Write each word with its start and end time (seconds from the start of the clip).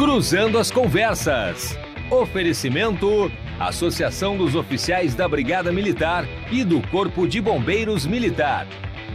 Cruzando 0.00 0.56
as 0.56 0.70
Conversas. 0.70 1.76
Oferecimento: 2.10 3.30
Associação 3.58 4.34
dos 4.34 4.54
Oficiais 4.54 5.14
da 5.14 5.28
Brigada 5.28 5.70
Militar 5.70 6.24
e 6.50 6.64
do 6.64 6.80
Corpo 6.88 7.28
de 7.28 7.38
Bombeiros 7.38 8.06
Militar. 8.06 8.66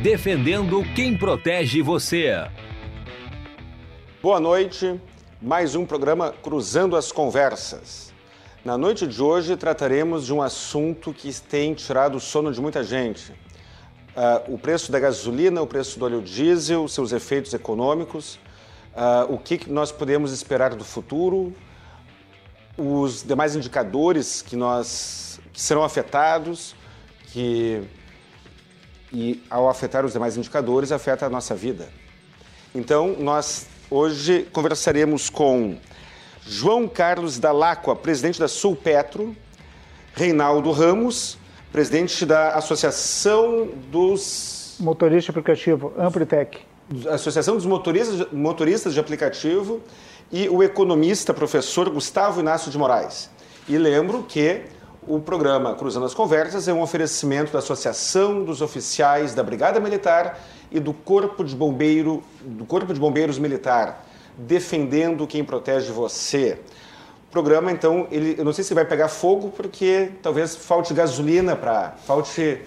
Defendendo 0.04 0.84
quem 0.94 1.18
protege 1.18 1.82
você. 1.82 2.36
Boa 4.22 4.40
noite. 4.40 5.02
Mais 5.42 5.74
um 5.74 5.88
programa 5.88 6.32
Cruzando 6.44 6.96
as 6.96 7.12
Conversas. 7.12 8.14
Na 8.64 8.78
noite 8.78 9.08
de 9.08 9.24
hoje 9.24 9.58
trataremos 9.58 10.24
de 10.24 10.34
um 10.36 10.40
assunto 10.40 11.12
que 11.12 11.34
tem 11.42 11.74
tirado 11.74 12.18
o 12.18 12.22
sono 12.22 12.54
de 12.54 12.62
muita 12.62 12.84
gente. 12.84 13.32
Uh, 13.32 14.54
o 14.54 14.58
preço 14.60 14.92
da 14.92 15.00
gasolina, 15.00 15.64
o 15.64 15.68
preço 15.68 15.98
do 15.98 16.06
óleo 16.06 16.22
diesel, 16.22 16.88
seus 16.88 17.12
efeitos 17.12 17.56
econômicos, 17.56 18.38
uh, 18.96 19.34
o 19.34 19.38
que 19.38 19.70
nós 19.70 19.92
podemos 19.92 20.32
esperar 20.32 20.74
do 20.74 20.84
futuro, 20.84 21.54
os 22.78 23.24
demais 23.24 23.56
indicadores 23.56 24.42
que 24.42 24.56
nós 24.56 25.40
que 25.54 25.62
serão 25.62 25.84
afetados, 25.84 26.76
que 27.32 27.84
e 29.14 29.42
ao 29.50 29.70
afetar 29.70 30.04
os 30.04 30.14
demais 30.14 30.36
indicadores 30.36 30.92
afeta 30.92 31.26
a 31.26 31.30
nossa 31.30 31.56
vida. 31.56 31.88
Então 32.74 33.16
nós 33.20 33.68
hoje 33.90 34.48
conversaremos 34.52 35.30
com 35.30 35.78
João 36.46 36.88
Carlos 36.88 37.40
Dalacqua, 37.40 37.96
presidente 37.96 38.40
da 38.40 38.48
Sul 38.48 38.76
Petro, 38.76 39.36
Reinaldo 40.14 40.72
Ramos, 40.72 41.38
presidente 41.72 42.26
da 42.26 42.56
Associação 42.56 43.70
dos 43.90 44.76
Motorista 44.80 45.32
Aplicativo 45.32 45.94
Associação 47.10 47.56
dos 47.56 47.66
motoristas, 47.66 48.28
motoristas 48.32 48.94
de 48.94 49.00
aplicativo 49.00 49.82
e 50.32 50.48
o 50.48 50.62
economista 50.62 51.34
professor 51.34 51.90
Gustavo 51.90 52.40
Inácio 52.40 52.70
de 52.70 52.78
Moraes. 52.78 53.30
E 53.68 53.76
lembro 53.78 54.24
que 54.24 54.62
o 55.08 55.20
programa 55.20 55.74
Cruzando 55.74 56.06
as 56.06 56.14
Conversas 56.14 56.68
é 56.68 56.74
um 56.74 56.82
oferecimento 56.82 57.52
da 57.52 57.60
Associação 57.60 58.44
dos 58.44 58.62
Oficiais 58.62 59.34
da 59.34 59.42
Brigada 59.42 59.80
Militar 59.80 60.40
e 60.72 60.80
do 60.80 60.94
Corpo 60.94 61.44
de 61.44 61.56
Bombeiro, 61.56 62.24
do 62.42 62.66
Corpo 62.66 62.94
de 62.94 63.00
Bombeiros 63.00 63.40
Militar, 63.40 64.06
defendendo 64.38 65.26
quem 65.26 65.44
protege 65.44 65.92
você. 65.92 66.60
O 67.28 67.32
programa, 67.32 67.72
então, 67.72 68.08
ele, 68.12 68.36
eu 68.38 68.46
não 68.46 68.54
sei 68.54 68.64
se 68.64 68.74
vai 68.74 68.86
pegar 68.86 69.08
fogo 69.08 69.50
porque 69.50 70.12
talvez 70.22 70.56
falte 70.56 70.94
gasolina 70.94 71.56
para 71.56 71.96
falte 72.06 72.62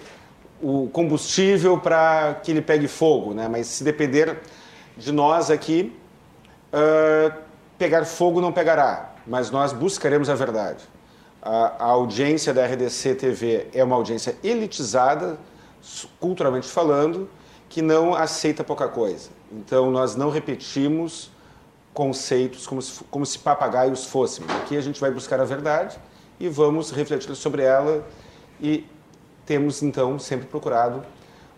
o 0.61 0.89
combustível 0.91 1.77
para 1.77 2.35
que 2.43 2.51
ele 2.51 2.61
pegue 2.61 2.87
fogo, 2.87 3.33
né? 3.33 3.47
Mas 3.47 3.67
se 3.67 3.83
depender 3.83 4.39
de 4.97 5.11
nós 5.11 5.49
aqui, 5.49 5.95
uh, 6.73 7.33
pegar 7.77 8.05
fogo 8.05 8.41
não 8.41 8.51
pegará, 8.51 9.13
mas 9.25 9.49
nós 9.49 9.71
buscaremos 9.71 10.29
a 10.29 10.35
verdade. 10.35 10.83
A, 11.41 11.85
a, 11.85 11.85
audiência 11.85 12.53
da 12.53 12.65
RDC 12.65 13.15
TV 13.15 13.67
é 13.73 13.83
uma 13.83 13.95
audiência 13.95 14.35
elitizada, 14.43 15.37
culturalmente 16.19 16.67
falando, 16.67 17.29
que 17.69 17.81
não 17.81 18.13
aceita 18.13 18.63
pouca 18.63 18.89
coisa. 18.89 19.29
Então 19.51 19.89
nós 19.89 20.15
não 20.15 20.29
repetimos 20.29 21.31
conceitos 21.93 22.67
como 22.67 22.81
se, 22.81 23.03
como 23.05 23.25
se 23.25 23.39
papagaios 23.39 24.05
fôssemos. 24.05 24.53
Aqui 24.55 24.75
a 24.75 24.81
gente 24.81 24.99
vai 24.99 25.11
buscar 25.11 25.39
a 25.39 25.45
verdade 25.45 25.97
e 26.39 26.49
vamos 26.49 26.91
refletir 26.91 27.33
sobre 27.35 27.63
ela 27.63 28.05
e 28.61 28.85
temos 29.49 29.81
então 29.81 30.19
sempre 30.19 30.45
procurado 30.45 31.03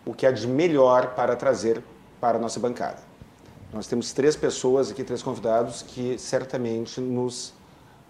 o 0.05 0.13
que 0.13 0.25
há 0.25 0.31
de 0.31 0.47
melhor 0.47 1.13
para 1.13 1.35
trazer 1.35 1.83
para 2.21 2.37
a 2.37 2.41
nossa 2.41 2.57
bancada. 2.57 2.99
Nós 3.73 3.85
temos 3.85 4.13
três 4.13 4.33
pessoas 4.33 4.89
aqui, 4.89 5.03
três 5.03 5.21
convidados, 5.21 5.81
que 5.81 6.17
certamente 6.17 7.01
nos 7.01 7.49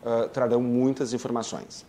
uh, 0.04 0.30
trarão 0.32 0.62
muitas 0.62 1.14
informações. 1.14 1.84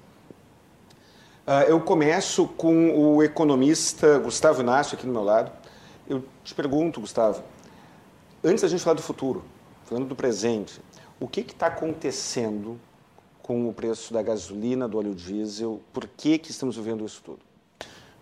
Uh, 1.46 1.68
eu 1.68 1.78
começo 1.82 2.48
com 2.48 2.96
o 2.98 3.22
economista 3.22 4.18
Gustavo 4.18 4.62
Inácio 4.62 4.96
aqui 4.96 5.04
do 5.04 5.12
meu 5.12 5.22
lado. 5.22 5.52
Eu 6.08 6.24
te 6.42 6.54
pergunto, 6.54 6.98
Gustavo, 6.98 7.42
antes 8.42 8.62
da 8.62 8.68
gente 8.68 8.82
falar 8.82 8.96
do 8.96 9.02
futuro, 9.02 9.44
falando 9.84 10.06
do 10.06 10.16
presente, 10.16 10.80
o 11.20 11.28
que 11.28 11.40
está 11.40 11.66
acontecendo 11.66 12.80
com 13.42 13.68
o 13.68 13.72
preço 13.74 14.14
da 14.14 14.22
gasolina, 14.22 14.88
do 14.88 14.96
óleo 14.96 15.14
diesel? 15.14 15.78
Por 15.92 16.08
que, 16.08 16.38
que 16.38 16.50
estamos 16.50 16.74
vivendo 16.74 17.04
isso 17.04 17.20
tudo? 17.22 17.51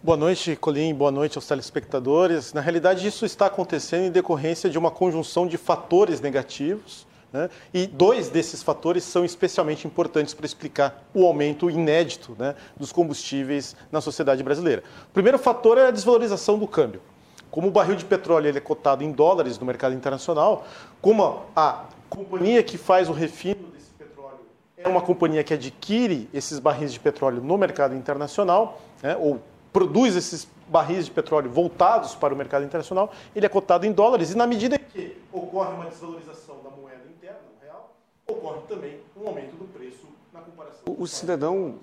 Boa 0.03 0.17
noite, 0.17 0.57
Colim. 0.57 0.95
Boa 0.95 1.11
noite 1.11 1.37
aos 1.37 1.47
telespectadores. 1.47 2.55
Na 2.55 2.63
realidade, 2.63 3.07
isso 3.07 3.27
está 3.27 3.45
acontecendo 3.45 4.05
em 4.05 4.11
decorrência 4.11 4.71
de 4.71 4.79
uma 4.79 4.91
conjunção 4.91 5.47
de 5.47 5.59
fatores 5.59 6.23
negativos. 6.23 7.07
Né? 7.31 7.51
E 7.75 7.87
dois 7.87 8.31
desses 8.31 8.63
fatores 8.63 9.05
são 9.05 9.27
especialmente 9.27 9.87
importantes 9.87 10.33
para 10.33 10.47
explicar 10.47 11.05
o 11.13 11.27
aumento 11.27 11.69
inédito 11.69 12.35
né, 12.39 12.55
dos 12.79 12.93
combustíveis 12.93 13.77
na 13.93 14.01
sociedade 14.01 14.43
brasileira. 14.43 14.83
O 15.11 15.13
primeiro 15.13 15.39
fator 15.39 15.77
é 15.77 15.89
a 15.89 15.91
desvalorização 15.91 16.59
do 16.59 16.67
câmbio. 16.67 17.03
Como 17.51 17.69
o 17.69 17.71
barril 17.71 17.97
de 17.97 18.07
petróleo 18.07 18.49
ele 18.49 18.57
é 18.57 18.63
cotado 18.63 19.05
em 19.05 19.13
dólares 19.13 19.59
no 19.59 19.67
mercado 19.67 19.95
internacional, 19.95 20.67
como 21.03 21.43
a 21.55 21.85
companhia 22.09 22.63
que 22.63 22.79
faz 22.79 23.11
o 23.11 23.13
refino 23.13 23.67
desse 23.67 23.91
petróleo 23.99 24.39
é 24.79 24.89
uma 24.89 25.03
companhia 25.03 25.45
que 25.45 25.53
adquire 25.53 26.27
esses 26.33 26.59
barris 26.59 26.91
de 26.91 26.99
petróleo 26.99 27.43
no 27.43 27.59
mercado 27.59 27.95
internacional, 27.95 28.81
né, 29.03 29.15
ou 29.15 29.43
produz 29.73 30.17
esses 30.17 30.49
barris 30.69 31.07
de 31.07 31.11
petróleo 31.11 31.51
voltados 31.51 32.15
para 32.15 32.33
o 32.33 32.37
mercado 32.37 32.65
internacional, 32.65 33.11
ele 33.35 33.45
é 33.45 33.49
cotado 33.49 33.87
em 33.87 33.93
dólares. 33.93 34.31
E 34.31 34.37
na 34.37 34.47
medida 34.47 34.79
que 34.79 35.21
ocorre 35.33 35.75
uma 35.75 35.87
desvalorização 35.87 36.57
da 36.63 36.71
moeda 36.71 37.03
interna, 37.09 37.39
no 37.53 37.67
real, 37.67 37.93
ocorre 38.27 38.61
também 38.69 39.01
um 39.17 39.27
aumento 39.27 39.57
do 39.57 39.65
preço 39.67 40.07
na 40.33 40.41
comparação. 40.41 40.81
O, 40.87 41.03
o 41.03 41.07
cidadão. 41.07 41.77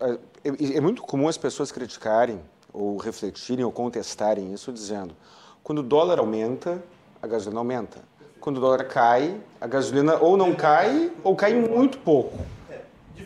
É, 0.00 0.18
é, 0.44 0.76
é 0.76 0.80
muito 0.80 1.02
comum 1.02 1.28
as 1.28 1.38
pessoas 1.38 1.72
criticarem, 1.72 2.40
ou 2.72 2.96
refletirem, 2.96 3.64
ou 3.64 3.72
contestarem 3.72 4.52
isso, 4.52 4.72
dizendo: 4.72 5.14
quando 5.62 5.78
o 5.78 5.82
dólar 5.82 6.18
aumenta, 6.18 6.82
a 7.22 7.26
gasolina 7.26 7.60
aumenta. 7.60 8.02
Quando 8.40 8.58
o 8.58 8.60
dólar 8.60 8.84
cai, 8.84 9.40
a 9.58 9.66
gasolina 9.66 10.16
ou 10.16 10.36
não 10.36 10.54
cai, 10.54 11.10
ou 11.22 11.34
cai 11.34 11.54
muito 11.54 11.96
pouco. 11.98 12.36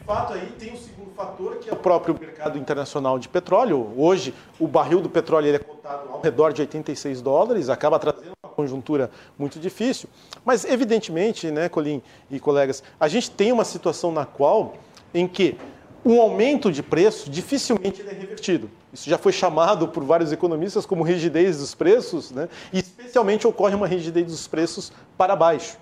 Fato, 0.08 0.32
aí 0.32 0.46
tem 0.58 0.72
o 0.72 0.76
segundo 0.78 1.10
fator 1.14 1.56
que 1.56 1.69
é 1.69 1.72
o 1.74 1.76
próprio 1.76 2.16
mercado 2.19 2.56
internacional 2.56 3.19
de 3.19 3.28
petróleo. 3.28 3.92
Hoje, 3.94 4.32
o 4.58 4.66
barril 4.66 5.02
do 5.02 5.10
petróleo 5.10 5.54
é 5.54 5.58
cotado 5.58 6.08
ao 6.10 6.22
redor 6.22 6.50
de 6.54 6.62
86 6.62 7.20
dólares, 7.20 7.69
acaba 7.69 7.98
trazendo 7.98 8.32
uma 8.42 8.50
conjuntura 8.50 9.10
muito 9.38 9.60
difícil. 9.60 10.08
Mas, 10.46 10.64
evidentemente, 10.64 11.50
né, 11.50 11.69
Colim 11.69 12.02
e 12.30 12.41
colegas, 12.41 12.82
a 12.98 13.06
gente 13.06 13.30
tem 13.30 13.52
uma 13.52 13.66
situação 13.66 14.10
na 14.10 14.24
qual, 14.24 14.76
em 15.12 15.28
que 15.28 15.58
um 16.02 16.19
aumento 16.22 16.72
de 16.72 16.82
preço 16.82 17.28
dificilmente 17.28 18.00
é 18.00 18.10
revertido. 18.10 18.70
Isso 18.90 19.10
já 19.10 19.19
foi 19.19 19.32
chamado 19.32 19.88
por 19.88 20.02
vários 20.02 20.32
economistas 20.32 20.86
como 20.86 21.04
rigidez 21.04 21.58
dos 21.58 21.75
preços, 21.75 22.30
né? 22.30 22.48
e 22.72 22.78
especialmente 22.78 23.46
ocorre 23.46 23.75
uma 23.75 23.86
rigidez 23.86 24.25
dos 24.25 24.48
preços 24.48 24.90
para 25.19 25.36
baixo. 25.36 25.76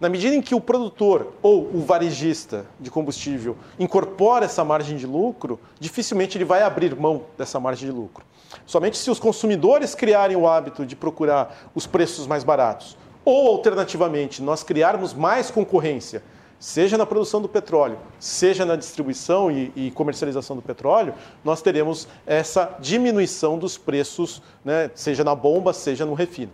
Na 0.00 0.08
medida 0.08 0.36
em 0.36 0.40
que 0.40 0.54
o 0.54 0.60
produtor 0.60 1.32
ou 1.42 1.68
o 1.74 1.80
varejista 1.80 2.66
de 2.78 2.88
combustível 2.88 3.56
incorpora 3.80 4.44
essa 4.44 4.64
margem 4.64 4.96
de 4.96 5.06
lucro, 5.06 5.58
dificilmente 5.80 6.38
ele 6.38 6.44
vai 6.44 6.62
abrir 6.62 6.94
mão 6.94 7.24
dessa 7.36 7.58
margem 7.58 7.88
de 7.88 7.94
lucro. 7.94 8.24
Somente 8.64 8.96
se 8.96 9.10
os 9.10 9.18
consumidores 9.18 9.96
criarem 9.96 10.36
o 10.36 10.46
hábito 10.46 10.86
de 10.86 10.94
procurar 10.94 11.70
os 11.74 11.84
preços 11.84 12.28
mais 12.28 12.44
baratos, 12.44 12.96
ou 13.24 13.48
alternativamente 13.48 14.40
nós 14.40 14.62
criarmos 14.62 15.12
mais 15.12 15.50
concorrência, 15.50 16.22
seja 16.60 16.96
na 16.96 17.04
produção 17.04 17.42
do 17.42 17.48
petróleo, 17.48 17.98
seja 18.20 18.64
na 18.64 18.76
distribuição 18.76 19.50
e, 19.50 19.72
e 19.74 19.90
comercialização 19.90 20.54
do 20.54 20.62
petróleo, 20.62 21.12
nós 21.44 21.60
teremos 21.60 22.06
essa 22.24 22.76
diminuição 22.78 23.58
dos 23.58 23.76
preços, 23.76 24.40
né, 24.64 24.90
seja 24.94 25.24
na 25.24 25.34
bomba, 25.34 25.72
seja 25.72 26.06
no 26.06 26.14
refino. 26.14 26.52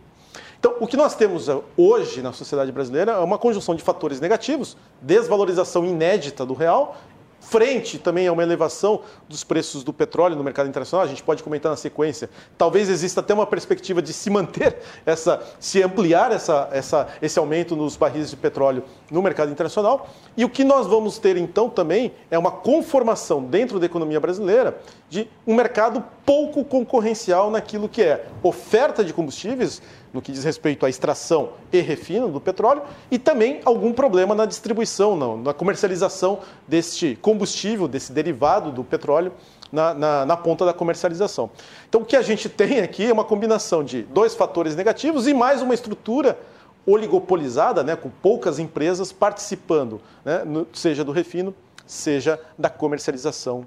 Então, 0.65 0.77
o 0.81 0.87
que 0.87 0.97
nós 0.97 1.15
temos 1.15 1.47
eh, 1.47 1.61
hoje 1.77 2.23
na 2.23 2.33
sociedade 2.33 2.73
brasileira 2.73 3.13
é 3.13 3.19
uma 3.19 3.37
conjunção 3.37 3.75
de 3.75 3.83
fatores 3.83 4.19
negativos, 4.19 4.79
desvalorização 5.03 5.85
inédita 5.85 6.47
do 6.47 6.55
real, 6.55 6.97
frente 7.39 7.99
também 7.99 8.27
a 8.27 8.33
uma 8.33 8.43
elevação 8.43 9.03
dos 9.29 9.45
preços 9.45 9.85
do 9.85 9.93
petróleo 9.93 10.35
no 10.37 10.43
mercado 10.43 10.67
internacional. 10.67 11.05
A 11.05 11.09
gente 11.09 11.23
pode 11.23 11.43
comentar 11.43 11.71
na 11.71 11.77
sequência. 11.77 12.31
Talvez 12.57 12.89
exista 12.89 13.21
até 13.21 13.35
uma 13.35 13.47
perspectiva 13.47 14.01
de 14.01 14.13
se 14.15 14.31
manter 14.31 14.79
essa, 15.05 15.43
se 15.61 15.83
ampliar 15.83 16.33
essa, 16.33 16.69
essa, 16.73 17.09
esse 17.21 17.39
aumento 17.39 17.77
nos 17.77 17.95
barris 17.95 18.31
de 18.31 18.37
petróleo 18.37 18.85
no 19.11 19.21
mercado 19.21 19.53
internacional. 19.53 20.09
E 20.35 20.47
o 20.47 20.49
que 20.49 20.65
nós 20.65 20.87
vamos 20.87 21.19
ter 21.19 21.37
então 21.37 21.69
também 21.69 22.13
é 22.31 22.39
uma 22.39 22.51
conformação 22.51 23.45
dentro 23.45 23.79
da 23.79 23.85
economia 23.85 24.19
brasileira 24.19 24.79
de 25.09 25.29
um 25.47 25.55
mercado 25.55 26.03
pouco 26.25 26.65
concorrencial 26.65 27.51
naquilo 27.51 27.89
que 27.89 28.03
é 28.03 28.27
oferta 28.43 29.05
de 29.05 29.13
combustíveis 29.13 29.81
no 30.13 30.23
que 30.23 30.31
diz 30.31 30.45
respeito 30.45 30.87
à 30.87 30.89
extração 30.89 31.51
e 31.73 31.81
refino 31.81 32.29
do 32.29 32.41
petróleo, 32.41 32.83
e 33.11 33.19
também 33.19 33.61
algum 33.65 33.93
problema 33.93 34.33
na 34.33 34.47
distribuição, 34.47 35.37
na 35.39 35.53
comercialização 35.53 36.39
deste 36.69 37.19
combustível, 37.21 37.89
desse 37.89 38.13
derivado 38.13 38.71
do 38.71 38.85
petróleo, 38.85 39.33
na, 39.73 39.93
na, 39.93 40.25
na, 40.25 40.37
ponta 40.37 40.65
da 40.65 40.73
comercialização. 40.73 41.51
Então, 41.89 42.03
o 42.03 42.05
que 42.05 42.15
a 42.15 42.23
gente 42.23 42.49
tem 42.49 42.79
aqui 42.79 43.07
é 43.07 43.13
uma 43.13 43.25
combinação 43.25 43.83
de 43.83 44.03
dois 44.03 44.35
fatores 44.35 44.77
negativos 44.77 45.27
e 45.27 45.35
mais 45.35 45.61
uma 45.61 45.75
estrutura 45.75 46.39
oligopolizada, 46.87 47.83
né, 47.83 47.97
com 47.97 48.09
poucas 48.09 48.61
empresas 48.61 49.11
participando, 49.11 50.01
né, 50.25 50.45
no, 50.45 50.65
seja 50.73 51.03
do 51.03 51.11
refino, 51.11 51.53
seja 51.87 52.39
da 52.57 52.71
comercialização 52.71 53.67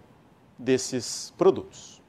desses 0.57 1.33
produtos. 1.37 2.01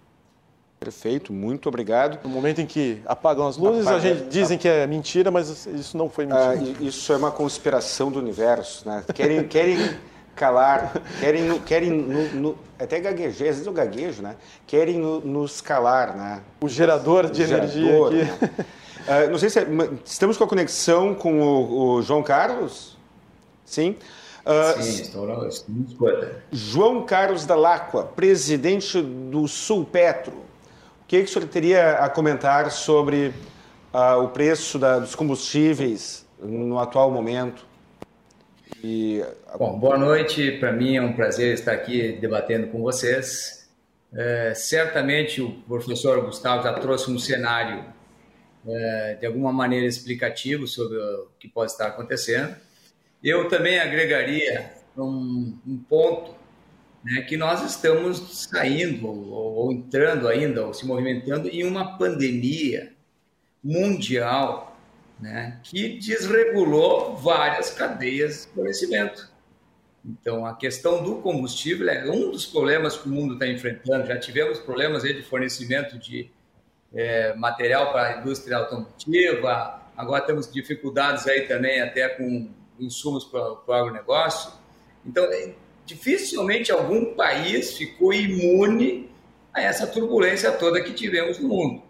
Perfeito, 0.79 1.33
muito 1.33 1.69
obrigado. 1.69 2.23
No 2.23 2.31
momento 2.31 2.61
em 2.61 2.67
que 2.67 3.03
apagam 3.05 3.49
as 3.49 3.57
luzes, 3.57 3.87
Apaga, 3.87 3.97
a 3.97 4.01
gente 4.01 4.29
dizem 4.29 4.57
que 4.57 4.69
é 4.69 4.87
mentira, 4.87 5.29
mas 5.29 5.67
isso 5.67 5.97
não 5.97 6.09
foi 6.09 6.25
mentira. 6.25 6.53
Ah, 6.53 6.57
isso 6.81 7.13
é 7.13 7.17
uma 7.17 7.33
conspiração 7.33 8.13
do 8.13 8.19
universo, 8.21 8.89
né? 8.89 9.05
Querem, 9.13 9.49
querem 9.49 9.77
calar, 10.37 10.93
querem, 11.19 11.59
querem 11.63 11.91
no, 11.91 12.35
no, 12.35 12.59
até 12.79 13.01
gaguejei, 13.01 13.49
às 13.49 13.57
vezes 13.57 13.67
eu 13.67 13.73
gaguejo, 13.73 14.23
né? 14.23 14.37
Querem 14.69 14.99
no, 14.99 15.21
nos 15.21 15.61
calar, 15.61 16.17
né? 16.17 16.43
O 16.61 16.69
gerador 16.69 17.29
de 17.29 17.43
o 17.43 17.45
energia 17.45 17.85
gerador, 17.85 18.07
aqui. 18.07 18.25
Né? 18.25 18.51
Uh, 19.27 19.31
não 19.31 19.39
sei 19.39 19.51
se 19.51 19.59
é, 19.59 19.67
estamos 20.05 20.37
com 20.37 20.45
a 20.45 20.49
conexão 20.49 21.13
com 21.13 21.41
o, 21.41 21.97
o 21.97 22.03
João 22.03 22.23
Carlos? 22.23 22.97
Sim. 23.65 23.97
Uh, 24.49 24.83
Sim, 24.83 25.03
estou, 25.03 25.47
estou 25.47 26.31
João 26.51 27.05
Carlos 27.05 27.45
Dalacqua, 27.45 28.05
presidente 28.05 28.99
do 29.03 29.47
Sulpetro. 29.47 30.33
O 30.33 31.07
que, 31.07 31.19
que 31.19 31.25
o 31.25 31.29
senhor 31.29 31.47
teria 31.49 31.99
a 31.99 32.09
comentar 32.09 32.71
sobre 32.71 33.35
uh, 33.93 34.23
o 34.23 34.29
preço 34.29 34.79
da, 34.79 35.01
dos 35.01 35.15
combustíveis 35.15 36.27
no 36.41 36.79
atual 36.79 37.11
momento? 37.11 37.67
E... 38.83 39.23
Bom, 39.59 39.79
boa 39.79 39.99
noite. 39.99 40.53
Para 40.53 40.73
mim 40.73 40.97
é 40.97 41.03
um 41.03 41.13
prazer 41.13 41.53
estar 41.53 41.73
aqui 41.73 42.13
debatendo 42.19 42.69
com 42.69 42.81
vocês. 42.81 43.69
É, 44.15 44.55
certamente 44.55 45.43
o 45.43 45.53
professor 45.69 46.25
Gustavo 46.25 46.63
já 46.63 46.73
trouxe 46.73 47.11
um 47.11 47.19
cenário 47.19 47.85
é, 48.67 49.19
de 49.21 49.27
alguma 49.27 49.53
maneira 49.53 49.85
explicativo 49.85 50.67
sobre 50.67 50.97
o 50.97 51.29
que 51.39 51.49
pode 51.49 51.73
estar 51.73 51.89
acontecendo. 51.89 52.57
Eu 53.23 53.49
também 53.49 53.79
agregaria 53.79 54.73
um, 54.97 55.59
um 55.67 55.79
ponto 55.79 56.35
né, 57.05 57.23
que 57.23 57.37
nós 57.37 57.63
estamos 57.65 58.47
saindo 58.49 59.07
ou, 59.07 59.33
ou 59.33 59.73
entrando 59.73 60.29
ainda, 60.29 60.67
ou 60.67 60.75
se 60.75 60.87
movimentando 60.87 61.49
em 61.49 61.65
uma 61.65 61.97
pandemia 61.97 62.93
mundial 63.63 64.77
né, 65.21 65.59
que 65.63 65.99
desregulou 65.99 67.17
várias 67.17 67.71
cadeias 67.71 68.47
de 68.47 68.55
fornecimento. 68.55 69.31
Então, 70.05 70.47
a 70.47 70.55
questão 70.55 71.03
do 71.03 71.17
combustível 71.17 71.89
é 71.89 72.09
um 72.09 72.31
dos 72.31 72.47
problemas 72.47 72.97
que 72.97 73.09
o 73.09 73.13
mundo 73.13 73.35
está 73.35 73.47
enfrentando. 73.47 74.07
Já 74.07 74.19
tivemos 74.19 74.59
problemas 74.59 75.03
de 75.03 75.23
fornecimento 75.23 75.99
de 75.99 76.31
é, 76.95 77.35
material 77.35 77.93
para 77.93 78.09
a 78.09 78.21
indústria 78.21 78.57
automotiva, 78.57 79.83
agora 79.97 80.25
temos 80.25 80.51
dificuldades 80.51 81.27
aí 81.27 81.43
também 81.43 81.83
até 81.83 82.09
com 82.09 82.49
insumos 82.79 83.25
para 83.25 83.53
o 83.67 83.73
agronegócio. 83.73 84.53
Então, 85.05 85.25
é, 85.25 85.55
dificilmente 85.87 86.71
algum 86.71 87.15
país 87.15 87.77
ficou 87.77 88.13
imune 88.13 89.11
a 89.53 89.63
essa 89.63 89.87
turbulência 89.87 90.53
toda 90.53 90.83
que 90.83 90.93
tivemos 90.93 91.39
no 91.39 91.49
mundo. 91.49 91.83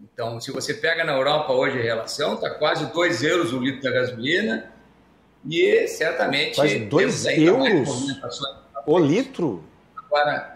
Então, 0.00 0.40
se 0.40 0.52
você 0.52 0.74
pega 0.74 1.04
na 1.04 1.14
Europa 1.14 1.52
hoje 1.52 1.78
a 1.78 1.82
relação, 1.82 2.34
está 2.34 2.50
quase 2.50 2.92
2 2.92 3.22
euros 3.22 3.52
o 3.52 3.58
litro 3.58 3.82
da 3.82 3.90
gasolina 3.90 4.70
e 5.48 5.86
certamente... 5.88 6.56
Quase 6.56 6.78
2 6.80 7.26
euros 7.26 8.20
o 8.86 8.98
litro? 8.98 9.64
Agora, 9.96 10.54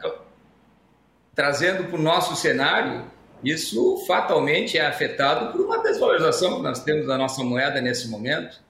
trazendo 1.35 1.85
para 1.85 1.99
o 1.99 2.03
nosso 2.03 2.37
cenário, 2.37 3.05
isso 3.43 4.05
fatalmente 4.07 4.77
é 4.77 4.87
afetado 4.87 5.53
por 5.53 5.63
uma 5.63 5.83
desvalorização 5.83 6.57
que 6.57 6.63
nós 6.63 6.83
temos 6.85 7.07
da 7.07 7.17
nossa 7.17 7.43
moeda 7.43 7.81
nesse 7.81 8.09
momento. 8.09 8.61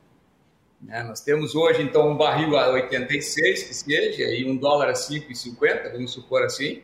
Né? 0.80 1.02
Nós 1.02 1.20
temos 1.20 1.54
hoje, 1.54 1.82
então, 1.82 2.10
um 2.10 2.16
barril 2.16 2.56
a 2.56 2.70
86, 2.70 3.62
que 3.64 3.74
seja, 3.74 4.22
e 4.22 4.44
um 4.50 4.56
dólar 4.56 4.88
a 4.88 4.92
5,50, 4.92 5.92
vamos 5.92 6.12
supor 6.12 6.42
assim. 6.42 6.82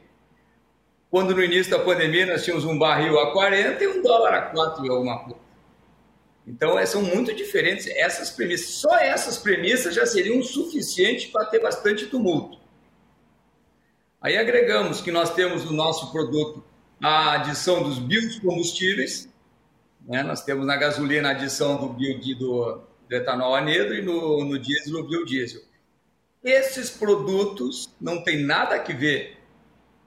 Quando 1.10 1.34
no 1.34 1.42
início 1.42 1.70
da 1.70 1.78
pandemia 1.78 2.26
nós 2.26 2.44
tínhamos 2.44 2.64
um 2.64 2.78
barril 2.78 3.18
a 3.18 3.32
40 3.32 3.82
e 3.82 3.86
um 3.86 4.02
dólar 4.02 4.34
a 4.34 4.42
4 4.42 4.84
e 4.84 4.90
alguma 4.90 5.18
coisa. 5.20 5.46
Então, 6.46 6.84
são 6.86 7.02
muito 7.02 7.34
diferentes 7.34 7.86
essas 7.88 8.30
premissas. 8.30 8.68
Só 8.68 8.96
essas 8.98 9.36
premissas 9.38 9.94
já 9.94 10.06
seriam 10.06 10.42
suficientes 10.42 11.26
para 11.26 11.46
ter 11.46 11.60
bastante 11.60 12.06
tumulto. 12.06 12.58
Aí 14.20 14.36
agregamos 14.36 15.00
que 15.00 15.10
nós 15.10 15.34
temos 15.34 15.64
no 15.64 15.72
nosso 15.72 16.12
produto 16.12 16.62
a 17.02 17.32
adição 17.32 17.82
dos 17.82 17.98
biocombustíveis. 17.98 19.28
Né? 20.06 20.22
Nós 20.22 20.42
temos 20.42 20.66
na 20.66 20.76
gasolina 20.76 21.28
a 21.28 21.32
adição 21.32 21.76
do, 21.76 21.88
bio, 21.88 22.38
do, 22.38 22.80
do 23.08 23.14
etanol 23.14 23.54
anidro 23.54 23.94
e 23.94 24.02
no, 24.02 24.44
no 24.44 24.58
diesel 24.58 25.00
o 25.00 25.04
biodiesel. 25.06 25.62
Esses 26.42 26.90
produtos 26.90 27.92
não 28.00 28.22
têm 28.22 28.44
nada 28.44 28.76
a 28.76 28.82
ver 28.82 29.38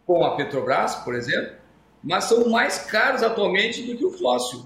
com 0.05 0.23
a 0.23 0.35
Petrobras, 0.35 0.95
por 0.95 1.13
exemplo, 1.13 1.55
mas 2.03 2.25
são 2.25 2.49
mais 2.49 2.79
caros 2.79 3.21
atualmente 3.21 3.83
do 3.83 3.97
que 3.97 4.05
o 4.05 4.11
fóssil. 4.11 4.65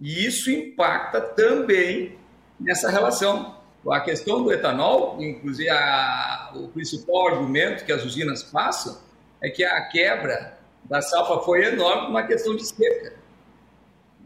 E 0.00 0.26
isso 0.26 0.50
impacta 0.50 1.20
também 1.20 2.18
nessa 2.58 2.90
relação. 2.90 3.56
A 3.88 4.00
questão 4.00 4.42
do 4.42 4.52
etanol, 4.52 5.22
inclusive 5.22 5.70
a, 5.70 6.52
o 6.56 6.68
principal 6.68 7.28
argumento 7.28 7.84
que 7.84 7.92
as 7.92 8.04
usinas 8.04 8.42
passam 8.42 9.00
é 9.40 9.48
que 9.48 9.62
a 9.62 9.80
quebra 9.88 10.58
da 10.84 11.00
safra 11.00 11.38
foi 11.40 11.66
enorme 11.66 12.02
por 12.02 12.10
uma 12.10 12.26
questão 12.26 12.56
de 12.56 12.66
seca. 12.66 13.14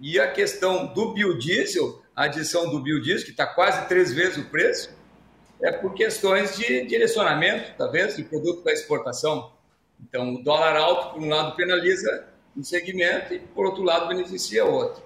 E 0.00 0.18
a 0.18 0.30
questão 0.32 0.86
do 0.94 1.12
biodiesel, 1.12 1.99
a 2.20 2.24
adição 2.24 2.68
do 2.70 2.82
biodiesel, 2.82 3.24
que 3.24 3.30
está 3.30 3.46
quase 3.46 3.88
três 3.88 4.12
vezes 4.12 4.36
o 4.36 4.44
preço, 4.50 4.90
é 5.62 5.72
por 5.72 5.94
questões 5.94 6.54
de 6.54 6.84
direcionamento, 6.84 7.72
talvez, 7.78 8.14
de 8.14 8.22
produto 8.22 8.60
para 8.60 8.74
exportação. 8.74 9.54
Então, 9.98 10.34
o 10.34 10.44
dólar 10.44 10.76
alto, 10.76 11.14
por 11.14 11.22
um 11.22 11.30
lado, 11.30 11.56
penaliza 11.56 12.28
um 12.54 12.62
segmento 12.62 13.32
e, 13.32 13.38
por 13.38 13.64
outro 13.64 13.82
lado, 13.82 14.06
beneficia 14.06 14.66
outro. 14.66 15.02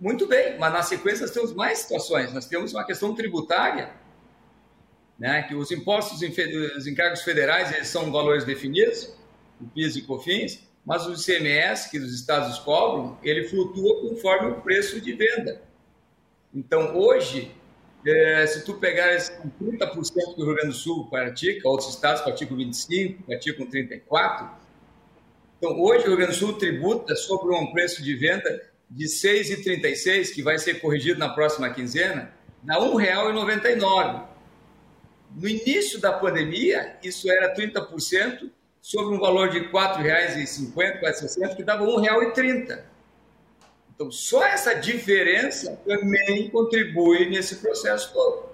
Muito 0.00 0.26
bem, 0.26 0.58
mas 0.58 0.72
na 0.72 0.82
sequência 0.82 1.22
nós 1.22 1.30
temos 1.30 1.54
mais 1.54 1.78
situações. 1.78 2.32
Nós 2.32 2.46
temos 2.46 2.74
uma 2.74 2.84
questão 2.84 3.14
tributária, 3.14 3.92
né, 5.16 5.44
que 5.44 5.54
os 5.54 5.70
impostos, 5.70 6.20
os 6.76 6.86
encargos 6.88 7.22
federais, 7.22 7.72
eles 7.72 7.86
são 7.86 8.10
valores 8.10 8.44
definidos, 8.44 9.14
o 9.60 9.66
PIS 9.68 9.94
e 9.94 10.02
COFINS, 10.02 10.58
mas 10.84 11.06
o 11.06 11.12
ICMS 11.12 11.88
que 11.88 11.98
os 11.98 12.12
estados 12.12 12.58
cobram, 12.58 13.16
ele 13.22 13.44
flutua 13.44 14.00
conforme 14.00 14.50
o 14.50 14.60
preço 14.60 15.00
de 15.00 15.12
venda. 15.12 15.69
Então, 16.54 16.96
hoje, 16.96 17.54
é, 18.06 18.46
se 18.46 18.64
tu 18.64 18.74
pegar 18.74 19.16
30% 19.16 20.36
do 20.36 20.44
Rio 20.44 20.54
Grande 20.54 20.68
do 20.68 20.74
Sul 20.74 21.08
pratica, 21.08 21.68
outros 21.68 21.90
estados 21.90 22.22
praticam 22.22 22.56
25%, 22.56 23.24
praticam 23.24 23.66
34%, 23.66 24.50
então 25.58 25.78
hoje 25.78 26.04
o 26.04 26.08
Rio 26.08 26.16
Grande 26.16 26.32
do 26.32 26.38
Sul 26.38 26.54
tributa 26.54 27.14
sobre 27.14 27.54
um 27.54 27.70
preço 27.70 28.02
de 28.02 28.16
venda 28.16 28.62
de 28.88 29.04
6,36, 29.04 30.32
que 30.32 30.42
vai 30.42 30.58
ser 30.58 30.80
corrigido 30.80 31.20
na 31.20 31.28
próxima 31.28 31.70
quinzena, 31.70 32.32
dá 32.62 32.74
R$ 32.74 32.86
1,99. 32.86 34.24
No 35.36 35.46
início 35.46 36.00
da 36.00 36.12
pandemia, 36.12 36.96
isso 37.04 37.30
era 37.30 37.54
30%, 37.54 38.50
sobre 38.80 39.14
um 39.14 39.20
valor 39.20 39.50
de 39.50 39.58
R$ 39.58 39.68
4,50, 39.70 40.74
R$ 40.74 41.00
4,60, 41.02 41.56
que 41.56 41.62
dava 41.62 41.84
R$ 41.84 42.08
1,30. 42.32 42.89
Então, 44.00 44.10
só 44.10 44.42
essa 44.42 44.72
diferença 44.72 45.78
também 45.86 46.48
contribui 46.48 47.28
nesse 47.28 47.56
processo 47.56 48.10
todo. 48.14 48.44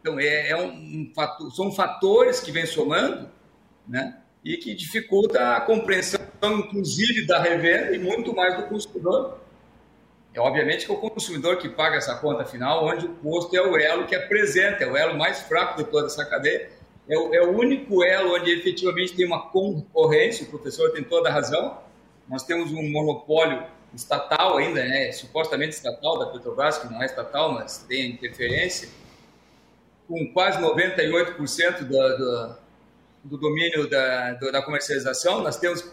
Então, 0.00 0.18
é, 0.18 0.48
é 0.48 0.56
um, 0.56 0.70
um 0.70 1.12
fator, 1.14 1.52
são 1.52 1.70
fatores 1.70 2.40
que 2.40 2.50
vêm 2.50 2.64
somando 2.64 3.28
né, 3.86 4.18
e 4.42 4.56
que 4.56 4.74
dificulta 4.74 5.56
a 5.56 5.60
compreensão, 5.60 6.18
inclusive, 6.42 7.26
da 7.26 7.38
revenda 7.38 7.94
e 7.94 7.98
muito 7.98 8.34
mais 8.34 8.56
do 8.56 8.62
consumidor. 8.62 9.36
É 10.32 10.40
obviamente 10.40 10.86
que 10.86 10.90
é 10.90 10.94
o 10.94 10.98
consumidor 10.98 11.58
que 11.58 11.68
paga 11.68 11.96
essa 11.96 12.14
conta 12.14 12.46
final, 12.46 12.86
onde 12.86 13.04
o 13.04 13.14
custo 13.16 13.54
é 13.54 13.60
o 13.60 13.76
elo 13.76 14.06
que 14.06 14.14
apresenta, 14.14 14.84
é 14.84 14.86
o 14.90 14.96
elo 14.96 15.18
mais 15.18 15.40
fraco 15.40 15.76
de 15.76 15.90
toda 15.90 16.06
essa 16.06 16.24
cadeia, 16.24 16.70
é 17.06 17.18
o, 17.18 17.34
é 17.34 17.42
o 17.42 17.50
único 17.50 18.02
elo 18.02 18.34
onde 18.34 18.52
efetivamente 18.52 19.14
tem 19.14 19.26
uma 19.26 19.50
concorrência, 19.50 20.46
o 20.46 20.48
professor 20.48 20.92
tem 20.92 21.04
toda 21.04 21.28
a 21.28 21.32
razão. 21.32 21.78
Nós 22.26 22.42
temos 22.42 22.72
um 22.72 22.90
monopólio 22.90 23.75
estatal 23.96 24.58
ainda, 24.58 24.84
né, 24.84 25.10
supostamente 25.12 25.74
estatal 25.74 26.18
da 26.18 26.26
Petrobras, 26.26 26.78
que 26.78 26.86
não 26.86 27.02
é 27.02 27.06
estatal, 27.06 27.52
mas 27.52 27.78
tem 27.88 28.10
interferência, 28.10 28.88
com 30.06 30.32
quase 30.32 30.58
98% 30.60 31.80
do, 31.80 31.86
do, 31.86 32.56
do 33.24 33.38
domínio 33.38 33.88
da, 33.88 34.34
do, 34.34 34.52
da 34.52 34.62
comercialização. 34.62 35.42
Nós 35.42 35.56
temos 35.56 35.90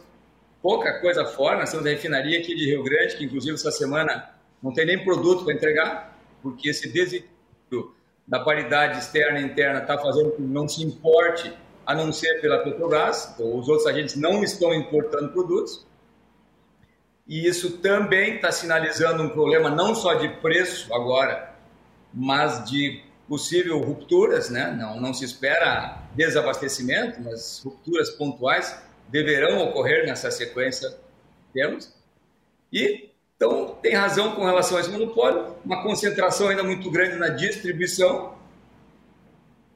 pouca 0.61 0.99
coisa 0.99 1.25
fora, 1.25 1.59
nós 1.59 1.71
temos 1.71 1.85
a 1.85 1.89
refinaria 1.89 2.39
aqui 2.39 2.53
de 2.55 2.67
Rio 2.67 2.83
Grande, 2.83 3.17
que 3.17 3.25
inclusive 3.25 3.55
essa 3.55 3.71
semana 3.71 4.29
não 4.61 4.73
tem 4.73 4.85
nem 4.85 5.03
produto 5.03 5.43
para 5.43 5.53
entregar, 5.53 6.17
porque 6.41 6.69
esse 6.69 6.87
desequilíbrio 6.89 7.95
da 8.27 8.39
paridade 8.39 8.99
externa 8.99 9.39
e 9.39 9.43
interna 9.43 9.79
está 9.79 9.97
fazendo 9.97 10.31
com 10.31 10.37
que 10.37 10.41
não 10.43 10.67
se 10.67 10.83
importe, 10.83 11.51
a 11.85 11.93
não 11.93 12.13
ser 12.13 12.39
pela 12.39 12.59
Petrobras, 12.59 13.35
os 13.37 13.67
outros 13.67 13.85
agentes 13.87 14.15
não 14.15 14.41
estão 14.43 14.73
importando 14.73 15.33
produtos. 15.33 15.85
E 17.27 17.47
isso 17.47 17.77
também 17.77 18.35
está 18.35 18.51
sinalizando 18.51 19.23
um 19.23 19.29
problema 19.29 19.69
não 19.69 19.95
só 19.95 20.15
de 20.15 20.27
preço 20.27 20.93
agora, 20.93 21.55
mas 22.13 22.69
de 22.69 23.01
possível 23.27 23.79
rupturas, 23.79 24.49
né? 24.49 24.75
Não, 24.77 24.99
não 24.99 25.13
se 25.13 25.23
espera 25.23 26.03
desabastecimento, 26.13 27.21
mas 27.21 27.61
rupturas 27.63 28.09
pontuais 28.11 28.77
deverão 29.07 29.63
ocorrer 29.63 30.05
nessa 30.05 30.29
sequência 30.29 30.93
temos. 31.53 31.93
E 32.71 33.09
então 33.35 33.77
tem 33.81 33.93
razão 33.93 34.35
com 34.35 34.45
relação 34.45 34.77
a 34.77 34.81
esse 34.81 34.89
monopólio, 34.89 35.55
uma 35.65 35.81
concentração 35.83 36.49
ainda 36.49 36.63
muito 36.63 36.89
grande 36.91 37.15
na 37.17 37.29
distribuição 37.29 38.35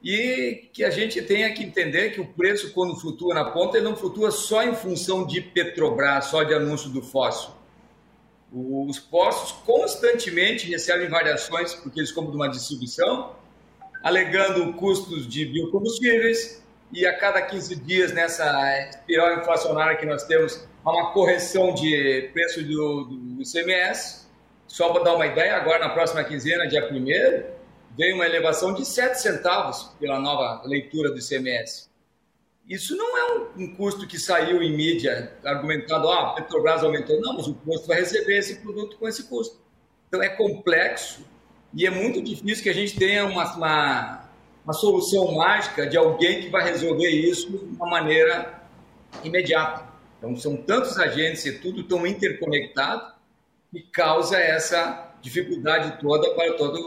e 0.04 0.70
que 0.72 0.84
a 0.84 0.90
gente 0.90 1.22
tenha 1.22 1.52
que 1.54 1.64
entender 1.64 2.12
que 2.12 2.22
o 2.22 2.26
preço, 2.26 2.72
quando 2.74 2.96
flutua 2.96 3.34
na 3.34 3.46
ponta, 3.46 3.78
ele 3.78 3.86
não 3.86 3.96
flutua 3.96 4.32
só 4.32 4.64
em 4.64 4.76
função 4.76 5.26
de 5.26 5.42
Petrobras, 5.42 6.26
só 6.26 6.44
de 6.44 6.54
anúncio 6.54 6.90
do 6.90 7.02
fóssil. 7.02 7.52
Os 8.52 9.00
postos 9.00 9.52
constantemente 9.66 10.70
recebem 10.70 11.10
variações, 11.10 11.74
porque 11.74 12.00
eles 12.00 12.12
compram 12.12 12.32
de 12.32 12.38
uma 12.38 12.50
distribuição, 12.50 13.36
alegando 14.02 14.72
custos 14.74 15.28
de 15.28 15.46
biocombustíveis, 15.46 16.64
e 16.92 17.06
a 17.06 17.18
cada 17.18 17.42
15 17.42 17.76
dias, 17.76 18.14
nessa 18.14 18.90
espiral 18.90 19.40
inflacionária 19.40 19.98
que 19.98 20.06
nós 20.06 20.24
temos, 20.24 20.66
há 20.86 20.92
uma 20.92 21.12
correção 21.12 21.74
de 21.74 22.30
preço 22.32 22.64
do, 22.64 23.04
do 23.06 23.42
ICMS. 23.42 24.26
Só 24.68 24.94
para 24.94 25.04
dar 25.04 25.16
uma 25.16 25.26
ideia, 25.26 25.56
agora 25.58 25.80
na 25.80 25.90
próxima 25.90 26.24
quinzena, 26.24 26.68
dia 26.68 26.90
1 26.90 27.57
veio 27.98 28.16
uma 28.16 28.26
elevação 28.26 28.74
de 28.74 28.86
7 28.86 29.20
centavos 29.20 29.96
pela 30.00 30.20
nova 30.20 30.62
leitura 30.66 31.10
do 31.12 31.18
ICMS. 31.18 31.90
Isso 32.68 32.96
não 32.98 33.18
é 33.18 33.50
um, 33.58 33.76
custo 33.76 34.06
que 34.06 34.20
saiu 34.20 34.62
em 34.62 34.76
mídia 34.76 35.34
argumentando, 35.44 36.10
ah, 36.10 36.32
a 36.32 36.34
Petrobras 36.34 36.84
aumentou. 36.84 37.20
Não, 37.22 37.34
mas 37.34 37.48
o 37.48 37.54
posto 37.54 37.88
vai 37.88 37.98
receber 37.98 38.38
esse 38.38 38.58
produto 38.58 38.98
com 38.98 39.08
esse 39.08 39.24
custo. 39.24 39.58
Então 40.08 40.22
é 40.22 40.30
complexo 40.30 41.26
e 41.74 41.86
é 41.86 41.90
muito 41.90 42.22
difícil 42.22 42.64
que 42.64 42.70
a 42.70 42.74
gente 42.74 42.98
tenha 42.98 43.26
uma, 43.26 43.56
uma, 43.56 44.30
uma 44.66 44.74
solução 44.74 45.34
mágica 45.34 45.88
de 45.88 45.98
alguém 45.98 46.42
que 46.42 46.50
vai 46.50 46.64
resolver 46.64 47.10
isso 47.10 47.50
de 47.50 47.76
uma 47.76 47.90
maneira 47.90 48.62
imediata. 49.24 49.88
Então 50.18 50.36
são 50.36 50.58
tantos 50.58 50.98
agentes 50.98 51.46
e 51.46 51.60
tudo 51.60 51.84
tão 51.84 52.06
interconectado 52.06 53.14
que 53.72 53.82
causa 53.82 54.38
essa 54.38 55.07
dificuldade 55.22 56.00
toda 56.00 56.30
para 56.36 56.54
toda 56.54 56.78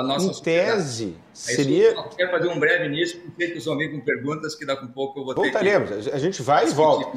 a 0.00 0.02
nossa 0.02 0.26
em 0.26 0.42
tese, 0.42 1.16
seria... 1.32 1.90
Eu 1.92 2.04
quero 2.04 2.30
fazer 2.30 2.48
um 2.48 2.58
breve 2.58 2.86
início, 2.86 3.20
porque 3.20 3.52
os 3.52 3.68
amigos 3.68 3.98
com 3.98 4.04
perguntas 4.04 4.54
que 4.54 4.64
daqui 4.64 4.84
a 4.84 4.88
pouco 4.88 5.20
eu 5.20 5.24
vou 5.24 5.34
Voltaremos, 5.34 5.90
ter 5.90 6.10
que... 6.10 6.16
a 6.16 6.18
gente 6.18 6.42
vai 6.42 6.68
e 6.68 6.70
volta. 6.70 7.10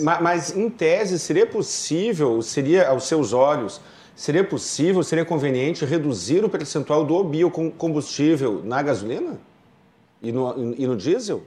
Mas, 0.00 0.20
mas, 0.22 0.56
em 0.56 0.68
tese, 0.68 1.18
seria 1.18 1.46
possível, 1.46 2.42
seria 2.42 2.88
aos 2.88 3.04
seus 3.04 3.32
olhos, 3.32 3.80
seria 4.14 4.44
possível, 4.44 5.02
seria 5.02 5.24
conveniente 5.24 5.84
reduzir 5.84 6.44
o 6.44 6.48
percentual 6.48 7.04
do 7.04 7.24
biocombustível 7.24 8.62
na 8.64 8.82
gasolina? 8.82 9.38
E 10.22 10.30
no, 10.30 10.74
e 10.76 10.86
no 10.86 10.96
diesel? 10.96 11.42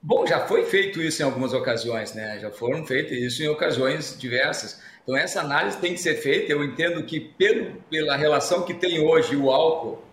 Bom, 0.00 0.24
já 0.24 0.46
foi 0.46 0.64
feito 0.64 1.02
isso 1.02 1.20
em 1.20 1.24
algumas 1.24 1.52
ocasiões, 1.52 2.14
né? 2.14 2.38
Já 2.38 2.50
foram 2.52 2.86
feitas 2.86 3.18
isso 3.18 3.42
em 3.42 3.48
ocasiões 3.48 4.16
diversas. 4.16 4.80
Então, 5.08 5.16
essa 5.16 5.40
análise 5.40 5.78
tem 5.78 5.94
que 5.94 6.00
ser 6.00 6.16
feita. 6.16 6.52
Eu 6.52 6.62
entendo 6.62 7.02
que, 7.02 7.18
pelo, 7.18 7.80
pela 7.88 8.14
relação 8.14 8.66
que 8.66 8.74
tem 8.74 9.00
hoje 9.00 9.34
o 9.34 9.50
álcool, 9.50 10.04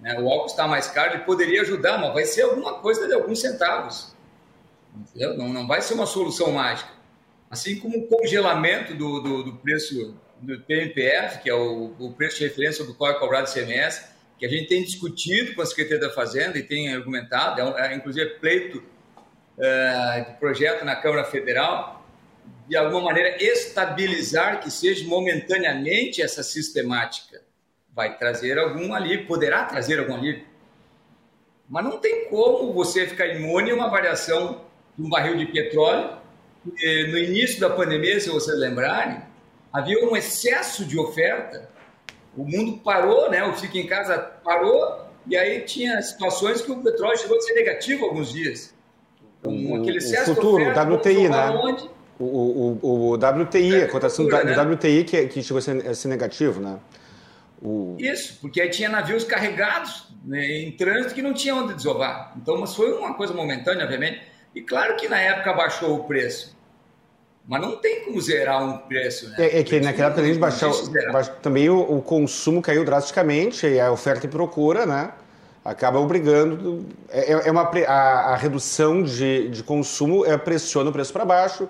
né, 0.00 0.16
o 0.20 0.30
álcool 0.30 0.46
está 0.46 0.68
mais 0.68 0.86
caro, 0.86 1.14
ele 1.14 1.24
poderia 1.24 1.62
ajudar, 1.62 1.98
mas 1.98 2.14
vai 2.14 2.24
ser 2.24 2.42
alguma 2.42 2.74
coisa 2.74 3.08
de 3.08 3.14
alguns 3.14 3.40
centavos. 3.40 4.14
Não, 5.12 5.48
não 5.48 5.66
vai 5.66 5.82
ser 5.82 5.94
uma 5.94 6.06
solução 6.06 6.52
mágica. 6.52 6.88
Assim 7.50 7.80
como 7.80 7.98
o 7.98 8.06
congelamento 8.06 8.94
do, 8.94 9.20
do, 9.20 9.42
do 9.42 9.56
preço 9.56 10.14
do 10.40 10.60
PMPF, 10.60 11.42
que 11.42 11.50
é 11.50 11.54
o, 11.54 11.92
o, 11.98 12.12
preço 12.12 12.38
de 12.38 12.44
referência 12.44 12.84
do 12.84 12.94
qual 12.94 13.10
é 13.10 13.14
cobrado 13.14 13.50
ICMS, 13.50 14.06
que 14.38 14.46
a 14.46 14.48
gente 14.48 14.68
tem 14.68 14.84
discutido 14.84 15.52
com 15.56 15.62
a 15.62 15.66
Secretaria 15.66 16.06
da 16.06 16.14
Fazenda 16.14 16.56
e 16.56 16.62
tem 16.62 16.94
argumentado, 16.94 17.60
é, 17.60 17.92
é 17.92 17.96
inclusive 17.96 18.38
pleito 18.38 18.84
é, 19.58 20.26
de 20.28 20.38
projeto 20.38 20.84
na 20.84 20.94
Câmara 20.94 21.24
Federal, 21.24 21.97
de 22.68 22.76
alguma 22.76 23.02
maneira, 23.02 23.42
estabilizar 23.42 24.60
que 24.60 24.70
seja 24.70 25.06
momentaneamente 25.06 26.20
essa 26.20 26.42
sistemática. 26.42 27.40
Vai 27.94 28.16
trazer 28.16 28.58
algum 28.58 28.92
alívio, 28.94 29.26
poderá 29.26 29.64
trazer 29.64 29.98
algum 29.98 30.14
alívio. 30.14 30.44
Mas 31.68 31.84
não 31.84 31.98
tem 31.98 32.28
como 32.28 32.72
você 32.72 33.06
ficar 33.06 33.26
imune 33.26 33.70
a 33.70 33.74
uma 33.74 33.88
variação 33.88 34.64
de 34.96 35.04
um 35.04 35.08
barril 35.08 35.36
de 35.36 35.46
petróleo. 35.46 36.16
No 36.64 37.18
início 37.18 37.60
da 37.60 37.70
pandemia, 37.70 38.20
se 38.20 38.28
vocês 38.28 38.58
lembrarem, 38.58 39.22
havia 39.72 40.04
um 40.04 40.16
excesso 40.16 40.84
de 40.84 40.98
oferta. 40.98 41.70
O 42.36 42.44
mundo 42.44 42.78
parou, 42.78 43.30
né? 43.30 43.42
O 43.44 43.54
Fica 43.54 43.78
em 43.78 43.86
Casa 43.86 44.18
parou, 44.18 45.06
e 45.26 45.36
aí 45.36 45.62
tinha 45.62 46.00
situações 46.02 46.60
que 46.62 46.70
o 46.70 46.82
petróleo 46.82 47.18
chegou 47.18 47.36
a 47.36 47.40
ser 47.40 47.54
negativo 47.54 48.04
alguns 48.04 48.32
dias. 48.32 48.74
Então, 49.40 49.76
aquele 49.76 49.98
excesso 49.98 50.32
o 50.32 50.34
futuro, 50.34 50.64
de 50.64 50.70
oferta, 50.70 50.94
WTI, 50.94 51.28
né? 51.28 51.50
Onde? 51.50 51.90
O, 52.18 52.78
o, 52.82 53.12
o 53.12 53.14
WTI, 53.14 53.76
é, 53.76 53.84
a 53.84 53.88
cotação 53.88 54.26
do, 54.26 54.44
né? 54.44 54.60
WTI 54.60 55.04
que, 55.04 55.26
que 55.28 55.42
chegou 55.42 55.58
a 55.58 55.62
ser, 55.62 55.86
a 55.86 55.94
ser 55.94 56.08
negativo, 56.08 56.60
né? 56.60 56.78
O... 57.62 57.96
Isso, 57.98 58.38
porque 58.40 58.60
aí 58.60 58.70
tinha 58.70 58.88
navios 58.88 59.24
carregados 59.24 60.08
né, 60.24 60.62
em 60.62 60.72
trânsito 60.72 61.14
que 61.14 61.22
não 61.22 61.34
tinha 61.34 61.54
onde 61.54 61.74
desovar. 61.74 62.32
Então, 62.36 62.58
mas 62.58 62.74
foi 62.74 62.92
uma 62.92 63.14
coisa 63.14 63.34
momentânea, 63.34 63.84
obviamente. 63.84 64.22
E 64.54 64.62
claro 64.62 64.96
que 64.96 65.08
na 65.08 65.18
época 65.18 65.52
baixou 65.52 65.96
o 65.96 66.04
preço. 66.04 66.56
Mas 67.46 67.60
não 67.62 67.76
tem 67.76 68.04
como 68.04 68.20
zerar 68.20 68.62
um 68.62 68.78
preço, 68.78 69.30
né? 69.30 69.36
É, 69.38 69.60
é 69.60 69.62
que 69.64 69.80
naquela 69.80 70.08
época 70.08 70.22
a 70.22 70.26
gente 70.26 70.38
baixou, 70.38 70.70
baixou 71.12 71.34
também 71.36 71.68
o, 71.70 71.80
o, 71.80 72.02
consumo 72.02 72.60
caiu 72.60 72.84
drasticamente, 72.84 73.66
e 73.66 73.80
a 73.80 73.90
oferta 73.90 74.26
e 74.26 74.28
procura, 74.28 74.84
né? 74.84 75.12
Acaba 75.64 75.98
obrigando. 75.98 76.84
É, 77.08 77.32
é, 77.32 77.48
é 77.48 77.50
uma, 77.50 77.62
a, 77.62 78.34
a 78.34 78.36
redução 78.36 79.02
de, 79.02 79.48
de 79.48 79.62
consumo 79.62 80.26
é, 80.26 80.36
pressiona 80.36 80.90
o 80.90 80.92
preço 80.92 81.12
para 81.12 81.24
baixo 81.24 81.68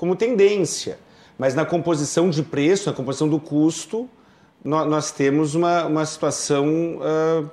como 0.00 0.16
tendência. 0.16 0.98
Mas 1.38 1.54
na 1.54 1.66
composição 1.66 2.30
de 2.30 2.42
preço, 2.42 2.88
na 2.88 2.96
composição 2.96 3.28
do 3.28 3.38
custo, 3.38 4.08
nós, 4.64 5.10
temos 5.10 5.54
uma, 5.54 5.84
uma 5.84 6.06
situação 6.06 6.66
uh, 6.96 7.50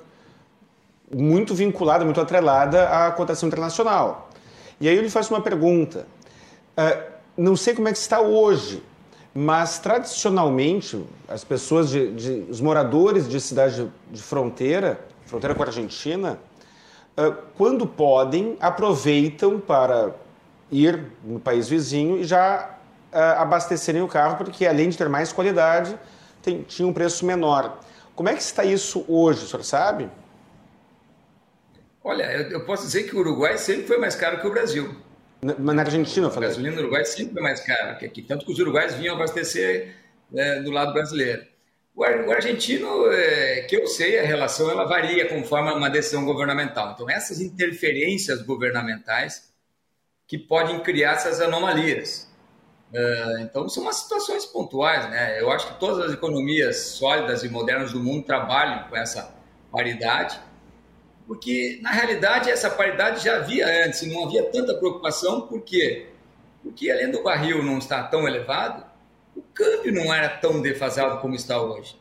muito 1.14 1.54
vinculada, 1.54 2.06
muito 2.06 2.18
atrelada 2.18 2.88
à 2.88 3.10
cotação 3.10 3.48
internacional. 3.48 4.30
E 4.80 4.88
aí 4.88 4.96
eu 4.96 5.02
lhe 5.02 5.10
faço 5.10 5.34
uma 5.34 5.42
pergunta. 5.42 6.06
Uh, 6.72 7.12
não 7.36 7.54
sei 7.54 7.74
como 7.74 7.86
é 7.86 7.92
que 7.92 7.98
está 7.98 8.18
hoje, 8.18 8.82
mas 9.34 9.78
tradicionalmente 9.78 11.04
as 11.28 11.44
pessoas, 11.44 11.90
de, 11.90 12.12
de, 12.12 12.46
os 12.50 12.62
moradores 12.62 13.28
de 13.28 13.38
cidade 13.42 13.92
de 14.10 14.22
fronteira, 14.22 14.98
fronteira 15.26 15.54
com 15.54 15.62
a 15.62 15.66
Argentina, 15.66 16.38
uh, 17.18 17.34
quando 17.58 17.86
podem, 17.86 18.56
aproveitam 18.58 19.60
para 19.60 20.14
ir 20.70 21.00
no 21.24 21.40
país 21.40 21.68
vizinho 21.68 22.18
e 22.18 22.24
já 22.24 22.78
uh, 23.12 23.40
abastecerem 23.40 24.02
o 24.02 24.08
carro, 24.08 24.36
porque 24.36 24.66
além 24.66 24.88
de 24.88 24.98
ter 24.98 25.08
mais 25.08 25.32
qualidade, 25.32 25.98
tem, 26.42 26.62
tinha 26.62 26.86
um 26.86 26.92
preço 26.92 27.24
menor. 27.24 27.80
Como 28.14 28.28
é 28.28 28.34
que 28.34 28.42
está 28.42 28.64
isso 28.64 29.04
hoje, 29.08 29.44
o 29.44 29.46
senhor 29.46 29.62
sabe? 29.64 30.10
Olha, 32.02 32.24
eu, 32.32 32.50
eu 32.50 32.64
posso 32.64 32.84
dizer 32.84 33.04
que 33.04 33.14
o 33.14 33.20
Uruguai 33.20 33.58
sempre 33.58 33.86
foi 33.86 33.98
mais 33.98 34.14
caro 34.14 34.40
que 34.40 34.46
o 34.46 34.50
Brasil. 34.50 34.94
Na, 35.40 35.74
na 35.74 35.82
Argentina, 35.82 36.26
eu 36.26 36.30
falei. 36.30 36.48
A 36.48 36.50
gasolina 36.50 36.74
no 36.74 36.82
Uruguai 36.82 37.04
sempre 37.04 37.34
foi 37.34 37.42
mais 37.42 37.60
cara 37.60 37.94
que 37.94 38.06
aqui, 38.06 38.22
tanto 38.22 38.44
que 38.44 38.52
os 38.52 38.58
uruguaios 38.58 38.94
vinham 38.94 39.14
abastecer 39.14 39.94
é, 40.34 40.60
do 40.60 40.70
lado 40.70 40.92
brasileiro. 40.92 41.42
O, 41.94 42.02
o 42.02 42.32
argentino, 42.32 43.06
é, 43.12 43.62
que 43.62 43.76
eu 43.76 43.86
sei, 43.86 44.18
a 44.18 44.24
relação 44.24 44.70
ela 44.70 44.84
varia 44.84 45.28
conforme 45.28 45.70
uma 45.70 45.88
decisão 45.88 46.24
governamental. 46.24 46.92
Então, 46.92 47.08
essas 47.08 47.40
interferências 47.40 48.42
governamentais 48.42 49.48
que 50.28 50.36
podem 50.38 50.78
criar 50.80 51.12
essas 51.14 51.40
anomalias. 51.40 52.28
Uh, 52.92 53.40
então, 53.40 53.68
são 53.68 53.82
umas 53.82 53.96
situações 53.96 54.44
pontuais, 54.44 55.10
né? 55.10 55.40
Eu 55.40 55.50
acho 55.50 55.66
que 55.66 55.80
todas 55.80 56.04
as 56.04 56.12
economias 56.12 56.76
sólidas 56.76 57.42
e 57.42 57.48
modernas 57.48 57.92
do 57.92 58.00
mundo 58.00 58.24
trabalham 58.24 58.88
com 58.88 58.96
essa 58.96 59.34
paridade, 59.72 60.38
porque, 61.26 61.78
na 61.82 61.90
realidade, 61.90 62.50
essa 62.50 62.70
paridade 62.70 63.24
já 63.24 63.36
havia 63.36 63.86
antes, 63.86 64.02
não 64.02 64.26
havia 64.26 64.50
tanta 64.50 64.74
preocupação, 64.74 65.42
por 65.42 65.62
quê? 65.62 66.08
Porque, 66.62 66.90
além 66.90 67.10
do 67.10 67.22
barril 67.22 67.62
não 67.62 67.78
estar 67.78 68.04
tão 68.04 68.26
elevado, 68.26 68.84
o 69.34 69.42
câmbio 69.54 69.92
não 69.92 70.12
era 70.12 70.28
tão 70.28 70.60
defasado 70.60 71.20
como 71.20 71.34
está 71.34 71.60
hoje. 71.60 71.98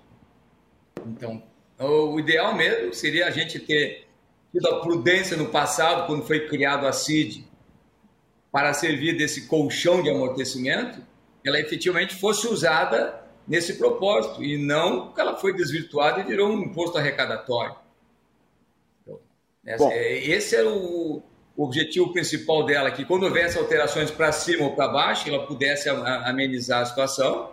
Então, 1.06 1.44
o 1.80 2.20
ideal 2.20 2.56
mesmo 2.56 2.94
seria 2.94 3.28
a 3.28 3.32
gente 3.32 3.60
ter 3.60 4.08
tido 4.52 4.68
a 4.68 4.80
prudência 4.80 5.38
no 5.38 5.48
passado, 5.48 6.08
quando 6.08 6.26
foi 6.26 6.48
criado 6.48 6.88
a 6.88 6.94
CID, 6.94 7.47
para 8.58 8.74
servir 8.74 9.16
desse 9.16 9.46
colchão 9.46 10.02
de 10.02 10.10
amortecimento, 10.10 11.00
ela 11.46 11.60
efetivamente 11.60 12.16
fosse 12.16 12.48
usada 12.48 13.24
nesse 13.48 13.76
propósito 13.76 14.44
e 14.44 14.58
não 14.58 15.14
que 15.14 15.22
ela 15.22 15.38
foi 15.38 15.54
desvirtuada 15.56 16.22
e 16.22 16.24
virou 16.24 16.50
um 16.50 16.64
imposto 16.64 16.98
arrecadatório. 16.98 17.76
Então, 19.64 19.92
esse 19.92 20.56
era 20.56 20.68
o, 20.68 21.22
objetivo 21.56 22.12
principal 22.12 22.66
dela 22.66 22.88
é 22.88 22.92
que 22.92 23.06
quando 23.06 23.26
houvesse 23.26 23.60
alterações 23.60 24.10
para 24.10 24.32
cima 24.32 24.64
ou 24.64 24.76
para 24.76 24.88
baixo, 24.88 25.30
ela 25.30 25.46
pudesse 25.46 25.88
amenizar 25.88 26.82
a 26.82 26.86
situação 26.86 27.52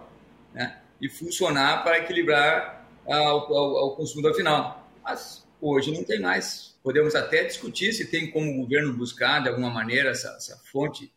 né, 0.55 0.79
e 0.99 1.11
funcionar 1.11 1.85
para 1.85 1.99
equilibrar 1.99 2.89
o 3.07 3.91
consumidor 3.91 4.33
final. 4.35 4.89
Mas 5.05 5.47
hoje 5.61 5.93
não 5.93 6.03
tem 6.03 6.19
mais. 6.19 6.74
Podemos 6.85 7.15
até 7.15 7.43
discutir 7.45 7.95
se 7.95 8.11
tem 8.11 8.31
como 8.31 8.53
o 8.53 8.57
governo 8.59 8.93
buscar, 8.93 9.43
de 9.43 9.49
alguma 9.49 9.71
maneira, 9.71 10.11
essa, 10.11 10.29
essa 10.37 10.61
fonte 10.71 11.11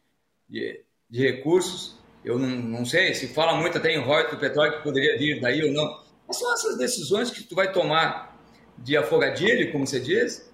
de, 0.48 0.82
de, 1.10 1.20
recursos. 1.20 1.98
Eu 2.24 2.40
não, 2.40 2.48
não, 2.48 2.86
sei, 2.86 3.14
se 3.14 3.28
fala 3.28 3.54
muito 3.54 3.78
até 3.78 3.92
em 3.92 4.02
royalties 4.02 4.36
do 4.36 4.40
petróleo 4.40 4.78
que 4.78 4.84
poderia 4.84 5.18
vir 5.18 5.42
daí 5.42 5.62
ou 5.66 5.74
não. 5.74 6.02
Mas 6.26 6.38
são 6.38 6.54
essas 6.54 6.78
decisões 6.78 7.30
que 7.30 7.44
tu 7.44 7.54
vai 7.54 7.70
tomar 7.70 8.40
de 8.78 8.96
afogadilho, 8.96 9.70
como 9.74 9.86
você 9.86 10.00
diz, 10.00 10.50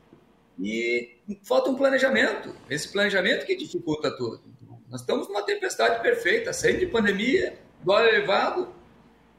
e 0.59 1.17
falta 1.43 1.69
um 1.69 1.75
planejamento. 1.75 2.55
Esse 2.67 2.91
planejamento 2.91 3.45
que 3.45 3.55
dificulta 3.55 4.09
tudo. 4.17 4.41
Nós 4.89 5.01
estamos 5.01 5.27
numa 5.27 5.43
tempestade 5.43 6.01
perfeita, 6.01 6.51
saindo 6.51 6.79
de 6.79 6.87
pandemia, 6.87 7.55
dólar 7.83 8.07
elevado, 8.07 8.73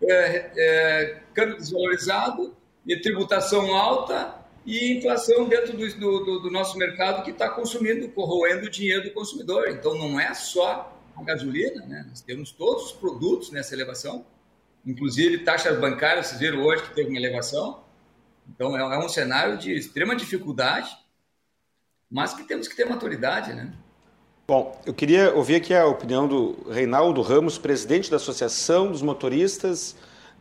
é, 0.00 0.52
é, 0.56 1.20
câmbio 1.34 1.56
desvalorizado 1.56 2.56
e 2.86 3.00
tributação 3.00 3.74
alta 3.74 4.43
e 4.64 4.96
inflação 4.98 5.48
dentro 5.48 5.76
do, 5.76 5.88
do, 5.98 6.38
do 6.40 6.50
nosso 6.50 6.78
mercado 6.78 7.22
que 7.22 7.30
está 7.30 7.48
consumindo, 7.50 8.08
corroendo 8.08 8.66
o 8.66 8.70
dinheiro 8.70 9.04
do 9.04 9.10
consumidor. 9.10 9.68
Então 9.68 9.96
não 9.96 10.18
é 10.18 10.32
só 10.34 10.98
a 11.16 11.22
gasolina, 11.22 11.84
né? 11.86 12.04
nós 12.08 12.20
temos 12.20 12.50
todos 12.50 12.86
os 12.86 12.92
produtos 12.92 13.50
nessa 13.50 13.74
elevação, 13.74 14.26
inclusive 14.84 15.44
taxas 15.44 15.78
bancárias, 15.78 16.28
vocês 16.28 16.40
viram 16.40 16.62
hoje 16.62 16.82
que 16.82 16.94
teve 16.94 17.10
uma 17.10 17.18
elevação. 17.18 17.84
Então 18.48 18.76
é, 18.76 18.80
é 18.80 18.98
um 18.98 19.08
cenário 19.08 19.56
de 19.58 19.72
extrema 19.72 20.16
dificuldade 20.16 21.04
mas 22.14 22.32
que 22.32 22.44
temos 22.44 22.68
que 22.68 22.76
ter 22.76 22.84
maturidade, 22.84 23.52
né? 23.52 23.72
Bom, 24.46 24.80
eu 24.86 24.94
queria 24.94 25.34
ouvir 25.34 25.56
aqui 25.56 25.74
a 25.74 25.84
opinião 25.84 26.28
do 26.28 26.56
Reinaldo 26.70 27.20
Ramos, 27.22 27.58
presidente 27.58 28.08
da 28.08 28.18
Associação 28.18 28.92
dos 28.92 29.02
Motoristas 29.02 29.96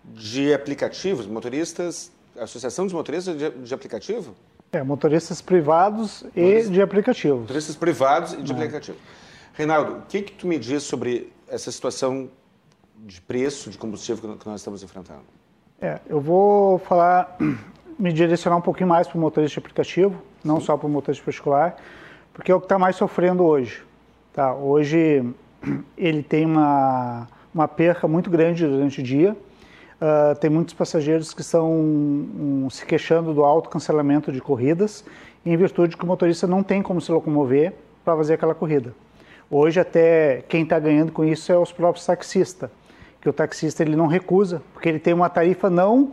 de 0.06 0.54
Aplicativos, 0.54 1.26
motoristas, 1.26 2.12
Associação 2.40 2.86
dos 2.86 2.94
Motoristas 2.94 3.38
de, 3.38 3.50
de 3.50 3.74
Aplicativo? 3.74 4.34
É, 4.72 4.82
motoristas 4.82 5.40
privados 5.40 6.26
e 6.36 6.64
de 6.64 6.82
aplicativo. 6.82 7.42
Motoristas 7.42 7.76
privados 7.76 8.34
e 8.34 8.42
de 8.42 8.52
é. 8.52 8.56
aplicativo. 8.56 8.98
Reinaldo, 9.54 9.98
o 9.98 10.02
que, 10.02 10.24
que 10.24 10.32
tu 10.34 10.48
me 10.48 10.58
diz 10.58 10.82
sobre 10.82 11.32
essa 11.48 11.72
situação 11.72 12.28
de 12.98 13.22
preço 13.22 13.70
de 13.70 13.78
combustível 13.78 14.36
que 14.36 14.48
nós 14.48 14.62
estamos 14.62 14.82
enfrentando? 14.82 15.22
É, 15.80 16.00
eu 16.08 16.20
vou 16.20 16.80
falar, 16.80 17.38
me 18.00 18.12
direcionar 18.12 18.58
um 18.58 18.62
pouquinho 18.62 18.90
mais 18.90 19.08
para 19.08 19.18
o 19.18 19.22
motorista 19.22 19.60
de 19.60 19.60
aplicativo, 19.60 20.20
não 20.44 20.60
Sim. 20.60 20.66
só 20.66 20.78
para 20.78 20.88
o 20.88 20.90
motorista 20.90 21.24
particular, 21.24 21.78
porque 22.34 22.52
é 22.52 22.56
o 22.56 22.60
que 22.60 22.66
está 22.66 22.80
mais 22.80 22.96
sofrendo 22.96 23.44
hoje. 23.44 23.84
Tá? 24.34 24.56
Hoje 24.56 25.24
ele 25.96 26.24
tem 26.24 26.46
uma, 26.46 27.28
uma 27.54 27.68
perca 27.68 28.08
muito 28.08 28.30
grande 28.30 28.66
durante 28.66 29.02
o 29.02 29.04
dia. 29.04 29.38
Uh, 30.04 30.36
tem 30.36 30.50
muitos 30.50 30.74
passageiros 30.74 31.34
que 31.34 31.40
estão 31.40 31.72
um, 31.72 32.68
se 32.70 32.86
queixando 32.86 33.34
do 33.34 33.42
alto 33.46 33.70
cancelamento 33.70 34.34
de 34.34 34.42
corridas, 34.42 35.06
em 35.46 35.56
virtude 35.56 35.96
que 35.96 36.04
o 36.04 36.08
motorista 36.08 36.46
não 36.46 36.62
tem 36.62 36.82
como 36.82 37.00
se 37.00 37.10
locomover 37.10 37.74
para 38.04 38.18
fazer 38.18 38.34
aquela 38.34 38.54
corrida. 38.54 38.94
Hoje 39.50 39.80
até 39.80 40.44
quem 40.50 40.64
está 40.64 40.78
ganhando 40.78 41.14
com 41.14 41.24
isso 41.24 41.54
é 41.54 41.58
os 41.58 41.72
próprios 41.72 42.06
taxistas, 42.06 42.70
que 43.22 43.30
o 43.30 43.32
taxista 43.32 43.82
ele 43.82 43.96
não 43.96 44.08
recusa, 44.08 44.62
porque 44.74 44.90
ele 44.90 45.00
tem 45.00 45.14
uma 45.14 45.30
tarifa 45.30 45.70
não 45.70 46.12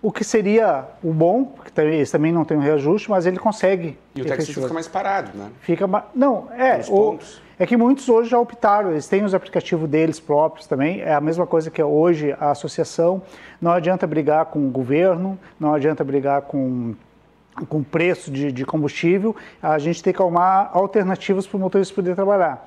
o 0.00 0.12
que 0.12 0.22
seria 0.22 0.84
o 1.02 1.12
bom, 1.12 1.44
porque 1.44 1.80
eles 1.80 2.12
também 2.12 2.30
não 2.30 2.44
tem 2.44 2.56
um 2.56 2.60
reajuste, 2.60 3.10
mas 3.10 3.26
ele 3.26 3.38
consegue. 3.38 3.98
E 4.14 4.22
o 4.22 4.26
taxista 4.26 4.60
fica 4.60 4.74
mais 4.74 4.86
parado, 4.86 5.36
né? 5.36 5.50
Fica 5.60 5.88
Não, 6.14 6.46
é. 6.52 6.82
O, 6.88 7.18
é 7.58 7.66
que 7.66 7.76
muitos 7.76 8.08
hoje 8.08 8.30
já 8.30 8.38
optaram, 8.38 8.90
eles 8.90 9.06
têm 9.06 9.24
os 9.24 9.34
aplicativos 9.34 9.88
deles 9.88 10.18
próprios 10.18 10.66
também, 10.66 11.00
é 11.00 11.14
a 11.14 11.20
mesma 11.20 11.46
coisa 11.46 11.70
que 11.70 11.80
é 11.80 11.84
hoje 11.84 12.34
a 12.40 12.50
associação. 12.50 13.22
Não 13.60 13.70
adianta 13.70 14.06
brigar 14.06 14.46
com 14.46 14.66
o 14.66 14.70
governo, 14.70 15.38
não 15.58 15.74
adianta 15.74 16.02
brigar 16.02 16.42
com 16.42 16.94
com 17.68 17.82
preço 17.84 18.30
de, 18.30 18.50
de 18.50 18.66
combustível, 18.66 19.36
a 19.62 19.78
gente 19.78 20.02
tem 20.02 20.12
que 20.12 20.20
arrumar 20.20 20.70
alternativas 20.72 21.46
para 21.46 21.56
o 21.56 21.60
motorista 21.60 21.94
poder 21.94 22.14
trabalhar. 22.14 22.66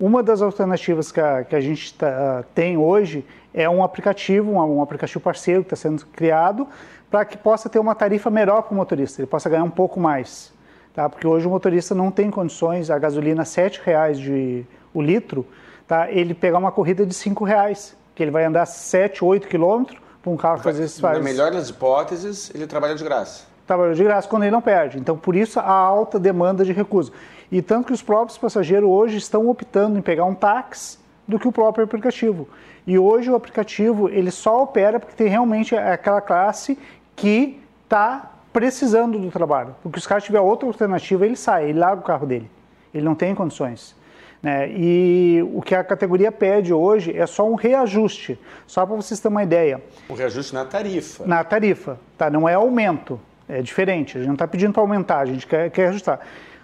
Uma 0.00 0.22
das 0.22 0.40
alternativas 0.40 1.12
que 1.12 1.20
a, 1.20 1.44
que 1.44 1.54
a 1.54 1.60
gente 1.60 1.94
tá, 1.94 2.42
tem 2.54 2.76
hoje 2.76 3.24
é 3.52 3.68
um 3.68 3.84
aplicativo, 3.84 4.52
um, 4.52 4.78
um 4.78 4.82
aplicativo 4.82 5.20
parceiro 5.20 5.62
que 5.62 5.74
está 5.74 5.88
sendo 5.88 6.06
criado 6.06 6.66
para 7.10 7.24
que 7.24 7.36
possa 7.36 7.68
ter 7.68 7.78
uma 7.78 7.94
tarifa 7.94 8.30
melhor 8.30 8.62
para 8.62 8.72
o 8.72 8.76
motorista, 8.76 9.20
ele 9.20 9.26
possa 9.26 9.50
ganhar 9.50 9.64
um 9.64 9.70
pouco 9.70 10.00
mais. 10.00 10.51
Tá? 10.94 11.08
Porque 11.08 11.26
hoje 11.26 11.46
o 11.46 11.50
motorista 11.50 11.94
não 11.94 12.10
tem 12.10 12.30
condições, 12.30 12.90
a 12.90 12.98
gasolina 12.98 13.42
R$ 13.42 13.70
reais 13.84 14.18
de 14.18 14.64
o 14.92 15.00
litro, 15.00 15.46
tá? 15.88 16.10
ele 16.10 16.34
pegar 16.34 16.58
uma 16.58 16.70
corrida 16.70 17.06
de 17.06 17.16
R$ 17.16 17.34
reais, 17.46 17.96
que 18.14 18.22
ele 18.22 18.30
vai 18.30 18.44
andar 18.44 18.66
7, 18.66 19.24
8 19.24 19.48
quilômetros 19.48 19.98
para 20.22 20.30
um 20.30 20.36
carro 20.36 20.60
às 20.68 20.78
vezes 20.78 21.00
faz... 21.00 21.18
Na 21.18 21.24
melhor 21.24 21.50
das 21.50 21.70
hipóteses, 21.70 22.52
ele 22.54 22.66
trabalha 22.66 22.94
de 22.94 23.02
graça. 23.02 23.44
Trabalha 23.66 23.94
de 23.94 24.04
graça 24.04 24.28
quando 24.28 24.42
ele 24.42 24.50
não 24.50 24.60
perde. 24.60 24.98
Então, 24.98 25.16
por 25.16 25.34
isso, 25.34 25.58
a 25.58 25.70
alta 25.70 26.18
demanda 26.18 26.64
de 26.64 26.72
recursos. 26.72 27.12
E 27.50 27.62
tanto 27.62 27.86
que 27.86 27.92
os 27.92 28.02
próprios 28.02 28.38
passageiros 28.38 28.88
hoje 28.88 29.16
estão 29.16 29.48
optando 29.48 29.98
em 29.98 30.02
pegar 30.02 30.24
um 30.24 30.34
táxi 30.34 30.98
do 31.26 31.38
que 31.38 31.48
o 31.48 31.52
próprio 31.52 31.84
aplicativo. 31.84 32.48
E 32.86 32.98
hoje 32.98 33.30
o 33.30 33.34
aplicativo 33.34 34.08
ele 34.08 34.30
só 34.30 34.62
opera 34.62 34.98
porque 34.98 35.14
tem 35.14 35.28
realmente 35.28 35.74
aquela 35.74 36.20
classe 36.20 36.78
que 37.14 37.60
está 37.84 38.31
precisando 38.52 39.18
do 39.18 39.30
trabalho. 39.30 39.74
Porque 39.82 40.00
se 40.00 40.06
o 40.06 40.08
cara 40.08 40.20
tiver 40.20 40.40
outra 40.40 40.66
alternativa, 40.66 41.24
ele 41.24 41.36
sai, 41.36 41.70
ele 41.70 41.78
larga 41.78 42.00
o 42.00 42.04
carro 42.04 42.26
dele. 42.26 42.50
Ele 42.92 43.04
não 43.04 43.14
tem 43.14 43.34
condições. 43.34 43.94
Né? 44.42 44.70
E 44.72 45.40
o 45.54 45.62
que 45.62 45.74
a 45.74 45.84
categoria 45.84 46.32
pede 46.32 46.72
hoje 46.72 47.16
é 47.16 47.26
só 47.26 47.48
um 47.48 47.54
reajuste, 47.54 48.38
só 48.66 48.84
para 48.84 48.96
vocês 48.96 49.20
terem 49.20 49.36
uma 49.36 49.42
ideia. 49.42 49.80
Um 50.10 50.14
reajuste 50.14 50.52
na 50.52 50.64
tarifa. 50.64 51.24
Na 51.24 51.44
tarifa, 51.44 51.98
tá? 52.18 52.28
Não 52.28 52.48
é 52.48 52.54
aumento, 52.54 53.20
é 53.48 53.62
diferente. 53.62 54.16
A 54.16 54.20
gente 54.20 54.26
não 54.26 54.34
está 54.34 54.48
pedindo 54.48 54.72
para 54.72 54.82
aumentar, 54.82 55.20
a 55.20 55.26
gente 55.26 55.46
quer, 55.46 55.70
quer 55.70 55.88
ajustar. 55.88 56.20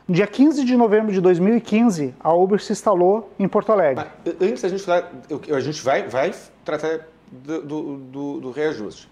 No 0.09 0.15
dia 0.15 0.27
15 0.27 0.65
de 0.65 0.77
novembro 0.77 1.13
de 1.13 1.21
2015, 1.21 2.15
a 2.19 2.33
Uber 2.33 2.59
se 2.61 2.73
instalou 2.73 3.33
em 3.39 3.47
Porto 3.47 3.71
Alegre. 3.71 4.07
Mas, 4.25 4.35
antes 4.41 4.63
da 4.63 4.69
gente 4.69 4.83
falar, 4.83 5.13
a 5.55 5.61
gente 5.61 5.83
vai, 5.83 6.09
vai 6.09 6.35
tratar 6.65 7.01
do, 7.31 7.63
do, 7.63 7.97
do, 7.97 8.41
do 8.41 8.51
reajuste. 8.51 9.09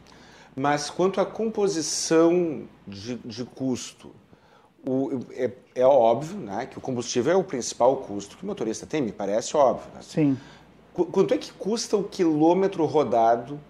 Mas 0.56 0.88
quanto 0.88 1.20
à 1.20 1.26
composição 1.26 2.62
de, 2.88 3.16
de 3.16 3.44
custo, 3.44 4.10
o, 4.86 5.20
é, 5.32 5.50
é, 5.74 5.84
óbvio 5.84 6.38
né, 6.38 6.64
que 6.64 6.78
o 6.78 6.80
combustível 6.80 7.34
é 7.34 7.36
o 7.36 7.44
principal 7.44 7.96
custo 7.96 8.38
que 8.38 8.42
o 8.42 8.46
motorista 8.46 8.86
tem, 8.86 9.02
me 9.02 9.12
parece 9.12 9.54
óbvio. 9.54 9.90
Né? 9.94 10.00
Sim. 10.00 10.38
Qu 10.94 11.04
quanto 11.04 11.34
é 11.34 11.38
que 11.38 11.52
custa 11.52 11.98
o 11.98 12.04
quilômetro 12.04 12.86
rodado 12.86 13.60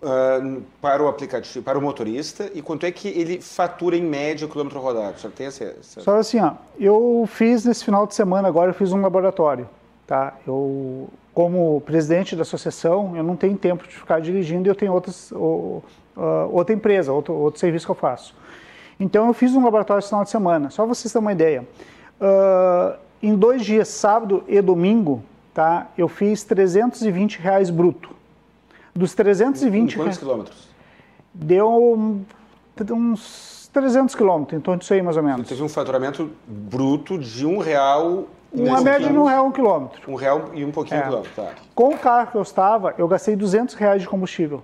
uh, 0.00 0.62
para 0.80 1.02
o 1.02 1.08
aplicativo, 1.08 1.62
para 1.62 1.78
o 1.78 1.82
motorista 1.82 2.50
e 2.54 2.62
quanto 2.62 2.86
é 2.86 2.90
que 2.90 3.08
ele 3.08 3.42
fatura 3.42 3.96
em 3.96 4.02
média 4.02 4.46
o 4.46 4.50
quilômetro 4.50 4.80
rodado? 4.80 5.20
Só 5.20 5.28
tem 5.28 5.48
essa, 5.48 5.64
essa... 5.64 6.00
Só 6.00 6.16
assim, 6.16 6.40
ó, 6.40 6.54
eu 6.78 7.28
fiz 7.30 7.66
nesse 7.66 7.84
final 7.84 8.06
de 8.06 8.14
semana 8.14 8.48
agora 8.48 8.70
eu 8.70 8.74
fiz 8.74 8.92
um 8.92 9.02
laboratório, 9.02 9.68
tá? 10.06 10.38
Eu 10.46 11.10
como 11.40 11.80
presidente 11.80 12.36
da 12.36 12.42
associação, 12.42 13.16
eu 13.16 13.22
não 13.22 13.34
tenho 13.34 13.56
tempo 13.56 13.88
de 13.88 13.94
ficar 13.94 14.20
dirigindo 14.20 14.68
e 14.68 14.70
eu 14.70 14.74
tenho 14.74 14.92
outras, 14.92 15.32
uh, 15.32 15.82
outra 16.52 16.74
empresa, 16.74 17.14
outro, 17.14 17.32
outro 17.32 17.58
serviço 17.58 17.86
que 17.86 17.90
eu 17.90 17.96
faço. 17.96 18.34
Então 18.98 19.26
eu 19.26 19.32
fiz 19.32 19.54
um 19.54 19.64
laboratório 19.64 20.00
esse 20.00 20.08
final 20.08 20.22
de 20.22 20.28
semana, 20.28 20.68
só 20.68 20.84
vocês 20.84 21.10
terem 21.10 21.24
uma 21.24 21.32
ideia. 21.32 21.66
Uh, 22.20 22.98
em 23.22 23.34
dois 23.34 23.64
dias, 23.64 23.88
sábado 23.88 24.44
e 24.46 24.60
domingo, 24.60 25.24
tá, 25.54 25.88
eu 25.96 26.08
fiz 26.08 26.44
320 26.44 27.38
reais 27.38 27.70
bruto. 27.70 28.10
Dos 28.94 29.14
320... 29.14 29.94
Em 29.94 29.96
quantos 29.96 30.18
quilômetros? 30.18 30.68
Deu 31.32 32.22
uns 32.90 33.70
300 33.72 34.14
quilômetros, 34.14 34.60
então 34.60 34.76
isso 34.76 34.92
aí 34.92 35.00
mais 35.00 35.16
ou 35.16 35.22
menos. 35.22 35.48
Você 35.48 35.54
teve 35.54 35.62
um 35.62 35.70
faturamento 35.70 36.30
bruto 36.46 37.16
de 37.16 37.46
um 37.46 37.56
real... 37.56 38.26
Uma 38.52 38.80
média 38.80 39.08
de 39.08 39.16
um 39.16 39.24
real 39.24 39.46
um 39.46 39.52
quilômetro. 39.52 40.10
Um 40.10 40.14
real 40.14 40.50
e 40.54 40.64
um 40.64 40.70
pouquinho 40.70 41.00
é. 41.00 41.02
quilômetro, 41.04 41.30
tá. 41.34 41.52
Com 41.74 41.90
o 41.90 41.98
carro 41.98 42.30
que 42.32 42.36
eu 42.36 42.42
estava, 42.42 42.94
eu 42.98 43.06
gastei 43.06 43.36
200 43.36 43.74
reais 43.74 44.02
de 44.02 44.08
combustível. 44.08 44.62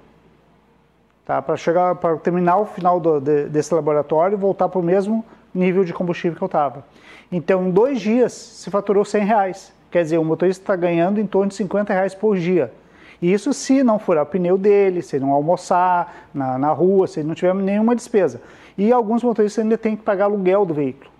Tá, 1.24 1.42
para 1.42 1.56
chegar, 1.56 1.94
para 1.96 2.16
terminar 2.18 2.56
o 2.58 2.66
final 2.66 3.00
do, 3.00 3.20
de, 3.20 3.46
desse 3.46 3.74
laboratório 3.74 4.36
e 4.36 4.40
voltar 4.40 4.68
para 4.68 4.78
o 4.78 4.82
mesmo 4.82 5.24
nível 5.52 5.84
de 5.84 5.92
combustível 5.92 6.36
que 6.36 6.42
eu 6.42 6.46
estava. 6.46 6.84
Então, 7.30 7.66
em 7.66 7.70
dois 7.70 8.00
dias, 8.00 8.32
se 8.32 8.70
faturou 8.70 9.04
100 9.04 9.24
reais. 9.24 9.72
Quer 9.90 10.02
dizer, 10.02 10.18
o 10.18 10.24
motorista 10.24 10.62
está 10.62 10.76
ganhando 10.76 11.20
em 11.20 11.26
torno 11.26 11.48
de 11.48 11.54
50 11.54 11.92
reais 11.92 12.14
por 12.14 12.36
dia. 12.36 12.72
Isso 13.20 13.52
se 13.52 13.82
não 13.82 13.98
furar 13.98 14.24
o 14.24 14.26
pneu 14.26 14.58
dele, 14.58 15.00
se 15.02 15.18
não 15.18 15.30
almoçar 15.32 16.28
na, 16.34 16.58
na 16.58 16.70
rua, 16.72 17.06
se 17.06 17.22
não 17.22 17.34
tiver 17.34 17.54
nenhuma 17.54 17.96
despesa. 17.96 18.40
E 18.76 18.92
alguns 18.92 19.22
motoristas 19.22 19.64
ainda 19.64 19.78
têm 19.78 19.96
que 19.96 20.02
pagar 20.02 20.26
aluguel 20.26 20.66
do 20.66 20.74
veículo, 20.74 21.10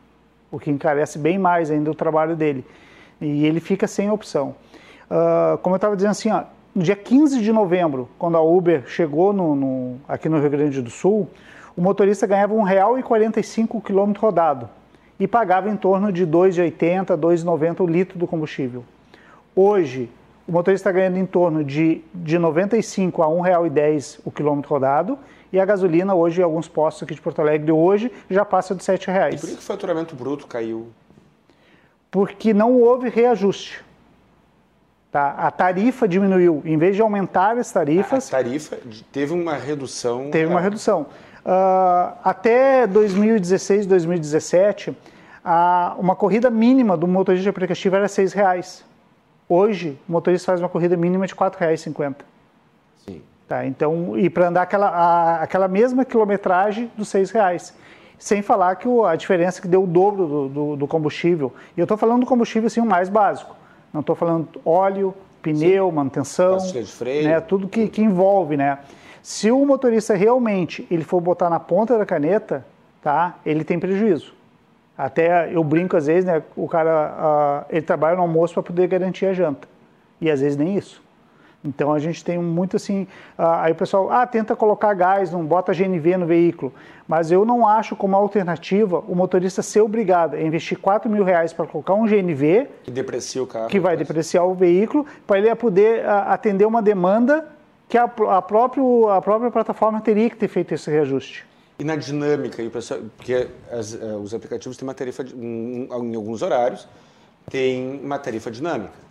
o 0.51 0.59
que 0.59 0.71
encarece 0.71 1.19
bem 1.19 1.39
mais 1.39 1.71
ainda 1.71 1.91
o 1.91 1.95
trabalho 1.95 2.37
dele. 2.37 2.65
E 3.21 3.47
ele 3.47 3.61
fica 3.61 3.87
sem 3.87 4.11
opção. 4.11 4.55
Uh, 5.11 5.59
como 5.59 5.75
eu 5.75 5.77
estava 5.77 5.97
dizendo 5.97 6.11
assim, 6.11 6.31
ó, 6.31 6.45
no 6.75 6.83
dia 6.83 6.97
15 6.97 7.41
de 7.41 7.53
novembro, 7.53 8.09
quando 8.19 8.37
a 8.37 8.43
Uber 8.43 8.85
chegou 8.87 9.33
no, 9.33 9.55
no, 9.55 9.97
aqui 10.07 10.29
no 10.29 10.39
Rio 10.39 10.51
Grande 10.51 10.83
do 10.83 10.91
Sul, 10.91 11.29
o 11.77 11.81
motorista 11.81 12.27
ganhava 12.27 12.55
R$ 12.55 12.77
1,45 13.03 13.69
o 13.73 13.81
quilômetro 13.81 14.23
rodado. 14.23 14.69
e 15.19 15.27
pagava 15.27 15.71
em 15.71 15.77
torno 15.77 16.13
de 16.13 16.25
R$ 16.25 16.31
2,80, 16.31 17.11
R$ 17.11 17.17
2,90 17.17 17.81
o 17.81 17.87
litro 17.87 18.19
do 18.19 18.27
combustível. 18.27 18.85
Hoje, 19.55 20.11
o 20.47 20.53
motorista 20.53 20.91
está 20.91 20.99
ganhando 20.99 21.19
em 21.19 21.27
torno 21.27 21.65
de, 21.65 22.03
de 22.15 22.39
95 22.39 23.23
a 23.23 23.27
R$ 23.27 23.33
1,10 23.71 24.21
o 24.25 24.31
quilômetro 24.31 24.71
rodado 24.71 25.19
e 25.57 25.61
a 25.61 25.65
gasolina 25.65 26.15
hoje, 26.15 26.43
em 26.43 26.45
alguns 26.45 26.69
postos 26.69 27.03
aqui 27.03 27.15
de 27.15 27.21
Porto 27.21 27.41
Alegre, 27.41 27.73
hoje 27.73 28.13
já 28.29 28.45
passa 28.45 28.75
de 28.75 28.85
R$ 28.87 28.99
reais. 29.07 29.37
E 29.37 29.47
por 29.47 29.49
que 29.49 29.55
o 29.55 29.63
faturamento 29.63 30.15
bruto 30.15 30.47
caiu? 30.47 30.89
Porque 32.11 32.53
não 32.53 32.75
houve 32.75 33.09
reajuste. 33.09 33.83
Tá? 35.11 35.31
A 35.31 35.51
tarifa 35.51 36.07
diminuiu. 36.07 36.61
Em 36.63 36.77
vez 36.77 36.95
de 36.95 37.01
aumentar 37.01 37.57
as 37.57 37.73
tarifas... 37.73 38.29
A 38.29 38.37
tarifa 38.37 38.79
teve 39.11 39.33
uma 39.33 39.55
redução... 39.55 40.31
Teve 40.31 40.45
uma 40.45 40.61
redução. 40.61 41.07
Uh, 41.43 42.13
até 42.23 42.87
2016, 42.87 43.87
2017, 43.87 44.91
uh, 44.91 44.97
uma 45.99 46.15
corrida 46.15 46.51
mínima 46.51 46.99
do 46.99 47.09
motorista 47.09 47.45
de 47.45 47.49
aplicativo 47.49 47.97
era 47.97 48.07
R$ 48.07 48.27
reais. 48.35 48.85
Hoje, 49.49 49.99
o 50.07 50.13
motorista 50.13 50.53
faz 50.53 50.61
uma 50.61 50.69
corrida 50.69 50.99
mínima 50.99 51.27
de 51.27 51.33
R$ 51.33 51.39
4,50. 51.39 52.17
Tá, 53.49 53.65
então, 53.65 54.19
e 54.19 54.29
para 54.29 54.49
andar 54.49 54.63
aquela, 54.63 54.89
a, 54.89 55.43
aquela 55.43 55.69
mesma 55.69 56.05
quilometragem 56.05 56.91
dos 56.97 57.13
R$ 57.13 57.25
reais. 57.33 57.73
Sem 58.19 58.43
falar 58.43 58.75
que 58.77 58.89
o, 58.89 59.05
a 59.05 59.15
diferença 59.15 59.63
que 59.63 59.69
deu 59.69 59.85
o 59.85 59.87
dobro 59.87 60.27
do, 60.27 60.49
do, 60.49 60.77
do 60.77 60.87
combustível. 60.87 61.53
E 61.77 61.81
eu 61.81 61.85
estou 61.85 61.97
falando 61.97 62.21
do 62.21 62.27
combustível 62.27 62.67
assim, 62.67 62.81
o 62.81 62.87
mais 62.87 63.09
básico. 63.09 63.55
Não 63.93 64.01
estou 64.01 64.17
falando 64.17 64.49
óleo, 64.65 65.15
pneu, 65.43 65.89
Sim. 65.89 65.95
manutenção, 65.95 66.57
de 66.57 66.85
freio. 66.85 67.29
Né, 67.29 67.41
tudo 67.41 67.69
que, 67.69 67.89
que 67.89 68.03
envolve, 68.03 68.57
né? 68.57 68.79
Se 69.23 69.51
o 69.51 69.65
motorista 69.65 70.15
realmente 70.15 70.87
ele 70.91 71.05
for 71.05 71.21
botar 71.21 71.49
na 71.49 71.61
ponta 71.61 71.97
da 71.97 72.07
caneta, 72.07 72.67
tá? 73.01 73.37
Ele 73.45 73.63
tem 73.63 73.79
prejuízo. 73.79 74.35
Até 74.99 75.53
eu 75.53 75.63
brinco 75.63 75.97
às 75.97 76.07
vezes, 76.07 76.25
né? 76.25 76.43
O 76.57 76.67
cara 76.67 77.65
uh, 77.69 77.75
ele 77.75 77.83
trabalha 77.83 78.17
no 78.17 78.23
almoço 78.23 78.55
para 78.55 78.63
poder 78.63 78.89
garantir 78.89 79.27
a 79.27 79.33
janta 79.33 79.69
e 80.21 80.31
às 80.31 80.41
vezes 80.41 80.57
nem 80.57 80.77
isso. 80.77 81.03
Então 81.67 81.93
a 81.93 81.99
gente 81.99 82.25
tem 82.25 82.39
muito 82.39 82.77
assim, 82.77 83.07
aí 83.37 83.73
o 83.73 83.75
pessoal, 83.75 84.11
ah, 84.11 84.27
tenta 84.27 84.55
colocar 84.55 84.95
gás, 84.95 85.33
não 85.33 85.45
bota 85.45 85.73
GNV 85.73 86.17
no 86.17 86.27
veículo. 86.27 86.73
Mas 87.09 87.31
eu 87.31 87.45
não 87.45 87.67
acho 87.67 87.97
como 87.97 88.17
alternativa 88.17 89.03
o 89.07 89.15
motorista 89.15 89.63
ser 89.63 89.81
obrigado 89.81 90.35
a 90.35 90.41
investir 90.41 90.79
4 90.79 91.11
mil 91.11 91.25
reais 91.25 91.53
para 91.53 91.67
colocar 91.67 91.95
um 91.95 92.07
GNV. 92.07 92.69
Que 92.85 92.91
deprecia 92.91 93.43
o 93.43 93.47
carro. 93.47 93.69
Que 93.69 93.81
vai 93.81 93.97
depreciar 93.97 94.45
o 94.45 94.55
veículo, 94.55 95.07
para 95.27 95.39
ele 95.39 95.55
poder 95.55 96.07
atender 96.09 96.65
uma 96.65 96.83
demanda 96.83 97.49
que 97.89 97.97
a, 97.97 98.05
a, 98.05 98.43
próprio, 98.43 99.09
a 99.09 99.21
própria 99.21 99.51
plataforma 99.51 100.01
teria 100.01 100.29
que 100.29 100.37
ter 100.37 100.49
feito 100.49 100.75
esse 100.75 100.91
reajuste. 100.91 101.45
E 101.79 101.85
na 101.85 101.95
dinâmica, 101.95 102.63
e 102.63 102.71
pessoal, 102.71 103.01
porque 103.17 103.49
as, 103.71 103.93
uh, 103.93 104.17
os 104.17 104.33
aplicativos 104.33 104.77
têm 104.77 104.89
uma 104.89 104.95
tarifa, 104.95 105.23
de, 105.23 105.35
um, 105.35 105.87
em 105.91 106.17
alguns 106.17 106.43
horários, 106.43 106.89
tem 107.51 108.01
uma 108.03 108.19
tarifa 108.19 108.51
dinâmica. 108.51 109.06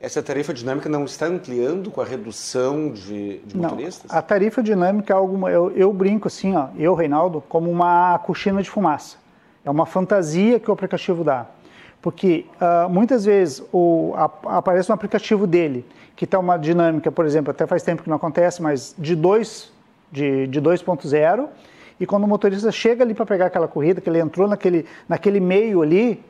Essa 0.00 0.22
tarifa 0.22 0.54
dinâmica 0.54 0.88
não 0.88 1.04
está 1.04 1.26
ampliando 1.26 1.90
com 1.90 2.00
a 2.00 2.04
redução 2.04 2.92
de, 2.92 3.38
de 3.38 3.56
motoristas? 3.56 4.10
Não, 4.10 4.18
a 4.18 4.22
tarifa 4.22 4.62
dinâmica 4.62 5.12
é 5.12 5.16
algo, 5.16 5.48
eu, 5.48 5.72
eu 5.72 5.92
brinco 5.92 6.28
assim, 6.28 6.54
ó, 6.54 6.68
eu, 6.76 6.94
Reinaldo, 6.94 7.42
como 7.48 7.68
uma 7.68 8.16
cortina 8.20 8.62
de 8.62 8.70
fumaça. 8.70 9.16
É 9.64 9.70
uma 9.70 9.86
fantasia 9.86 10.60
que 10.60 10.70
o 10.70 10.72
aplicativo 10.72 11.24
dá. 11.24 11.46
Porque 12.00 12.46
uh, 12.60 12.88
muitas 12.88 13.24
vezes 13.24 13.60
o, 13.72 14.14
a, 14.14 14.58
aparece 14.58 14.90
um 14.90 14.94
aplicativo 14.94 15.48
dele 15.48 15.84
que 16.14 16.24
está 16.24 16.38
uma 16.38 16.56
dinâmica, 16.56 17.10
por 17.10 17.26
exemplo, 17.26 17.50
até 17.50 17.66
faz 17.66 17.82
tempo 17.82 18.02
que 18.04 18.08
não 18.08 18.16
acontece, 18.16 18.62
mas 18.62 18.94
de 18.96 19.16
2 19.16 19.72
de, 20.12 20.46
de 20.46 20.60
2.0, 20.60 21.48
e 22.00 22.06
quando 22.06 22.24
o 22.24 22.28
motorista 22.28 22.70
chega 22.70 23.02
ali 23.02 23.14
para 23.14 23.26
pegar 23.26 23.46
aquela 23.46 23.68
corrida, 23.68 24.00
que 24.00 24.08
ele 24.08 24.20
entrou 24.20 24.46
naquele, 24.46 24.86
naquele 25.08 25.40
meio 25.40 25.82
ali, 25.82 26.22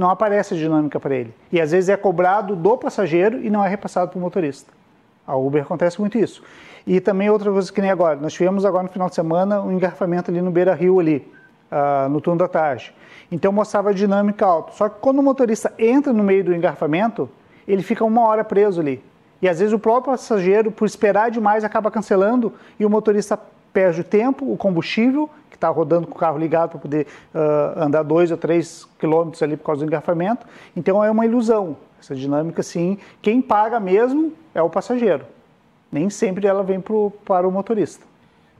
não 0.00 0.10
aparece 0.10 0.54
a 0.54 0.56
dinâmica 0.56 0.98
para 0.98 1.14
ele. 1.14 1.34
E 1.52 1.60
às 1.60 1.70
vezes 1.70 1.90
é 1.90 1.96
cobrado 1.96 2.56
do 2.56 2.76
passageiro 2.76 3.40
e 3.44 3.50
não 3.50 3.64
é 3.64 3.68
repassado 3.68 4.10
para 4.10 4.18
o 4.18 4.20
motorista. 4.20 4.72
A 5.26 5.36
Uber 5.36 5.62
acontece 5.62 6.00
muito 6.00 6.18
isso. 6.18 6.42
E 6.86 6.98
também 6.98 7.28
outra 7.28 7.52
coisa 7.52 7.70
que 7.70 7.80
nem 7.80 7.90
agora, 7.90 8.16
nós 8.16 8.32
tivemos 8.32 8.64
agora 8.64 8.84
no 8.84 8.88
final 8.88 9.08
de 9.08 9.14
semana 9.14 9.60
um 9.60 9.70
engarrafamento 9.70 10.30
ali 10.30 10.40
no 10.40 10.50
Beira 10.50 10.74
Rio 10.74 10.98
ali, 10.98 11.30
uh, 11.70 12.08
no 12.08 12.20
turno 12.20 12.38
da 12.38 12.48
tarde. 12.48 12.92
Então 13.30 13.52
mostrava 13.52 13.90
a 13.90 13.92
dinâmica 13.92 14.44
alta. 14.46 14.72
Só 14.72 14.88
que 14.88 14.98
quando 15.00 15.18
o 15.18 15.22
motorista 15.22 15.72
entra 15.78 16.12
no 16.12 16.24
meio 16.24 16.42
do 16.42 16.54
engarrafamento, 16.54 17.28
ele 17.68 17.82
fica 17.82 18.02
uma 18.02 18.22
hora 18.22 18.42
preso 18.42 18.80
ali. 18.80 19.04
E 19.42 19.48
às 19.48 19.58
vezes 19.60 19.72
o 19.72 19.78
próprio 19.78 20.12
passageiro, 20.12 20.70
por 20.72 20.86
esperar 20.86 21.30
demais, 21.30 21.62
acaba 21.62 21.90
cancelando 21.90 22.54
e 22.78 22.86
o 22.86 22.90
motorista 22.90 23.38
perde 23.72 24.00
o 24.00 24.04
tempo, 24.04 24.50
o 24.50 24.56
combustível, 24.56 25.28
está 25.60 25.68
rodando 25.68 26.06
com 26.06 26.14
o 26.14 26.18
carro 26.18 26.38
ligado 26.38 26.70
para 26.70 26.78
poder 26.78 27.06
uh, 27.34 27.82
andar 27.84 28.02
dois 28.02 28.30
ou 28.30 28.36
três 28.36 28.88
quilômetros 28.98 29.42
ali 29.42 29.56
por 29.56 29.64
causa 29.64 29.84
do 29.84 29.86
engarrafamento. 29.86 30.46
Então 30.74 31.04
é 31.04 31.10
uma 31.10 31.26
ilusão. 31.26 31.76
Essa 32.00 32.14
dinâmica, 32.14 32.62
sim, 32.62 32.98
quem 33.20 33.42
paga 33.42 33.78
mesmo 33.78 34.32
é 34.54 34.62
o 34.62 34.70
passageiro. 34.70 35.26
Nem 35.92 36.08
sempre 36.08 36.46
ela 36.46 36.62
vem 36.62 36.80
pro, 36.80 37.12
para 37.24 37.46
o 37.46 37.52
motorista. 37.52 38.06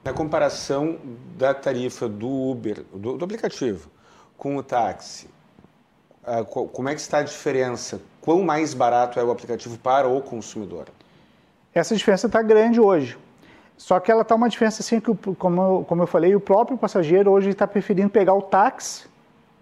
Na 0.03 0.13
comparação 0.13 0.97
da 1.37 1.53
tarifa 1.53 2.07
do 2.07 2.29
Uber, 2.29 2.83
do, 2.93 3.17
do 3.17 3.25
aplicativo, 3.25 3.89
com 4.37 4.57
o 4.57 4.63
táxi, 4.63 5.27
uh, 6.23 6.45
como 6.45 6.87
é 6.87 6.93
que 6.93 7.01
está 7.01 7.19
a 7.19 7.23
diferença 7.23 7.99
quão 8.19 8.43
mais 8.43 8.75
barato 8.75 9.19
é 9.19 9.23
o 9.23 9.31
aplicativo 9.31 9.77
para 9.79 10.07
o 10.07 10.21
consumidor? 10.21 10.85
Essa 11.73 11.95
diferença 11.95 12.27
está 12.27 12.41
grande 12.41 12.79
hoje. 12.79 13.17
Só 13.81 13.99
que 13.99 14.11
ela 14.11 14.21
está 14.21 14.35
uma 14.35 14.47
diferença 14.47 14.83
assim 14.83 14.99
que, 14.99 15.11
como 15.33 15.59
eu, 15.59 15.85
como 15.89 16.03
eu 16.03 16.07
falei, 16.07 16.35
o 16.35 16.39
próprio 16.39 16.77
passageiro 16.77 17.31
hoje 17.31 17.49
está 17.49 17.65
preferindo 17.65 18.11
pegar 18.11 18.35
o 18.35 18.41
táxi 18.43 19.07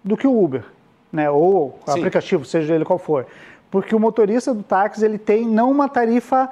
do 0.04 0.14
que 0.14 0.26
o 0.26 0.44
Uber, 0.44 0.62
né? 1.10 1.30
Ou 1.30 1.68
o 1.68 1.90
Sim. 1.90 2.00
aplicativo, 2.00 2.44
seja 2.44 2.74
ele 2.74 2.84
qual 2.84 2.98
for. 2.98 3.26
Porque 3.70 3.96
o 3.96 3.98
motorista 3.98 4.52
do 4.52 4.62
táxi 4.62 5.02
ele 5.06 5.16
tem 5.16 5.46
não 5.46 5.70
uma 5.70 5.88
tarifa 5.88 6.50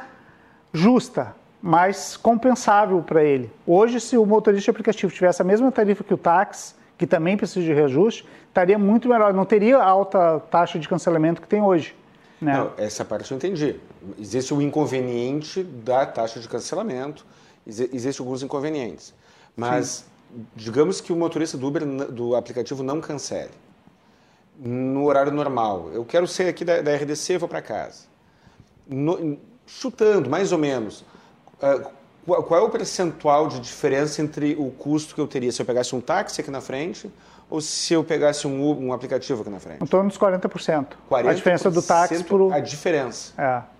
justa, 0.72 1.36
mas 1.60 2.16
compensável 2.16 3.02
para 3.02 3.22
ele. 3.22 3.50
Hoje, 3.66 4.00
se 4.00 4.16
o 4.16 4.24
motorista 4.24 4.64
de 4.64 4.70
aplicativo 4.70 5.12
tivesse 5.12 5.42
a 5.42 5.44
mesma 5.44 5.70
tarifa 5.70 6.02
que 6.02 6.14
o 6.14 6.18
táxi, 6.18 6.74
que 6.96 7.06
também 7.06 7.36
precisa 7.36 7.66
de 7.66 7.72
reajuste, 7.74 8.26
estaria 8.48 8.78
muito 8.78 9.10
melhor. 9.10 9.34
Não 9.34 9.44
teria 9.44 9.76
a 9.76 9.84
alta 9.86 10.40
taxa 10.50 10.78
de 10.78 10.88
cancelamento 10.88 11.42
que 11.42 11.46
tem 11.46 11.60
hoje. 11.60 11.94
Né? 12.40 12.54
Não, 12.54 12.72
essa 12.78 13.04
parte 13.04 13.30
eu 13.30 13.36
entendi. 13.36 13.76
Existe 14.18 14.54
o 14.54 14.62
inconveniente 14.62 15.62
da 15.62 16.06
taxa 16.06 16.40
de 16.40 16.48
cancelamento, 16.48 17.26
existem 17.68 18.24
alguns 18.24 18.42
inconvenientes. 18.42 19.14
Mas 19.56 20.04
Sim. 20.32 20.46
digamos 20.56 21.00
que 21.00 21.12
o 21.12 21.16
motorista 21.16 21.58
do 21.58 21.66
Uber, 21.66 21.84
do 21.84 22.34
aplicativo, 22.34 22.82
não 22.82 23.00
cancele. 23.00 23.50
No 24.58 25.04
horário 25.04 25.30
normal. 25.30 25.90
Eu 25.92 26.04
quero 26.04 26.26
sair 26.26 26.48
aqui 26.48 26.64
da, 26.64 26.80
da 26.80 26.96
RDC 26.96 27.38
vou 27.38 27.48
para 27.48 27.62
casa. 27.62 28.04
No, 28.88 29.38
chutando, 29.66 30.28
mais 30.28 30.50
ou 30.50 30.58
menos. 30.58 31.04
Uh, 31.62 31.98
qual 32.24 32.60
é 32.60 32.62
o 32.62 32.68
percentual 32.68 33.48
de 33.48 33.60
diferença 33.60 34.20
entre 34.20 34.54
o 34.58 34.70
custo 34.70 35.14
que 35.14 35.20
eu 35.20 35.26
teria 35.26 35.50
se 35.52 35.62
eu 35.62 35.66
pegasse 35.66 35.94
um 35.94 36.00
táxi 36.00 36.40
aqui 36.40 36.50
na 36.50 36.60
frente 36.60 37.10
ou 37.48 37.60
se 37.60 37.94
eu 37.94 38.04
pegasse 38.04 38.46
um, 38.46 38.86
um 38.86 38.92
aplicativo 38.92 39.40
aqui 39.40 39.50
na 39.50 39.60
frente? 39.60 39.82
Em 39.82 39.86
torno 39.86 40.10
dos 40.10 40.18
40%. 40.18 40.86
40% 41.10 41.28
a 41.28 41.32
diferença 41.32 41.70
do 41.70 41.82
táxi 41.82 42.22
por... 42.24 42.52
A 42.52 42.60
diferença. 42.60 43.32
É. 43.38 43.77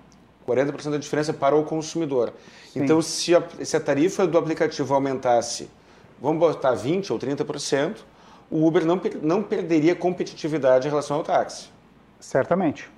40% 0.49 0.91
da 0.91 0.99
diferença 0.99 1.33
para 1.33 1.55
o 1.55 1.63
consumidor. 1.65 2.33
Sim. 2.73 2.83
Então, 2.83 3.03
se 3.03 3.35
a, 3.35 3.43
se 3.63 3.77
a 3.77 3.81
tarifa 3.81 4.27
do 4.27 4.39
aplicativo 4.39 4.95
aumentasse, 4.95 5.69
vamos 6.21 6.39
botar 6.39 6.75
20% 6.75 7.11
ou 7.11 7.19
30%, 7.19 7.97
o 8.51 8.67
Uber 8.67 8.85
não, 8.85 9.01
não 9.23 9.43
perderia 9.43 9.95
competitividade 9.95 10.87
em 10.87 10.91
relação 10.91 11.19
ao 11.19 11.23
táxi. 11.23 11.69
Certamente. 12.19 12.91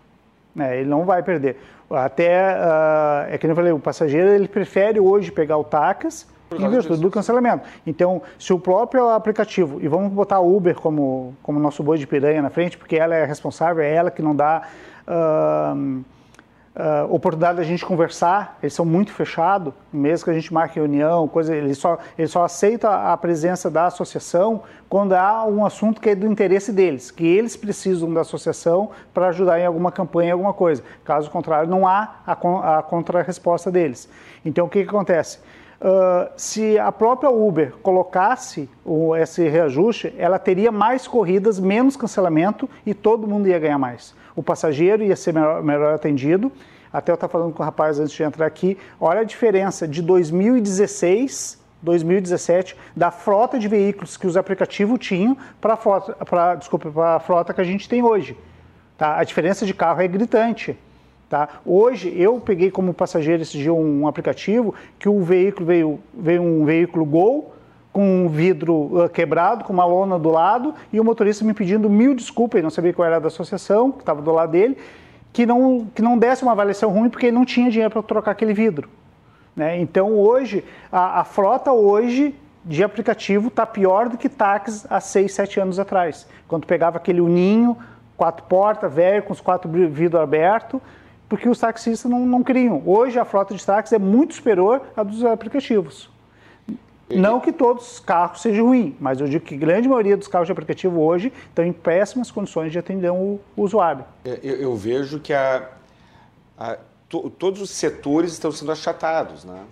É, 0.59 0.81
ele 0.81 0.89
não 0.89 1.05
vai 1.05 1.23
perder. 1.23 1.57
Até, 1.91 2.55
uh, 2.55 3.33
é 3.33 3.39
que 3.39 3.47
eu 3.47 3.55
falei, 3.55 3.73
o 3.73 3.79
passageiro 3.79 4.29
ele 4.29 4.49
prefere 4.49 5.01
hoje 5.01 5.33
pegar 5.33 5.59
o 5.59 5.65
táxi 5.65 6.27
em 6.57 6.69
virtude 6.69 7.01
do 7.01 7.11
cancelamento. 7.11 7.69
Então, 7.87 8.23
se 8.39 8.53
o 8.53 8.59
próprio 8.59 9.09
aplicativo, 9.09 9.81
e 9.81 9.89
vamos 9.89 10.13
botar 10.13 10.37
a 10.37 10.41
Uber 10.41 10.75
como, 10.75 11.35
como 11.43 11.59
nosso 11.61 11.83
boi 11.83 11.99
de 11.99 12.07
piranha 12.07 12.43
na 12.43 12.51
frente, 12.51 12.77
porque 12.77 12.97
ela 12.97 13.15
é 13.15 13.25
responsável, 13.25 13.83
é 13.83 13.93
ela 13.93 14.11
que 14.11 14.23
não 14.23 14.35
dá 14.35 14.69
uh, 15.07 16.05
uh, 16.75 17.13
oportunidade 17.13 17.59
da 17.59 17.65
gente 17.65 17.85
conversar, 17.85 18.59
eles 18.63 18.75
são 18.75 18.85
muito 18.85 19.13
fechados, 19.13 19.73
mesmo 19.93 20.25
que 20.25 20.31
a 20.31 20.35
gente 20.35 20.53
marque 20.53 20.77
reunião, 20.77 21.27
coisa, 21.29 21.55
eles 21.55 21.79
só, 21.79 21.99
eles 22.19 22.31
só 22.31 22.47
a 22.85 23.17
presença 23.17 23.71
da 23.71 23.87
associação 23.87 24.63
quando 24.89 25.13
há 25.13 25.45
um 25.45 25.65
assunto 25.65 26.01
que 26.01 26.11
é 26.11 26.15
do 26.15 26.27
interesse 26.27 26.73
deles, 26.73 27.11
que 27.11 27.27
eles 27.27 27.57
precisam 27.57 28.13
da 28.13 28.23
associação 28.23 28.91
para 29.13 29.29
ajudar 29.29 29.61
em 29.61 29.67
alguma 29.67 29.93
campanha, 29.93 30.33
alguma 30.33 30.53
coisa. 30.53 30.83
Caso 31.05 31.31
contrário, 31.31 31.69
não 31.69 31.87
há 31.87 32.17
a, 32.27 32.33
a 32.79 32.83
contra-resposta 32.83 33.71
deles. 33.71 34.09
Então, 34.45 34.67
o 34.67 34.69
que, 34.69 34.83
que 34.83 34.89
acontece? 34.89 35.39
Uh, 35.81 36.29
se 36.37 36.79
a 36.79 36.93
própria 36.93 37.31
Uber 37.31 37.73
colocasse 37.83 38.69
o, 38.85 39.17
esse 39.17 39.49
reajuste, 39.49 40.15
ela 40.19 40.39
teria 40.39 40.71
mais 40.71 41.09
corridas, 41.09 41.59
menos 41.59 41.97
cancelamento 41.97 42.69
e 42.85 42.93
todo 42.93 43.27
mundo 43.27 43.49
ia 43.49 43.59
ganhar 43.59 43.79
mais. 43.79 44.15
O 44.35 44.43
passageiro 44.43 45.03
ia 45.03 45.17
ser 45.17 45.33
melhor, 45.35 45.63
melhor 45.63 45.95
atendido. 45.95 46.51
Até 46.93 47.13
eu 47.13 47.15
estava 47.15 47.31
falando 47.33 47.53
com 47.53 47.63
o 47.63 47.67
rapaz 47.67 47.99
antes 48.01 48.13
de 48.13 48.23
entrar 48.23 48.47
aqui. 48.47 48.77
Olha 49.01 49.21
a 49.21 49.25
diferença 49.25 49.87
de 49.87 50.03
2016 50.03 51.61
2017 51.83 52.77
da 52.95 53.11
frota 53.11 53.59
de 53.59 53.67
veículos 53.67 54.17
que 54.17 54.27
os 54.27 54.37
aplicativos 54.37 54.99
tinham 54.99 55.37
para 55.61 55.79
a 56.31 56.55
desculpa, 56.55 56.91
para 56.91 57.17
a 57.17 57.21
frota 57.21 57.55
que 57.55 57.61
a 57.61 57.65
gente 57.65 57.89
tem 57.89 58.03
hoje. 58.03 58.37
Tá? 58.99 59.19
A 59.19 59.25
diferença 59.25 59.65
de 59.65 59.73
carro 59.73 60.03
é 60.03 60.09
gritante. 60.09 60.79
Tá? 61.29 61.49
Hoje 61.65 62.13
eu 62.17 62.41
peguei 62.41 62.71
como 62.71 62.93
passageiro 62.93 63.43
esse 63.43 63.57
dia 63.57 63.73
um, 63.73 64.03
um 64.03 64.09
aplicativo 64.09 64.75
que 64.99 65.09
o 65.09 65.23
veículo 65.23 65.67
veio, 65.67 66.01
veio 66.13 66.43
um 66.43 66.65
veículo 66.65 67.05
Gol 67.05 67.55
com 67.93 68.25
um 68.25 68.29
vidro 68.29 69.05
uh, 69.05 69.09
quebrado, 69.09 69.65
com 69.65 69.73
uma 69.73 69.85
lona 69.85 70.19
do 70.19 70.31
lado, 70.31 70.75
e 70.93 71.01
o 71.01 71.05
motorista 71.05 71.45
me 71.45 71.53
pedindo 71.53 71.91
mil 71.91 72.15
desculpas, 72.15 72.63
não 72.63 72.71
sabia 72.71 72.93
qual 72.93 73.07
era 73.07 73.21
da 73.21 73.29
associação, 73.29 73.91
que 73.91 74.01
estava 74.01 74.23
do 74.23 74.31
lado 74.31 74.53
dele, 74.53 74.77
que 75.33 75.45
não, 75.47 75.87
que 75.95 76.03
não 76.03 76.19
desse 76.19 76.43
uma 76.43 76.53
avaliação 76.53 76.91
ruim 76.91 77.09
porque 77.09 77.27
ele 77.27 77.37
não 77.37 77.45
tinha 77.45 77.71
dinheiro 77.71 77.91
para 77.91 78.03
trocar 78.03 78.33
aquele 78.33 78.53
vidro. 78.53 78.89
Né? 79.55 79.81
Então 79.81 80.15
hoje, 80.19 80.65
a, 80.91 81.21
a 81.21 81.25
frota 81.25 81.73
hoje 81.73 82.35
de 82.65 82.85
aplicativo 82.85 83.49
está 83.49 83.65
pior 83.67 84.09
do 84.09 84.19
que 84.19 84.29
táxis 84.29 84.87
há 84.89 85.01
6, 85.01 85.33
7 85.33 85.61
anos 85.61 85.79
atrás. 85.79 86.27
Quando 86.47 86.67
pegava 86.67 86.99
aquele 86.99 87.21
uninho, 87.21 87.77
quatro 88.17 88.45
portas, 88.45 88.93
velho, 88.93 89.23
com 89.23 89.33
os 89.33 89.41
quatro 89.41 89.69
vidros 89.89 90.21
abertos, 90.21 90.81
porque 91.29 91.49
os 91.49 91.59
taxistas 91.59 92.11
não, 92.11 92.27
não 92.27 92.43
queriam. 92.43 92.83
Hoje 92.85 93.19
a 93.19 93.25
frota 93.25 93.55
de 93.55 93.65
táxis 93.65 93.93
é 93.93 93.99
muito 93.99 94.35
superior 94.35 94.83
à 94.97 95.03
dos 95.03 95.25
aplicativos. 95.25 96.11
Não 97.17 97.41
que 97.41 97.53
todos 97.53 97.93
os 97.93 98.01
carros 98.01 98.43
sejam 98.43 98.67
ruins, 98.67 98.95
mas 99.01 99.21
eu 99.21 99.27
digo 99.27 99.45
que 99.45 99.55
a 99.55 99.59
grande 99.59 99.89
maioria 99.89 100.17
dos 100.17 100.29
carros 100.29 100.47
de 100.47 100.53
aplicativo 100.53 101.01
hoje 101.01 101.33
estão 101.49 101.65
em 101.65 101.73
péssimas 101.73 102.31
condições 102.31 102.71
de 102.71 102.79
atender 102.79 103.11
o, 103.11 103.41
usuário. 103.57 104.05
Eu, 104.25 104.35
eu, 104.37 104.77
vejo 104.77 105.19
que 105.19 105.33
a, 105.33 105.69
a 106.59 106.79
to, 107.09 107.31
todos 107.31 107.61
os 107.61 107.71
setores 107.71 108.33
estão 108.33 108.53
sendo 108.53 108.73
achatados. 108.73 109.45
Né? 109.45 109.63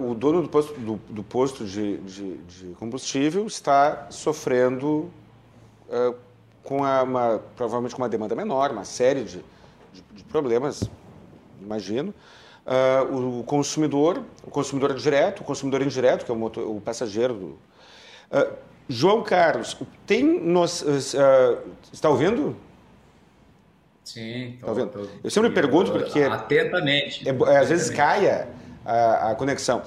o 0.00 0.14
dono 0.14 0.42
do 0.42 0.48
posto, 0.48 0.78
do, 0.78 0.96
do 1.08 1.22
posto 1.22 1.64
de, 1.64 1.96
de, 1.98 2.36
de, 2.38 2.66
combustível 2.74 3.46
está 3.46 4.06
sofrendo 4.10 5.10
uh, 5.88 6.14
com 6.62 6.78
uma, 6.82 7.40
provavelmente 7.56 7.94
com 7.94 8.02
uma 8.02 8.08
demanda 8.08 8.34
menor, 8.34 8.70
uma 8.70 8.84
série 8.84 9.24
de, 9.24 9.42
de 10.12 10.24
problemas, 10.24 10.84
imagino. 11.60 12.12
Uh, 12.64 13.40
o 13.40 13.44
consumidor, 13.44 14.22
o 14.46 14.50
consumidor 14.50 14.94
direto, 14.94 15.40
o 15.40 15.44
consumidor 15.44 15.82
indireto, 15.82 16.24
que 16.24 16.30
é 16.30 16.34
o, 16.34 16.36
motor, 16.36 16.64
o 16.64 16.80
passageiro. 16.80 17.34
Do, 17.34 17.46
uh, 17.46 18.52
João 18.88 19.22
Carlos, 19.22 19.76
tem 20.06 20.22
nos, 20.22 20.84
está 21.92 22.08
ouvindo? 22.08 22.56
Sim, 24.04 24.58
tô, 24.60 24.66
tá 24.66 24.72
vendo? 24.72 24.90
Tô, 24.90 25.06
eu 25.22 25.30
sempre 25.30 25.50
pergunto 25.50 25.92
porque 25.92 26.22
atentamente. 26.22 27.28
É, 27.28 27.32
é, 27.32 27.56
às 27.58 27.68
vezes 27.68 27.90
caia 27.90 28.48
a, 28.84 29.30
a 29.30 29.34
conexão. 29.34 29.82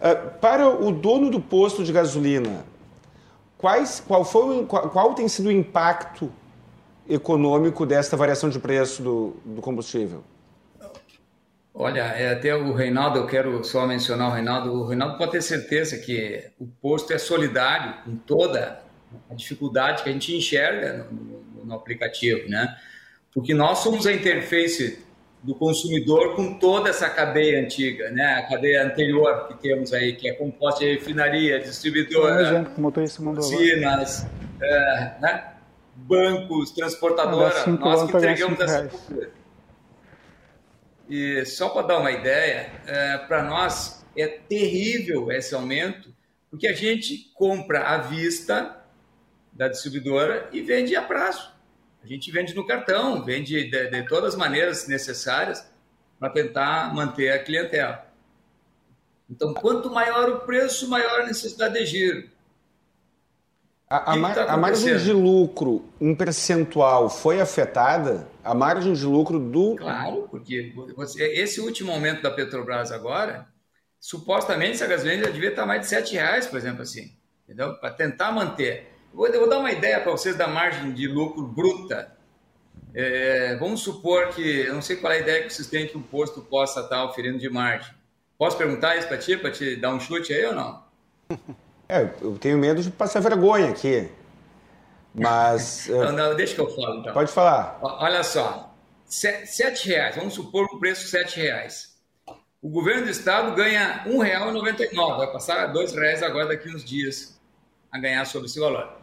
Uh, 0.00 0.38
para 0.40 0.68
o 0.68 0.90
dono 0.92 1.30
do 1.30 1.40
posto 1.40 1.84
de 1.84 1.92
gasolina, 1.92 2.64
quais, 3.56 4.02
qual, 4.06 4.24
foi, 4.24 4.64
qual, 4.66 4.90
qual, 4.90 5.14
tem 5.14 5.28
sido 5.28 5.46
o 5.46 5.52
impacto 5.52 6.30
econômico 7.08 7.84
desta 7.84 8.16
variação 8.16 8.48
de 8.48 8.58
preço 8.58 9.02
do, 9.02 9.36
do 9.44 9.60
combustível? 9.60 10.22
Olha, 11.80 12.00
é 12.00 12.32
até 12.32 12.56
o 12.56 12.72
Reinaldo, 12.72 13.20
eu 13.20 13.26
quero 13.28 13.62
só 13.62 13.86
mencionar 13.86 14.30
o 14.30 14.34
Reinaldo. 14.34 14.72
O 14.72 14.86
Reinaldo 14.88 15.16
pode 15.16 15.30
ter 15.30 15.42
certeza 15.42 15.96
que 15.96 16.50
o 16.58 16.66
posto 16.66 17.12
é 17.12 17.18
solidário 17.18 18.02
com 18.04 18.16
toda 18.16 18.80
a 19.30 19.34
dificuldade 19.34 20.02
que 20.02 20.08
a 20.08 20.12
gente 20.12 20.36
enxerga 20.36 21.06
no, 21.08 21.64
no, 21.64 21.74
aplicativo, 21.74 22.48
né? 22.48 22.76
porque 23.32 23.54
nós 23.54 23.78
somos 23.78 24.08
a 24.08 24.12
interface 24.12 24.98
do 25.40 25.54
consumidor 25.54 26.34
com 26.34 26.58
toda 26.58 26.90
essa 26.90 27.08
cadeia 27.08 27.60
antiga, 27.60 28.10
né? 28.10 28.24
A 28.24 28.48
cadeia 28.48 28.84
anterior 28.84 29.46
que 29.46 29.54
temos 29.62 29.92
aí, 29.92 30.16
que 30.16 30.28
é 30.28 30.32
composta 30.32 30.80
de 30.80 30.94
refinaria, 30.94 31.60
distribuidora, 31.60 32.68
usinas, 33.38 34.26
é, 34.60 35.12
né? 35.20 35.52
bancos, 35.94 36.72
transportadora. 36.72 37.54
Nós 37.68 38.10
que 38.10 38.16
entregamos 38.16 38.58
essa 38.58 38.88
cultura. 38.88 39.37
E 41.08 41.44
só 41.46 41.70
para 41.70 41.86
dar 41.86 41.98
uma 41.98 42.10
ideia, 42.10 42.70
é, 42.86 43.18
para 43.18 43.42
nós 43.42 44.04
é 44.16 44.26
terrível 44.26 45.30
esse 45.32 45.54
aumento, 45.54 46.14
porque 46.50 46.66
a 46.66 46.72
gente 46.72 47.30
compra 47.34 47.88
à 47.88 47.98
vista 47.98 48.84
da 49.52 49.68
distribuidora 49.68 50.48
e 50.52 50.60
vende 50.60 50.94
a 50.94 51.02
prazo. 51.02 51.50
A 52.02 52.06
gente 52.06 52.30
vende 52.30 52.54
no 52.54 52.66
cartão, 52.66 53.24
vende 53.24 53.68
de, 53.68 53.90
de 53.90 54.02
todas 54.08 54.34
as 54.34 54.38
maneiras 54.38 54.86
necessárias 54.86 55.68
para 56.18 56.30
tentar 56.30 56.94
manter 56.94 57.30
a 57.30 57.38
clientela. 57.38 58.06
Então, 59.30 59.52
quanto 59.52 59.90
maior 59.90 60.28
o 60.30 60.40
preço, 60.40 60.88
maior 60.88 61.20
a 61.20 61.26
necessidade 61.26 61.74
de 61.74 61.86
giro. 61.86 62.30
A, 63.90 64.12
a, 64.12 64.16
mar, 64.16 64.34
tá 64.34 64.44
a, 64.44 64.56
margem 64.56 64.98
de 64.98 65.12
lucro, 65.12 65.82
um 65.98 66.14
percentual, 66.14 67.08
foi 67.08 67.40
afetada? 67.40 68.28
A 68.44 68.54
margem 68.54 68.92
de 68.92 69.06
lucro 69.06 69.38
do. 69.38 69.76
Claro, 69.76 70.28
porque 70.30 70.74
você, 70.94 71.24
esse 71.32 71.58
último 71.58 71.90
aumento 71.90 72.20
da 72.20 72.30
Petrobras 72.30 72.92
agora, 72.92 73.48
supostamente 73.98 74.74
essa 74.74 74.86
gasolina 74.86 75.24
já 75.24 75.30
devia 75.30 75.48
estar 75.48 75.64
mais 75.64 75.80
de 75.80 75.86
7 75.86 76.12
reais, 76.12 76.46
por 76.46 76.58
exemplo, 76.58 76.82
assim. 76.82 77.16
Entendeu? 77.44 77.76
Para 77.76 77.90
tentar 77.90 78.30
manter. 78.30 78.92
Vou, 79.12 79.32
vou 79.32 79.48
dar 79.48 79.58
uma 79.58 79.72
ideia 79.72 79.98
para 80.00 80.12
vocês 80.12 80.36
da 80.36 80.46
margem 80.46 80.92
de 80.92 81.08
lucro 81.08 81.46
bruta. 81.46 82.14
É, 82.92 83.56
vamos 83.56 83.80
supor 83.80 84.28
que, 84.28 84.66
eu 84.66 84.74
não 84.74 84.82
sei 84.82 84.96
qual 84.96 85.14
é 85.14 85.16
a 85.16 85.20
ideia 85.20 85.42
que 85.44 85.52
vocês 85.52 85.66
têm 85.66 85.86
que 85.86 85.96
o 85.96 86.02
posto 86.02 86.42
possa 86.42 86.80
estar 86.80 87.04
oferindo 87.04 87.38
de 87.38 87.48
margem. 87.48 87.94
Posso 88.36 88.58
perguntar 88.58 88.96
isso 88.96 89.08
para 89.08 89.16
ti, 89.16 89.34
para 89.34 89.50
te 89.50 89.76
dar 89.76 89.94
um 89.94 90.00
chute 90.00 90.34
aí 90.34 90.44
ou 90.44 90.54
não? 90.54 90.84
É, 91.88 92.02
eu 92.20 92.36
tenho 92.38 92.58
medo 92.58 92.82
de 92.82 92.90
passar 92.90 93.20
vergonha 93.20 93.70
aqui. 93.70 94.10
Mas. 95.14 95.86
não, 95.90 96.12
não, 96.12 96.36
deixa 96.36 96.54
que 96.54 96.60
eu 96.60 96.68
falo 96.68 97.00
então. 97.00 97.14
Pode 97.14 97.32
falar. 97.32 97.78
Olha 97.82 98.22
só, 98.22 98.74
sete 99.06 99.88
reais, 99.88 100.16
vamos 100.16 100.34
supor 100.34 100.68
um 100.72 100.78
preço 100.78 101.08
sete 101.08 101.40
reais. 101.40 101.96
O 102.60 102.68
governo 102.68 103.04
do 103.04 103.10
estado 103.10 103.54
ganha 103.54 104.02
R$ 104.02 104.10
1,99, 104.10 105.16
vai 105.16 105.32
passar 105.32 105.58
a 105.60 105.72
R$ 105.72 105.86
reais 105.94 106.22
agora 106.22 106.48
daqui 106.48 106.68
uns 106.68 106.84
dias 106.84 107.40
a 107.90 107.98
ganhar 107.98 108.24
sobre 108.26 108.48
esse 108.48 108.58
valor. 108.58 108.98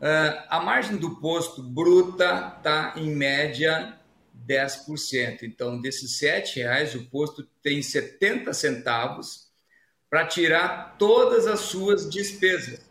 Uh, 0.00 0.42
a 0.48 0.60
margem 0.60 0.96
do 0.96 1.16
posto 1.16 1.62
bruta 1.62 2.54
está 2.56 2.94
em 2.96 3.14
média 3.14 3.98
10%. 4.46 5.42
Então, 5.42 5.80
desses 5.80 6.18
R$ 6.22 6.44
reais, 6.54 6.94
o 6.94 7.04
posto 7.10 7.46
tem 7.62 7.82
70 7.82 8.52
centavos 8.54 9.49
para 10.10 10.26
tirar 10.26 10.96
todas 10.98 11.46
as 11.46 11.60
suas 11.60 12.10
despesas. 12.10 12.84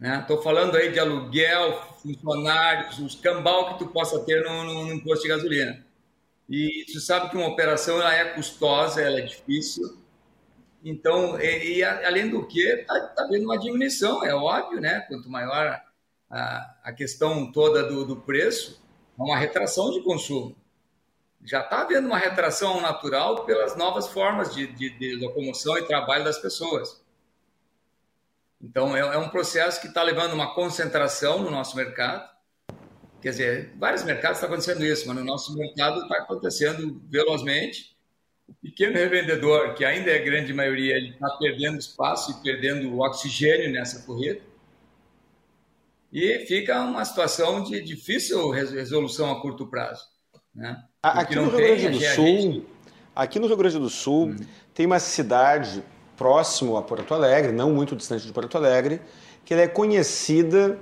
Estou 0.00 0.36
né? 0.36 0.42
falando 0.42 0.76
aí 0.76 0.92
de 0.92 1.00
aluguel, 1.00 1.82
funcionários, 2.00 3.00
os 3.00 3.16
cambal 3.16 3.72
que 3.72 3.80
tu 3.80 3.88
possa 3.88 4.20
ter 4.20 4.44
num, 4.44 4.86
num 4.86 5.00
posto 5.00 5.22
de 5.22 5.28
gasolina. 5.28 5.84
E 6.48 6.86
tu 6.90 7.00
sabe 7.00 7.28
que 7.28 7.36
uma 7.36 7.48
operação 7.48 8.00
ela 8.00 8.14
é 8.14 8.24
custosa, 8.26 9.02
ela 9.02 9.18
é 9.18 9.22
difícil, 9.22 9.98
então, 10.84 11.40
e, 11.40 11.78
e 11.78 11.84
além 11.84 12.30
do 12.30 12.46
que, 12.46 12.60
está 12.60 13.00
tá 13.08 13.24
havendo 13.24 13.44
uma 13.44 13.58
diminuição, 13.58 14.24
é 14.24 14.34
óbvio, 14.34 14.80
né? 14.80 15.00
Quanto 15.00 15.28
maior 15.28 15.80
a, 16.30 16.74
a 16.84 16.92
questão 16.92 17.50
toda 17.50 17.82
do, 17.84 18.04
do 18.04 18.16
preço, 18.16 18.80
uma 19.16 19.36
retração 19.36 19.90
de 19.90 20.02
consumo. 20.02 20.54
Já 21.44 21.60
está 21.60 21.82
havendo 21.82 22.06
uma 22.06 22.18
retração 22.18 22.80
natural 22.80 23.44
pelas 23.44 23.76
novas 23.76 24.08
formas 24.08 24.54
de, 24.54 24.66
de, 24.66 24.90
de 24.90 25.16
locomoção 25.16 25.78
e 25.78 25.86
trabalho 25.86 26.24
das 26.24 26.38
pessoas. 26.38 27.02
Então, 28.60 28.96
é, 28.96 29.00
é 29.00 29.18
um 29.18 29.28
processo 29.28 29.80
que 29.80 29.86
está 29.86 30.02
levando 30.02 30.32
uma 30.32 30.54
concentração 30.54 31.40
no 31.40 31.50
nosso 31.50 31.76
mercado. 31.76 32.28
Quer 33.22 33.30
dizer, 33.30 33.74
vários 33.76 34.02
mercados 34.02 34.38
está 34.38 34.46
acontecendo 34.46 34.84
isso, 34.84 35.06
mas 35.06 35.16
no 35.16 35.24
nosso 35.24 35.56
mercado 35.56 36.02
está 36.02 36.18
acontecendo 36.18 37.00
velozmente 37.08 37.96
o 38.48 38.54
pequeno 38.54 38.94
revendedor, 38.94 39.74
que 39.74 39.84
ainda 39.84 40.10
é 40.10 40.18
a 40.18 40.24
grande 40.24 40.54
maioria, 40.54 40.96
ele 40.96 41.10
está 41.10 41.28
perdendo 41.36 41.78
espaço 41.78 42.30
e 42.30 42.42
perdendo 42.42 42.98
oxigênio 42.98 43.70
nessa 43.70 44.06
corrida. 44.06 44.40
E 46.10 46.46
fica 46.46 46.80
uma 46.80 47.04
situação 47.04 47.62
de 47.62 47.82
difícil 47.82 48.48
resolução 48.50 49.30
a 49.30 49.42
curto 49.42 49.66
prazo. 49.66 50.02
Né? 50.54 50.82
Aqui 51.00 51.36
no, 51.36 51.44
Rio 51.44 51.52
Grande 51.52 51.88
do 51.90 52.00
Sul, 52.00 52.64
aqui 53.14 53.38
no 53.38 53.46
Rio 53.46 53.56
Grande 53.56 53.78
do 53.78 53.88
Sul, 53.88 54.30
hum. 54.30 54.36
tem 54.74 54.84
uma 54.84 54.98
cidade 54.98 55.80
próximo 56.16 56.76
a 56.76 56.82
Porto 56.82 57.14
Alegre, 57.14 57.52
não 57.52 57.70
muito 57.70 57.94
distante 57.94 58.26
de 58.26 58.32
Porto 58.32 58.56
Alegre, 58.56 59.00
que 59.44 59.54
ela 59.54 59.62
é 59.62 59.68
conhecida 59.68 60.76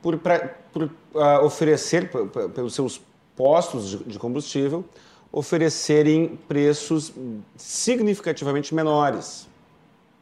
por, 0.00 0.18
pra, 0.18 0.54
por 0.72 0.84
uh, 0.84 1.44
oferecer, 1.44 2.08
pelos 2.54 2.76
seus 2.76 3.00
postos 3.34 3.90
de, 3.90 4.04
de 4.04 4.18
combustível, 4.20 4.84
oferecerem 5.32 6.38
preços 6.46 7.12
significativamente 7.56 8.72
menores, 8.72 9.48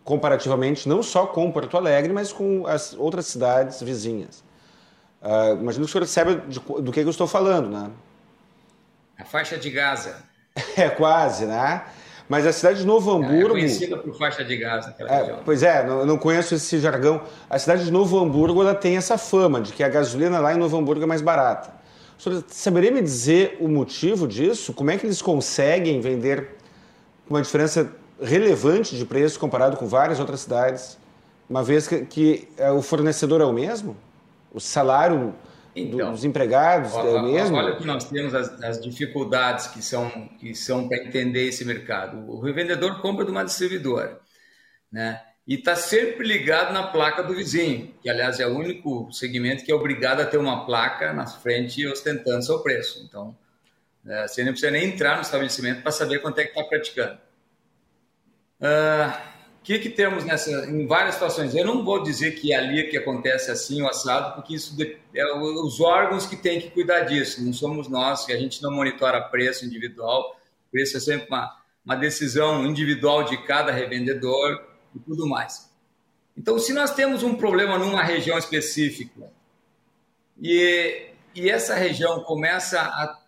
comparativamente 0.04 0.88
não 0.88 1.02
só 1.02 1.26
com 1.26 1.52
Porto 1.52 1.76
Alegre, 1.76 2.14
mas 2.14 2.33
com 2.33 2.66
as 2.66 2.94
outras 2.94 3.26
cidades 3.26 3.83
vizinhas. 3.83 4.42
Uh, 5.20 5.61
imagino 5.61 5.85
que 5.85 5.90
o 5.90 5.92
senhor 5.92 6.07
saiba 6.07 6.37
de, 6.37 6.59
do 6.59 6.90
que, 6.90 7.00
eu 7.00 7.11
estou 7.11 7.26
falando, 7.26 7.68
né? 7.68 7.90
A 9.18 9.24
faixa 9.24 9.57
de 9.57 9.70
Gaza. 9.70 10.16
É 10.77 10.88
quase, 10.88 11.46
né? 11.46 11.83
Mas 12.29 12.46
a 12.46 12.53
cidade 12.53 12.81
de 12.81 12.87
Novo 12.87 13.11
Hamburgo. 13.11 13.57
É 13.57 13.61
conhecida 13.61 13.98
por 13.98 14.16
faixa 14.16 14.44
de 14.44 14.57
gás 14.57 14.87
naquela 14.87 15.11
é, 15.11 15.18
região. 15.18 15.38
Pois 15.44 15.62
é, 15.62 15.87
eu 15.87 16.07
não 16.07 16.16
conheço 16.16 16.55
esse 16.55 16.79
jargão. 16.79 17.22
A 17.50 17.59
cidade 17.59 17.85
de 17.85 17.90
Novo 17.90 18.18
Hamburgo 18.18 18.62
ela 18.62 18.74
tem 18.74 18.96
essa 18.96 19.18
fama 19.18 19.61
de 19.61 19.72
que 19.72 19.83
a 19.83 19.88
gasolina 19.88 20.38
lá 20.38 20.55
em 20.55 20.57
Novo 20.57 20.77
Hamburgo 20.77 21.03
é 21.03 21.07
mais 21.07 21.20
barata. 21.20 21.70
O 22.18 22.22
senhor 22.22 22.44
saberia 22.48 22.90
me 22.90 23.03
dizer 23.03 23.59
o 23.61 23.68
motivo 23.68 24.27
disso? 24.27 24.72
Como 24.72 24.90
é 24.90 24.96
que 24.96 25.07
eles 25.07 25.20
conseguem 25.20 26.00
vender 26.00 26.57
com 27.27 27.35
uma 27.35 27.42
diferença 27.42 27.92
relevante 28.20 28.96
de 28.96 29.05
preço 29.05 29.38
comparado 29.38 29.77
com 29.77 29.87
várias 29.87 30.18
outras 30.20 30.40
cidades, 30.40 30.96
uma 31.50 31.62
vez 31.62 31.87
que, 31.87 32.07
que 32.07 32.48
é, 32.57 32.70
o 32.70 32.81
fornecedor 32.81 33.40
é 33.40 33.44
o 33.44 33.53
mesmo? 33.53 33.96
O 34.53 34.61
salário 34.61 35.35
então, 35.74 36.12
dos 36.12 36.24
empregados 36.24 36.94
é 36.94 36.98
o 36.98 37.22
mesmo? 37.22 37.56
Olha 37.56 37.76
que 37.76 37.87
nós 37.87 38.04
temos 38.08 38.34
as, 38.34 38.62
as 38.62 38.80
dificuldades 38.80 39.66
que 39.66 39.82
são, 39.82 40.28
que 40.38 40.54
são 40.54 40.88
para 40.88 40.98
entender 40.98 41.48
esse 41.48 41.64
mercado. 41.64 42.18
O 42.30 42.40
revendedor 42.40 43.00
compra 43.00 43.24
de 43.24 43.30
uma 43.30 43.44
distribuidora, 43.44 44.20
né? 44.90 45.20
E 45.46 45.56
está 45.56 45.76
sempre 45.76 46.26
ligado 46.26 46.72
na 46.72 46.87
placa 46.87 47.22
do 47.22 47.34
vizinho, 47.34 47.92
que 48.00 48.08
aliás 48.08 48.40
é 48.40 48.46
o 48.46 48.56
único 48.56 49.12
segmento 49.12 49.62
que 49.62 49.70
é 49.70 49.74
obrigado 49.74 50.20
a 50.20 50.26
ter 50.26 50.38
uma 50.38 50.64
placa 50.64 51.12
na 51.12 51.26
frente 51.26 51.87
ostentando 51.87 52.42
seu 52.42 52.60
preço. 52.60 53.04
Então, 53.06 53.37
é, 54.06 54.26
você 54.26 54.42
não 54.42 54.52
precisa 54.52 54.70
nem 54.70 54.87
entrar 54.87 55.16
no 55.16 55.22
estabelecimento 55.22 55.82
para 55.82 55.92
saber 55.92 56.20
quanto 56.20 56.38
é 56.38 56.44
que 56.44 56.50
está 56.50 56.64
praticando. 56.64 57.18
Uh, 58.60 59.34
que, 59.64 59.79
que 59.79 59.88
temos 59.88 60.24
nessa, 60.24 60.66
em 60.66 60.87
várias 60.87 61.14
situações? 61.14 61.55
Eu 61.55 61.64
não 61.64 61.83
vou 61.83 62.03
dizer 62.03 62.33
que 62.33 62.53
é 62.53 62.57
ali 62.57 62.85
que 62.90 62.98
acontece 62.98 63.50
assim 63.50 63.81
o 63.81 63.88
assado, 63.88 64.35
porque 64.35 64.55
isso 64.55 64.77
é 65.14 65.35
os 65.35 65.81
órgãos 65.81 66.27
que 66.27 66.37
têm 66.37 66.61
que 66.61 66.68
cuidar 66.70 67.00
disso, 67.00 67.42
não 67.42 67.53
somos 67.53 67.88
nós, 67.88 68.27
que 68.27 68.33
a 68.33 68.38
gente 68.38 68.62
não 68.62 68.70
monitora 68.70 69.22
preço 69.22 69.64
individual, 69.64 70.38
preço 70.70 70.98
é 70.98 71.00
sempre 71.00 71.29
uma, 71.29 71.57
uma 71.83 71.96
decisão 71.96 72.66
individual 72.66 73.24
de 73.24 73.38
cada 73.38 73.72
revendedor 73.72 74.62
e 74.94 74.98
tudo 74.98 75.27
mais. 75.27 75.72
Então, 76.37 76.59
se 76.59 76.74
nós 76.74 76.94
temos 76.94 77.22
um 77.22 77.35
problema 77.35 77.79
numa 77.79 78.03
região 78.03 78.37
específica 78.37 79.33
e, 80.42 81.07
e 81.35 81.48
essa 81.48 81.74
região 81.74 82.22
começa 82.24 82.83
a, 82.83 83.18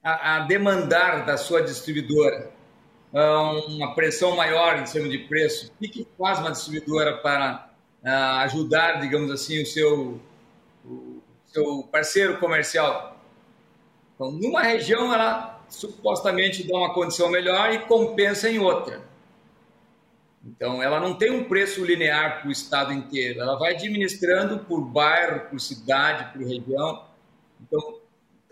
a, 0.00 0.36
a 0.36 0.38
demandar 0.40 1.26
da 1.26 1.36
sua 1.36 1.60
distribuidora 1.60 2.53
uma 3.14 3.94
pressão 3.94 4.34
maior 4.34 4.78
em 4.78 4.86
cima 4.86 5.08
de 5.08 5.18
preço, 5.18 5.72
o 5.80 5.88
que 5.88 6.06
faz 6.18 6.40
uma 6.40 6.50
distribuidora 6.50 7.18
para 7.18 7.70
uh, 8.02 8.08
ajudar, 8.40 9.00
digamos 9.00 9.30
assim, 9.30 9.62
o 9.62 9.66
seu, 9.66 10.20
o 10.84 11.22
seu 11.46 11.82
parceiro 11.84 12.38
comercial? 12.38 13.16
Então, 14.14 14.32
numa 14.32 14.62
região, 14.62 15.12
ela 15.12 15.64
supostamente 15.68 16.66
dá 16.66 16.76
uma 16.76 16.92
condição 16.92 17.28
melhor 17.28 17.72
e 17.72 17.80
compensa 17.80 18.50
em 18.50 18.58
outra. 18.58 19.02
Então, 20.44 20.82
ela 20.82 21.00
não 21.00 21.14
tem 21.14 21.30
um 21.30 21.44
preço 21.44 21.84
linear 21.84 22.40
para 22.40 22.48
o 22.48 22.52
estado 22.52 22.92
inteiro, 22.92 23.40
ela 23.40 23.56
vai 23.58 23.74
administrando 23.74 24.58
por 24.64 24.84
bairro, 24.84 25.48
por 25.48 25.60
cidade, 25.60 26.32
por 26.32 26.42
região. 26.46 27.06
Então, 27.60 28.00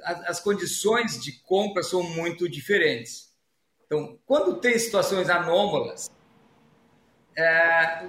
as 0.02 0.40
condições 0.40 1.22
de 1.22 1.32
compra 1.32 1.82
são 1.82 2.02
muito 2.02 2.48
diferentes. 2.48 3.31
Então, 3.92 4.16
quando 4.26 4.54
tem 4.54 4.78
situações 4.78 5.28
anômalas, 5.28 6.10
é, 7.36 8.04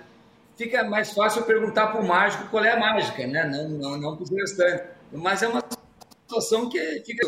fica 0.55 0.81
mais 0.85 1.11
fácil 1.11 1.43
perguntar 1.43 1.87
para 1.87 1.99
o 1.99 2.07
mágico 2.07 2.47
qual 2.47 2.63
é 2.63 2.71
a 2.71 2.79
mágica, 2.79 3.27
né? 3.27 3.45
não, 3.45 3.67
não, 3.67 3.97
não 3.97 4.15
para 4.15 4.33
o 4.33 4.35
restante. 4.37 4.85
Mas 5.11 5.43
é 5.43 5.47
uma 5.49 5.61
situação 6.21 6.69
que 6.69 7.03
fica 7.05 7.27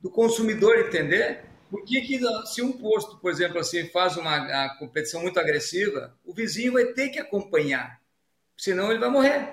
do 0.00 0.08
consumidor 0.08 0.78
entender 0.78 1.46
por 1.68 1.84
que, 1.84 2.00
que 2.02 2.20
se 2.44 2.62
um 2.62 2.70
posto, 2.70 3.16
por 3.16 3.28
exemplo, 3.28 3.58
assim, 3.58 3.88
faz 3.88 4.16
uma 4.16 4.68
competição 4.78 5.20
muito 5.20 5.40
agressiva, 5.40 6.14
o 6.24 6.32
vizinho 6.32 6.74
vai 6.74 6.84
ter 6.84 7.08
que 7.08 7.18
acompanhar, 7.18 7.98
senão 8.56 8.88
ele 8.88 9.00
vai 9.00 9.10
morrer. 9.10 9.48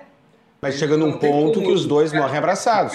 Mas 0.60 0.76
chega 0.76 0.96
num 0.96 1.18
ponto 1.18 1.60
que 1.60 1.72
os 1.72 1.84
dois 1.84 2.12
morrem 2.12 2.38
abraçados. 2.38 2.92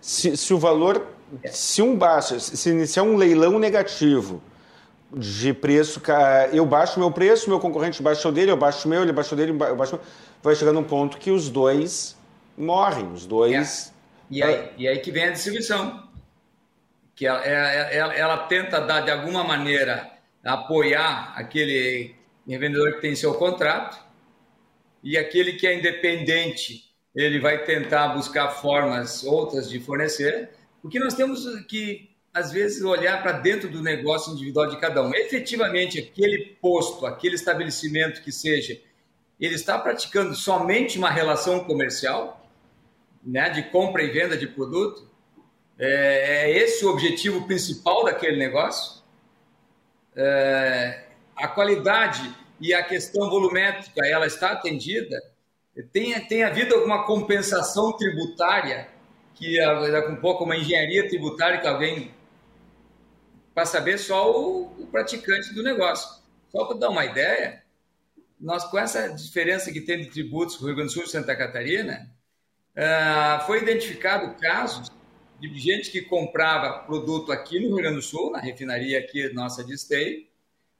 Se, 0.00 0.36
se 0.36 0.54
o 0.54 0.58
valor, 0.58 1.08
é. 1.42 1.48
se 1.48 1.82
um 1.82 1.96
baixo, 1.96 2.38
se 2.38 2.70
iniciar 2.70 3.02
um 3.02 3.16
leilão 3.16 3.58
negativo 3.58 4.40
de 5.12 5.52
preço, 5.52 6.02
eu 6.52 6.66
baixo 6.66 6.98
meu 6.98 7.10
preço, 7.10 7.48
meu 7.48 7.60
concorrente 7.60 8.02
baixa 8.02 8.28
o 8.28 8.32
dele, 8.32 8.50
eu 8.50 8.56
baixo 8.56 8.88
meu, 8.88 9.02
ele 9.02 9.12
baixa 9.12 9.34
o 9.34 9.38
dele, 9.38 9.52
eu 9.52 9.76
baixo 9.76 9.96
meu. 9.96 10.04
Vai 10.42 10.54
chegar 10.54 10.72
num 10.72 10.84
ponto 10.84 11.18
que 11.18 11.30
os 11.30 11.48
dois 11.48 12.16
morrem, 12.56 13.12
os 13.12 13.26
dois. 13.26 13.88
É. 13.88 13.96
E, 14.30 14.42
aí, 14.42 14.70
e 14.76 14.88
aí 14.88 14.98
que 14.98 15.10
vem 15.10 15.24
a 15.24 15.30
distribuição. 15.30 16.06
Que 17.14 17.26
ela, 17.26 17.42
ela, 17.44 18.14
ela 18.14 18.38
tenta 18.46 18.80
dar, 18.80 19.00
de 19.00 19.10
alguma 19.10 19.42
maneira, 19.42 20.10
apoiar 20.44 21.32
aquele 21.36 22.14
revendedor 22.46 22.94
que 22.94 23.00
tem 23.00 23.14
seu 23.14 23.34
contrato, 23.34 23.98
e 25.02 25.16
aquele 25.16 25.54
que 25.54 25.66
é 25.66 25.78
independente, 25.78 26.84
ele 27.14 27.40
vai 27.40 27.64
tentar 27.64 28.08
buscar 28.08 28.48
formas 28.48 29.24
outras 29.24 29.68
de 29.68 29.80
fornecer, 29.80 30.50
porque 30.82 30.98
nós 30.98 31.14
temos 31.14 31.44
que 31.66 32.05
às 32.36 32.52
vezes, 32.52 32.84
olhar 32.84 33.22
para 33.22 33.32
dentro 33.32 33.66
do 33.66 33.82
negócio 33.82 34.30
individual 34.30 34.66
de 34.66 34.78
cada 34.78 35.02
um. 35.02 35.14
Efetivamente, 35.14 35.98
aquele 35.98 36.54
posto, 36.60 37.06
aquele 37.06 37.34
estabelecimento 37.34 38.22
que 38.22 38.30
seja, 38.30 38.78
ele 39.40 39.54
está 39.54 39.78
praticando 39.78 40.34
somente 40.34 40.98
uma 40.98 41.08
relação 41.08 41.64
comercial, 41.64 42.46
né, 43.24 43.48
de 43.48 43.62
compra 43.70 44.02
e 44.02 44.10
venda 44.10 44.36
de 44.36 44.46
produto? 44.46 45.08
É, 45.78 46.50
é 46.50 46.58
esse 46.58 46.84
o 46.84 46.90
objetivo 46.90 47.46
principal 47.46 48.04
daquele 48.04 48.36
negócio? 48.36 49.02
É, 50.14 51.06
a 51.34 51.48
qualidade 51.48 52.30
e 52.60 52.74
a 52.74 52.82
questão 52.82 53.30
volumétrica, 53.30 54.06
ela 54.06 54.26
está 54.26 54.52
atendida? 54.52 55.22
Tem, 55.90 56.20
tem 56.26 56.44
havido 56.44 56.74
alguma 56.74 57.06
compensação 57.06 57.96
tributária 57.96 58.94
que 59.36 59.58
é 59.58 60.08
um 60.08 60.16
pouco 60.16 60.44
uma 60.44 60.56
engenharia 60.56 61.08
tributária 61.08 61.60
que 61.60 61.66
alguém 61.66 62.10
para 63.56 63.64
saber 63.64 63.96
só 63.96 64.30
o, 64.30 64.64
o, 64.78 64.86
praticante 64.88 65.54
do 65.54 65.62
negócio. 65.62 66.22
Só 66.52 66.66
para 66.66 66.76
dar 66.76 66.90
uma 66.90 67.06
ideia, 67.06 67.62
nós 68.38 68.64
com 68.64 68.78
essa 68.78 69.08
diferença 69.08 69.72
que 69.72 69.80
tem 69.80 69.98
de 69.98 70.10
tributos 70.10 70.56
Rio 70.56 70.74
Grande 70.74 70.90
do 70.90 70.92
Sul 70.92 71.04
e 71.04 71.08
Santa 71.08 71.34
Catarina, 71.34 72.06
uh, 72.76 73.46
foi 73.46 73.62
identificado 73.62 74.38
casos 74.38 74.90
de 75.40 75.58
gente 75.58 75.90
que 75.90 76.02
comprava 76.02 76.80
produto 76.80 77.32
aqui 77.32 77.58
no 77.58 77.68
Rio 77.68 77.76
Grande 77.76 77.96
do 77.96 78.02
Sul, 78.02 78.30
na 78.30 78.40
refinaria 78.40 78.98
aqui 78.98 79.32
nossa 79.32 79.64
de 79.64 79.72
Esteio, 79.72 80.26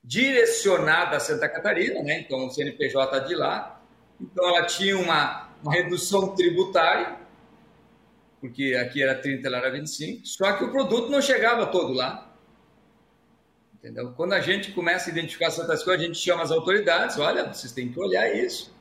direcionada 0.04 1.16
a 1.16 1.20
Santa 1.20 1.48
Catarina, 1.48 2.02
né? 2.02 2.20
então 2.20 2.46
o 2.46 2.50
CNPJ 2.50 3.20
de 3.20 3.34
lá, 3.34 3.82
então 4.20 4.46
ela 4.50 4.66
tinha 4.66 4.98
uma, 4.98 5.48
uma 5.62 5.72
redução 5.72 6.34
tributária, 6.34 7.16
porque 8.38 8.74
aqui 8.74 9.02
era 9.02 9.14
30, 9.14 9.48
ela 9.48 9.56
era 9.56 9.70
25, 9.70 10.26
só 10.26 10.52
que 10.52 10.64
o 10.64 10.70
produto 10.70 11.08
não 11.08 11.22
chegava 11.22 11.64
todo 11.68 11.94
lá. 11.94 12.25
Entendeu? 13.86 14.12
Quando 14.16 14.32
a 14.32 14.40
gente 14.40 14.72
começa 14.72 15.08
a 15.08 15.12
identificar 15.12 15.48
certas 15.48 15.84
coisas, 15.84 16.02
a 16.02 16.06
gente 16.08 16.18
chama 16.18 16.42
as 16.42 16.50
autoridades, 16.50 17.18
olha, 17.18 17.44
vocês 17.52 17.72
têm 17.72 17.92
que 17.92 18.00
olhar 18.00 18.34
isso. 18.34 18.74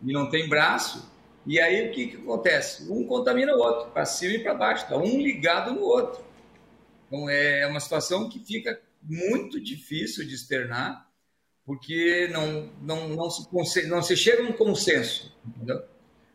E 0.00 0.12
não 0.12 0.30
tem 0.30 0.48
braço. 0.48 1.10
E 1.44 1.60
aí 1.60 1.88
o 1.88 1.92
que, 1.92 2.06
que 2.06 2.16
acontece? 2.18 2.88
Um 2.88 3.04
contamina 3.04 3.52
o 3.52 3.58
outro, 3.58 3.90
para 3.90 4.04
cima 4.04 4.34
e 4.34 4.38
para 4.38 4.54
baixo, 4.54 4.84
está 4.84 4.96
um 4.96 5.20
ligado 5.20 5.72
no 5.72 5.80
outro. 5.80 6.24
Então 7.08 7.28
é 7.28 7.66
uma 7.66 7.80
situação 7.80 8.28
que 8.28 8.38
fica 8.38 8.80
muito 9.02 9.60
difícil 9.60 10.24
de 10.24 10.36
externar, 10.36 11.04
porque 11.66 12.28
não, 12.32 12.70
não, 12.80 13.08
não, 13.08 13.64
se, 13.64 13.88
não 13.88 14.02
se 14.02 14.16
chega 14.16 14.40
a 14.40 14.46
um 14.46 14.52
consenso. 14.52 15.36
Entendeu? 15.44 15.82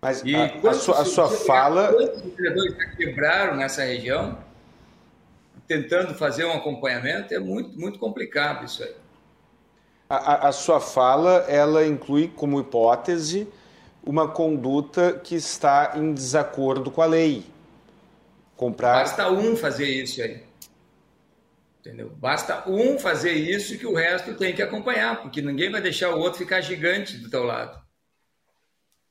Mas 0.02 0.24
e 0.26 0.36
a, 0.36 0.46
a 0.46 0.74
sua, 0.74 1.02
a 1.02 1.06
sua 1.06 1.30
fala. 1.30 1.94
Quantos 1.94 2.26
empreendedores 2.26 2.76
já 2.76 2.86
quebraram 2.98 3.56
nessa 3.56 3.86
região? 3.86 4.49
Tentando 5.70 6.16
fazer 6.16 6.46
um 6.46 6.52
acompanhamento, 6.52 7.32
é 7.32 7.38
muito, 7.38 7.80
muito 7.80 8.00
complicado 8.00 8.66
isso 8.66 8.84
aí. 8.84 8.96
A, 10.10 10.48
a, 10.48 10.52
sua 10.52 10.82
fala, 10.82 11.46
ela 11.48 11.86
inclui 11.86 12.28
como 12.28 12.60
hipótese 12.60 13.48
uma 14.04 14.28
conduta 14.28 15.14
que 15.24 15.36
está 15.36 15.94
em 15.96 16.12
desacordo 16.12 16.90
com 16.90 17.04
a 17.04 17.06
lei. 17.06 17.46
Comprar... 18.58 18.94
Basta 18.94 19.30
um 19.30 19.56
fazer 19.56 19.88
isso 19.88 20.20
aí. 20.24 20.42
Entendeu? 21.80 22.10
Basta 22.10 22.68
um 22.68 22.98
fazer 22.98 23.34
isso 23.34 23.78
que 23.78 23.86
o 23.86 23.94
resto 23.94 24.34
tem 24.34 24.56
que 24.56 24.64
acompanhar, 24.64 25.22
porque 25.22 25.40
ninguém 25.40 25.72
vai 25.72 25.82
deixar 25.82 26.16
o 26.16 26.20
outro 26.20 26.40
ficar 26.40 26.62
gigante 26.62 27.16
do 27.16 27.30
teu 27.30 27.44
lado. 27.44 27.80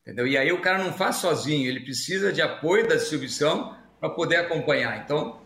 Entendeu? 0.02 0.26
E 0.26 0.36
aí 0.36 0.50
o 0.50 0.60
cara 0.60 0.82
não 0.82 0.92
faz 0.92 1.16
sozinho, 1.16 1.68
ele 1.68 1.80
precisa 1.80 2.32
de 2.32 2.42
apoio 2.42 2.88
da 2.88 2.96
distribuição 2.96 3.76
para 4.00 4.10
poder 4.10 4.36
acompanhar. 4.36 4.98
Então, 5.04 5.40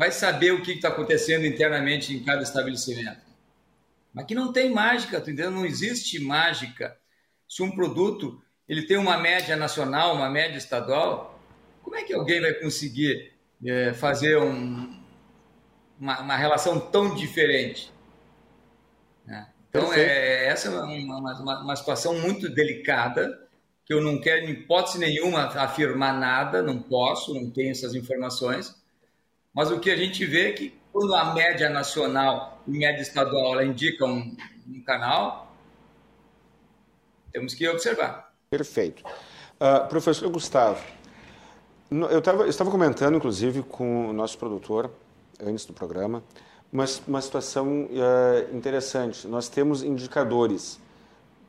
vai 0.00 0.10
saber 0.10 0.52
o 0.52 0.62
que 0.62 0.72
está 0.72 0.88
acontecendo 0.88 1.44
internamente 1.44 2.14
em 2.14 2.24
cada 2.24 2.42
estabelecimento. 2.42 3.20
Mas 4.14 4.24
que 4.24 4.34
não 4.34 4.50
tem 4.50 4.70
mágica, 4.70 5.20
tu 5.20 5.28
entendeu? 5.28 5.50
Não 5.50 5.66
existe 5.66 6.18
mágica. 6.18 6.96
Se 7.46 7.62
um 7.62 7.70
produto 7.70 8.42
ele 8.66 8.86
tem 8.86 8.96
uma 8.96 9.18
média 9.18 9.54
nacional, 9.56 10.14
uma 10.14 10.30
média 10.30 10.56
estadual, 10.56 11.38
como 11.82 11.96
é 11.96 12.02
que 12.02 12.14
alguém 12.14 12.40
vai 12.40 12.54
conseguir 12.54 13.34
é, 13.62 13.92
fazer 13.92 14.38
um, 14.38 14.98
uma, 15.98 16.22
uma, 16.22 16.36
relação 16.36 16.80
tão 16.80 17.14
diferente? 17.14 17.92
Né? 19.26 19.50
Então, 19.68 19.92
é, 19.92 20.46
essa 20.46 20.68
é 20.68 20.70
uma, 20.70 21.18
uma, 21.18 21.62
uma 21.62 21.76
situação 21.76 22.18
muito 22.18 22.48
delicada, 22.48 23.38
que 23.84 23.92
eu 23.92 24.00
não 24.00 24.18
quero, 24.18 24.46
em 24.46 24.52
hipótese 24.52 24.98
nenhuma, 24.98 25.42
afirmar 25.42 26.18
nada, 26.18 26.62
não 26.62 26.80
posso, 26.80 27.34
não 27.34 27.50
tenho 27.50 27.72
essas 27.72 27.94
informações, 27.94 28.79
mas 29.54 29.70
o 29.70 29.80
que 29.80 29.90
a 29.90 29.96
gente 29.96 30.24
vê 30.24 30.50
é 30.50 30.52
que 30.52 30.80
quando 30.92 31.14
a 31.14 31.32
média 31.32 31.68
nacional 31.68 32.62
e 32.66 32.70
média 32.70 33.02
estadual 33.02 33.54
ela 33.54 33.64
indica 33.64 34.04
um, 34.04 34.36
um 34.68 34.82
canal, 34.82 35.54
temos 37.32 37.54
que 37.54 37.68
observar. 37.68 38.32
Perfeito. 38.50 39.04
Uh, 39.60 39.88
professor 39.88 40.28
Gustavo, 40.28 40.82
eu, 41.90 42.22
tava, 42.22 42.44
eu 42.44 42.48
estava 42.48 42.70
comentando, 42.70 43.16
inclusive, 43.16 43.62
com 43.62 44.08
o 44.08 44.12
nosso 44.12 44.38
produtor, 44.38 44.90
antes 45.44 45.64
do 45.64 45.72
programa, 45.72 46.22
uma, 46.72 46.84
uma 47.06 47.20
situação 47.20 47.84
uh, 47.84 48.56
interessante. 48.56 49.26
Nós 49.26 49.48
temos 49.48 49.82
indicadores 49.82 50.80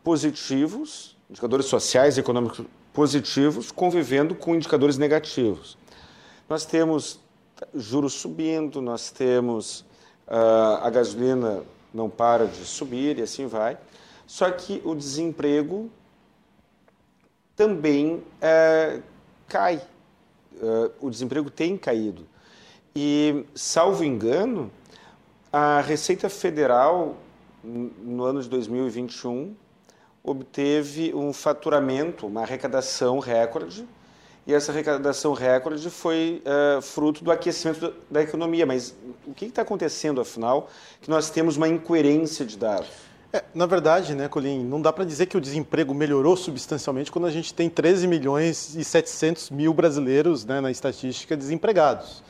positivos, 0.04 1.16
indicadores 1.30 1.68
sociais 1.68 2.18
e 2.18 2.22
econômicos 2.22 2.66
positivos, 2.92 3.72
convivendo 3.72 4.36
com 4.36 4.56
indicadores 4.56 4.98
negativos. 4.98 5.78
Nós 6.50 6.66
temos 6.66 7.21
juros 7.74 8.14
subindo, 8.14 8.82
nós 8.82 9.12
temos 9.12 9.82
uh, 10.28 10.82
a 10.82 10.90
gasolina 10.90 11.64
não 11.94 12.10
para 12.10 12.48
de 12.48 12.66
subir 12.66 13.20
e 13.20 13.22
assim 13.22 13.48
vai. 13.48 13.78
Só 14.26 14.50
que 14.50 14.82
o 14.86 14.96
desemprego 14.96 15.90
também 17.56 18.16
uh, 18.16 19.04
cai. 19.48 19.82
Uh, 20.54 20.92
o 21.00 21.10
desemprego 21.10 21.50
tem 21.50 21.78
caído. 21.78 22.28
E, 22.96 23.46
salvo 23.56 24.04
engano, 24.04 24.72
a 25.52 25.82
Receita 25.82 26.30
Federal, 26.30 27.18
no 27.64 28.24
ano 28.24 28.42
de 28.42 28.50
2021, 28.50 29.56
obteve 30.24 31.14
um 31.14 31.34
faturamento, 31.34 32.28
uma 32.28 32.42
arrecadação 32.42 33.20
recorde, 33.20 33.88
e 34.46 34.54
essa 34.54 34.72
arrecadação 34.72 35.34
recorde 35.34 35.90
foi 35.90 36.42
uh, 36.46 36.82
fruto 36.82 37.24
do 37.24 37.32
aquecimento 37.32 37.94
da 38.10 38.22
economia. 38.22 38.66
Mas 38.66 38.96
o 39.26 39.34
que 39.34 39.46
está 39.46 39.62
acontecendo, 39.62 40.20
afinal, 40.20 40.70
que 41.00 41.10
nós 41.10 41.30
temos 41.30 41.58
uma 41.58 41.68
incoerência 41.68 42.46
de 42.46 42.58
dados? 42.58 42.90
É, 43.34 43.44
na 43.54 43.66
verdade, 43.66 44.14
né, 44.14 44.28
Colim, 44.28 44.64
não 44.64 44.82
dá 44.82 44.92
para 44.92 45.06
dizer 45.06 45.28
que 45.28 45.38
o 45.38 45.42
desemprego 45.42 45.94
melhorou 45.94 46.36
substancialmente 46.36 47.12
quando 47.12 47.28
a 47.28 47.32
gente 47.32 47.54
tem 47.54 47.70
13 47.70 48.08
milhões 48.08 48.76
e 48.76 48.84
700 48.84 49.52
mil 49.52 49.74
brasileiros 49.74 50.44
né, 50.44 50.60
na 50.60 50.70
estatística 50.70 51.38
desempregados. 51.38 52.22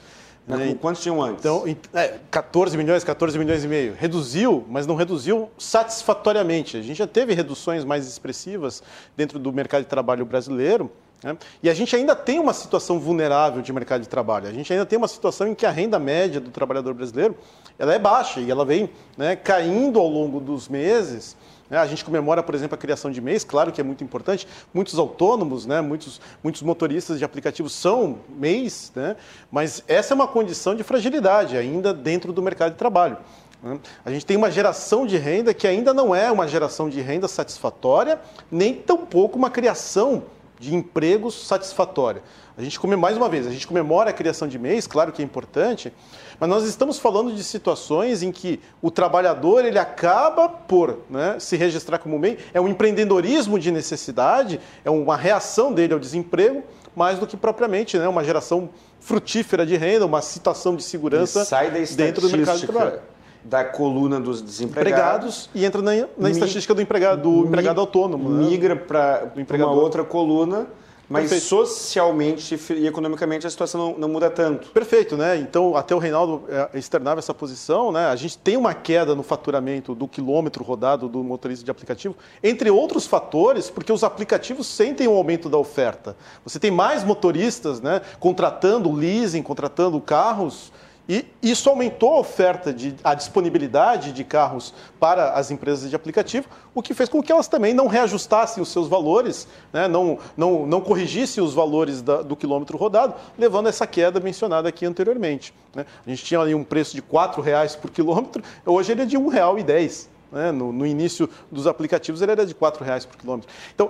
Né? 0.46 0.76
Quantos 0.80 1.02
tinham 1.02 1.22
antes? 1.22 1.40
Então, 1.40 1.64
é, 1.94 2.20
14 2.30 2.78
milhões, 2.78 3.04
14 3.04 3.38
milhões 3.40 3.64
e 3.64 3.68
meio. 3.68 3.96
Reduziu, 3.98 4.66
mas 4.68 4.86
não 4.86 4.96
reduziu 4.96 5.50
satisfatoriamente. 5.58 6.78
A 6.78 6.82
gente 6.82 6.98
já 6.98 7.08
teve 7.08 7.34
reduções 7.34 7.84
mais 7.84 8.08
expressivas 8.08 8.84
dentro 9.16 9.40
do 9.40 9.54
mercado 9.54 9.84
de 9.84 9.88
trabalho 9.88 10.26
brasileiro, 10.26 10.92
né? 11.24 11.38
E 11.62 11.70
a 11.70 11.74
gente 11.74 11.96
ainda 11.96 12.16
tem 12.16 12.40
uma 12.40 12.54
situação 12.54 13.00
vulnerável 13.00 13.62
de 13.62 13.72
mercado 13.72 14.02
de 14.02 14.10
trabalho. 14.10 14.48
A 14.48 14.52
gente 14.52 14.72
ainda 14.74 14.86
tem 14.86 14.98
uma 14.98 15.08
situação 15.08 15.48
em 15.48 15.54
que 15.54 15.66
a 15.66 15.72
renda 15.72 16.00
média 16.00 16.40
do 16.40 16.50
trabalhador 16.50 16.94
brasileiro 16.94 17.38
ela 17.78 17.94
é 17.94 18.00
baixa 18.00 18.40
e 18.40 18.50
ela 18.50 18.66
vem 18.66 18.90
né, 19.18 19.36
caindo 19.36 20.00
ao 20.00 20.08
longo 20.08 20.40
dos 20.40 20.68
meses. 20.68 21.36
Né? 21.70 21.78
A 21.78 21.86
gente 21.86 22.04
comemora, 22.04 22.42
por 22.42 22.56
exemplo, 22.56 22.76
a 22.76 22.78
criação 22.78 23.12
de 23.12 23.22
MEIs, 23.22 23.44
claro 23.44 23.72
que 23.72 23.80
é 23.80 23.84
muito 23.84 24.04
importante. 24.04 24.48
Muitos 24.74 24.98
autônomos, 24.98 25.66
né, 25.66 25.80
muitos, 25.80 26.20
muitos 26.44 26.62
motoristas 26.62 27.20
de 27.20 27.26
aplicativos 27.26 27.74
são 27.74 28.20
MEIs, 28.30 28.92
né, 28.96 29.16
mas 29.52 29.84
essa 29.88 30.14
é 30.14 30.16
uma 30.16 30.28
condição 30.28 30.76
de 30.76 30.84
fragilidade 30.84 31.56
ainda 31.56 31.94
dentro 31.94 32.34
do 32.34 32.42
mercado 32.42 32.72
de 32.72 32.78
trabalho. 32.78 33.18
Né? 33.64 33.80
A 34.04 34.12
gente 34.12 34.26
tem 34.26 34.38
uma 34.38 34.50
geração 34.50 35.06
de 35.06 35.18
renda 35.18 35.54
que 35.54 35.68
ainda 35.68 35.94
não 35.94 36.16
é 36.16 36.32
uma 36.32 36.48
geração 36.48 36.90
de 36.90 37.00
renda 37.00 37.28
satisfatória, 37.28 38.20
nem 38.52 38.74
tampouco 38.74 39.38
uma 39.38 39.50
criação 39.50 40.24
de 40.62 40.76
empregos 40.76 41.48
satisfatória. 41.48 42.22
A 42.56 42.62
gente 42.62 42.80
come 42.80 42.96
mais 42.96 43.18
uma 43.18 43.28
vez, 43.28 43.48
a 43.48 43.50
gente 43.50 43.66
comemora 43.66 44.12
a 44.12 44.14
criação 44.14 44.48
de 44.48 44.60
MEIs, 44.60 44.86
claro 44.86 45.12
que 45.12 45.20
é 45.20 45.26
importante, 45.26 45.92
mas 46.40 46.48
nós 46.48 46.64
estamos 46.66 47.00
falando 47.00 47.34
de 47.34 47.44
situações 47.44 48.22
em 48.22 48.32
que 48.32 48.60
o 48.80 48.92
trabalhador 48.92 49.66
ele 49.66 49.80
acaba 49.80 50.48
por 50.48 51.00
né, 51.10 51.38
se 51.40 51.58
registrar 51.58 51.98
como 51.98 52.20
MEI, 52.20 52.38
é 52.54 52.62
um 52.62 52.68
empreendedorismo 52.68 53.58
de 53.58 53.72
necessidade, 53.72 54.60
é 54.86 54.92
uma 54.92 55.18
reação 55.18 55.74
dele 55.74 55.94
ao 55.94 56.00
desemprego, 56.00 56.64
mais 56.96 57.18
do 57.18 57.26
que 57.26 57.36
propriamente 57.36 57.98
né, 57.98 58.08
uma 58.08 58.24
geração 58.24 58.70
frutífera 59.00 59.66
de 59.66 59.76
renda, 59.76 60.06
uma 60.06 60.22
situação 60.22 60.76
de 60.76 60.84
segurança 60.84 61.48
dentro 61.96 62.22
do 62.22 62.30
mercado 62.30 62.60
de 62.60 62.68
trabalho 62.68 63.11
da 63.44 63.64
coluna 63.64 64.20
dos 64.20 64.42
desempregados 64.42 65.50
e 65.54 65.66
entra 65.66 65.82
na, 65.82 65.92
na 66.18 66.30
estatística 66.30 66.74
do 66.74 66.82
empregado, 66.82 67.22
do 67.22 67.48
empregado 67.48 67.82
autônomo. 67.82 68.30
Né? 68.30 68.50
Migra 68.50 68.76
né? 68.76 68.82
para 68.82 69.58
uma 69.58 69.72
outra 69.72 70.04
coluna 70.04 70.68
mas 71.12 71.30
Perfeito. 71.30 71.44
socialmente 71.44 72.58
e 72.74 72.88
economicamente 72.88 73.46
a 73.46 73.50
situação 73.50 73.92
não, 73.92 74.00
não, 74.00 74.08
muda 74.08 74.30
tanto. 74.30 74.70
Perfeito, 74.70 75.18
né? 75.18 75.36
Então, 75.36 75.76
até 75.76 75.94
o 75.94 75.98
Reinaldo 75.98 76.44
é, 76.48 76.80
externava 76.80 77.20
essa 77.20 77.34
posição, 77.34 77.92
né? 77.92 78.06
A 78.06 78.16
gente 78.16 78.38
tem 78.38 78.56
uma 78.56 78.74
queda 78.74 79.14
no 79.14 79.22
faturamento 79.22 79.94
do 79.94 80.08
quilômetro 80.08 80.64
rodado 80.64 81.10
do 81.10 81.22
motorista 81.22 81.66
de 81.66 81.70
aplicativo, 81.70 82.16
entre 82.42 82.72
outros 82.72 83.06
fatores, 83.06 83.70
porque 83.70 83.92
os 83.92 84.06
aplicativos 84.06 84.68
sentem 84.68 85.06
um 85.06 85.18
aumento 85.18 85.50
da 85.50 85.58
oferta. 85.58 86.16
Você 86.46 86.58
tem 86.58 86.72
mais 86.72 87.04
motoristas, 87.04 87.82
né? 87.82 88.02
Contratando 88.18 88.90
leasing, 88.90 89.42
contratando 89.42 90.00
carros 90.00 90.72
e 91.10 91.26
isso 91.42 91.70
aumentou 91.70 92.14
a 92.14 92.20
oferta, 92.20 92.72
de, 92.72 92.96
a 93.04 93.14
disponibilidade 93.14 94.12
de 94.12 94.24
carros 94.24 94.74
para 95.00 95.34
as 95.34 95.52
empresas 95.52 95.90
de 95.90 95.96
aplicativo, 95.96 96.48
o 96.74 96.82
que 96.82 96.94
fez 96.94 97.10
com 97.10 97.22
que 97.22 97.32
elas 97.32 97.48
também 97.48 97.74
não 97.74 97.88
reajustassem 97.88 98.62
os 98.62 98.70
seus 98.70 98.88
valores, 98.88 99.48
né, 99.74 99.88
não, 99.88 100.20
não, 100.38 100.66
não 100.66 100.80
corrigissem 100.80 101.44
os 101.44 101.54
valores 101.54 102.02
da, 102.02 102.22
do 102.22 102.36
quilômetro 102.36 102.78
rodado, 102.78 103.16
levando 103.38 103.66
a 103.66 103.70
essa 103.70 103.88
queda 103.88 104.20
mencionada 104.20 104.70
aqui 104.70 104.86
anteriormente. 104.86 105.54
Né. 105.76 105.86
A 106.06 106.10
gente 106.10 106.24
tinha 106.24 106.40
ali 106.40 106.54
um 106.54 106.64
preço 106.64 106.96
de 106.96 107.02
R$ 107.02 107.42
reais 107.44 107.76
por 107.76 107.90
quilômetro, 107.90 108.44
hoje 108.66 108.92
ele 108.92 109.02
é 109.02 109.06
de 109.06 109.18
R$ 109.18 109.24
1,10. 109.24 110.08
Né, 110.32 110.50
no, 110.50 110.72
no 110.72 110.86
início 110.86 111.30
dos 111.52 111.68
aplicativos 111.68 112.22
ele 112.22 112.32
era 112.32 112.46
de 112.46 112.54
R$ 112.54 112.86
reais 112.86 113.06
por 113.06 113.18
quilômetro. 113.18 113.50
Então, 113.76 113.90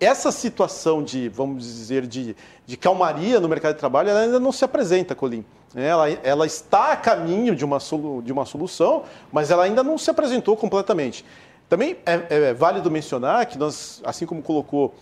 essa 0.00 0.32
situação 0.32 1.02
de, 1.02 1.28
vamos 1.28 1.64
dizer, 1.64 2.06
de, 2.06 2.34
de 2.66 2.76
calmaria 2.76 3.38
no 3.38 3.48
mercado 3.48 3.74
de 3.74 3.78
trabalho, 3.78 4.08
ela 4.08 4.20
ainda 4.20 4.40
não 4.40 4.50
se 4.50 4.64
apresenta, 4.64 5.14
Colim. 5.14 5.44
Ela, 5.74 6.08
ela 6.10 6.46
está 6.46 6.92
a 6.92 6.96
caminho 6.96 7.54
de 7.54 7.64
uma, 7.64 7.78
de 8.24 8.32
uma 8.32 8.44
solução, 8.44 9.04
mas 9.30 9.50
ela 9.50 9.64
ainda 9.64 9.84
não 9.84 9.98
se 9.98 10.10
apresentou 10.10 10.56
completamente. 10.56 11.24
Também 11.68 11.98
é, 12.04 12.48
é 12.48 12.54
válido 12.54 12.90
mencionar 12.90 13.46
que 13.46 13.56
nós, 13.56 14.00
assim 14.04 14.26
como 14.26 14.42
colocou 14.42 14.94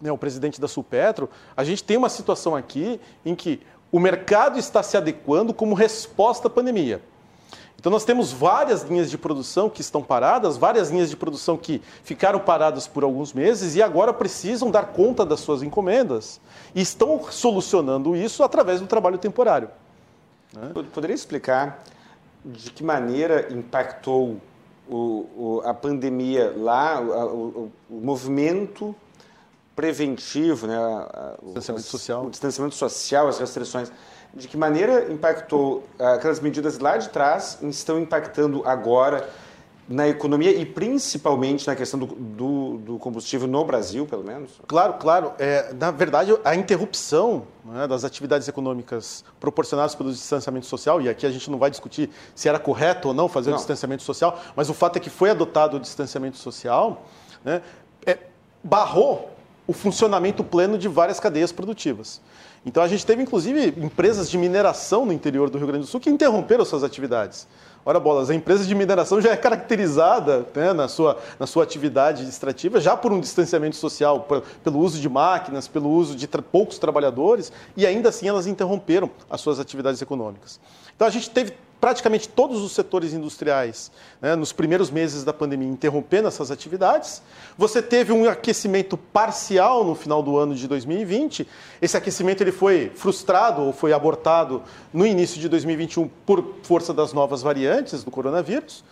né, 0.00 0.10
o 0.10 0.18
presidente 0.18 0.60
da 0.60 0.66
Sulpetro, 0.66 1.28
a 1.56 1.62
gente 1.62 1.84
tem 1.84 1.96
uma 1.96 2.08
situação 2.08 2.56
aqui 2.56 3.00
em 3.24 3.34
que 3.34 3.60
o 3.92 4.00
mercado 4.00 4.58
está 4.58 4.82
se 4.82 4.96
adequando 4.96 5.54
como 5.54 5.74
resposta 5.74 6.48
à 6.48 6.50
pandemia. 6.50 7.00
Então 7.78 7.92
nós 7.92 8.04
temos 8.04 8.32
várias 8.32 8.82
linhas 8.82 9.08
de 9.08 9.16
produção 9.16 9.70
que 9.70 9.80
estão 9.80 10.02
paradas, 10.02 10.56
várias 10.56 10.90
linhas 10.90 11.08
de 11.08 11.16
produção 11.16 11.56
que 11.56 11.80
ficaram 12.02 12.40
paradas 12.40 12.88
por 12.88 13.04
alguns 13.04 13.32
meses 13.32 13.76
e 13.76 13.82
agora 13.82 14.12
precisam 14.12 14.68
dar 14.68 14.86
conta 14.86 15.24
das 15.24 15.38
suas 15.38 15.62
encomendas 15.62 16.40
e 16.74 16.80
estão 16.80 17.22
solucionando 17.30 18.16
isso 18.16 18.42
através 18.42 18.80
do 18.80 18.86
trabalho 18.88 19.16
temporário. 19.16 19.70
Né? 20.52 20.72
Poderia 20.92 21.14
explicar 21.14 21.84
de 22.44 22.70
que 22.72 22.82
maneira 22.82 23.52
impactou 23.52 24.40
o, 24.88 24.96
o, 24.96 25.62
a 25.64 25.72
pandemia 25.72 26.52
lá, 26.56 27.00
o, 27.00 27.70
o 27.88 27.94
movimento 27.94 28.94
preventivo, 29.76 30.66
né, 30.66 30.76
distanciamento 31.44 31.86
social, 31.86 32.26
o 32.26 32.30
distanciamento 32.30 32.74
social, 32.74 33.28
as 33.28 33.38
restrições 33.38 33.92
de 34.38 34.48
que 34.48 34.56
maneira 34.56 35.12
impactou 35.12 35.84
ah, 35.98 36.14
aquelas 36.14 36.40
medidas 36.40 36.78
lá 36.78 36.96
de 36.96 37.08
trás 37.08 37.58
estão 37.62 37.98
impactando 37.98 38.62
agora 38.64 39.28
na 39.88 40.06
economia 40.06 40.52
e 40.52 40.66
principalmente 40.66 41.66
na 41.66 41.74
questão 41.74 41.98
do, 41.98 42.06
do, 42.06 42.78
do 42.78 42.98
combustível 42.98 43.48
no 43.48 43.64
Brasil, 43.64 44.06
pelo 44.06 44.22
menos? 44.22 44.60
Claro, 44.66 44.94
claro. 44.94 45.32
É, 45.38 45.72
na 45.72 45.90
verdade, 45.90 46.36
a 46.44 46.54
interrupção 46.54 47.44
né, 47.64 47.86
das 47.86 48.04
atividades 48.04 48.46
econômicas 48.46 49.24
proporcionadas 49.40 49.94
pelo 49.94 50.12
distanciamento 50.12 50.66
social, 50.66 51.00
e 51.00 51.08
aqui 51.08 51.24
a 51.24 51.30
gente 51.30 51.50
não 51.50 51.58
vai 51.58 51.70
discutir 51.70 52.10
se 52.34 52.48
era 52.50 52.58
correto 52.58 53.08
ou 53.08 53.14
não 53.14 53.28
fazer 53.28 53.48
não. 53.48 53.56
o 53.56 53.58
distanciamento 53.58 54.02
social, 54.02 54.38
mas 54.54 54.68
o 54.68 54.74
fato 54.74 54.98
é 54.98 55.00
que 55.00 55.08
foi 55.08 55.30
adotado 55.30 55.78
o 55.78 55.80
distanciamento 55.80 56.36
social, 56.36 57.06
né, 57.42 57.62
é, 58.04 58.18
barrou 58.62 59.30
o 59.66 59.72
funcionamento 59.72 60.44
pleno 60.44 60.76
de 60.76 60.86
várias 60.86 61.18
cadeias 61.18 61.50
produtivas. 61.50 62.20
Então 62.64 62.82
a 62.82 62.88
gente 62.88 63.04
teve 63.04 63.22
inclusive 63.22 63.74
empresas 63.78 64.30
de 64.30 64.36
mineração 64.36 65.06
no 65.06 65.12
interior 65.12 65.48
do 65.48 65.58
Rio 65.58 65.66
Grande 65.66 65.84
do 65.84 65.88
Sul 65.88 66.00
que 66.00 66.10
interromperam 66.10 66.64
suas 66.64 66.82
atividades. 66.82 67.46
Ora 67.84 67.98
bolas, 67.98 68.28
a 68.28 68.34
empresa 68.34 68.66
de 68.66 68.74
mineração 68.74 69.20
já 69.20 69.30
é 69.30 69.36
caracterizada 69.36 70.46
né, 70.54 70.72
na, 70.72 70.88
sua, 70.88 71.18
na 71.38 71.46
sua 71.46 71.62
atividade 71.62 72.22
extrativa 72.28 72.80
já 72.80 72.96
por 72.96 73.12
um 73.12 73.20
distanciamento 73.20 73.76
social, 73.76 74.20
por, 74.20 74.42
pelo 74.62 74.78
uso 74.78 75.00
de 75.00 75.08
máquinas, 75.08 75.66
pelo 75.66 75.88
uso 75.88 76.14
de 76.14 76.26
tra 76.26 76.42
poucos 76.42 76.78
trabalhadores, 76.78 77.50
e 77.76 77.86
ainda 77.86 78.10
assim 78.10 78.28
elas 78.28 78.46
interromperam 78.46 79.10
as 79.30 79.40
suas 79.40 79.58
atividades 79.58 80.02
econômicas. 80.02 80.60
Então 80.94 81.06
a 81.06 81.10
gente 81.10 81.30
teve 81.30 81.54
praticamente 81.80 82.28
todos 82.28 82.62
os 82.62 82.72
setores 82.72 83.12
industriais, 83.12 83.90
né, 84.20 84.34
nos 84.34 84.52
primeiros 84.52 84.90
meses 84.90 85.24
da 85.24 85.32
pandemia, 85.32 85.68
interrompendo 85.68 86.28
essas 86.28 86.50
atividades. 86.50 87.22
Você 87.56 87.80
teve 87.80 88.12
um 88.12 88.28
aquecimento 88.28 88.96
parcial 88.96 89.84
no 89.84 89.94
final 89.94 90.22
do 90.22 90.36
ano 90.36 90.54
de 90.54 90.66
2020. 90.66 91.46
Esse 91.80 91.96
aquecimento 91.96 92.42
ele 92.42 92.52
foi 92.52 92.90
frustrado 92.94 93.62
ou 93.62 93.72
foi 93.72 93.92
abortado 93.92 94.62
no 94.92 95.06
início 95.06 95.40
de 95.40 95.48
2021 95.48 96.08
por 96.26 96.56
força 96.62 96.92
das 96.92 97.12
novas 97.12 97.42
variantes 97.42 98.02
do 98.02 98.10
coronavírus. 98.10 98.84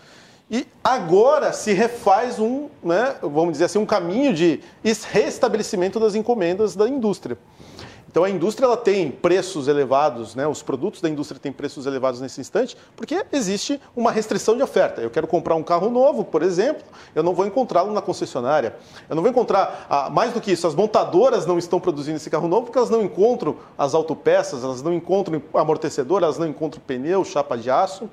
E 0.48 0.64
agora 0.82 1.52
se 1.52 1.72
refaz 1.72 2.38
um, 2.38 2.68
né, 2.82 3.16
vamos 3.20 3.52
dizer 3.52 3.64
assim, 3.64 3.78
um 3.78 3.86
caminho 3.86 4.32
de 4.32 4.60
restabelecimento 5.10 5.98
das 5.98 6.14
encomendas 6.14 6.76
da 6.76 6.88
indústria. 6.88 7.36
Então 8.16 8.24
a 8.24 8.30
indústria 8.30 8.64
ela 8.64 8.78
tem 8.78 9.10
preços 9.10 9.68
elevados, 9.68 10.34
né? 10.34 10.46
os 10.46 10.62
produtos 10.62 11.02
da 11.02 11.08
indústria 11.10 11.38
têm 11.38 11.52
preços 11.52 11.84
elevados 11.84 12.18
nesse 12.18 12.40
instante, 12.40 12.74
porque 12.96 13.26
existe 13.30 13.78
uma 13.94 14.10
restrição 14.10 14.56
de 14.56 14.62
oferta. 14.62 15.02
Eu 15.02 15.10
quero 15.10 15.26
comprar 15.26 15.54
um 15.54 15.62
carro 15.62 15.90
novo, 15.90 16.24
por 16.24 16.42
exemplo, 16.42 16.82
eu 17.14 17.22
não 17.22 17.34
vou 17.34 17.46
encontrá-lo 17.46 17.92
na 17.92 18.00
concessionária. 18.00 18.74
Eu 19.06 19.16
não 19.16 19.22
vou 19.22 19.30
encontrar, 19.30 19.86
ah, 19.90 20.08
mais 20.08 20.32
do 20.32 20.40
que 20.40 20.50
isso, 20.50 20.66
as 20.66 20.74
montadoras 20.74 21.44
não 21.44 21.58
estão 21.58 21.78
produzindo 21.78 22.16
esse 22.16 22.30
carro 22.30 22.48
novo 22.48 22.62
porque 22.62 22.78
elas 22.78 22.88
não 22.88 23.02
encontram 23.02 23.56
as 23.76 23.92
autopeças, 23.92 24.64
elas 24.64 24.80
não 24.80 24.94
encontram 24.94 25.42
amortecedor, 25.52 26.22
elas 26.22 26.38
não 26.38 26.46
encontram 26.46 26.80
pneu, 26.86 27.22
chapa 27.22 27.58
de 27.58 27.68
aço 27.68 28.08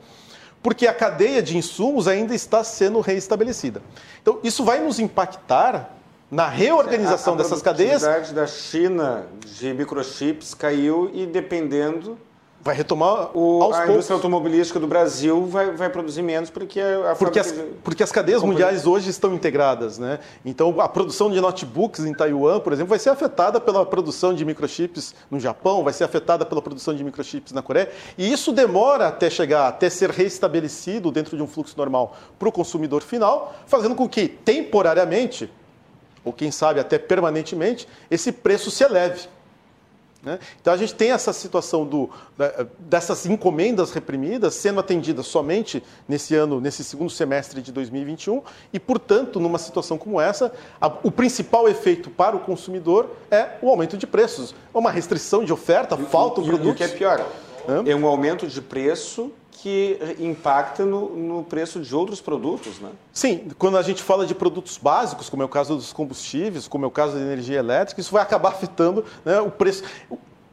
porque 0.61 0.85
a 0.85 0.93
cadeia 0.93 1.41
de 1.41 1.57
insumos 1.57 2.09
ainda 2.09 2.33
está 2.35 2.61
sendo 2.63 2.99
reestabelecida. 3.01 3.81
Então, 4.21 4.39
isso 4.43 4.63
vai 4.63 4.79
nos 4.79 4.97
impactar 4.97 5.93
na 6.33 6.47
reorganização 6.47 7.33
a, 7.33 7.35
a 7.35 7.37
dessas 7.37 7.61
cadeias. 7.61 8.03
A 8.03 8.19
da 8.19 8.47
China 8.47 9.27
de 9.45 9.73
microchips 9.73 10.53
caiu 10.53 11.09
e 11.13 11.25
dependendo 11.25 12.17
vai 12.59 12.73
retomar 12.73 13.37
o, 13.37 13.61
aos 13.61 13.73
a 13.73 13.77
poucos. 13.79 13.93
indústria 13.93 14.15
automobilística 14.15 14.79
do 14.79 14.87
Brasil 14.87 15.45
vai, 15.47 15.71
vai 15.71 15.89
produzir 15.89 16.21
menos 16.21 16.49
porque 16.49 16.79
a 16.79 17.13
porque 17.13 17.37
as, 17.37 17.53
porque 17.83 18.01
as 18.01 18.09
cadeias 18.09 18.41
mundiais 18.41 18.87
hoje 18.87 19.09
estão 19.09 19.33
integradas, 19.33 19.99
né? 19.99 20.19
Então 20.45 20.79
a 20.79 20.87
produção 20.87 21.29
de 21.29 21.41
notebooks 21.41 22.05
em 22.05 22.13
Taiwan, 22.13 22.61
por 22.61 22.71
exemplo, 22.71 22.91
vai 22.91 22.99
ser 22.99 23.09
afetada 23.09 23.59
pela 23.59 23.85
produção 23.85 24.33
de 24.33 24.45
microchips 24.45 25.13
no 25.29 25.41
Japão, 25.41 25.83
vai 25.83 25.91
ser 25.91 26.05
afetada 26.05 26.45
pela 26.45 26.61
produção 26.61 26.95
de 26.95 27.03
microchips 27.03 27.51
na 27.51 27.61
Coreia, 27.61 27.91
e 28.17 28.31
isso 28.31 28.53
demora 28.53 29.09
até 29.09 29.29
chegar, 29.29 29.67
até 29.67 29.89
ser 29.89 30.09
reestabelecido 30.09 31.11
dentro 31.11 31.35
de 31.35 31.43
um 31.43 31.47
fluxo 31.47 31.75
normal 31.77 32.15
para 32.39 32.47
o 32.47 32.51
consumidor 32.51 33.01
final, 33.01 33.53
fazendo 33.67 33.93
com 33.93 34.07
que 34.07 34.29
temporariamente 34.29 35.51
ou 36.23 36.31
quem 36.31 36.51
sabe 36.51 36.79
até 36.79 36.97
permanentemente, 36.97 37.87
esse 38.09 38.31
preço 38.31 38.71
se 38.71 38.83
eleve. 38.83 39.27
Né? 40.23 40.39
Então 40.61 40.73
a 40.73 40.77
gente 40.77 40.95
tem 40.95 41.11
essa 41.11 41.33
situação 41.33 41.85
do, 41.85 42.09
dessas 42.79 43.25
encomendas 43.25 43.91
reprimidas 43.91 44.53
sendo 44.55 44.79
atendidas 44.79 45.27
somente 45.27 45.83
nesse 46.07 46.33
ano, 46.33 46.61
nesse 46.61 46.81
segundo 46.83 47.09
semestre 47.09 47.61
de 47.61 47.73
2021, 47.73 48.41
e, 48.71 48.79
portanto, 48.79 49.39
numa 49.39 49.57
situação 49.57 49.97
como 49.97 50.21
essa, 50.21 50.53
a, 50.79 50.87
o 50.87 51.11
principal 51.11 51.67
efeito 51.67 52.09
para 52.09 52.35
o 52.37 52.39
consumidor 52.39 53.09
é 53.29 53.57
o 53.61 53.69
aumento 53.69 53.97
de 53.97 54.07
preços, 54.07 54.55
uma 54.73 54.89
restrição 54.89 55.43
de 55.43 55.51
oferta, 55.51 55.97
falta 55.97 56.39
o 56.39 56.45
produto. 56.45 56.67
E 56.67 56.71
o 56.71 56.75
que 56.75 56.83
é 56.85 56.87
pior, 56.87 57.27
é 57.85 57.95
um 57.95 58.07
aumento 58.07 58.47
de 58.47 58.61
preço 58.61 59.29
que 59.63 59.97
impacta 60.19 60.85
no, 60.85 61.15
no, 61.15 61.41
preço 61.41 61.79
de 61.79 61.95
outros 61.95 62.19
produtos, 62.19 62.81
né? 62.81 62.89
Sim, 63.13 63.47
quando 63.57 63.77
a 63.77 63.81
gente 63.81 64.03
fala 64.03 64.25
de 64.25 64.35
produtos 64.35 64.77
básicos, 64.77 65.29
como 65.29 65.41
é 65.41 65.45
o 65.45 65.49
caso 65.49 65.77
dos 65.77 65.93
combustíveis, 65.93 66.67
como 66.67 66.83
é 66.83 66.87
o 66.89 66.91
caso 66.91 67.13
da 67.13 67.21
energia 67.21 67.59
elétrica, 67.59 68.01
isso 68.01 68.11
vai 68.11 68.21
acabar 68.21 68.49
afetando 68.49 69.05
né, 69.23 69.39
o 69.39 69.49
preço. 69.49 69.81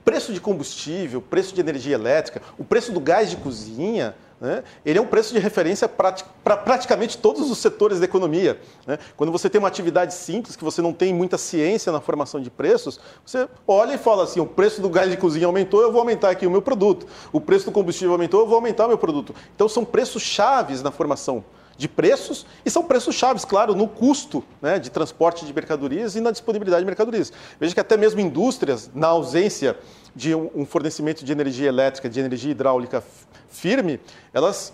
Preço 0.04 0.32
de 0.32 0.40
combustível, 0.40 1.20
preço 1.20 1.54
de 1.54 1.60
energia 1.60 1.94
elétrica, 1.94 2.42
o 2.58 2.64
preço 2.64 2.92
do 2.92 3.00
gás 3.00 3.30
de 3.30 3.36
cozinha, 3.36 4.14
né? 4.40 4.64
ele 4.84 4.98
é 4.98 5.02
um 5.02 5.06
preço 5.06 5.34
de 5.34 5.38
referência 5.38 5.86
para 5.86 6.56
praticamente 6.56 7.18
todos 7.18 7.50
os 7.50 7.58
setores 7.58 7.98
da 8.00 8.06
economia. 8.06 8.58
Né? 8.86 8.98
Quando 9.16 9.30
você 9.30 9.50
tem 9.50 9.58
uma 9.58 9.68
atividade 9.68 10.14
simples, 10.14 10.56
que 10.56 10.64
você 10.64 10.80
não 10.80 10.92
tem 10.92 11.12
muita 11.12 11.36
ciência 11.36 11.92
na 11.92 12.00
formação 12.00 12.40
de 12.40 12.50
preços, 12.50 12.98
você 13.24 13.46
olha 13.68 13.94
e 13.94 13.98
fala 13.98 14.24
assim: 14.24 14.40
o 14.40 14.46
preço 14.46 14.80
do 14.80 14.88
gás 14.88 15.10
de 15.10 15.16
cozinha 15.18 15.46
aumentou, 15.46 15.82
eu 15.82 15.92
vou 15.92 16.00
aumentar 16.00 16.30
aqui 16.30 16.46
o 16.46 16.50
meu 16.50 16.62
produto. 16.62 17.06
O 17.30 17.40
preço 17.40 17.66
do 17.66 17.72
combustível 17.72 18.12
aumentou, 18.12 18.40
eu 18.40 18.46
vou 18.46 18.56
aumentar 18.56 18.86
o 18.86 18.88
meu 18.88 18.98
produto. 18.98 19.34
Então, 19.54 19.68
são 19.68 19.84
preços 19.84 20.22
chaves 20.22 20.82
na 20.82 20.90
formação 20.90 21.44
de 21.76 21.88
preços 21.88 22.46
e 22.64 22.70
são 22.70 22.82
preços 22.82 23.14
chaves, 23.14 23.44
claro, 23.44 23.74
no 23.74 23.88
custo 23.88 24.44
né, 24.60 24.78
de 24.78 24.90
transporte 24.90 25.44
de 25.46 25.52
mercadorias 25.52 26.14
e 26.14 26.20
na 26.20 26.30
disponibilidade 26.30 26.82
de 26.82 26.86
mercadorias. 26.86 27.32
Veja 27.58 27.74
que 27.74 27.80
até 27.80 27.96
mesmo 27.96 28.20
indústrias, 28.20 28.90
na 28.94 29.08
ausência 29.08 29.76
de 30.14 30.34
um 30.34 30.66
fornecimento 30.66 31.24
de 31.24 31.32
energia 31.32 31.68
elétrica, 31.68 32.08
de 32.08 32.20
energia 32.20 32.50
hidráulica 32.50 33.02
firme, 33.48 34.00
elas 34.32 34.72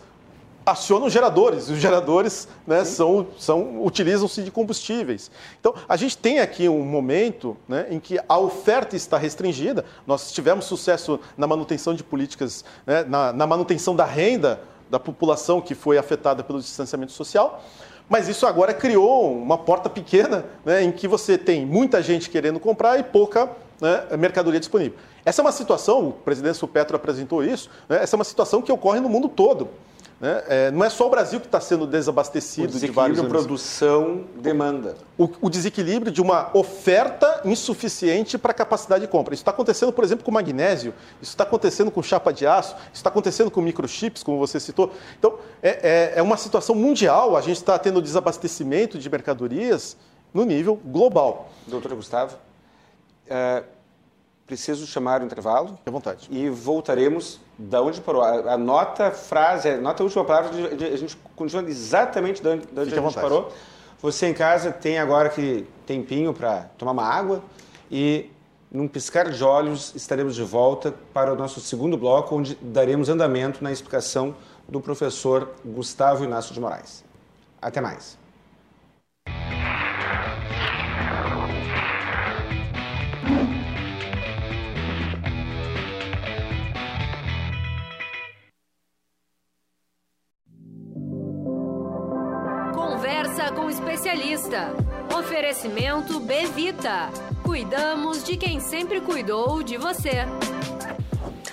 acionam 0.66 1.08
geradores. 1.08 1.68
Os 1.68 1.78
geradores 1.78 2.48
né, 2.66 2.84
são, 2.84 3.28
são, 3.38 3.84
utilizam-se 3.84 4.42
de 4.42 4.50
combustíveis. 4.50 5.30
Então, 5.60 5.72
a 5.88 5.96
gente 5.96 6.18
tem 6.18 6.40
aqui 6.40 6.68
um 6.68 6.84
momento 6.84 7.56
né, 7.68 7.86
em 7.88 8.00
que 8.00 8.18
a 8.28 8.36
oferta 8.36 8.96
está 8.96 9.16
restringida. 9.16 9.84
Nós 10.04 10.32
tivemos 10.32 10.64
sucesso 10.64 11.20
na 11.38 11.46
manutenção 11.46 11.94
de 11.94 12.02
políticas, 12.02 12.64
né, 12.84 13.04
na, 13.04 13.32
na 13.32 13.46
manutenção 13.46 13.94
da 13.94 14.04
renda 14.04 14.60
da 14.90 14.98
população 14.98 15.60
que 15.60 15.74
foi 15.74 15.98
afetada 15.98 16.42
pelo 16.42 16.60
distanciamento 16.60 17.12
social. 17.12 17.62
Mas 18.08 18.28
isso 18.28 18.46
agora 18.46 18.72
criou 18.72 19.32
uma 19.32 19.58
porta 19.58 19.90
pequena 19.90 20.44
né, 20.64 20.82
em 20.82 20.92
que 20.92 21.08
você 21.08 21.36
tem 21.36 21.66
muita 21.66 22.00
gente 22.02 22.30
querendo 22.30 22.60
comprar 22.60 22.98
e 22.98 23.02
pouca 23.02 23.50
né, 23.80 24.16
mercadoria 24.16 24.60
disponível. 24.60 24.96
Essa 25.24 25.42
é 25.42 25.44
uma 25.44 25.52
situação, 25.52 26.08
o 26.08 26.12
presidente 26.12 26.56
Supetro 26.56 26.94
apresentou 26.94 27.42
isso, 27.42 27.68
né, 27.88 28.02
essa 28.02 28.14
é 28.14 28.18
uma 28.18 28.24
situação 28.24 28.62
que 28.62 28.70
ocorre 28.70 29.00
no 29.00 29.08
mundo 29.08 29.28
todo. 29.28 29.68
Né? 30.18 30.42
É, 30.48 30.70
não 30.70 30.82
é 30.82 30.88
só 30.88 31.06
o 31.06 31.10
Brasil 31.10 31.38
que 31.40 31.46
está 31.46 31.60
sendo 31.60 31.86
desabastecido 31.86 32.78
de 32.78 32.90
vários 32.90 33.18
anos. 33.18 33.30
produção, 33.30 34.24
demanda. 34.36 34.94
O, 35.18 35.28
o, 35.42 35.50
desequilíbrio 35.50 36.10
de 36.10 36.22
uma 36.22 36.50
oferta 36.56 37.42
insuficiente 37.44 38.38
para 38.38 38.52
a 38.52 38.54
capacidade 38.54 39.02
de 39.02 39.08
compra. 39.10 39.34
Isso 39.34 39.42
está 39.42 39.50
acontecendo, 39.50 39.92
por 39.92 40.04
exemplo, 40.04 40.24
com 40.24 40.30
magnésio, 40.30 40.94
isso 41.20 41.32
está 41.32 41.44
acontecendo 41.44 41.90
com 41.90 42.02
chapa 42.02 42.32
de 42.32 42.46
aço, 42.46 42.76
isso 42.76 42.94
está 42.94 43.10
acontecendo 43.10 43.50
com 43.50 43.60
microchips, 43.60 44.22
como 44.22 44.38
você 44.38 44.58
citou. 44.58 44.90
Então, 45.18 45.38
é, 45.62 46.12
é, 46.14 46.18
é 46.18 46.22
uma 46.22 46.38
situação 46.38 46.74
mundial, 46.74 47.36
a 47.36 47.42
gente 47.42 47.58
está 47.58 47.78
tendo 47.78 48.00
desabastecimento 48.00 48.98
de 48.98 49.10
mercadorias 49.10 49.98
no 50.32 50.44
nível 50.44 50.80
global. 50.82 51.50
Doutor 51.66 51.94
Gustavo, 51.94 52.38
é, 53.28 53.64
preciso 54.46 54.86
chamar 54.86 55.22
o 55.22 55.24
intervalo. 55.24 55.78
À 55.84 55.90
vontade. 55.90 56.28
E 56.30 56.48
voltaremos 56.48 57.40
da 57.58 57.82
onde 57.82 58.00
parou. 58.00 58.22
Anota 58.22 59.08
a 59.08 59.10
frase, 59.10 59.68
anota 59.70 60.02
a 60.02 60.04
última 60.04 60.24
palavra, 60.24 60.50
a 60.50 60.96
gente 60.96 61.16
continua 61.34 61.68
exatamente 61.68 62.42
da 62.42 62.50
onde, 62.50 62.66
da 62.66 62.82
onde 62.82 62.94
a 62.94 63.00
gente 63.00 63.14
parou. 63.14 63.52
Você 64.00 64.26
em 64.26 64.34
casa 64.34 64.70
tem 64.70 64.98
agora 64.98 65.28
que 65.28 65.66
tempinho 65.86 66.32
para 66.32 66.70
tomar 66.78 66.92
uma 66.92 67.04
água 67.04 67.42
e 67.90 68.30
num 68.70 68.86
piscar 68.86 69.30
de 69.30 69.42
olhos 69.42 69.94
estaremos 69.94 70.34
de 70.34 70.42
volta 70.42 70.94
para 71.12 71.32
o 71.32 71.36
nosso 71.36 71.60
segundo 71.60 71.96
bloco, 71.96 72.36
onde 72.36 72.56
daremos 72.60 73.08
andamento 73.08 73.64
na 73.64 73.72
explicação 73.72 74.34
do 74.68 74.80
professor 74.80 75.54
Gustavo 75.64 76.24
Inácio 76.24 76.52
de 76.52 76.60
Moraes. 76.60 77.04
Até 77.60 77.80
mais. 77.80 78.18
Oferecimento 95.56 96.20
Bevita. 96.20 97.10
Cuidamos 97.42 98.22
de 98.22 98.36
quem 98.36 98.60
sempre 98.60 99.00
cuidou 99.00 99.62
de 99.62 99.78
você. 99.78 100.26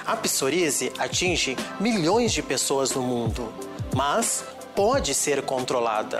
A 0.05 0.17
psoríase 0.17 0.91
atinge 0.99 1.55
milhões 1.79 2.33
de 2.33 2.43
pessoas 2.43 2.91
no 2.91 3.01
mundo, 3.01 3.47
mas 3.95 4.43
pode 4.75 5.13
ser 5.13 5.43
controlada. 5.43 6.19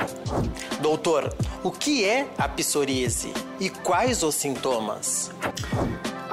Doutor, 0.80 1.36
o 1.62 1.72
que 1.72 2.06
é 2.06 2.30
a 2.38 2.48
psoríase 2.48 3.34
e 3.60 3.70
quais 3.70 4.24
os 4.24 4.36
sintomas? 4.36 5.30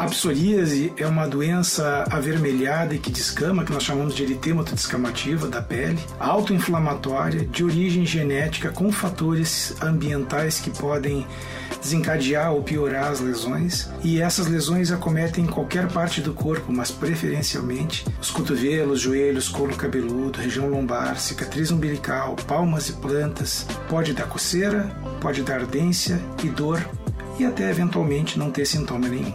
A 0.01 0.07
psoríase 0.07 0.95
é 0.97 1.07
uma 1.07 1.29
doença 1.29 2.07
avermelhada 2.11 2.95
e 2.95 2.99
que 2.99 3.11
descama, 3.11 3.67
que 3.67 3.71
nós 3.71 3.83
chamamos 3.83 4.15
de 4.15 4.23
eritemato 4.23 4.75
descamativa 4.75 5.47
da 5.47 5.61
pele, 5.61 5.99
autoinflamatória, 6.19 7.45
de 7.45 7.63
origem 7.63 8.07
genética, 8.07 8.71
com 8.71 8.91
fatores 8.91 9.75
ambientais 9.83 10.59
que 10.59 10.71
podem 10.71 11.27
desencadear 11.83 12.51
ou 12.51 12.63
piorar 12.63 13.11
as 13.11 13.21
lesões. 13.21 13.91
E 14.03 14.23
essas 14.23 14.47
lesões 14.47 14.91
acometem 14.91 15.47
qualquer 15.47 15.87
parte 15.89 16.23
do 16.23 16.33
corpo, 16.33 16.73
mas 16.73 16.91
preferencialmente 16.91 18.03
os 18.23 18.31
cotovelos, 18.31 19.03
joelhos, 19.03 19.51
couro 19.51 19.77
cabeludo, 19.77 20.41
região 20.41 20.67
lombar, 20.67 21.21
cicatriz 21.21 21.71
umbilical, 21.71 22.37
palmas 22.47 22.89
e 22.89 22.95
plantas. 22.95 23.67
Pode 23.87 24.15
dar 24.15 24.27
coceira, 24.27 24.91
pode 25.21 25.43
dar 25.43 25.61
ardência 25.61 26.19
e 26.43 26.49
dor 26.49 26.83
e 27.41 27.47
até 27.47 27.71
eventualmente 27.71 28.39
não 28.39 28.51
ter 28.51 28.67
sintoma 28.67 29.09
nenhum. 29.09 29.33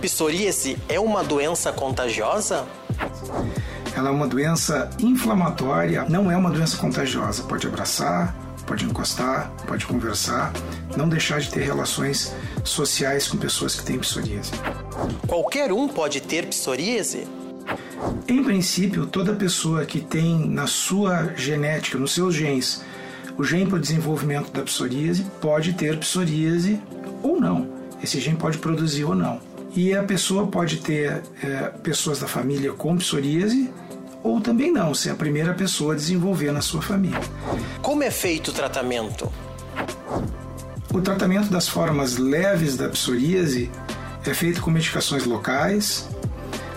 Psoríase 0.00 0.76
é 0.88 0.98
uma 0.98 1.22
doença 1.22 1.72
contagiosa? 1.72 2.66
ela 4.00 4.08
é 4.08 4.12
uma 4.12 4.26
doença 4.26 4.88
inflamatória, 4.98 6.06
não 6.08 6.30
é 6.30 6.36
uma 6.36 6.50
doença 6.50 6.76
contagiosa. 6.76 7.42
Pode 7.42 7.66
abraçar, 7.66 8.34
pode 8.66 8.84
encostar, 8.84 9.50
pode 9.66 9.86
conversar, 9.86 10.52
não 10.96 11.08
deixar 11.08 11.40
de 11.40 11.50
ter 11.50 11.60
relações 11.60 12.34
sociais 12.64 13.28
com 13.28 13.36
pessoas 13.36 13.74
que 13.74 13.84
têm 13.84 13.98
psoríase. 13.98 14.52
Qualquer 15.26 15.72
um 15.72 15.86
pode 15.86 16.20
ter 16.20 16.46
psoríase? 16.46 17.26
Em 18.26 18.42
princípio, 18.42 19.06
toda 19.06 19.34
pessoa 19.34 19.84
que 19.84 20.00
tem 20.00 20.48
na 20.48 20.66
sua 20.66 21.34
genética, 21.36 21.98
nos 21.98 22.14
seus 22.14 22.34
genes, 22.34 22.82
o 23.40 23.44
gene 23.44 23.64
para 23.64 23.76
o 23.76 23.80
desenvolvimento 23.80 24.52
da 24.52 24.60
psoríase 24.60 25.24
pode 25.40 25.72
ter 25.72 25.98
psoríase 25.98 26.78
ou 27.22 27.40
não. 27.40 27.68
Esse 28.02 28.20
gene 28.20 28.36
pode 28.36 28.58
produzir 28.58 29.04
ou 29.04 29.14
não. 29.14 29.40
E 29.74 29.94
a 29.94 30.02
pessoa 30.02 30.46
pode 30.46 30.76
ter 30.76 31.22
é, 31.42 31.72
pessoas 31.82 32.20
da 32.20 32.28
família 32.28 32.74
com 32.74 32.98
psoríase 32.98 33.70
ou 34.22 34.42
também 34.42 34.70
não, 34.70 34.92
ser 34.92 35.08
a 35.08 35.14
primeira 35.14 35.54
pessoa 35.54 35.94
a 35.94 35.96
desenvolver 35.96 36.52
na 36.52 36.60
sua 36.60 36.82
família. 36.82 37.18
Como 37.80 38.02
é 38.02 38.10
feito 38.10 38.48
o 38.48 38.52
tratamento? 38.52 39.32
O 40.92 41.00
tratamento 41.00 41.48
das 41.48 41.66
formas 41.66 42.18
leves 42.18 42.76
da 42.76 42.90
psoríase 42.90 43.70
é 44.26 44.34
feito 44.34 44.60
com 44.60 44.70
medicações 44.70 45.24
locais. 45.24 46.06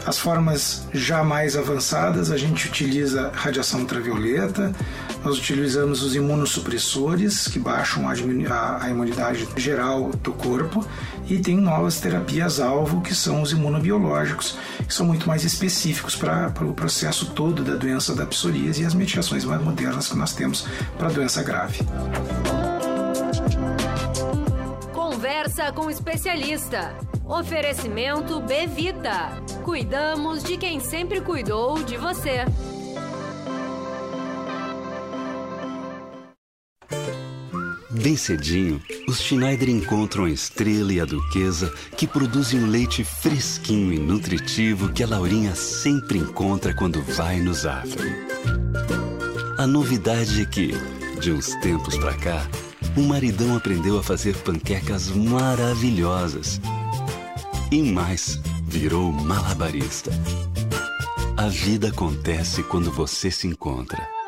As 0.06 0.18
formas 0.18 0.88
já 0.94 1.26
mais 1.26 1.58
avançadas, 1.58 2.32
a 2.32 2.38
gente 2.38 2.70
utiliza 2.70 3.32
radiação 3.34 3.82
ultravioleta, 3.82 4.74
nós 5.24 5.38
utilizamos 5.38 6.04
os 6.04 6.16
imunossupressores, 6.16 7.48
que 7.48 7.58
baixam 7.58 8.08
a, 8.10 8.90
imunidade 8.90 9.48
geral 9.56 10.12
do 10.22 10.34
corpo, 10.34 10.86
e 11.28 11.40
tem 11.40 11.56
novas 11.56 12.02
terapias-alvo, 12.02 13.02
que 13.02 13.16
são 13.16 13.42
os 13.42 13.52
imunobiológicos, 13.52 14.58
que 14.86 14.94
são 14.94 15.06
muito 15.06 15.28
mais 15.28 15.46
específicos 15.46 16.16
para, 16.16 16.54
o 16.62 16.74
processo 16.74 17.32
todo 17.32 17.64
da 17.64 17.76
doença 17.76 18.14
da 18.14 18.26
psoríase 18.26 18.84
e 18.84 18.86
as 18.86 18.94
medicações 18.94 19.46
mais 19.46 19.62
modernas 19.62 20.08
que 20.08 20.18
nós 20.18 20.34
temos 20.34 20.68
para 20.98 21.08
a 21.08 21.12
doença 21.12 21.42
grave. 21.42 21.80
Conversa 24.92 25.72
com 25.72 25.86
o 25.86 25.90
especialista. 25.90 26.94
Oferecimento 27.26 28.42
Bevita. 28.42 29.42
Cuidamos 29.64 30.44
de 30.44 30.58
quem 30.58 30.82
sempre 30.82 31.22
cuidou 31.22 31.82
de 31.82 31.96
você. 31.96 32.44
Bem 38.02 38.18
cedinho, 38.18 38.82
os 39.08 39.22
Schneider 39.22 39.70
encontram 39.70 40.26
a 40.26 40.30
estrela 40.30 40.92
e 40.92 41.00
a 41.00 41.06
duquesa 41.06 41.72
que 41.96 42.08
produzem 42.08 42.60
um 42.60 42.68
leite 42.68 43.04
fresquinho 43.04 43.94
e 43.94 44.00
nutritivo 44.00 44.92
que 44.92 45.04
a 45.04 45.08
Laurinha 45.08 45.54
sempre 45.54 46.18
encontra 46.18 46.74
quando 46.74 47.04
vai 47.04 47.40
no 47.40 47.54
Zafre. 47.54 48.10
A 49.60 49.68
novidade 49.68 50.42
é 50.42 50.46
que, 50.46 50.72
de 51.20 51.32
uns 51.32 51.54
tempos 51.62 51.96
pra 51.96 52.16
cá, 52.16 52.50
o 52.98 53.02
maridão 53.02 53.56
aprendeu 53.56 54.00
a 54.00 54.04
fazer 54.04 54.36
panquecas 54.38 55.10
maravilhosas. 55.10 56.60
E 57.72 57.84
mais, 57.84 58.40
virou 58.68 59.12
malabarista. 59.12 60.10
A 61.38 61.48
vida 61.48 61.90
acontece 61.90 62.64
quando 62.64 62.92
você 62.92 63.30
se 63.30 63.46
encontra. 63.46 64.23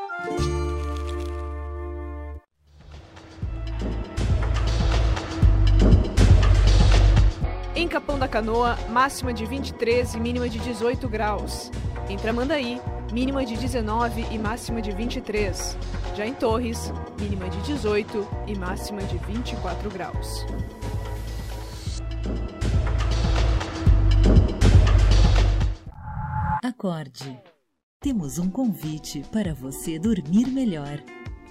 Canoa, 8.36 8.77
máxima 8.89 9.33
de 9.33 9.45
23 9.45 10.13
e 10.13 10.19
mínima 10.19 10.49
de 10.49 10.59
18 10.59 11.07
graus. 11.07 11.71
Em 12.09 12.17
Tramandaí, 12.17 12.81
mínima 13.13 13.45
de 13.45 13.55
19 13.55 14.25
e 14.29 14.38
máxima 14.38 14.81
de 14.81 14.91
23. 14.91 15.77
Já 16.17 16.27
em 16.27 16.33
Torres, 16.33 16.91
mínima 17.17 17.47
de 17.47 17.61
18 17.61 18.27
e 18.45 18.57
máxima 18.57 19.01
de 19.03 19.17
24 19.19 19.89
graus. 19.89 20.45
Acorde. 26.61 27.39
Temos 28.01 28.38
um 28.38 28.49
convite 28.49 29.23
para 29.31 29.53
você 29.53 29.97
dormir 29.97 30.47
melhor. 30.47 31.01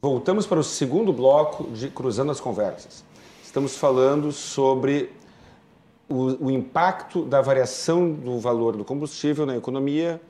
Voltamos 0.00 0.46
para 0.46 0.60
o 0.60 0.62
segundo 0.62 1.12
bloco 1.12 1.72
de 1.72 1.88
Cruzando 1.88 2.30
as 2.30 2.38
Conversas. 2.38 3.02
Estamos 3.42 3.76
falando 3.76 4.30
sobre 4.30 5.10
o, 6.08 6.46
o 6.46 6.50
impacto 6.52 7.24
da 7.24 7.42
variação 7.42 8.12
do 8.12 8.38
valor 8.38 8.76
do 8.76 8.84
combustível 8.84 9.44
na 9.44 9.56
economia, 9.56 10.20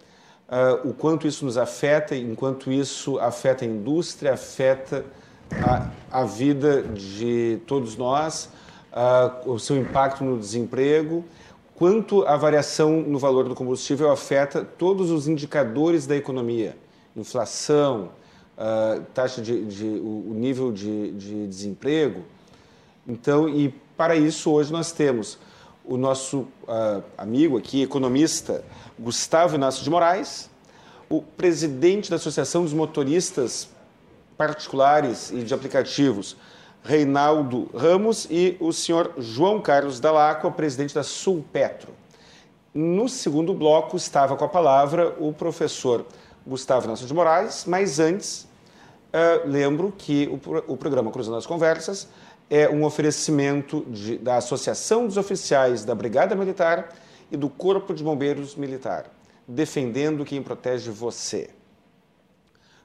uh, 0.48 0.88
o 0.88 0.94
quanto 0.94 1.26
isso 1.26 1.44
nos 1.44 1.58
afeta, 1.58 2.16
enquanto 2.16 2.72
isso 2.72 3.18
afeta 3.18 3.66
a 3.66 3.68
indústria, 3.68 4.32
afeta 4.32 5.04
a, 5.62 5.90
a 6.22 6.24
vida 6.24 6.82
de 6.82 7.60
todos 7.66 7.94
nós, 7.94 8.48
uh, 8.90 9.50
o 9.50 9.58
seu 9.58 9.76
impacto 9.76 10.24
no 10.24 10.38
desemprego, 10.38 11.22
quanto 11.74 12.26
a 12.26 12.38
variação 12.38 13.02
no 13.02 13.18
valor 13.18 13.46
do 13.46 13.54
combustível 13.54 14.10
afeta 14.10 14.64
todos 14.64 15.10
os 15.10 15.28
indicadores 15.28 16.06
da 16.06 16.16
economia, 16.16 16.74
inflação, 17.14 18.16
uh, 18.59 19.02
taxa 19.14 19.40
de, 19.40 19.64
de 19.64 19.84
o, 19.84 20.32
nível 20.34 20.72
de, 20.72 21.12
de, 21.12 21.46
desemprego. 21.46 22.24
Então, 23.06 23.48
e 23.48 23.68
para 23.96 24.16
isso 24.16 24.50
hoje 24.50 24.72
nós 24.72 24.92
temos 24.92 25.38
o 25.84 25.96
nosso 25.96 26.40
uh, 26.40 27.02
amigo 27.16 27.56
aqui, 27.56 27.82
economista 27.82 28.64
Gustavo 28.98 29.54
Inácio 29.54 29.82
de 29.82 29.88
Moraes, 29.88 30.50
o 31.09 31.22
presidente 31.22 32.11
da 32.11 32.16
Associação 32.16 32.62
dos 32.64 32.74
Motoristas 32.74 33.68
Particulares 34.36 35.30
e 35.30 35.42
de 35.42 35.54
Aplicativos, 35.54 36.36
Reinaldo 36.84 37.70
Ramos, 37.74 38.26
e 38.30 38.56
o 38.61 38.72
senhor 38.72 39.14
João 39.18 39.61
Carlos 39.61 39.98
Dalacqua, 39.98 40.50
presidente 40.50 40.94
da 40.94 41.02
Sulpetro. 41.02 41.92
No 42.74 43.09
segundo 43.09 43.54
bloco 43.54 43.96
estava 43.96 44.36
com 44.36 44.44
a 44.44 44.48
palavra 44.48 45.16
o 45.18 45.32
professor 45.32 46.04
Gustavo 46.46 46.86
Inácio 46.86 47.06
de 47.06 47.14
Moraes, 47.14 47.64
mas 47.66 47.98
antes 47.98 48.47
Uh, 49.18 49.48
lembro 49.48 49.92
que 49.98 50.28
o, 50.28 50.72
o, 50.72 50.76
programa 50.76 51.10
Cruzando 51.10 51.36
as 51.36 51.46
Conversas 51.46 52.06
é 52.48 52.68
um 52.68 52.84
oferecimento 52.84 53.84
de, 53.88 54.16
da 54.16 54.36
Associação 54.36 55.08
dos 55.08 55.16
Oficiais 55.16 55.84
da 55.84 55.92
Brigada 55.92 56.36
Militar 56.36 56.94
e 57.28 57.36
do 57.36 57.48
Corpo 57.48 57.92
de 57.92 58.04
Bombeiros 58.04 58.54
Militar, 58.54 59.06
defendendo 59.46 60.24
quem 60.24 60.40
protege 60.40 60.92
você. 60.92 61.50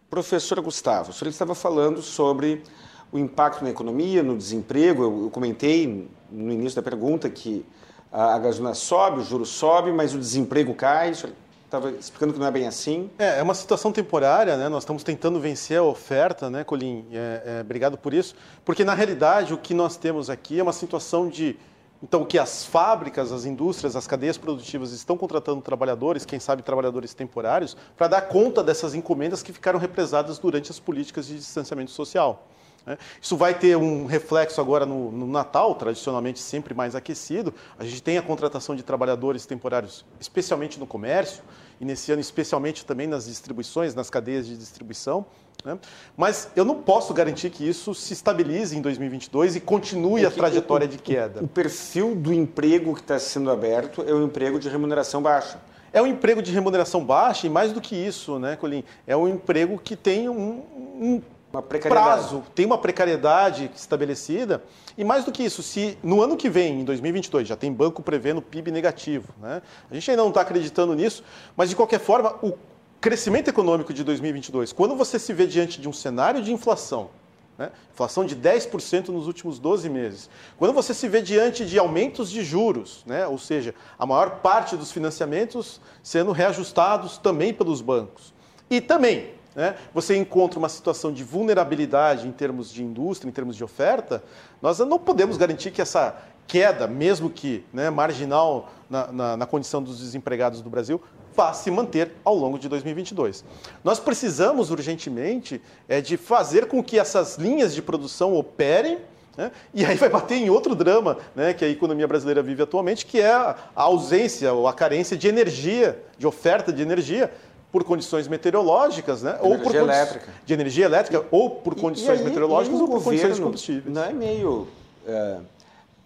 Professor 0.09 0.59
Gustavo, 0.59 1.11
o 1.11 1.13
senhor 1.13 1.29
estava 1.29 1.53
falando 1.53 2.01
sobre 2.01 2.63
o 3.11 3.19
impacto 3.19 3.63
na 3.63 3.69
economia, 3.69 4.23
no 4.23 4.35
desemprego. 4.35 5.03
Eu, 5.03 5.23
eu 5.25 5.29
comentei 5.29 6.09
no 6.31 6.51
início 6.51 6.75
da 6.75 6.81
pergunta 6.81 7.29
que 7.29 7.63
a, 8.11 8.33
a 8.33 8.39
gasolina 8.39 8.73
sobe, 8.73 9.19
o 9.19 9.23
juro 9.23 9.45
sobe, 9.45 9.91
mas 9.91 10.15
o 10.15 10.17
desemprego 10.17 10.73
cai. 10.73 11.11
O 11.11 11.15
senhor 11.15 11.35
estava 11.73 11.89
explicando 11.91 12.33
que 12.33 12.39
não 12.39 12.45
é 12.45 12.51
bem 12.51 12.67
assim. 12.67 13.09
É, 13.17 13.39
é 13.39 13.43
uma 13.43 13.55
situação 13.55 13.91
temporária, 13.91 14.55
né? 14.57 14.69
Nós 14.69 14.83
estamos 14.83 15.03
tentando 15.03 15.39
vencer 15.39 15.79
a 15.79 15.83
oferta, 15.83 16.47
né, 16.47 16.63
Colim? 16.63 17.07
É, 17.11 17.57
é, 17.57 17.61
obrigado 17.61 17.97
por 17.97 18.13
isso. 18.13 18.35
Porque, 18.63 18.83
na 18.83 18.93
realidade, 18.93 19.53
o 19.53 19.57
que 19.57 19.73
nós 19.73 19.97
temos 19.97 20.29
aqui 20.29 20.59
é 20.59 20.63
uma 20.63 20.73
situação 20.73 21.27
de... 21.27 21.57
Então, 22.01 22.25
que 22.25 22.37
as 22.37 22.65
fábricas, 22.65 23.31
as 23.31 23.45
indústrias, 23.45 23.95
as 23.95 24.05
cadeias 24.05 24.37
produtivas 24.37 24.91
estão 24.91 25.17
contratando 25.17 25.61
trabalhadores, 25.61 26.25
quem 26.25 26.39
sabe 26.39 26.61
trabalhadores 26.61 27.13
temporários, 27.13 27.77
para 27.97 28.09
dar 28.09 28.21
conta 28.23 28.61
dessas 28.61 28.93
encomendas 28.93 29.41
que 29.41 29.53
ficaram 29.53 29.79
represadas 29.79 30.37
durante 30.37 30.69
as 30.69 30.79
políticas 30.79 31.25
de 31.25 31.35
distanciamento 31.35 31.91
social. 31.91 32.45
Né? 32.85 32.97
Isso 33.21 33.37
vai 33.37 33.53
ter 33.53 33.77
um 33.77 34.05
reflexo 34.05 34.59
agora 34.59 34.85
no, 34.85 35.11
no, 35.11 35.27
Natal, 35.27 35.73
tradicionalmente 35.75 36.39
sempre 36.39 36.73
mais 36.73 36.93
aquecido. 36.93 37.53
A 37.79 37.85
gente 37.85 38.03
tem 38.03 38.17
a 38.17 38.21
contratação 38.21 38.75
de 38.75 38.83
trabalhadores 38.83 39.45
temporários, 39.45 40.05
especialmente 40.19 40.79
no 40.79 40.85
comércio, 40.85 41.41
e 41.79 41.85
nesse 41.85 42.11
ano 42.11 42.21
especialmente 42.21 42.85
também 42.85 43.07
nas 43.07 43.25
distribuições, 43.25 43.95
nas 43.95 44.09
cadeias 44.09 44.47
de 44.47 44.57
distribuição. 44.57 45.25
Né? 45.63 45.77
Mas 46.17 46.49
eu 46.55 46.65
não 46.65 46.81
posso 46.81 47.13
garantir 47.13 47.49
que 47.49 47.67
isso 47.67 47.93
se 47.93 48.13
estabilize 48.13 48.77
em 48.77 48.81
2022 48.81 49.55
e 49.55 49.59
continue 49.59 50.23
é 50.23 50.27
a 50.27 50.31
trajetória 50.31 50.85
o, 50.85 50.89
de 50.89 50.97
queda. 50.97 51.43
O 51.43 51.47
perfil 51.47 52.15
do 52.15 52.33
emprego 52.33 52.93
que 52.93 53.01
está 53.01 53.17
sendo 53.17 53.49
aberto 53.49 54.03
é 54.07 54.13
um 54.13 54.23
emprego 54.23 54.59
de 54.59 54.69
remuneração 54.69 55.21
baixa. 55.21 55.59
É 55.91 56.01
um 56.01 56.07
emprego 56.07 56.41
de 56.41 56.51
remuneração 56.51 57.05
baixa 57.05 57.45
e 57.45 57.49
mais 57.49 57.71
do 57.71 57.79
que 57.79 57.95
isso, 57.95 58.39
né, 58.39 58.55
Colim? 58.55 58.83
É 59.05 59.15
um 59.15 59.27
emprego 59.27 59.77
que 59.77 59.95
tem 59.95 60.27
um, 60.27 60.63
um 60.99 61.21
prazo, 61.61 62.43
tem 62.55 62.65
uma 62.65 62.77
precariedade 62.77 63.69
estabelecida. 63.75 64.63
E 64.97 65.03
mais 65.03 65.23
do 65.23 65.31
que 65.31 65.43
isso, 65.43 65.61
se 65.61 65.97
no 66.01 66.21
ano 66.21 66.35
que 66.35 66.49
vem, 66.49 66.81
em 66.81 66.83
2022, 66.83 67.47
já 67.47 67.55
tem 67.55 67.71
banco 67.71 68.01
prevendo 68.01 68.41
PIB 68.41 68.71
negativo, 68.71 69.33
né? 69.39 69.61
A 69.89 69.93
gente 69.93 70.09
ainda 70.09 70.23
não 70.23 70.29
está 70.29 70.41
acreditando 70.41 70.95
nisso, 70.95 71.23
mas 71.55 71.69
de 71.69 71.75
qualquer 71.75 71.99
forma, 71.99 72.35
o 72.41 72.53
crescimento 72.99 73.49
econômico 73.49 73.93
de 73.93 74.03
2022, 74.03 74.71
quando 74.71 74.95
você 74.95 75.19
se 75.19 75.33
vê 75.33 75.45
diante 75.45 75.79
de 75.79 75.89
um 75.89 75.93
cenário 75.93 76.41
de 76.41 76.53
inflação, 76.53 77.09
né? 77.57 77.71
inflação 77.91 78.25
de 78.25 78.35
10% 78.35 79.09
nos 79.09 79.27
últimos 79.27 79.59
12 79.59 79.89
meses, 79.89 80.29
quando 80.57 80.73
você 80.73 80.93
se 80.93 81.07
vê 81.07 81.21
diante 81.21 81.65
de 81.65 81.77
aumentos 81.77 82.31
de 82.31 82.43
juros, 82.43 83.03
né? 83.05 83.27
ou 83.27 83.37
seja, 83.37 83.75
a 83.99 84.05
maior 84.05 84.39
parte 84.39 84.75
dos 84.75 84.91
financiamentos 84.91 85.81
sendo 86.01 86.31
reajustados 86.31 87.17
também 87.17 87.53
pelos 87.53 87.81
bancos, 87.81 88.33
e 88.69 88.79
também 88.79 89.33
né, 89.55 89.75
você 89.93 90.15
encontra 90.15 90.59
uma 90.59 90.69
situação 90.69 91.11
de 91.11 91.23
vulnerabilidade 91.23 92.27
em 92.27 92.31
termos 92.31 92.71
de 92.71 92.83
indústria, 92.83 93.29
em 93.29 93.33
termos 93.33 93.55
de 93.55 93.63
oferta, 93.63 94.23
nós 94.61 94.79
não 94.79 94.99
podemos 94.99 95.37
garantir 95.37 95.71
que 95.71 95.81
essa 95.81 96.15
queda, 96.47 96.87
mesmo 96.87 97.29
que 97.29 97.65
né, 97.71 97.89
marginal 97.89 98.69
na, 98.89 99.11
na, 99.11 99.37
na 99.37 99.45
condição 99.45 99.81
dos 99.81 99.99
desempregados 99.99 100.61
do 100.61 100.69
Brasil, 100.69 101.01
vá 101.35 101.53
se 101.53 101.71
manter 101.71 102.11
ao 102.23 102.35
longo 102.35 102.59
de 102.59 102.69
2022. 102.69 103.43
Nós 103.83 103.99
precisamos 103.99 104.69
urgentemente 104.69 105.61
é, 105.87 105.99
de 105.99 106.15
fazer 106.17 106.67
com 106.67 106.83
que 106.83 106.99
essas 106.99 107.37
linhas 107.37 107.73
de 107.73 107.81
produção 107.81 108.35
operem 108.35 108.99
né? 109.35 109.51
E 109.73 109.83
aí 109.83 109.95
vai 109.95 110.09
bater 110.09 110.35
em 110.35 110.49
outro 110.49 110.75
drama 110.75 111.17
né, 111.35 111.53
que 111.53 111.65
a 111.65 111.67
economia 111.67 112.07
brasileira 112.07 112.43
vive 112.43 112.61
atualmente, 112.61 113.05
que 113.05 113.19
é 113.19 113.31
a 113.31 113.57
ausência 113.75 114.53
ou 114.53 114.67
a 114.67 114.73
carência 114.73 115.17
de 115.17 115.27
energia, 115.27 115.99
de 116.17 116.27
oferta 116.27 116.71
de 116.71 116.81
energia, 116.81 117.33
por 117.73 117.83
condições 117.83 118.27
meteorológicas, 118.27 119.23
né? 119.23 119.39
ou 119.41 119.57
por 119.57 119.73
elétrica. 119.73 120.31
de 120.45 120.53
energia 120.53 120.85
elétrica, 120.85 121.25
ou 121.31 121.49
por 121.49 121.73
condições 121.73 122.19
aí, 122.19 122.23
meteorológicas, 122.23 122.79
ou 122.79 122.87
por 122.87 123.03
condições 123.03 123.35
de 123.35 123.41
combustíveis. 123.41 123.95
Não 123.95 124.03
é 124.03 124.13
meio 124.13 124.67
é, 125.07 125.39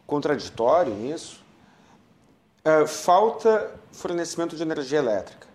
contraditório 0.08 0.94
isso? 1.14 1.44
É, 2.64 2.88
falta 2.88 3.70
fornecimento 3.92 4.56
de 4.56 4.62
energia 4.62 5.00
elétrica. 5.00 5.46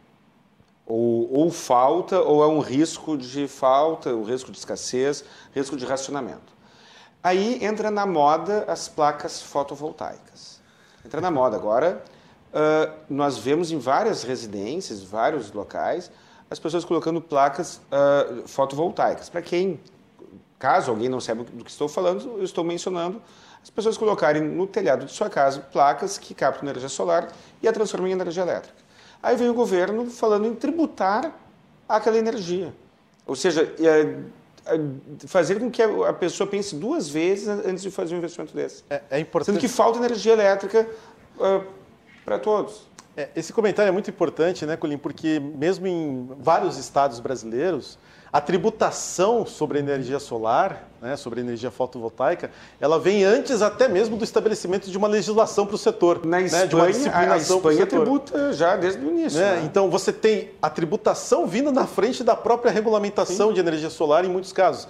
Ou, 0.86 1.32
ou, 1.32 1.50
falta, 1.50 2.20
ou 2.20 2.44
é 2.44 2.46
um 2.46 2.60
risco 2.60 3.16
de 3.16 3.48
falta, 3.48 4.14
o 4.14 4.22
risco 4.22 4.52
de 4.52 4.58
escassez, 4.58 5.24
risco 5.54 5.78
de 5.78 5.86
racionamento. 5.86 6.52
Aí 7.22 7.64
entra 7.64 7.90
na 7.90 8.04
moda 8.04 8.66
as 8.68 8.86
placas 8.86 9.40
fotovoltaicas. 9.40 10.60
Entra 11.06 11.22
na 11.22 11.30
moda 11.30 11.56
agora. 11.56 12.04
Uh, 12.53 12.92
nós 13.09 13.38
vemos 13.38 13.72
em 13.72 13.78
várias 13.78 14.22
residências, 14.22 15.03
vários 15.03 15.53
locais, 15.53 16.11
as 16.50 16.59
pessoas 16.59 16.84
colocando 16.84 17.20
placas 17.20 17.76
uh, 17.76 18.46
fotovoltaicas. 18.46 19.30
Para 19.30 19.40
quem, 19.40 19.80
caso 20.59 20.90
alguém 20.90 21.09
não 21.09 21.20
saiba 21.20 21.44
do 21.44 21.64
que 21.64 21.70
estou 21.70 21.88
falando, 21.88 22.38
eu 22.38 22.44
estou 22.44 22.62
mencionando 22.62 23.22
as 23.62 23.70
pessoas 23.70 23.96
colocarem 23.96 24.42
no 24.42 24.66
telhado 24.66 25.07
de 25.07 25.12
sua 25.12 25.30
casa 25.30 25.61
placas 25.61 26.18
que 26.18 26.34
captam 26.34 26.68
energia 26.68 26.88
solar 26.88 27.28
e 27.62 27.68
a 27.68 27.72
transformam 27.72 28.09
em 28.09 28.12
energia 28.12 28.42
elétrica. 28.42 28.76
Aí 29.22 29.36
vem 29.36 29.48
o 29.48 29.55
governo 29.55 30.11
falando 30.11 30.46
em 30.46 30.55
tributar 30.55 31.32
aquela 31.88 32.18
energia. 32.18 32.74
Ou 33.24 33.36
seja, 33.36 33.72
é, 33.78 34.16
é, 34.66 34.80
fazer 35.28 35.61
com 35.61 35.70
que 35.70 35.80
a 35.80 36.12
pessoa 36.12 36.46
pense 36.46 36.74
duas 36.74 37.09
vezes 37.09 37.46
antes 37.48 37.82
de 37.82 37.90
fazer 37.90 38.16
um 38.16 38.18
investimento 38.18 38.53
desse. 38.53 38.82
É, 38.90 39.00
é 39.11 39.20
importante. 39.20 39.55
Sendo 39.55 39.61
que 39.61 39.68
falta 39.68 39.98
energia 39.98 40.32
elétrica 40.32 40.88
uh, 41.38 41.64
para 42.24 42.38
todos. 42.38 42.90
É, 43.16 43.28
esse 43.36 43.52
comentário 43.52 43.90
é 43.90 43.92
muito 43.92 44.08
importante, 44.08 44.64
né, 44.64 44.76
Colim? 44.76 44.96
Porque 44.96 45.38
mesmo 45.38 45.86
em 45.86 46.30
vários 46.38 46.78
estados 46.78 47.20
brasileiros, 47.20 47.98
a 48.32 48.40
tributação 48.40 49.44
sobre 49.44 49.76
a 49.76 49.80
energia 49.82 50.18
solar, 50.18 50.88
né, 51.02 51.16
sobre 51.16 51.40
a 51.40 51.42
energia 51.42 51.70
fotovoltaica, 51.70 52.50
ela 52.80 52.98
vem 52.98 53.22
antes 53.22 53.60
até 53.60 53.86
mesmo 53.86 54.16
do 54.16 54.24
estabelecimento 54.24 54.90
de 54.90 54.96
uma 54.96 55.06
legislação 55.06 55.66
para 55.66 55.74
o 55.74 55.78
setor. 55.78 56.24
Na 56.24 56.40
Espanha, 56.40 56.62
né, 56.62 56.68
de 56.68 56.74
uma 56.74 56.86
disciplinação 56.86 57.56
a 57.56 57.58
Espanha 57.58 57.86
tributa 57.86 58.52
já 58.54 58.76
desde 58.76 59.04
o 59.04 59.10
início. 59.10 59.38
Né? 59.38 59.56
Né? 59.56 59.62
Então 59.66 59.90
você 59.90 60.10
tem 60.10 60.50
a 60.62 60.70
tributação 60.70 61.46
vindo 61.46 61.70
na 61.70 61.86
frente 61.86 62.24
da 62.24 62.34
própria 62.34 62.72
regulamentação 62.72 63.48
Sim. 63.48 63.54
de 63.54 63.60
energia 63.60 63.90
solar 63.90 64.24
em 64.24 64.28
muitos 64.28 64.54
casos 64.54 64.88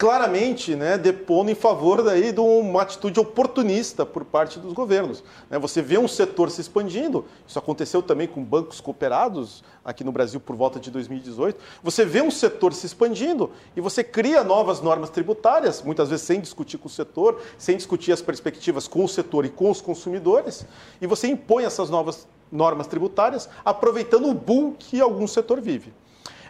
claramente 0.00 0.74
né, 0.74 0.96
depondo 0.96 1.50
em 1.50 1.54
favor 1.54 2.02
daí 2.02 2.32
de 2.32 2.40
uma 2.40 2.80
atitude 2.80 3.20
oportunista 3.20 4.06
por 4.06 4.24
parte 4.24 4.58
dos 4.58 4.72
governos. 4.72 5.22
Né? 5.50 5.58
Você 5.58 5.82
vê 5.82 5.98
um 5.98 6.08
setor 6.08 6.50
se 6.50 6.58
expandindo, 6.62 7.26
isso 7.46 7.58
aconteceu 7.58 8.00
também 8.00 8.26
com 8.26 8.42
bancos 8.42 8.80
cooperados 8.80 9.62
aqui 9.84 10.02
no 10.02 10.10
Brasil 10.10 10.40
por 10.40 10.56
volta 10.56 10.80
de 10.80 10.90
2018. 10.90 11.62
Você 11.82 12.06
vê 12.06 12.22
um 12.22 12.30
setor 12.30 12.72
se 12.72 12.86
expandindo 12.86 13.50
e 13.76 13.80
você 13.82 14.02
cria 14.02 14.42
novas 14.42 14.80
normas 14.80 15.10
tributárias, 15.10 15.82
muitas 15.82 16.08
vezes 16.08 16.24
sem 16.24 16.40
discutir 16.40 16.78
com 16.78 16.88
o 16.88 16.90
setor, 16.90 17.38
sem 17.58 17.76
discutir 17.76 18.10
as 18.10 18.22
perspectivas 18.22 18.88
com 18.88 19.04
o 19.04 19.08
setor 19.08 19.44
e 19.44 19.50
com 19.50 19.70
os 19.70 19.82
consumidores, 19.82 20.64
e 20.98 21.06
você 21.06 21.28
impõe 21.28 21.64
essas 21.64 21.90
novas 21.90 22.26
normas 22.50 22.86
tributárias 22.86 23.50
aproveitando 23.62 24.30
o 24.30 24.32
boom 24.32 24.72
que 24.72 24.98
algum 24.98 25.26
setor 25.26 25.60
vive. 25.60 25.92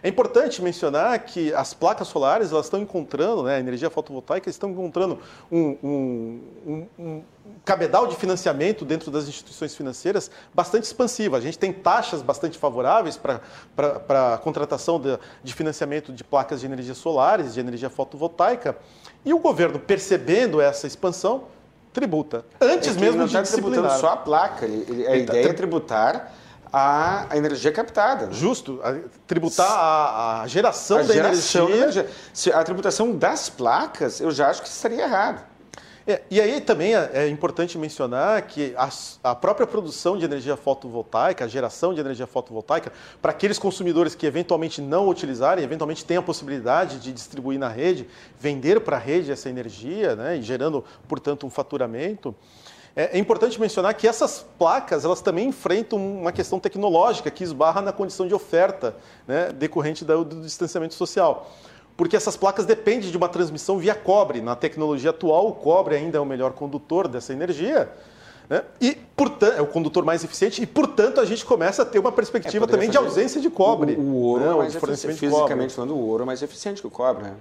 É 0.03 0.09
importante 0.09 0.61
mencionar 0.61 1.17
que 1.19 1.53
as 1.53 1.73
placas 1.73 2.07
solares 2.07 2.51
elas 2.51 2.65
estão 2.65 2.81
encontrando, 2.81 3.43
né, 3.43 3.55
a 3.55 3.59
energia 3.59 3.89
fotovoltaica 3.89 4.49
estão 4.49 4.71
encontrando 4.71 5.19
um, 5.51 5.77
um, 5.83 6.41
um, 6.65 6.87
um 6.97 7.23
cabedal 7.63 8.07
de 8.07 8.15
financiamento 8.15 8.83
dentro 8.83 9.11
das 9.11 9.27
instituições 9.27 9.75
financeiras 9.75 10.31
bastante 10.53 10.83
expansiva. 10.83 11.37
A 11.37 11.41
gente 11.41 11.59
tem 11.59 11.71
taxas 11.71 12.21
bastante 12.21 12.57
favoráveis 12.57 13.15
para 13.17 14.33
a 14.33 14.37
contratação 14.39 14.99
de, 14.99 15.19
de, 15.43 15.53
financiamento 15.53 16.11
de 16.11 16.23
placas 16.23 16.61
de 16.61 16.65
energia 16.65 16.95
solares, 16.95 17.53
de 17.53 17.59
energia 17.59 17.89
fotovoltaica, 17.89 18.77
e 19.23 19.33
o 19.33 19.39
governo, 19.39 19.77
percebendo 19.77 20.59
essa 20.59 20.87
expansão, 20.87 21.43
tributa. 21.93 22.43
Antes 22.59 22.95
é 22.97 22.99
mesmo 22.99 23.27
de 23.27 23.33
tá 23.33 23.43
tributando 23.43 23.89
só 23.99 24.13
a 24.13 24.17
placa. 24.17 24.65
Ele, 24.65 25.05
a 25.05 25.15
ideia 25.15 25.49
é 25.49 25.53
tributar 25.53 26.33
a, 26.71 27.27
energia 27.33 27.71
captada. 27.71 28.31
Justo, 28.31 28.79
a, 28.83 28.95
tributar 29.27 29.69
a, 29.69 30.41
a, 30.41 30.47
geração 30.47 30.99
a 30.99 31.03
da 31.03 31.13
geração 31.13 31.69
energia. 31.69 32.07
energia. 32.33 32.55
a 32.55 32.63
tributação 32.63 33.15
das 33.15 33.49
placas, 33.49 34.19
eu 34.21 34.31
já 34.31 34.49
acho 34.49 34.61
que 34.61 34.67
estaria 34.67 35.03
errado. 35.03 35.51
É, 36.07 36.23
e 36.31 36.41
aí 36.41 36.59
também 36.59 36.95
é, 36.95 37.11
é 37.13 37.27
importante 37.29 37.77
mencionar 37.77 38.41
que 38.43 38.73
a, 38.75 38.89
a, 39.23 39.35
própria 39.35 39.67
produção 39.67 40.17
de 40.17 40.25
energia 40.25 40.57
fotovoltaica, 40.57 41.45
a 41.45 41.47
geração 41.47 41.93
de 41.93 41.99
energia 41.99 42.25
fotovoltaica, 42.25 42.91
para 43.21 43.31
aqueles 43.31 43.59
consumidores 43.59 44.15
que 44.15 44.25
eventualmente 44.25 44.81
não 44.81 45.07
utilizarem, 45.07 45.63
eventualmente 45.63 46.03
têm 46.03 46.17
a 46.17 46.21
possibilidade 46.21 46.97
de 46.99 47.11
distribuir 47.11 47.59
na 47.59 47.67
rede, 47.67 48.07
vender 48.39 48.81
para 48.81 48.97
a 48.97 48.99
rede 48.99 49.31
essa 49.31 49.47
energia, 49.47 50.15
né, 50.15 50.37
e 50.37 50.41
gerando, 50.41 50.83
portanto, 51.07 51.45
um 51.45 51.51
faturamento, 51.51 52.33
é, 52.95 53.17
é, 53.17 53.19
importante 53.19 53.59
mencionar 53.59 53.93
que 53.93 54.07
essas 54.07 54.45
placas 54.57 55.05
elas 55.05 55.21
também 55.21 55.47
enfrentam 55.47 55.97
uma 55.97 56.31
questão 56.31 56.59
tecnológica 56.59 57.31
que 57.31 57.43
esbarra 57.43 57.81
na 57.81 57.91
condição 57.91 58.27
de 58.27 58.33
oferta 58.33 58.95
né, 59.27 59.51
decorrente 59.51 60.03
do, 60.03 60.25
do 60.25 60.41
distanciamento 60.41 60.93
social 60.93 61.49
porque 62.01 62.15
essas 62.15 62.35
placas 62.35 62.65
dependem 62.65 63.11
de 63.11 63.15
uma 63.15 63.29
transmissão 63.29 63.77
via 63.77 63.93
cobre. 63.93 64.41
Na 64.41 64.55
tecnologia 64.55 65.11
atual, 65.11 65.49
o 65.49 65.51
cobre 65.53 65.95
ainda 65.95 66.17
é 66.17 66.21
o 66.21 66.25
melhor 66.25 66.51
condutor 66.53 67.07
dessa 67.07 67.31
energia. 67.31 67.91
Né? 68.49 68.63
E, 68.81 68.97
portanto, 69.15 69.53
é 69.57 69.61
o 69.61 69.67
condutor 69.67 70.03
mais 70.03 70.23
eficiente, 70.23 70.61
e, 70.61 70.65
portanto, 70.65 71.21
a 71.21 71.25
gente 71.25 71.45
começa 71.45 71.83
a 71.83 71.85
ter 71.85 71.99
uma 71.99 72.11
perspectiva 72.11 72.65
é, 72.65 72.67
também 72.67 72.89
de 72.89 72.97
ausência 72.97 73.39
de 73.39 73.49
cobre. 73.49 73.93
O, 73.93 74.01
o 74.01 74.15
ouro 74.23 74.43
né? 74.43 74.51
é 74.51 74.55
mais 74.55 74.75
eficiente, 74.75 75.19
fisicamente 75.19 75.73
falando, 75.73 75.95
o 75.95 76.07
ouro 76.07 76.23
é 76.23 76.25
mais 76.25 76.41
eficiente 76.41 76.81
que 76.81 76.87
o 76.87 76.91
cobre. 76.91 77.23
Né? 77.23 77.33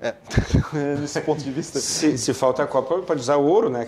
É, 0.00 0.14
nesse 1.00 1.20
ponto 1.20 1.42
de 1.42 1.50
vista. 1.50 1.80
se, 1.80 2.18
se 2.18 2.34
falta 2.34 2.62
a 2.62 2.66
Copa, 2.66 2.98
pode 2.98 3.20
usar 3.20 3.36
ouro, 3.36 3.70
né? 3.70 3.86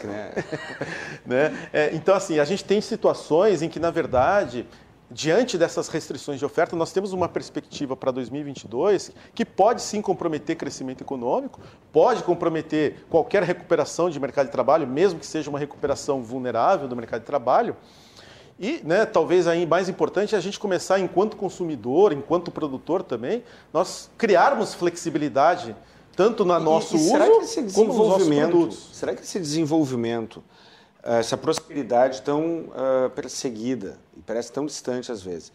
né? 1.25 1.69
É, 1.73 1.95
então, 1.95 2.15
assim, 2.15 2.39
a 2.39 2.45
gente 2.45 2.65
tem 2.65 2.81
situações 2.81 3.63
em 3.63 3.69
que, 3.69 3.79
na 3.79 3.91
verdade, 3.91 4.67
diante 5.11 5.57
dessas 5.57 5.89
restrições 5.89 6.39
de 6.39 6.45
oferta, 6.45 6.77
nós 6.77 6.93
temos 6.93 7.13
uma 7.13 7.29
perspectiva 7.29 7.97
para 7.97 8.11
2022 8.11 9.13
que 9.35 9.45
pode 9.45 9.83
sim 9.83 10.03
comprometer 10.03 10.57
crescimento 10.57 11.03
econômico, 11.03 11.61
pode 11.93 12.23
comprometer 12.23 13.05
qualquer 13.09 13.43
recuperação 13.43 14.11
de 14.11 14.21
mercado 14.21 14.47
de 14.47 14.53
trabalho, 14.53 14.87
mesmo 14.87 15.19
que 15.19 15.27
seja 15.27 15.49
uma 15.49 15.59
recuperação 15.59 16.23
vulnerável 16.23 16.89
do 16.89 16.97
mercado 16.97 17.21
de 17.21 17.27
trabalho. 17.27 17.77
E, 18.61 18.81
né, 18.85 19.07
talvez 19.07 19.47
aí 19.47 19.65
mais 19.65 19.89
importante, 19.89 20.35
é 20.35 20.39
a 20.39 20.41
gente 20.41 20.59
começar, 20.59 20.99
enquanto 20.99 21.37
consumidor, 21.37 22.13
enquanto 22.13 22.51
produtor 22.51 23.05
também, 23.05 23.45
nós 23.73 24.11
criarmos 24.19 24.75
flexibilidade 24.75 25.77
tanto 26.19 26.45
no 26.45 26.59
nosso 26.59 26.97
e, 26.97 26.99
e 26.99 27.09
será 27.11 27.27
uso 27.27 27.39
que 27.39 27.45
esse 27.45 27.63
desenvolvimento, 27.63 28.73
Será 28.93 29.15
que 29.15 29.23
esse 29.23 29.39
desenvolvimento, 29.39 30.43
eh, 31.05 31.21
essa 31.21 31.37
prosperidade 31.37 32.23
tão 32.23 32.63
uh, 32.63 33.09
perseguida 33.15 34.01
e 34.17 34.21
parece 34.23 34.51
tão 34.51 34.67
distante 34.67 35.13
às 35.13 35.23
vezes, 35.23 35.53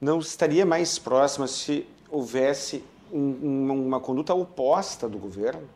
não 0.00 0.20
estaria 0.20 0.64
mais 0.64 1.00
próxima 1.00 1.48
se 1.48 1.84
houvesse 2.08 2.84
um, 3.12 3.86
uma 3.86 3.98
conduta 3.98 4.32
oposta 4.32 5.08
do 5.08 5.18
governo? 5.18 5.68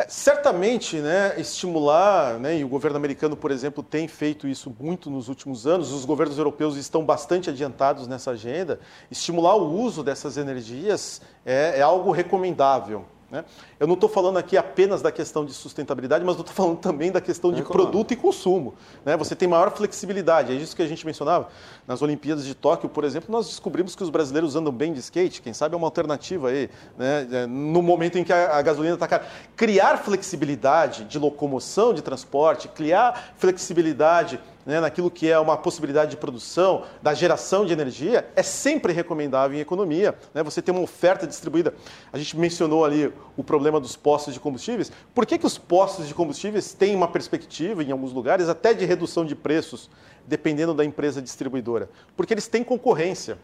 É, 0.00 0.06
certamente, 0.08 0.96
né, 0.96 1.38
estimular, 1.38 2.38
né, 2.38 2.56
e 2.56 2.64
o 2.64 2.68
governo 2.68 2.96
americano, 2.96 3.36
por 3.36 3.50
exemplo, 3.50 3.82
tem 3.82 4.08
feito 4.08 4.48
isso 4.48 4.74
muito 4.80 5.10
nos 5.10 5.28
últimos 5.28 5.66
anos, 5.66 5.92
os 5.92 6.06
governos 6.06 6.38
europeus 6.38 6.76
estão 6.76 7.04
bastante 7.04 7.50
adiantados 7.50 8.06
nessa 8.06 8.30
agenda, 8.30 8.80
estimular 9.10 9.56
o 9.56 9.70
uso 9.78 10.02
dessas 10.02 10.38
energias 10.38 11.20
é, 11.44 11.80
é 11.80 11.82
algo 11.82 12.12
recomendável. 12.12 13.04
Né? 13.30 13.44
Eu 13.78 13.86
não 13.86 13.94
estou 13.94 14.08
falando 14.08 14.38
aqui 14.38 14.56
apenas 14.56 15.00
da 15.00 15.12
questão 15.12 15.44
de 15.44 15.52
sustentabilidade, 15.52 16.24
mas 16.24 16.36
estou 16.38 16.54
falando 16.54 16.78
também 16.78 17.12
da 17.12 17.20
questão 17.20 17.52
de 17.52 17.60
é 17.60 17.64
produto 17.64 18.12
e 18.12 18.16
consumo. 18.16 18.74
Né? 19.04 19.16
Você 19.16 19.36
tem 19.36 19.46
maior 19.46 19.70
flexibilidade, 19.70 20.52
é 20.52 20.54
isso 20.54 20.74
que 20.74 20.82
a 20.82 20.86
gente 20.86 21.06
mencionava. 21.06 21.48
Nas 21.86 22.02
Olimpíadas 22.02 22.44
de 22.44 22.54
Tóquio, 22.54 22.88
por 22.88 23.04
exemplo, 23.04 23.30
nós 23.30 23.46
descobrimos 23.46 23.94
que 23.94 24.02
os 24.02 24.10
brasileiros 24.10 24.56
andam 24.56 24.72
bem 24.72 24.92
de 24.92 25.00
skate, 25.00 25.42
quem 25.42 25.52
sabe 25.52 25.74
é 25.74 25.78
uma 25.78 25.86
alternativa 25.86 26.48
aí, 26.48 26.68
né? 26.98 27.28
É, 27.30 27.46
no 27.46 27.82
momento 27.82 28.18
em 28.18 28.24
que 28.24 28.32
a, 28.32 28.60
gasolina 28.62 28.94
está 28.94 29.06
cara. 29.06 29.26
Criar 29.56 29.98
flexibilidade 29.98 31.04
de 31.04 31.18
locomoção, 31.18 31.94
de 31.94 32.02
transporte, 32.02 32.68
criar 32.68 33.34
flexibilidade 33.36 34.40
né, 34.64 34.80
naquilo 34.80 35.10
que 35.10 35.30
é 35.30 35.38
uma 35.38 35.56
possibilidade 35.56 36.12
de 36.12 36.16
produção, 36.16 36.84
da 37.02 37.14
geração 37.14 37.64
de 37.64 37.72
energia, 37.72 38.28
é 38.36 38.42
sempre 38.42 38.92
recomendável 38.92 39.56
em 39.56 39.60
economia. 39.60 40.14
Né? 40.34 40.42
Você 40.42 40.60
tem 40.60 40.74
uma 40.74 40.82
oferta 40.82 41.26
distribuída. 41.26 41.74
A 42.12 42.18
gente 42.18 42.36
mencionou 42.36 42.84
ali 42.84 43.12
o 43.36 43.44
problema 43.44 43.80
dos 43.80 43.96
postos 43.96 44.34
de 44.34 44.40
combustíveis. 44.40 44.92
Por 45.14 45.26
que, 45.26 45.38
que 45.38 45.46
os 45.46 45.58
postos 45.58 46.06
de 46.06 46.14
combustíveis 46.14 46.72
têm 46.72 46.94
uma 46.94 47.08
perspectiva, 47.08 47.82
em 47.82 47.90
alguns 47.90 48.12
lugares, 48.12 48.48
até 48.48 48.74
de 48.74 48.84
redução 48.84 49.24
de 49.24 49.34
preços, 49.34 49.90
dependendo 50.26 50.74
da 50.74 50.84
empresa 50.84 51.22
distribuidora? 51.22 51.88
Porque 52.16 52.34
eles 52.34 52.46
têm 52.46 52.62
concorrência. 52.62 53.38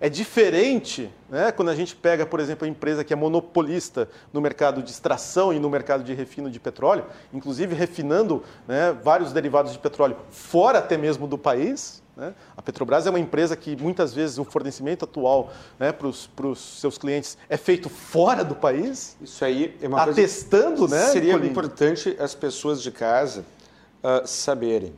É 0.00 0.08
diferente 0.08 1.10
né, 1.28 1.50
quando 1.50 1.70
a 1.70 1.74
gente 1.74 1.96
pega, 1.96 2.26
por 2.26 2.40
exemplo, 2.40 2.66
a 2.66 2.68
empresa 2.68 3.02
que 3.02 3.12
é 3.12 3.16
monopolista 3.16 4.08
no 4.32 4.40
mercado 4.40 4.82
de 4.82 4.90
extração 4.90 5.52
e 5.52 5.58
no 5.58 5.70
mercado 5.70 6.04
de 6.04 6.12
refino 6.12 6.50
de 6.50 6.60
petróleo, 6.60 7.04
inclusive 7.32 7.74
refinando 7.74 8.42
né, 8.66 8.96
vários 9.02 9.32
derivados 9.32 9.72
de 9.72 9.78
petróleo 9.78 10.16
fora 10.30 10.78
até 10.78 10.96
mesmo 10.96 11.26
do 11.26 11.38
país. 11.38 12.02
Né? 12.16 12.34
A 12.56 12.62
Petrobras 12.62 13.06
é 13.06 13.10
uma 13.10 13.18
empresa 13.18 13.56
que 13.56 13.76
muitas 13.76 14.14
vezes 14.14 14.38
o 14.38 14.44
fornecimento 14.44 15.04
atual 15.04 15.52
né, 15.78 15.92
para 15.92 16.06
os 16.06 16.58
seus 16.58 16.96
clientes 16.96 17.36
é 17.48 17.56
feito 17.56 17.88
fora 17.88 18.42
do 18.42 18.54
país. 18.54 19.16
Isso 19.20 19.44
aí 19.44 19.76
é 19.82 19.88
uma 19.88 20.02
atestando, 20.02 20.78
coisa 20.78 20.96
né? 20.96 21.06
Seria 21.12 21.34
importante 21.34 22.16
as 22.18 22.34
pessoas 22.34 22.82
de 22.82 22.90
casa 22.90 23.44
uh, 24.02 24.26
saberem 24.26 24.94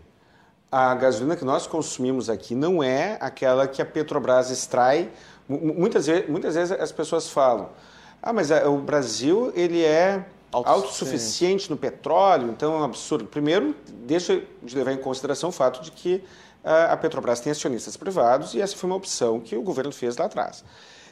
a 0.70 0.94
gasolina 0.94 1.36
que 1.36 1.44
nós 1.44 1.66
consumimos 1.66 2.28
aqui 2.28 2.54
não 2.54 2.82
é 2.82 3.16
aquela 3.20 3.66
que 3.66 3.80
a 3.80 3.86
Petrobras 3.86 4.50
extrai. 4.50 5.10
Muitas 5.48 6.06
vezes, 6.06 6.28
muitas 6.28 6.54
vezes 6.54 6.72
as 6.72 6.92
pessoas 6.92 7.30
falam, 7.30 7.70
ah, 8.22 8.32
mas 8.32 8.50
o 8.50 8.76
Brasil 8.78 9.52
ele 9.54 9.82
é 9.82 10.26
autossuficiente 10.52 11.70
no 11.70 11.76
petróleo, 11.76 12.50
então 12.50 12.74
é 12.74 12.78
um 12.78 12.84
absurdo. 12.84 13.26
Primeiro, 13.26 13.74
deixa 13.86 14.42
de 14.62 14.76
levar 14.76 14.92
em 14.92 14.98
consideração 14.98 15.48
o 15.50 15.52
fato 15.52 15.82
de 15.82 15.90
que 15.90 16.22
a 16.64 16.96
Petrobras 16.96 17.40
tem 17.40 17.50
acionistas 17.50 17.96
privados 17.96 18.52
e 18.54 18.60
essa 18.60 18.76
foi 18.76 18.90
uma 18.90 18.96
opção 18.96 19.40
que 19.40 19.56
o 19.56 19.62
governo 19.62 19.92
fez 19.92 20.16
lá 20.16 20.26
atrás. 20.26 20.64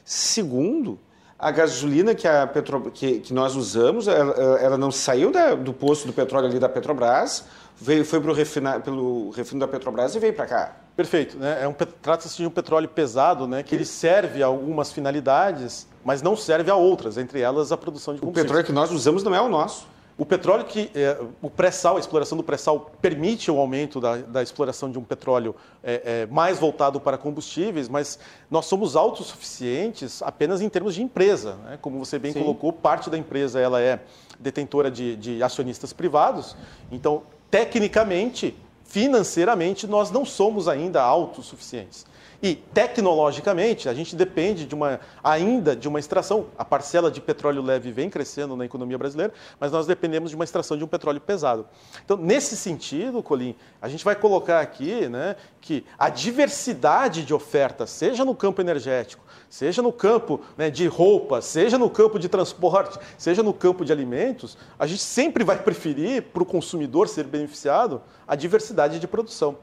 Segundo, 0.05 0.99
a 1.39 1.51
gasolina 1.51 2.15
que, 2.15 2.27
a 2.27 2.47
Petro, 2.47 2.91
que, 2.93 3.21
que 3.21 3.35
nós 3.35 3.55
usamos, 3.55 4.09
ela, 4.09 4.33
ela 4.59 4.79
não 4.79 4.91
saiu 4.91 5.31
da, 5.31 5.55
do 5.55 5.73
posto 5.73 6.07
do 6.07 6.13
petróleo 6.13 6.47
ali 6.49 6.59
da 6.59 6.69
Petrobras, 6.69 7.45
veio, 7.77 8.05
foi 8.05 8.21
pro 8.21 8.33
refina, 8.33 8.81
pelo 8.81 9.31
refino 9.31 9.61
da 9.61 9.69
Petrobras 9.69 10.15
e 10.15 10.19
veio 10.19 10.33
para 10.33 10.47
cá. 10.47 10.77
Perfeito. 10.97 11.37
Né? 11.37 11.59
É 11.63 11.69
um, 11.69 11.75
Trata-se 11.75 12.39
de 12.39 12.47
um 12.47 12.51
petróleo 12.51 12.89
pesado, 12.89 13.47
né? 13.47 13.63
que 13.63 13.75
ele 13.75 13.85
serve 13.85 14.43
a 14.43 14.47
algumas 14.47 14.91
finalidades, 14.91 15.87
mas 16.03 16.23
não 16.23 16.35
serve 16.35 16.71
a 16.71 16.75
outras, 16.75 17.19
entre 17.19 17.41
elas 17.41 17.71
a 17.71 17.77
produção 17.77 18.15
de 18.15 18.21
combustível. 18.21 18.43
O 18.43 18.47
petróleo 18.47 18.65
que 18.65 18.73
nós 18.73 18.91
usamos 18.91 19.23
não 19.23 19.35
é 19.35 19.41
o 19.41 19.49
nosso. 19.49 19.87
O 20.19 20.25
petróleo 20.25 20.65
que 20.65 20.91
é, 20.95 21.19
o 21.43 21.51
pré-sal, 21.51 21.99
a 21.99 22.01
exploração 22.01 22.39
do 22.39 22.45
pré-sal 22.45 22.91
permite 23.03 23.51
o 23.51 23.59
aumento 23.59 24.01
da, 24.01 24.17
da 24.17 24.43
exploração 24.43 24.91
de 24.91 24.99
um 24.99 25.05
petróleo 25.05 25.55
é, 25.85 26.23
é, 26.23 26.27
mais 26.33 26.59
voltado 26.59 26.99
para 26.99 27.19
combustíveis, 27.19 27.87
mas 27.87 28.19
nós 28.51 28.65
somos 28.65 28.97
autossuficientes 28.97 30.23
apenas 30.23 30.63
em 30.63 30.71
termos 30.71 30.95
de 30.95 31.03
empresa. 31.03 31.57
Né? 31.65 31.79
Como 31.83 31.99
você 31.99 32.19
bem 32.19 32.33
Sim. 32.33 32.41
colocou, 32.41 32.73
parte 32.73 33.11
da 33.11 33.19
empresa 33.19 33.61
ela 33.61 33.79
é 33.79 34.01
detentora 34.39 34.91
de, 34.91 35.17
de 35.17 35.43
acionistas 35.43 35.93
privados, 35.93 36.57
então 36.91 37.23
tecnicamente, 37.51 38.57
financeiramente, 38.85 39.87
nós 39.87 40.11
não 40.11 40.25
somos 40.25 40.67
ainda 40.67 41.03
autossuficientes. 41.03 42.07
E 42.43 42.55
tecnologicamente, 42.55 43.89
a 43.89 43.95
gente 43.95 44.15
depende 44.15 44.67
de 44.67 44.75
uma, 44.75 45.01
ainda 45.23 45.75
de 45.75 45.89
uma 45.89 45.99
extração. 45.99 46.47
A 46.59 46.65
parcela 46.65 47.11
de 47.11 47.21
petróleo 47.21 47.63
leve 47.63 47.91
vem 47.91 48.11
crescendo 48.11 48.57
na 48.57 48.65
economia 48.65 48.99
brasileira, 48.99 49.33
mas 49.59 49.73
nós 49.73 49.87
dependemos 49.87 50.31
de 50.31 50.37
uma 50.37 50.45
extração 50.45 50.77
de 50.77 50.85
um 50.85 50.87
petróleo 50.87 51.21
pesado. 51.21 51.67
Então, 52.05 52.17
nesse 52.17 52.57
sentido, 52.57 53.23
Colim, 53.23 53.55
a 53.81 53.89
gente 53.89 54.05
vai 54.05 54.15
colocar 54.15 54.61
aqui 54.61 55.09
né, 55.09 55.37
que 55.61 55.85
a 55.99 56.09
diversidade 56.09 57.25
de 57.25 57.33
ofertas, 57.33 57.91
seja 57.91 58.25
no 58.25 58.35
campo 58.35 58.61
energético, 58.61 59.25
seja 59.49 59.81
no 59.81 59.93
campo 59.93 60.41
né, 60.57 60.71
de 60.71 60.87
roupa, 60.87 61.41
seja 61.41 61.79
no 61.79 61.89
campo 61.89 62.19
de 62.19 62.29
transporte, 62.29 62.99
seja 63.17 63.43
no 63.43 63.53
campo 63.53 63.85
de 63.85 63.93
alimentos, 63.93 64.57
a 64.79 64.87
gente 64.87 65.03
sempre 65.03 65.45
vai 65.45 65.59
preferir, 65.59 66.23
para 66.23 66.43
o 66.43 66.47
consumidor 66.47 67.09
ser 67.09 67.25
beneficiado, 67.25 68.03
a 68.27 68.35
diversidade 68.35 68.99
de 68.99 69.07
produção. 69.07 69.57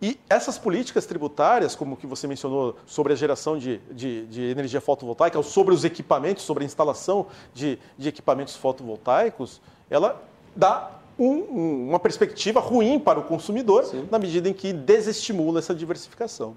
E 0.00 0.18
essas 0.28 0.58
políticas 0.58 1.06
tributárias, 1.06 1.74
como 1.74 1.96
que 1.96 2.06
você 2.06 2.26
mencionou 2.26 2.76
sobre 2.86 3.14
a 3.14 3.16
geração 3.16 3.56
de, 3.56 3.78
de, 3.90 4.26
de 4.26 4.42
energia 4.42 4.80
fotovoltaica, 4.80 5.38
ou 5.38 5.44
sobre 5.44 5.72
os 5.72 5.84
equipamentos, 5.84 6.44
sobre 6.44 6.64
a 6.64 6.66
instalação 6.66 7.26
de, 7.54 7.78
de 7.96 8.08
equipamentos 8.08 8.54
fotovoltaicos, 8.56 9.60
ela 9.88 10.22
dá 10.54 10.90
um, 11.18 11.88
uma 11.88 11.98
perspectiva 11.98 12.60
ruim 12.60 12.98
para 12.98 13.18
o 13.18 13.22
consumidor, 13.22 13.84
Sim. 13.84 14.06
na 14.10 14.18
medida 14.18 14.48
em 14.48 14.52
que 14.52 14.72
desestimula 14.72 15.60
essa 15.60 15.74
diversificação. 15.74 16.54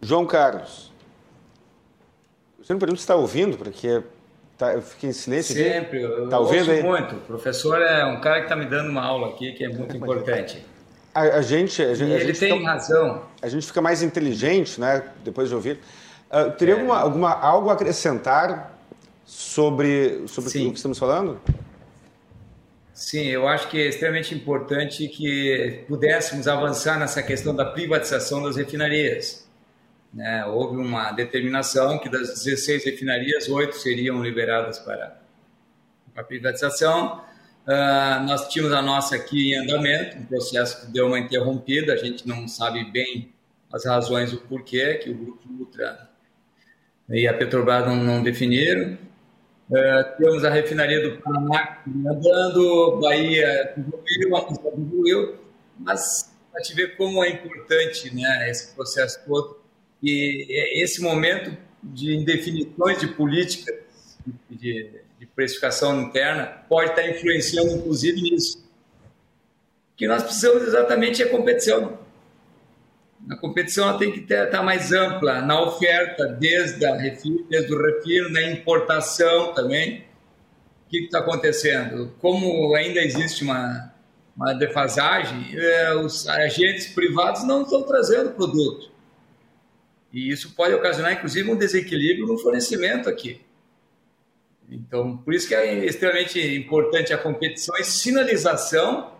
João 0.00 0.26
Carlos, 0.26 0.92
você 2.60 2.72
não 2.72 2.80
pergunta 2.80 2.98
se 2.98 3.04
está 3.04 3.14
ouvindo, 3.14 3.56
porque 3.56 4.02
tá, 4.56 4.74
eu 4.74 4.82
fiquei 4.82 5.10
em 5.10 5.12
silêncio. 5.12 5.54
Sempre, 5.54 6.04
aqui. 6.04 6.12
eu 6.12 6.28
tá 6.28 6.40
ouvindo 6.40 6.70
aí? 6.70 6.82
muito. 6.82 7.14
O 7.14 7.20
professor 7.20 7.80
é 7.80 8.04
um 8.04 8.20
cara 8.20 8.40
que 8.40 8.44
está 8.46 8.56
me 8.56 8.66
dando 8.66 8.90
uma 8.90 9.02
aula 9.02 9.28
aqui 9.28 9.52
que 9.52 9.64
é 9.64 9.68
muito 9.68 9.94
importante. 9.96 10.64
A, 11.18 11.38
a, 11.38 11.42
gente, 11.42 11.82
a, 11.82 11.94
gente, 11.94 12.12
ele 12.12 12.26
gente 12.26 12.38
tem 12.38 12.58
fica, 12.58 12.70
razão. 12.70 13.22
A 13.42 13.48
gente 13.48 13.66
fica 13.66 13.82
mais 13.82 14.04
inteligente, 14.04 14.80
né? 14.80 15.02
Depois 15.24 15.48
de 15.48 15.54
ouvir. 15.56 15.80
Uh, 16.30 16.52
teria 16.52 16.74
é. 16.74 16.78
alguma, 16.78 17.00
alguma, 17.00 17.32
algo 17.32 17.70
a 17.70 17.72
acrescentar 17.72 18.78
sobre, 19.24 20.28
sobre 20.28 20.48
o 20.48 20.70
que 20.70 20.76
estamos 20.76 20.96
falando? 20.96 21.40
Sim, 22.94 23.26
eu 23.26 23.48
acho 23.48 23.68
que 23.68 23.80
é 23.80 23.88
extremamente 23.88 24.32
importante 24.32 25.08
que 25.08 25.84
pudéssemos 25.88 26.46
avançar 26.46 27.00
nessa 27.00 27.20
questão 27.20 27.54
da 27.54 27.64
privatização 27.64 28.40
das 28.40 28.54
refinarias. 28.54 29.44
Né? 30.14 30.46
Houve 30.46 30.76
uma 30.76 31.10
determinação 31.10 31.98
que 31.98 32.08
das 32.08 32.44
16 32.44 32.84
refinarias, 32.84 33.48
oito 33.48 33.76
seriam 33.76 34.22
liberadas 34.22 34.78
para 34.78 35.20
a 36.14 36.22
privatização. 36.22 37.22
Uh, 37.68 38.24
nós 38.24 38.48
tínhamos 38.48 38.72
a 38.72 38.80
nossa 38.80 39.14
aqui 39.14 39.52
em 39.52 39.58
andamento, 39.58 40.16
um 40.16 40.24
processo 40.24 40.86
que 40.86 40.90
deu 40.90 41.06
uma 41.06 41.18
interrompida, 41.18 41.92
a 41.92 41.96
gente 41.96 42.26
não 42.26 42.48
sabe 42.48 42.82
bem 42.90 43.30
as 43.70 43.84
razões, 43.84 44.32
o 44.32 44.38
porquê 44.38 44.94
que 44.94 45.10
o 45.10 45.14
Grupo 45.14 45.46
Ultra 45.52 46.08
e 47.10 47.28
a 47.28 47.34
Petrobras 47.34 47.86
não, 47.86 47.96
não 47.96 48.22
definiram. 48.22 48.96
Uh, 49.68 50.16
temos 50.16 50.46
a 50.46 50.50
refinaria 50.50 51.10
do 51.10 51.20
Paraná 51.20 51.82
andando, 51.86 52.98
Bahia 53.02 53.74
evoluiu, 53.76 54.34
a 54.34 54.68
evoluiu, 54.70 55.38
mas 55.78 56.34
a 56.54 56.62
gente 56.62 56.74
vê 56.74 56.88
como 56.88 57.22
é 57.22 57.28
importante 57.28 58.14
né, 58.14 58.50
esse 58.50 58.74
processo 58.74 59.20
todo 59.26 59.58
e 60.02 60.82
esse 60.82 61.02
momento 61.02 61.54
de 61.82 62.16
indefinições 62.16 62.98
de 62.98 63.08
políticas 63.08 63.76
de, 64.48 65.02
de 65.18 65.26
precificação 65.26 66.00
interna 66.00 66.46
pode 66.68 66.90
estar 66.90 67.08
influenciando, 67.08 67.72
inclusive, 67.72 68.20
nisso. 68.20 68.58
O 69.92 69.96
que 69.96 70.06
nós 70.06 70.22
precisamos 70.22 70.62
exatamente 70.62 71.22
é 71.22 71.26
competição. 71.26 71.98
A 73.28 73.36
competição 73.36 73.98
tem 73.98 74.12
que 74.12 74.20
estar 74.20 74.46
tá 74.46 74.62
mais 74.62 74.92
ampla 74.92 75.42
na 75.42 75.60
oferta, 75.60 76.26
desde, 76.26 76.86
a 76.86 76.92
desde 76.92 77.74
o 77.74 77.82
refino, 77.82 78.30
na 78.30 78.42
importação 78.42 79.52
também. 79.54 80.04
O 80.86 80.90
que 80.90 81.04
está 81.04 81.18
acontecendo? 81.18 82.14
Como 82.20 82.74
ainda 82.76 83.00
existe 83.00 83.42
uma, 83.42 83.92
uma 84.36 84.54
defasagem, 84.54 85.58
é, 85.58 85.94
os 85.96 86.28
agentes 86.28 86.86
privados 86.86 87.44
não 87.44 87.62
estão 87.62 87.82
trazendo 87.82 88.30
produto. 88.30 88.90
E 90.12 90.30
isso 90.30 90.54
pode 90.54 90.72
ocasionar, 90.72 91.12
inclusive, 91.12 91.50
um 91.50 91.56
desequilíbrio 91.56 92.26
no 92.26 92.38
fornecimento 92.38 93.08
aqui. 93.08 93.40
Então, 94.70 95.16
por 95.16 95.34
isso 95.34 95.48
que 95.48 95.54
é 95.54 95.84
extremamente 95.84 96.38
importante 96.56 97.12
a 97.12 97.18
competição 97.18 97.74
e 97.78 97.84
sinalização 97.84 99.12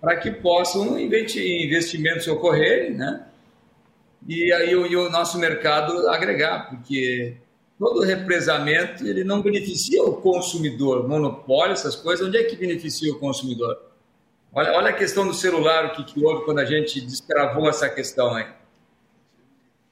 para 0.00 0.16
que 0.16 0.30
possam 0.30 0.98
investimentos 0.98 2.26
ocorrerem, 2.26 2.94
né? 2.94 3.26
E 4.26 4.52
aí 4.52 4.74
o, 4.74 4.86
e 4.86 4.96
o 4.96 5.10
nosso 5.10 5.38
mercado 5.38 6.08
agregar, 6.08 6.70
porque 6.70 7.36
todo 7.78 8.00
represamento 8.00 9.06
ele 9.06 9.24
não 9.24 9.42
beneficia 9.42 10.02
o 10.02 10.16
consumidor, 10.16 11.06
monopólio, 11.06 11.74
essas 11.74 11.94
coisas, 11.94 12.26
onde 12.26 12.38
é 12.38 12.44
que 12.44 12.56
beneficia 12.56 13.12
o 13.12 13.18
consumidor? 13.18 13.78
Olha, 14.52 14.72
olha 14.72 14.90
a 14.90 14.92
questão 14.92 15.26
do 15.26 15.34
celular, 15.34 15.86
o 15.86 15.92
que, 15.92 16.04
que 16.04 16.24
houve 16.24 16.44
quando 16.44 16.60
a 16.60 16.64
gente 16.64 17.00
destravou 17.00 17.68
essa 17.68 17.88
questão 17.88 18.34
aí. 18.34 18.46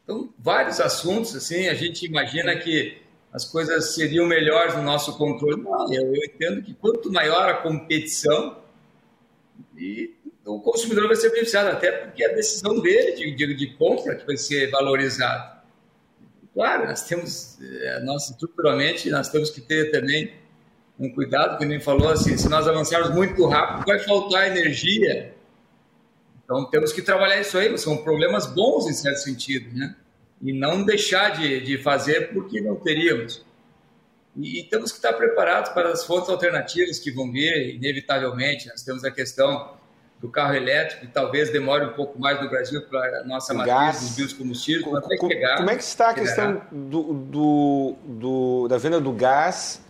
Então, 0.05 0.33
vários 0.39 0.81
assuntos, 0.81 1.35
assim, 1.35 1.69
a 1.69 1.75
gente 1.75 2.07
imagina 2.07 2.57
que 2.57 3.02
as 3.33 3.45
coisas 3.45 3.95
seriam 3.95 4.27
melhores 4.27 4.75
no 4.75 4.83
nosso 4.83 5.17
controle. 5.17 5.63
Não, 5.63 5.93
eu, 5.93 6.15
eu 6.15 6.25
entendo 6.25 6.63
que 6.63 6.75
quanto 6.75 7.11
maior 7.11 7.49
a 7.49 7.55
competição, 7.55 8.59
e 9.77 10.15
o 10.45 10.61
consumidor 10.61 11.07
vai 11.07 11.17
ser 11.17 11.31
beneficiado, 11.31 11.69
até 11.69 11.91
porque 11.91 12.23
é 12.23 12.31
a 12.31 12.35
decisão 12.35 12.81
dele 12.81 13.13
de, 13.13 13.35
de, 13.35 13.55
de 13.55 13.67
compra 13.75 14.15
que 14.15 14.27
vai 14.27 14.37
ser 14.37 14.71
valorizada. 14.71 15.63
Claro, 16.53 16.87
nós 16.87 17.03
temos, 17.03 17.59
eh, 17.63 18.01
nós 18.05 18.29
estruturalmente, 18.29 19.09
nós 19.09 19.31
temos 19.31 19.51
que 19.51 19.63
ter 19.63 19.91
também 19.91 20.35
um 20.99 21.11
cuidado, 21.11 21.57
que 21.59 21.65
nem 21.65 21.81
falou 21.81 22.11
assim, 22.11 22.37
se 22.37 22.49
nós 22.49 22.69
avançarmos 22.69 23.11
muito 23.11 23.47
rápido, 23.47 23.87
vai 23.87 23.99
faltar 24.01 24.49
energia. 24.49 25.35
Então 26.45 26.67
temos 26.67 26.93
que 26.93 27.01
trabalhar 27.01 27.41
isso 27.41 27.57
aí, 27.57 27.77
são 27.79 27.97
problemas 27.97 28.47
bons 28.47 28.87
em 28.87 28.93
certo 28.93 29.19
sentido, 29.19 29.75
né? 29.75 29.97
E 30.43 30.53
não 30.53 30.83
deixar 30.83 31.31
de, 31.31 31.61
de 31.61 31.79
fazer 31.79 32.33
porque 32.33 32.61
não 32.61 32.77
teríamos. 32.77 33.45
E, 34.37 34.61
e 34.61 34.65
temos 34.65 34.91
que 34.91 34.99
estar 34.99 35.13
preparados 35.13 35.71
para 35.73 35.91
as 35.91 36.05
fontes 36.05 36.29
alternativas 36.29 36.99
que 36.99 37.11
vão 37.11 37.31
vir, 37.31 37.75
inevitavelmente. 37.77 38.69
Nós 38.69 38.83
temos 38.83 39.05
a 39.05 39.11
questão 39.11 39.77
do 40.23 40.29
carro 40.29 40.55
elétrico, 40.55 41.01
que 41.01 41.13
talvez 41.13 41.51
demore 41.51 41.85
um 41.85 41.93
pouco 41.95 42.19
mais 42.19 42.41
no 42.41 42.49
Brasil 42.49 42.81
para 42.83 43.21
a 43.21 43.25
nossa 43.25 43.53
matriz 43.53 43.75
gás. 43.75 44.01
dos 44.01 44.17
biocombustíveis, 44.17 44.87
mas 44.87 45.05
vai 45.05 45.19
chegar. 45.19 45.57
Como 45.57 45.71
é 45.71 45.77
que 45.77 45.83
está 45.83 46.11
a 46.11 46.15
questão 46.15 46.63
do, 46.71 47.03
do, 47.13 47.97
do, 48.05 48.69
da 48.69 48.79
venda 48.79 49.01
do 49.01 49.11
gás, 49.11 49.83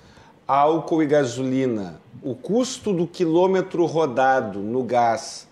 álcool 0.48 1.02
e 1.02 1.06
gasolina? 1.06 2.00
O 2.22 2.34
custo 2.34 2.94
do 2.94 3.06
quilômetro 3.06 3.84
rodado 3.84 4.60
no 4.60 4.82
gás 4.82 5.46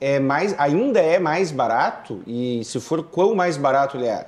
é 0.00 0.18
mais, 0.18 0.52
ainda 0.58 0.98
é 0.98 1.20
mais 1.20 1.52
barato? 1.52 2.20
E 2.26 2.60
se 2.64 2.80
for, 2.80 3.04
quão 3.04 3.36
mais 3.36 3.56
barato 3.56 3.96
ele 3.96 4.08
é? 4.08 4.26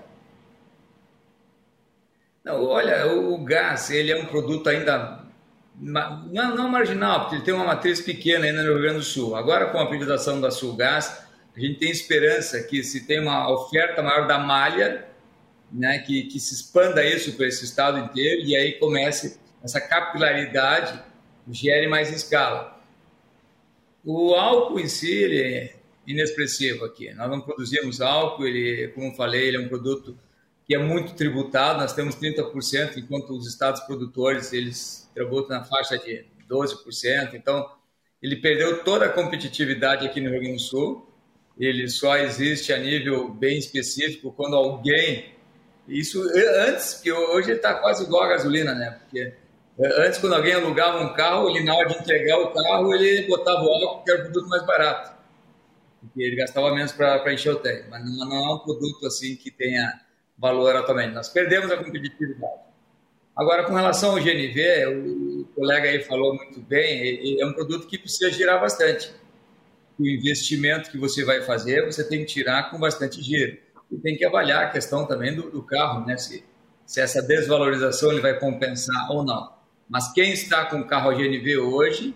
Não, 2.47 2.65
olha, 2.65 3.09
o 3.09 3.37
gás 3.39 3.91
ele 3.91 4.13
é 4.13 4.17
um 4.17 4.27
produto 4.27 4.69
ainda 4.69 5.19
não, 5.75 6.55
não 6.55 6.69
marginal, 6.69 7.23
porque 7.23 7.35
ele 7.35 7.45
tem 7.45 7.53
uma 7.53 7.65
matriz 7.65 8.01
pequena 8.01 8.47
ainda 8.47 8.63
no 8.63 8.75
Rio 8.75 8.83
Grande 8.83 8.99
do 8.99 9.05
Sul. 9.05 9.35
Agora, 9.35 9.67
com 9.67 9.81
a 9.81 9.87
privatização 9.87 10.41
da 10.41 10.49
Sulgás, 10.53 11.25
a 11.57 11.59
gente 11.59 11.81
tem 11.81 11.91
esperança 11.91 12.63
que 12.63 12.85
se 12.85 13.05
tem 13.05 13.19
uma 13.19 13.53
oferta 13.53 14.01
maior 14.01 14.29
da 14.29 14.39
malha, 14.39 15.09
né, 15.73 15.99
que, 15.99 16.23
que 16.29 16.39
se 16.39 16.55
expanda 16.55 17.05
isso 17.05 17.33
para 17.33 17.49
esse 17.49 17.65
estado 17.65 17.99
inteiro 17.99 18.43
e 18.43 18.55
aí 18.55 18.75
comece 18.75 19.41
essa 19.61 19.81
capilaridade, 19.81 21.03
gere 21.51 21.89
mais 21.89 22.13
escala. 22.13 22.81
O 24.05 24.37
álcool 24.37 24.79
em 24.79 24.87
si 24.87 25.13
ele 25.13 25.43
é 25.43 25.77
inexpressivo 26.07 26.85
aqui. 26.85 27.13
Nós 27.15 27.29
não 27.29 27.41
produzimos 27.41 28.01
álcool, 28.01 28.47
ele, 28.47 28.87
como 28.95 29.17
falei, 29.17 29.49
ele 29.49 29.57
é 29.57 29.61
um 29.61 29.67
produto 29.67 30.17
que 30.67 30.75
é 30.75 30.79
muito 30.79 31.15
tributado, 31.15 31.81
nós 31.81 31.93
temos 31.93 32.17
30%, 32.17 32.97
enquanto 32.97 33.31
os 33.31 33.47
estados 33.47 33.81
produtores 33.83 34.53
eles 34.53 35.09
tributam 35.15 35.59
na 35.59 35.65
faixa 35.65 35.97
de 35.97 36.27
12%. 36.51 37.35
Então, 37.35 37.71
ele 38.21 38.37
perdeu 38.37 38.83
toda 38.83 39.07
a 39.07 39.09
competitividade 39.09 40.05
aqui 40.05 40.21
no 40.21 40.31
Rio 40.31 40.41
Grande 40.41 40.57
do 40.57 40.61
Sul. 40.61 41.09
Ele 41.57 41.89
só 41.89 42.17
existe 42.17 42.73
a 42.73 42.79
nível 42.79 43.29
bem 43.29 43.57
específico 43.59 44.33
quando 44.33 44.57
alguém. 44.57 45.33
Isso 45.87 46.21
antes, 46.67 46.95
que 46.95 47.13
hoje 47.13 47.51
ele 47.51 47.59
está 47.59 47.75
quase 47.75 48.03
igual 48.03 48.25
a 48.25 48.29
gasolina, 48.29 48.75
né? 48.75 48.99
Porque 49.01 49.35
antes, 49.81 50.19
quando 50.19 50.35
alguém 50.35 50.55
alugava 50.55 51.01
um 51.01 51.15
carro, 51.15 51.49
ele 51.49 51.63
na 51.63 51.77
hora 51.77 51.89
de 51.89 51.99
entregar 51.99 52.39
o 52.39 52.53
carro, 52.53 52.93
ele 52.93 53.29
botava 53.29 53.63
o 53.63 53.69
álcool, 53.69 54.03
que 54.03 54.11
era 54.11 54.21
o 54.21 54.25
produto 54.25 54.49
mais 54.49 54.67
barato. 54.67 55.17
Porque 56.01 56.23
ele 56.23 56.35
gastava 56.35 56.75
menos 56.75 56.91
para 56.91 57.33
encher 57.33 57.53
o 57.53 57.57
tanque. 57.57 57.89
Mas 57.89 58.05
não 58.05 58.35
é 58.35 58.55
um 58.55 58.59
produto 58.59 59.07
assim 59.07 59.37
que 59.37 59.51
tenha 59.51 60.06
valor 60.39 60.77
atualmente. 60.77 61.15
Nós 61.15 61.29
perdemos 61.29 61.71
a 61.71 61.77
competitividade. 61.77 62.67
Agora, 63.37 63.65
com 63.65 63.75
relação 63.75 64.13
ao 64.13 64.17
GNV, 64.17 64.87
o 64.87 65.45
colega 65.55 65.91
aí 65.91 66.03
falou 66.03 66.35
muito 66.35 66.59
bem, 66.61 67.39
é 67.39 67.45
um 67.45 67.53
produto 67.53 67.87
que 67.87 67.99
precisa 67.99 68.31
girar 68.31 68.61
bastante. 68.61 69.13
O 69.99 70.07
investimento 70.07 70.91
que 70.91 70.99
você 70.99 71.25
vai 71.25 71.43
fazer, 71.43 71.85
você 71.85 72.03
tem 72.03 72.21
que 72.21 72.27
tirar 72.27 72.71
com 72.71 72.79
bastante 72.79 73.23
giro. 73.23 73.59
E 73.91 73.99
tem 73.99 74.17
que 74.17 74.25
avaliar 74.25 74.65
a 74.65 74.71
questão 74.71 75.07
também 75.07 75.35
do, 75.35 75.51
do 75.51 75.63
carro, 75.63 76.07
né? 76.07 76.17
Se, 76.17 76.45
se 76.87 77.01
essa 77.01 77.23
desvalorização 77.23 78.11
ele 78.11 78.21
vai 78.21 78.39
compensar 78.39 79.11
ou 79.11 79.23
não. 79.23 79.53
Mas 79.89 80.13
quem 80.13 80.33
está 80.33 80.65
com 80.65 80.81
o 80.81 80.87
carro 80.87 81.15
GNV 81.15 81.59
hoje, 81.59 82.15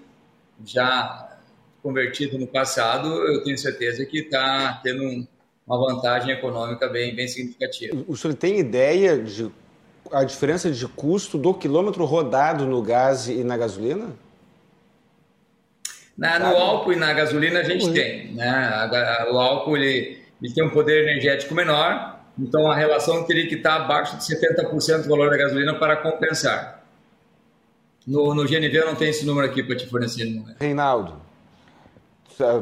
já 0.64 1.38
convertido 1.82 2.38
no 2.38 2.46
passado, 2.46 3.08
eu 3.26 3.42
tenho 3.44 3.56
certeza 3.56 4.04
que 4.04 4.20
está 4.20 4.80
tendo 4.82 5.04
um, 5.04 5.26
uma 5.70 5.94
vantagem 5.94 6.32
econômica 6.32 6.88
bem, 6.88 7.14
bem 7.14 7.28
significativa. 7.28 7.96
O 8.08 8.16
senhor 8.16 8.34
tem 8.34 8.58
ideia 8.58 9.18
de 9.18 9.50
a 10.10 10.24
diferença 10.24 10.70
de 10.70 10.88
custo 10.88 11.38
do 11.38 11.54
quilômetro 11.54 12.04
rodado 12.04 12.66
no 12.66 12.82
gás 12.82 13.28
e 13.28 13.44
na 13.44 13.56
gasolina? 13.56 14.08
Na, 16.18 16.38
no 16.38 16.56
álcool 16.56 16.92
e 16.92 16.96
na 16.96 17.12
gasolina 17.12 17.60
a 17.60 17.62
gente 17.62 17.86
Ui. 17.86 17.92
tem. 17.92 18.34
Né? 18.34 18.90
O 19.32 19.38
álcool 19.38 19.76
ele, 19.76 20.18
ele 20.42 20.52
tem 20.52 20.64
um 20.64 20.70
poder 20.70 21.04
energético 21.04 21.54
menor, 21.54 22.18
então 22.36 22.68
a 22.68 22.74
relação 22.74 23.22
teria 23.24 23.46
que 23.46 23.54
estar 23.54 23.76
abaixo 23.76 24.16
de 24.16 24.24
70% 24.24 25.04
do 25.04 25.08
valor 25.08 25.30
da 25.30 25.36
gasolina 25.36 25.78
para 25.78 25.96
compensar. 25.96 26.84
No, 28.04 28.34
no 28.34 28.44
GNV 28.44 28.76
eu 28.76 28.86
não 28.86 28.96
tenho 28.96 29.10
esse 29.10 29.24
número 29.24 29.46
aqui 29.46 29.62
para 29.62 29.76
te 29.76 29.86
fornecer. 29.86 30.26
Reinaldo, 30.58 31.14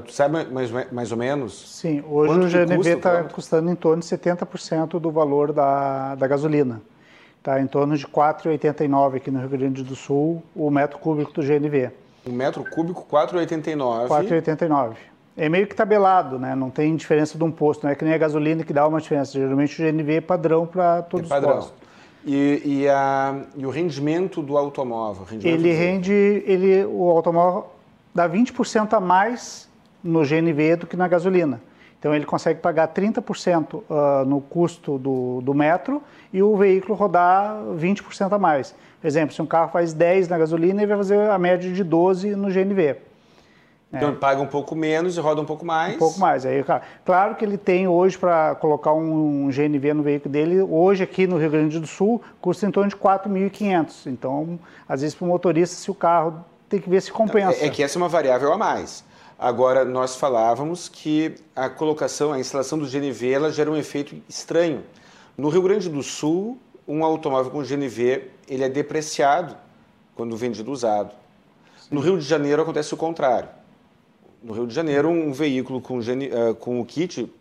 Tu 0.04 0.12
sabe 0.12 0.46
mais, 0.50 0.70
mais 0.90 1.12
ou 1.12 1.18
menos? 1.18 1.76
Sim, 1.76 2.02
hoje 2.08 2.34
o 2.34 2.66
GNV 2.66 2.90
está 2.90 3.22
custando 3.24 3.70
em 3.70 3.74
torno 3.74 4.02
de 4.02 4.08
70% 4.08 4.98
do 4.98 5.10
valor 5.10 5.52
da, 5.52 6.14
da 6.14 6.26
gasolina. 6.26 6.82
Está 7.38 7.60
em 7.60 7.66
torno 7.66 7.96
de 7.96 8.06
4,89 8.06 9.16
aqui 9.16 9.30
no 9.30 9.38
Rio 9.38 9.48
Grande 9.48 9.82
do 9.82 9.94
Sul, 9.94 10.42
o 10.54 10.70
metro 10.70 10.98
cúbico 10.98 11.32
do 11.32 11.42
GNV. 11.42 11.90
Um 12.26 12.32
metro 12.32 12.64
cúbico, 12.64 13.06
4,89. 13.10 14.08
4,89. 14.08 14.94
É 15.36 15.48
meio 15.48 15.66
que 15.68 15.74
tabelado, 15.74 16.38
né? 16.38 16.56
Não 16.56 16.68
tem 16.68 16.96
diferença 16.96 17.38
de 17.38 17.44
um 17.44 17.50
posto, 17.50 17.84
não 17.84 17.92
é 17.92 17.94
que 17.94 18.04
nem 18.04 18.12
a 18.12 18.18
gasolina 18.18 18.64
que 18.64 18.72
dá 18.72 18.86
uma 18.86 19.00
diferença. 19.00 19.32
Geralmente 19.32 19.80
o 19.80 19.86
GNV 19.86 20.14
é 20.14 20.20
padrão 20.20 20.66
para 20.66 21.02
todos 21.02 21.30
é 21.30 21.34
padrão. 21.34 21.50
os 21.50 21.56
postos. 21.66 21.88
E, 22.26 22.62
e, 22.64 22.88
a, 22.88 23.42
e, 23.56 23.64
o 23.64 23.70
rendimento 23.70 24.42
do 24.42 24.58
automóvel? 24.58 25.24
Rendimento 25.24 25.54
ele 25.54 25.72
do... 25.72 25.78
rende, 25.78 26.12
ele, 26.44 26.84
o 26.84 27.08
automóvel 27.08 27.70
dá 28.12 28.28
20% 28.28 28.92
a 28.92 29.00
mais 29.00 29.67
no 30.02 30.22
GNV 30.24 30.76
do 30.76 30.86
que 30.86 30.96
na 30.96 31.08
gasolina. 31.08 31.60
Então 31.98 32.14
ele 32.14 32.24
consegue 32.24 32.60
pagar 32.60 32.88
30% 32.88 33.74
uh, 33.74 34.24
no 34.24 34.40
custo 34.40 34.98
do, 34.98 35.40
do 35.40 35.52
metro 35.52 36.02
e 36.32 36.42
o 36.42 36.56
veículo 36.56 36.94
rodar 36.94 37.56
20% 37.76 38.32
a 38.32 38.38
mais. 38.38 38.74
Por 39.00 39.06
exemplo, 39.06 39.34
se 39.34 39.42
um 39.42 39.46
carro 39.46 39.70
faz 39.70 39.92
10 39.92 40.28
na 40.28 40.38
gasolina, 40.38 40.80
ele 40.80 40.86
vai 40.86 40.96
fazer 40.96 41.28
a 41.28 41.38
média 41.38 41.72
de 41.72 41.82
12 41.82 42.36
no 42.36 42.48
GNV. 42.48 42.96
Então 43.92 44.08
é. 44.08 44.10
ele 44.12 44.18
paga 44.18 44.40
um 44.40 44.46
pouco 44.46 44.76
menos 44.76 45.16
e 45.16 45.20
roda 45.20 45.40
um 45.40 45.44
pouco 45.44 45.64
mais. 45.64 45.96
Um 45.96 45.98
pouco 45.98 46.20
mais. 46.20 46.44
Aí, 46.44 46.64
claro 47.04 47.34
que 47.34 47.44
ele 47.44 47.56
tem 47.56 47.88
hoje 47.88 48.18
para 48.18 48.54
colocar 48.56 48.92
um 48.92 49.48
GNV 49.48 49.94
no 49.94 50.02
veículo 50.02 50.30
dele, 50.30 50.60
hoje 50.60 51.02
aqui 51.02 51.26
no 51.26 51.38
Rio 51.38 51.50
Grande 51.50 51.80
do 51.80 51.86
Sul, 51.86 52.22
custa 52.40 52.66
em 52.66 52.70
torno 52.70 52.90
de 52.90 52.96
4.500. 52.96 54.06
Então, 54.06 54.58
às 54.88 55.00
vezes 55.00 55.16
para 55.16 55.24
o 55.24 55.28
motorista, 55.28 55.74
se 55.74 55.90
o 55.90 55.94
carro 55.94 56.44
tem 56.68 56.78
que 56.80 56.88
ver 56.88 57.00
se 57.00 57.10
compensa. 57.10 57.64
É, 57.64 57.66
é 57.66 57.70
que 57.70 57.82
essa 57.82 57.96
é 57.96 58.00
uma 58.00 58.08
variável 58.08 58.52
a 58.52 58.58
mais. 58.58 59.02
Agora, 59.38 59.84
nós 59.84 60.16
falávamos 60.16 60.88
que 60.88 61.36
a 61.54 61.68
colocação, 61.68 62.32
a 62.32 62.40
instalação 62.40 62.76
do 62.76 62.86
GNV, 62.86 63.30
ela 63.30 63.52
gera 63.52 63.70
um 63.70 63.76
efeito 63.76 64.20
estranho. 64.28 64.82
No 65.36 65.48
Rio 65.48 65.62
Grande 65.62 65.88
do 65.88 66.02
Sul, 66.02 66.58
um 66.88 67.04
automóvel 67.04 67.52
com 67.52 67.62
GNV, 67.62 68.30
ele 68.48 68.64
é 68.64 68.68
depreciado 68.68 69.56
quando 70.16 70.36
vendido 70.36 70.72
usado. 70.72 71.14
No 71.88 72.00
Rio 72.00 72.18
de 72.18 72.24
Janeiro 72.24 72.62
acontece 72.62 72.92
o 72.92 72.96
contrário. 72.96 73.48
No 74.42 74.52
Rio 74.52 74.66
de 74.66 74.74
Janeiro, 74.74 75.08
um 75.08 75.32
veículo 75.32 75.80
com, 75.80 75.98
uh, 75.98 76.54
com 76.58 76.80
o 76.80 76.84
kit, 76.84 77.32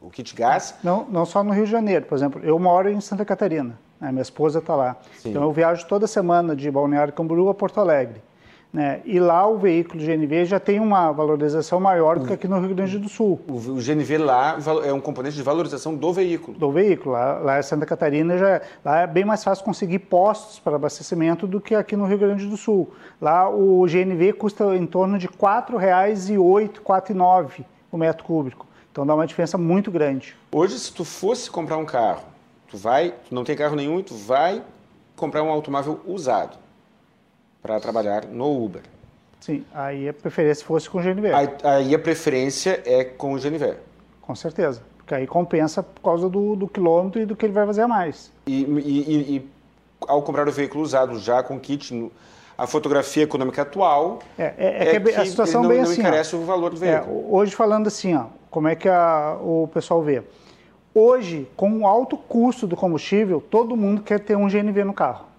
o 0.00 0.10
kit 0.10 0.34
gás... 0.34 0.74
Não, 0.82 1.06
não 1.08 1.24
só 1.24 1.44
no 1.44 1.52
Rio 1.52 1.66
de 1.66 1.70
Janeiro, 1.70 2.04
por 2.06 2.16
exemplo, 2.16 2.40
eu 2.42 2.58
moro 2.58 2.90
em 2.90 3.00
Santa 3.00 3.24
Catarina, 3.24 3.78
né? 4.00 4.10
minha 4.10 4.22
esposa 4.22 4.58
está 4.58 4.74
lá. 4.74 4.96
Sim. 5.18 5.30
Então 5.30 5.44
eu 5.44 5.52
viajo 5.52 5.86
toda 5.86 6.08
semana 6.08 6.56
de 6.56 6.68
Balneário 6.68 7.12
Camboriú 7.12 7.48
a 7.48 7.54
Porto 7.54 7.78
Alegre. 7.78 8.20
Né? 8.74 9.00
E 9.04 9.20
lá 9.20 9.46
o 9.46 9.56
veículo 9.56 10.04
GNV 10.04 10.46
já 10.46 10.58
tem 10.58 10.80
uma 10.80 11.12
valorização 11.12 11.78
maior 11.78 12.18
do 12.18 12.26
que 12.26 12.32
aqui 12.32 12.48
no 12.48 12.58
Rio 12.58 12.74
Grande 12.74 12.98
do 12.98 13.08
Sul. 13.08 13.40
O, 13.48 13.76
GNV 13.80 14.18
lá 14.18 14.58
é 14.84 14.92
um 14.92 15.00
componente 15.00 15.36
de 15.36 15.42
valorização 15.44 15.94
do 15.94 16.12
veículo. 16.12 16.58
Do 16.58 16.72
veículo. 16.72 17.12
Lá, 17.12 17.38
lá 17.38 17.60
em 17.60 17.62
Santa 17.62 17.86
Catarina 17.86 18.36
já 18.36 18.60
lá 18.84 19.02
é 19.02 19.06
bem 19.06 19.24
mais 19.24 19.44
fácil 19.44 19.64
conseguir 19.64 20.00
postos 20.00 20.58
para 20.58 20.74
abastecimento 20.74 21.46
do 21.46 21.60
que 21.60 21.72
aqui 21.72 21.94
no 21.94 22.04
Rio 22.04 22.18
Grande 22.18 22.46
do 22.46 22.56
Sul. 22.56 22.92
Lá 23.22 23.48
o 23.48 23.86
GNV 23.86 24.32
custa 24.32 24.74
em 24.74 24.86
torno 24.86 25.20
de 25.20 25.28
R$ 25.28 25.34
4,08, 25.38 26.34
R$ 26.34 26.80
4,09 26.84 27.64
o 27.92 27.96
metro 27.96 28.24
cúbico. 28.24 28.66
Então 28.90 29.06
dá 29.06 29.14
uma 29.14 29.24
diferença 29.24 29.56
muito 29.56 29.88
grande. 29.88 30.34
Hoje, 30.50 30.76
se 30.80 30.92
tu 30.92 31.04
fosse 31.04 31.48
comprar 31.48 31.76
um 31.76 31.84
carro, 31.84 32.24
tu 32.68 32.76
vai, 32.76 33.14
tu 33.28 33.32
não 33.32 33.44
tem 33.44 33.54
carro 33.54 33.76
nenhum, 33.76 34.02
tu 34.02 34.16
vai 34.16 34.60
comprar 35.14 35.44
um 35.44 35.48
automóvel 35.48 36.00
usado 36.04 36.63
para 37.64 37.80
trabalhar 37.80 38.26
no 38.26 38.62
Uber. 38.62 38.82
Sim, 39.40 39.64
aí 39.72 40.06
a 40.06 40.12
preferência 40.12 40.62
fosse 40.66 40.88
com 40.88 40.98
o 40.98 41.02
GNV. 41.02 41.32
Aí, 41.32 41.48
aí 41.64 41.94
a 41.94 41.98
preferência 41.98 42.82
é 42.84 43.04
com 43.04 43.32
o 43.32 43.40
GNV. 43.40 43.76
Com 44.20 44.34
certeza. 44.34 44.82
Porque 44.98 45.14
aí 45.14 45.26
compensa 45.26 45.82
por 45.82 46.02
causa 46.02 46.28
do, 46.28 46.54
do 46.54 46.68
quilômetro 46.68 47.22
e 47.22 47.26
do 47.26 47.34
que 47.34 47.46
ele 47.46 47.54
vai 47.54 47.64
fazer 47.64 47.80
a 47.80 47.88
mais. 47.88 48.30
E, 48.46 48.64
e, 48.64 49.36
e 49.36 49.50
ao 50.06 50.20
comprar 50.20 50.46
o 50.46 50.52
veículo 50.52 50.84
usado 50.84 51.18
já 51.18 51.42
com 51.42 51.58
kit, 51.58 52.10
a 52.56 52.66
fotografia 52.66 53.22
econômica 53.22 53.62
atual 53.62 54.18
é, 54.38 54.42
é, 54.42 54.54
é, 54.58 54.96
é 54.96 55.00
que 55.00 55.10
a 55.14 55.24
situação 55.24 55.62
não, 55.62 55.70
bem 55.70 55.78
não 55.78 55.90
assim. 55.90 56.00
encarece 56.00 56.36
ó, 56.36 56.40
o 56.40 56.44
valor 56.44 56.70
do 56.70 56.76
veículo. 56.76 57.34
hoje 57.34 57.54
falando 57.54 57.86
assim, 57.86 58.14
ó, 58.14 58.26
como 58.50 58.68
é 58.68 58.74
que 58.74 58.90
a, 58.90 59.38
o 59.40 59.70
pessoal 59.72 60.02
vê? 60.02 60.22
Hoje, 60.94 61.48
com 61.56 61.80
o 61.80 61.86
alto 61.86 62.16
custo 62.18 62.66
do 62.66 62.76
combustível, 62.76 63.40
todo 63.40 63.74
mundo 63.74 64.02
quer 64.02 64.20
ter 64.20 64.36
um 64.36 64.48
GNV 64.48 64.84
no 64.84 64.92
carro. 64.92 65.33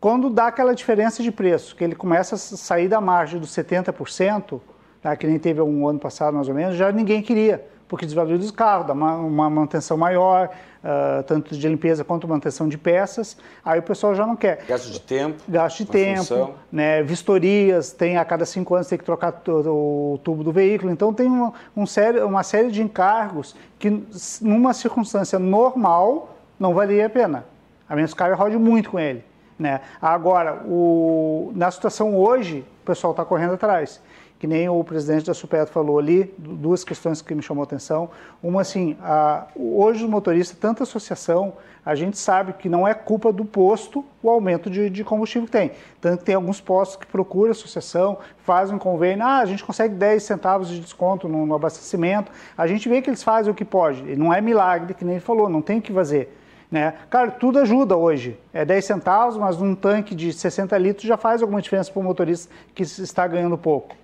Quando 0.00 0.30
dá 0.30 0.48
aquela 0.48 0.74
diferença 0.74 1.22
de 1.22 1.32
preço, 1.32 1.74
que 1.74 1.82
ele 1.82 1.94
começa 1.94 2.34
a 2.34 2.38
sair 2.38 2.88
da 2.88 3.00
margem 3.00 3.40
dos 3.40 3.50
70%, 3.50 4.60
tá, 5.02 5.16
que 5.16 5.26
nem 5.26 5.38
teve 5.38 5.60
um 5.60 5.88
ano 5.88 5.98
passado 5.98 6.34
mais 6.34 6.48
ou 6.48 6.54
menos, 6.54 6.76
já 6.76 6.92
ninguém 6.92 7.22
queria 7.22 7.64
porque 7.88 8.04
desvaloriza 8.04 8.50
o 8.50 8.54
carro, 8.54 8.84
dá 8.84 8.92
uma, 8.92 9.16
uma 9.16 9.50
manutenção 9.50 9.96
maior, 9.96 10.50
uh, 10.82 11.22
tanto 11.22 11.56
de 11.56 11.68
limpeza 11.68 12.04
quanto 12.04 12.26
manutenção 12.26 12.68
de 12.68 12.76
peças. 12.76 13.36
Aí 13.64 13.78
o 13.78 13.82
pessoal 13.82 14.14
já 14.14 14.26
não 14.26 14.34
quer. 14.34 14.64
Gasto 14.66 14.90
de 14.90 15.00
tempo. 15.00 15.42
Gasto 15.48 15.78
de 15.78 15.86
tempo, 15.86 16.54
né, 16.70 17.02
vistorias, 17.02 17.92
tem 17.92 18.16
a 18.16 18.24
cada 18.24 18.44
cinco 18.44 18.74
anos 18.74 18.88
tem 18.88 18.98
que 18.98 19.04
trocar 19.04 19.42
o 19.48 20.18
tubo 20.22 20.42
do 20.42 20.52
veículo. 20.52 20.90
Então 20.90 21.12
tem 21.12 21.26
uma, 21.26 21.52
um 21.76 21.86
série, 21.86 22.20
uma 22.20 22.42
série 22.42 22.70
de 22.70 22.82
encargos 22.82 23.54
que, 23.78 24.02
numa 24.40 24.74
circunstância 24.74 25.38
normal, 25.38 26.36
não 26.58 26.74
valeria 26.74 27.06
a 27.06 27.10
pena. 27.10 27.44
A 27.88 27.94
menos 27.94 28.12
que 28.12 28.16
o 28.16 28.18
cara 28.18 28.34
rode 28.34 28.56
muito 28.56 28.90
com 28.90 28.98
ele. 28.98 29.24
Né? 29.58 29.80
Agora, 30.00 30.62
o, 30.66 31.52
na 31.54 31.70
situação 31.70 32.16
hoje, 32.16 32.64
o 32.82 32.86
pessoal 32.86 33.12
está 33.12 33.24
correndo 33.24 33.54
atrás 33.54 34.00
que 34.38 34.46
nem 34.46 34.68
o 34.68 34.84
presidente 34.84 35.26
da 35.26 35.34
Supetro 35.34 35.72
falou 35.72 35.98
ali, 35.98 36.34
duas 36.36 36.84
questões 36.84 37.22
que 37.22 37.34
me 37.34 37.42
chamou 37.42 37.62
a 37.62 37.64
atenção. 37.64 38.10
Uma, 38.42 38.60
assim, 38.60 38.96
a, 39.00 39.46
hoje 39.56 40.04
os 40.04 40.10
motoristas, 40.10 40.58
tanta 40.58 40.82
associação, 40.82 41.54
a 41.84 41.94
gente 41.94 42.18
sabe 42.18 42.52
que 42.52 42.68
não 42.68 42.86
é 42.86 42.92
culpa 42.92 43.32
do 43.32 43.44
posto 43.44 44.04
o 44.22 44.28
aumento 44.28 44.68
de, 44.68 44.90
de 44.90 45.04
combustível 45.04 45.46
que 45.46 45.52
tem. 45.52 45.70
Tanto 46.00 46.18
que 46.18 46.24
tem 46.24 46.34
alguns 46.34 46.60
postos 46.60 46.96
que 46.96 47.06
procuram 47.06 47.52
associação, 47.52 48.18
fazem 48.38 48.76
um 48.76 48.78
convênio, 48.78 49.24
ah, 49.24 49.38
a 49.38 49.46
gente 49.46 49.64
consegue 49.64 49.94
10 49.94 50.22
centavos 50.22 50.68
de 50.68 50.80
desconto 50.80 51.28
no, 51.28 51.46
no 51.46 51.54
abastecimento. 51.54 52.30
A 52.58 52.66
gente 52.66 52.88
vê 52.88 53.00
que 53.00 53.08
eles 53.08 53.22
fazem 53.22 53.50
o 53.50 53.54
que 53.54 53.64
pode. 53.64 54.16
Não 54.16 54.34
é 54.34 54.40
milagre, 54.40 54.92
que 54.92 55.04
nem 55.04 55.14
ele 55.14 55.24
falou, 55.24 55.48
não 55.48 55.62
tem 55.62 55.78
o 55.78 55.82
que 55.82 55.92
fazer. 55.92 56.36
Né? 56.70 56.94
Cara, 57.08 57.30
tudo 57.30 57.58
ajuda 57.58 57.96
hoje. 57.96 58.38
É 58.52 58.64
10 58.64 58.84
centavos, 58.84 59.36
mas 59.36 59.56
num 59.56 59.74
tanque 59.74 60.14
de 60.14 60.32
60 60.32 60.76
litros 60.78 61.06
já 61.06 61.16
faz 61.16 61.42
alguma 61.42 61.62
diferença 61.62 61.90
para 61.90 62.00
o 62.00 62.02
motorista 62.02 62.52
que 62.74 62.82
está 62.82 63.26
ganhando 63.26 63.56
pouco. 63.56 63.94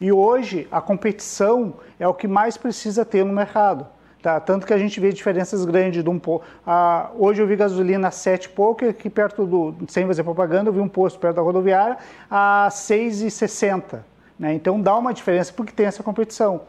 E 0.00 0.10
hoje 0.12 0.66
a 0.70 0.80
competição 0.80 1.74
é 1.98 2.06
o 2.06 2.14
que 2.14 2.26
mais 2.26 2.56
precisa 2.56 3.04
ter 3.04 3.24
no 3.24 3.32
mercado. 3.32 3.86
Tá? 4.22 4.38
Tanto 4.38 4.66
que 4.66 4.74
a 4.74 4.78
gente 4.78 5.00
vê 5.00 5.12
diferenças 5.12 5.64
grandes 5.64 6.04
de 6.04 6.10
um 6.10 6.18
pouco. 6.18 6.44
Ah, 6.66 7.10
hoje 7.18 7.40
eu 7.40 7.46
vi 7.46 7.56
gasolina 7.56 8.08
a 8.08 8.10
7 8.10 8.50
pouco, 8.50 8.84
aqui 8.84 9.08
perto 9.08 9.46
do. 9.46 9.74
Sem 9.88 10.06
fazer 10.06 10.22
propaganda, 10.22 10.68
eu 10.68 10.74
vi 10.74 10.80
um 10.80 10.88
posto 10.88 11.18
perto 11.18 11.36
da 11.36 11.42
rodoviária 11.42 11.96
a 12.30 12.68
6,60. 12.70 14.00
Né? 14.38 14.52
Então 14.52 14.80
dá 14.80 14.94
uma 14.96 15.14
diferença 15.14 15.52
porque 15.54 15.72
tem 15.72 15.86
essa 15.86 16.02
competição. 16.02 16.62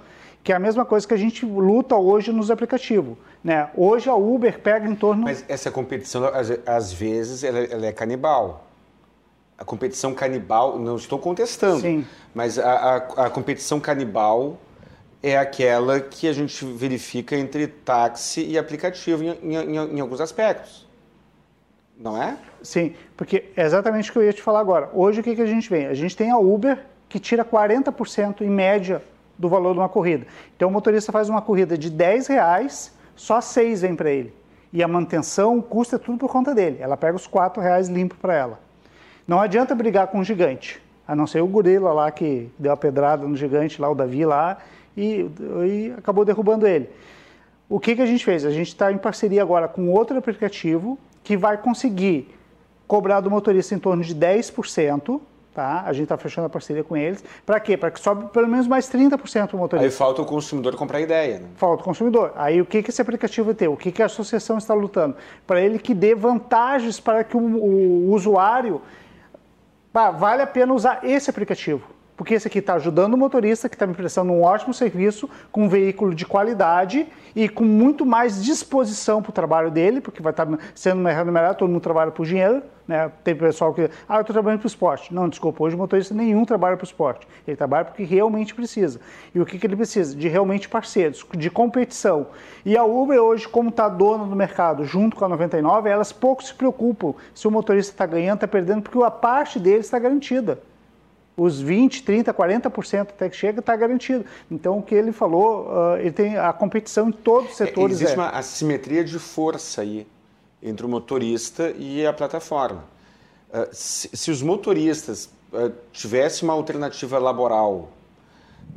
Que 0.43 0.51
é 0.51 0.55
a 0.55 0.59
mesma 0.59 0.83
coisa 0.85 1.07
que 1.07 1.13
a 1.13 1.17
gente 1.17 1.45
luta 1.45 1.95
hoje 1.95 2.31
nos 2.31 2.49
aplicativos. 2.49 3.17
Né? 3.43 3.69
Hoje 3.75 4.09
a 4.09 4.15
Uber 4.15 4.59
pega 4.59 4.87
em 4.87 4.95
torno. 4.95 5.23
Mas 5.23 5.45
essa 5.47 5.69
competição, 5.69 6.23
às, 6.65 6.93
vezes, 6.93 7.43
ela, 7.43 7.59
ela 7.59 7.85
é 7.85 7.91
canibal 7.91 8.67
a 9.61 9.63
competição 9.63 10.11
canibal, 10.15 10.79
não 10.79 10.95
estou 10.95 11.19
contestando, 11.19 11.81
Sim. 11.81 12.03
mas 12.33 12.57
a, 12.57 12.71
a, 12.71 12.95
a, 13.25 13.29
competição 13.29 13.79
canibal 13.79 14.57
é 15.21 15.37
aquela 15.37 15.99
que 15.99 16.27
a 16.27 16.33
gente 16.33 16.65
verifica 16.65 17.35
entre 17.35 17.67
táxi 17.67 18.43
e 18.43 18.57
aplicativo 18.57 19.23
em, 19.23 19.37
em, 19.43 19.75
em, 19.75 19.99
alguns 19.99 20.19
aspectos. 20.19 20.87
Não 21.95 22.19
é? 22.19 22.35
Sim, 22.63 22.95
porque 23.15 23.51
é 23.55 23.63
exatamente 23.63 24.09
o 24.09 24.13
que 24.13 24.17
eu 24.17 24.23
ia 24.23 24.33
te 24.33 24.41
falar 24.41 24.59
agora. 24.59 24.89
Hoje 24.93 25.21
o 25.21 25.23
que, 25.23 25.35
que 25.35 25.41
a 25.43 25.45
gente 25.45 25.69
vê? 25.69 25.85
A 25.85 25.93
gente 25.93 26.17
tem 26.17 26.31
a 26.31 26.37
Uber 26.39 26.83
que 27.07 27.19
tira 27.19 27.45
40% 27.45 28.41
em 28.41 28.49
média 28.49 29.03
do 29.41 29.49
valor 29.49 29.73
de 29.73 29.79
uma 29.79 29.89
corrida. 29.89 30.27
Então 30.55 30.69
o 30.69 30.71
motorista 30.71 31.11
faz 31.11 31.27
uma 31.27 31.41
corrida 31.41 31.75
de 31.77 31.89
10 31.89 32.27
reais, 32.27 32.93
só 33.15 33.41
6 33.41 33.81
vem 33.81 33.95
para 33.95 34.11
ele. 34.11 34.33
E 34.71 34.81
a 34.81 34.87
manutenção, 34.87 35.57
o 35.57 35.63
custo 35.63 35.95
é 35.95 35.99
tudo 35.99 36.19
por 36.19 36.29
conta 36.29 36.53
dele. 36.55 36.77
Ela 36.79 36.95
pega 36.95 37.15
os 37.15 37.27
4 37.27 37.61
reais 37.61 37.89
limpo 37.89 38.15
para 38.15 38.35
ela. 38.35 38.59
Não 39.27 39.41
adianta 39.41 39.75
brigar 39.75 40.07
com 40.07 40.19
um 40.19 40.23
gigante, 40.23 40.81
a 41.07 41.15
não 41.15 41.25
ser 41.25 41.41
o 41.41 41.47
gorila 41.47 41.91
lá 41.91 42.11
que 42.11 42.49
deu 42.57 42.71
a 42.71 42.77
pedrada 42.77 43.27
no 43.27 43.35
gigante 43.35 43.81
lá, 43.81 43.89
o 43.89 43.95
Davi 43.95 44.25
lá, 44.25 44.59
e, 44.95 45.29
e 45.65 45.93
acabou 45.97 46.23
derrubando 46.23 46.67
ele. 46.67 46.89
O 47.67 47.79
que, 47.79 47.95
que 47.95 48.01
a 48.01 48.05
gente 48.05 48.23
fez? 48.23 48.45
A 48.45 48.51
gente 48.51 48.67
está 48.67 48.91
em 48.91 48.97
parceria 48.97 49.41
agora 49.41 49.67
com 49.67 49.89
outro 49.89 50.17
aplicativo 50.17 50.99
que 51.23 51.35
vai 51.35 51.57
conseguir 51.57 52.33
cobrar 52.87 53.21
do 53.21 53.31
motorista 53.31 53.73
em 53.73 53.79
torno 53.79 54.03
de 54.03 54.13
10%, 54.13 55.21
tá? 55.53 55.83
A 55.85 55.93
gente 55.93 56.03
está 56.03 56.17
fechando 56.17 56.47
a 56.47 56.49
parceria 56.49 56.83
com 56.83 56.95
eles. 56.95 57.23
Para 57.45 57.59
quê? 57.59 57.75
Para 57.75 57.91
que 57.91 57.99
sobe 57.99 58.29
pelo 58.29 58.47
menos 58.47 58.67
mais 58.67 58.89
30% 58.89 59.53
o 59.53 59.57
motorista. 59.57 59.85
Aí 59.85 59.91
falta 59.91 60.21
o 60.21 60.25
consumidor 60.25 60.75
comprar 60.75 61.01
ideia, 61.01 61.39
né? 61.39 61.47
Falta 61.55 61.81
o 61.81 61.85
consumidor. 61.85 62.33
Aí 62.35 62.61
o 62.61 62.65
que, 62.65 62.81
que 62.81 62.89
esse 62.89 63.01
aplicativo 63.01 63.47
vai 63.47 63.55
ter? 63.55 63.67
O 63.67 63.77
que, 63.77 63.91
que 63.91 64.01
a 64.01 64.05
associação 64.05 64.57
está 64.57 64.73
lutando? 64.73 65.15
Para 65.45 65.61
ele 65.61 65.79
que 65.79 65.93
dê 65.93 66.15
vantagens 66.15 66.99
para 66.99 67.23
que 67.23 67.35
o, 67.35 67.39
o 67.39 68.11
usuário 68.11 68.81
vale 69.93 70.41
a 70.41 70.47
pena 70.47 70.73
usar 70.73 70.99
esse 71.03 71.29
aplicativo. 71.29 71.83
Porque 72.21 72.35
esse 72.35 72.47
aqui 72.47 72.59
está 72.59 72.75
ajudando 72.75 73.15
o 73.15 73.17
motorista 73.17 73.67
que 73.67 73.73
está 73.73 73.87
me 73.87 73.95
prestando 73.95 74.31
um 74.31 74.43
ótimo 74.43 74.75
serviço, 74.75 75.27
com 75.51 75.63
um 75.63 75.67
veículo 75.67 76.13
de 76.13 76.23
qualidade 76.23 77.07
e 77.35 77.49
com 77.49 77.63
muito 77.63 78.05
mais 78.05 78.43
disposição 78.43 79.23
para 79.23 79.31
o 79.31 79.33
trabalho 79.33 79.71
dele, 79.71 79.99
porque 79.99 80.21
vai 80.21 80.29
estar 80.29 80.45
tá 80.45 80.55
sendo 80.75 81.03
remunerado, 81.03 81.57
todo 81.57 81.71
mundo 81.71 81.81
trabalha 81.81 82.11
por 82.11 82.23
dinheiro, 82.23 82.61
né? 82.87 83.11
Tem 83.23 83.35
pessoal 83.35 83.73
que, 83.73 83.89
ah, 84.07 84.17
eu 84.17 84.21
estou 84.21 84.35
trabalhando 84.35 84.59
para 84.59 84.67
o 84.67 84.69
esporte. 84.69 85.11
Não, 85.11 85.27
desculpa, 85.27 85.63
hoje 85.63 85.75
o 85.75 85.79
motorista 85.79 86.13
nenhum 86.13 86.45
trabalha 86.45 86.77
para 86.77 86.83
o 86.83 86.85
esporte. 86.85 87.27
Ele 87.47 87.57
trabalha 87.57 87.85
porque 87.85 88.03
realmente 88.03 88.53
precisa. 88.53 89.01
E 89.33 89.41
o 89.41 89.45
que, 89.45 89.57
que 89.57 89.65
ele 89.65 89.75
precisa? 89.75 90.15
De 90.15 90.27
realmente 90.27 90.69
parceiros, 90.69 91.25
de 91.35 91.49
competição. 91.49 92.27
E 92.63 92.77
a 92.77 92.83
Uber 92.83 93.19
hoje, 93.19 93.47
como 93.47 93.69
está 93.69 93.89
dona 93.89 94.25
do 94.25 94.35
mercado, 94.35 94.85
junto 94.85 95.15
com 95.15 95.25
a 95.25 95.27
99, 95.27 95.89
elas 95.89 96.11
pouco 96.11 96.43
se 96.43 96.53
preocupam 96.53 97.15
se 97.33 97.47
o 97.47 97.51
motorista 97.51 97.93
está 97.93 98.05
ganhando, 98.05 98.35
está 98.35 98.47
perdendo, 98.47 98.83
porque 98.83 99.03
a 99.03 99.09
parte 99.09 99.57
dele 99.57 99.79
está 99.79 99.97
garantida 99.97 100.59
os 101.35 101.59
20, 101.59 102.03
30, 102.03 102.33
40% 102.33 103.01
até 103.01 103.29
que 103.29 103.35
chega 103.35 103.59
está 103.59 103.75
garantido. 103.75 104.25
Então, 104.49 104.77
o 104.79 104.83
que 104.83 104.93
ele 104.93 105.11
falou, 105.11 105.67
uh, 105.67 105.97
ele 105.97 106.11
tem 106.11 106.37
a 106.37 106.51
competição 106.53 107.09
em 107.09 107.11
todos 107.11 107.51
os 107.51 107.57
setores. 107.57 107.99
É, 107.99 108.03
existe 108.03 108.19
é. 108.19 108.21
uma 108.21 108.29
assimetria 108.29 109.03
de 109.03 109.17
força 109.17 109.81
aí 109.81 110.07
entre 110.61 110.85
o 110.85 110.89
motorista 110.89 111.73
e 111.77 112.05
a 112.05 112.13
plataforma. 112.13 112.83
Uh, 113.49 113.67
se, 113.71 114.09
se, 114.13 114.31
os 114.31 114.41
motoristas 114.41 115.29
uh, 115.51 115.71
tivessem 115.91 116.47
uma 116.47 116.53
alternativa 116.53 117.17
laboral 117.17 117.89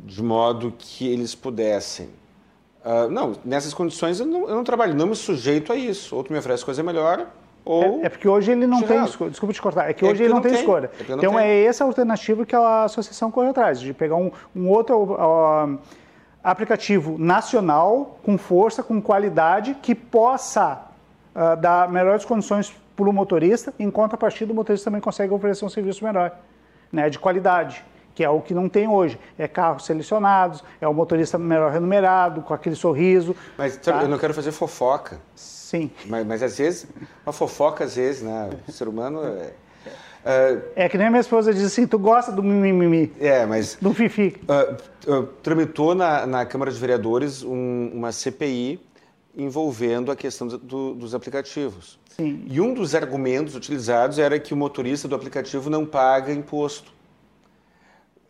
de 0.03 0.21
modo 0.21 0.73
que 0.77 1.07
eles 1.07 1.35
pudessem 1.35 2.09
Uh, 2.85 3.09
não, 3.09 3.35
nessas 3.43 3.73
condições 3.73 4.19
eu 4.19 4.27
não, 4.27 4.47
eu 4.47 4.53
não, 4.53 4.63
trabalho, 4.63 4.93
não 4.93 5.07
me 5.07 5.15
sujeito 5.15 5.73
a 5.73 5.75
isso. 5.75 6.15
Outro 6.15 6.31
me 6.31 6.37
oferece 6.37 6.63
coisa 6.63 6.83
melhor, 6.83 7.27
ou 7.65 8.01
é, 8.01 8.05
é, 8.05 8.09
porque 8.09 8.27
hoje 8.27 8.51
ele 8.51 8.67
não 8.67 8.83
tem 8.83 9.03
escolha. 9.03 9.31
Desculpa 9.31 9.53
te 9.53 9.61
cortar. 9.61 9.89
É 9.89 9.93
que 9.93 10.05
é 10.05 10.09
hoje 10.09 10.21
ele 10.21 10.29
não, 10.29 10.35
não 10.35 10.43
tem, 10.43 10.51
tem, 10.51 10.61
escolha. 10.61 10.91
É 10.99 11.03
então 11.13 11.33
tem. 11.33 11.39
é 11.39 11.63
essa 11.65 11.83
alternativa 11.83 12.45
que 12.45 12.55
a 12.55 12.83
associação 12.83 13.31
corre 13.31 13.49
atrás, 13.49 13.79
de 13.79 13.91
pegar 13.91 14.15
um, 14.15 14.31
um 14.55 14.69
outro 14.69 15.13
uh, 15.13 15.79
aplicativo 16.43 17.17
nacional 17.17 18.19
com 18.23 18.37
força, 18.37 18.83
com 18.83 19.01
qualidade, 19.01 19.75
que 19.81 19.95
possa 19.95 20.85
uh, 21.33 21.59
dar 21.59 21.89
melhores 21.89 22.23
condições 22.23 22.71
para 22.95 23.09
o 23.09 23.11
motorista, 23.11 23.73
em 23.79 23.89
contrapartida 23.89 24.53
o 24.53 24.55
motorista 24.55 24.85
também 24.85 25.01
consegue 25.01 25.33
oferecer 25.33 25.65
um 25.65 25.69
serviço 25.69 26.05
melhor, 26.05 26.31
né, 26.91 27.09
de 27.09 27.19
qualidade 27.19 27.83
que 28.15 28.23
é 28.23 28.29
o 28.29 28.39
que 28.39 28.53
não 28.53 28.69
tem 28.69 28.87
hoje. 28.87 29.19
É 29.37 29.45
carros 29.45 29.85
selecionados, 29.85 30.63
é 30.79 30.87
o 30.87 30.93
motorista 30.93 31.37
melhor 31.37 31.69
remunerado, 31.69 32.41
com 32.41 32.53
aquele 32.53 32.75
sorriso. 32.75 33.35
Mas 33.57 33.75
tá? 33.75 34.03
eu 34.03 34.07
não 34.07 34.17
quero 34.17 34.33
fazer 34.33 34.53
fofoca. 34.53 35.19
Sim. 35.75 35.91
Mas, 36.05 36.25
mas 36.25 36.43
às 36.43 36.57
vezes, 36.57 36.87
uma 37.25 37.33
fofoca, 37.33 37.83
às 37.83 37.95
vezes, 37.95 38.21
né? 38.21 38.49
O 38.67 38.71
ser 38.71 38.87
humano 38.87 39.21
é. 39.23 39.53
Uh, 40.25 40.61
é 40.75 40.89
que 40.89 40.97
nem 40.97 41.07
a 41.07 41.09
minha 41.11 41.21
esposa 41.21 41.53
diz 41.53 41.63
assim, 41.63 41.85
tu 41.85 41.99
gosta 41.99 42.31
do 42.31 42.41
mimimi. 42.41 43.13
É, 43.19 43.45
mas... 43.45 43.77
Do 43.79 43.93
fifi. 43.93 44.35
Uh, 45.07 45.11
uh, 45.11 45.23
tramitou 45.43 45.93
na, 45.93 46.25
na 46.25 46.45
Câmara 46.45 46.71
de 46.71 46.79
Vereadores 46.79 47.43
um, 47.43 47.91
uma 47.93 48.11
CPI 48.11 48.79
envolvendo 49.37 50.11
a 50.11 50.15
questão 50.15 50.47
do, 50.47 50.95
dos 50.95 51.13
aplicativos. 51.13 51.99
Sim. 52.15 52.43
E 52.47 52.59
um 52.59 52.73
dos 52.73 52.95
argumentos 52.95 53.55
utilizados 53.55 54.17
era 54.17 54.39
que 54.39 54.53
o 54.53 54.57
motorista 54.57 55.07
do 55.07 55.13
aplicativo 55.13 55.69
não 55.69 55.85
paga 55.85 56.31
imposto. 56.31 56.91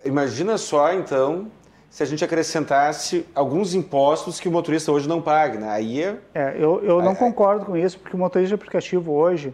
Imagina 0.03 0.57
só, 0.57 0.91
então, 0.93 1.49
se 1.95 2.03
a 2.03 2.05
gente 2.05 2.26
acrescentasse 2.26 3.26
alguns 3.34 3.73
impostos 3.73 4.38
que 4.38 4.49
o 4.49 4.51
motorista 4.51 4.91
hoje 4.91 5.07
não 5.07 5.22
paga, 5.22 5.57
né? 5.57 5.69
Aí 5.69 6.03
é... 6.03 6.17
é 6.34 6.55
eu, 6.59 6.84
eu 6.84 7.01
não 7.01 7.13
é, 7.13 7.15
concordo 7.15 7.67
com 7.67 7.77
isso, 7.77 7.97
porque 7.97 8.17
o 8.17 8.19
motorista 8.19 8.49
de 8.49 8.53
aplicativo 8.55 9.13
hoje, 9.13 9.53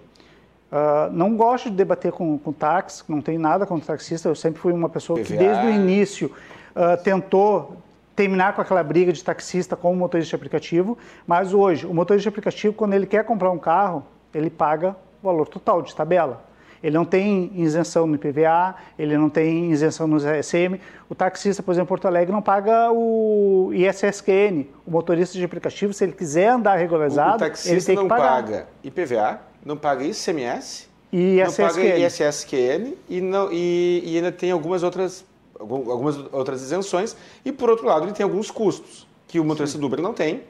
Uh, 0.71 1.11
não 1.11 1.35
gosto 1.35 1.69
de 1.69 1.75
debater 1.75 2.13
com, 2.13 2.39
com 2.39 2.53
táxi, 2.53 3.03
não 3.09 3.21
tenho 3.21 3.41
nada 3.41 3.65
contra 3.65 3.87
taxista, 3.87 4.29
eu 4.29 4.35
sempre 4.35 4.61
fui 4.61 4.71
uma 4.71 4.87
pessoa 4.87 5.19
PVA. 5.19 5.27
que 5.27 5.35
desde 5.35 5.65
o 5.65 5.69
início 5.69 6.31
uh, 6.73 7.03
tentou 7.03 7.75
terminar 8.15 8.55
com 8.55 8.61
aquela 8.61 8.81
briga 8.81 9.11
de 9.11 9.21
taxista 9.21 9.75
com 9.75 9.91
o 9.91 9.95
motorista 9.97 10.29
de 10.29 10.35
aplicativo, 10.37 10.97
mas 11.27 11.53
hoje, 11.53 11.85
o 11.85 11.93
motorista 11.93 12.23
de 12.23 12.29
aplicativo, 12.29 12.73
quando 12.73 12.93
ele 12.93 13.05
quer 13.05 13.25
comprar 13.25 13.51
um 13.51 13.57
carro, 13.57 14.05
ele 14.33 14.49
paga 14.49 14.95
o 15.21 15.27
valor 15.27 15.49
total 15.49 15.81
de 15.81 15.93
tabela. 15.93 16.41
Ele 16.83 16.97
não 16.97 17.05
tem 17.05 17.51
isenção 17.55 18.07
no 18.07 18.15
IPVA, 18.15 18.75
ele 18.97 19.17
não 19.17 19.29
tem 19.29 19.71
isenção 19.71 20.07
no 20.07 20.17
ISM. 20.17 20.79
O 21.09 21.15
taxista, 21.15 21.61
por 21.61 21.71
exemplo, 21.71 21.85
em 21.85 21.87
Porto 21.87 22.07
Alegre, 22.07 22.31
não 22.31 22.41
paga 22.41 22.91
o 22.91 23.71
ISSQN. 23.73 24.65
O 24.85 24.91
motorista 24.91 25.37
de 25.37 25.43
aplicativo, 25.43 25.93
se 25.93 26.03
ele 26.03 26.13
quiser 26.13 26.47
andar 26.47 26.75
regularizado, 26.77 27.43
ele 27.65 27.81
tem 27.81 27.97
que 27.97 28.05
pagar. 28.05 28.41
não 28.41 28.47
paga 28.47 28.67
IPVA, 28.83 29.41
não 29.63 29.77
paga 29.77 30.03
ICMS, 30.03 30.89
e 31.13 31.43
não 31.43 31.53
paga 31.53 31.97
ISSQN 31.97 32.93
e, 33.09 33.19
não, 33.19 33.51
e, 33.51 34.01
e 34.05 34.15
ainda 34.15 34.31
tem 34.31 34.49
algumas 34.49 34.81
outras, 34.81 35.25
algumas 35.59 36.17
outras 36.31 36.61
isenções. 36.61 37.15
E, 37.43 37.51
por 37.51 37.69
outro 37.69 37.85
lado, 37.85 38.05
ele 38.05 38.13
tem 38.13 38.23
alguns 38.23 38.49
custos 38.49 39.05
que 39.27 39.39
o 39.39 39.43
motorista 39.43 39.77
Sim. 39.77 39.81
do 39.81 39.87
Uber 39.87 40.01
não 40.01 40.13
tem 40.13 40.41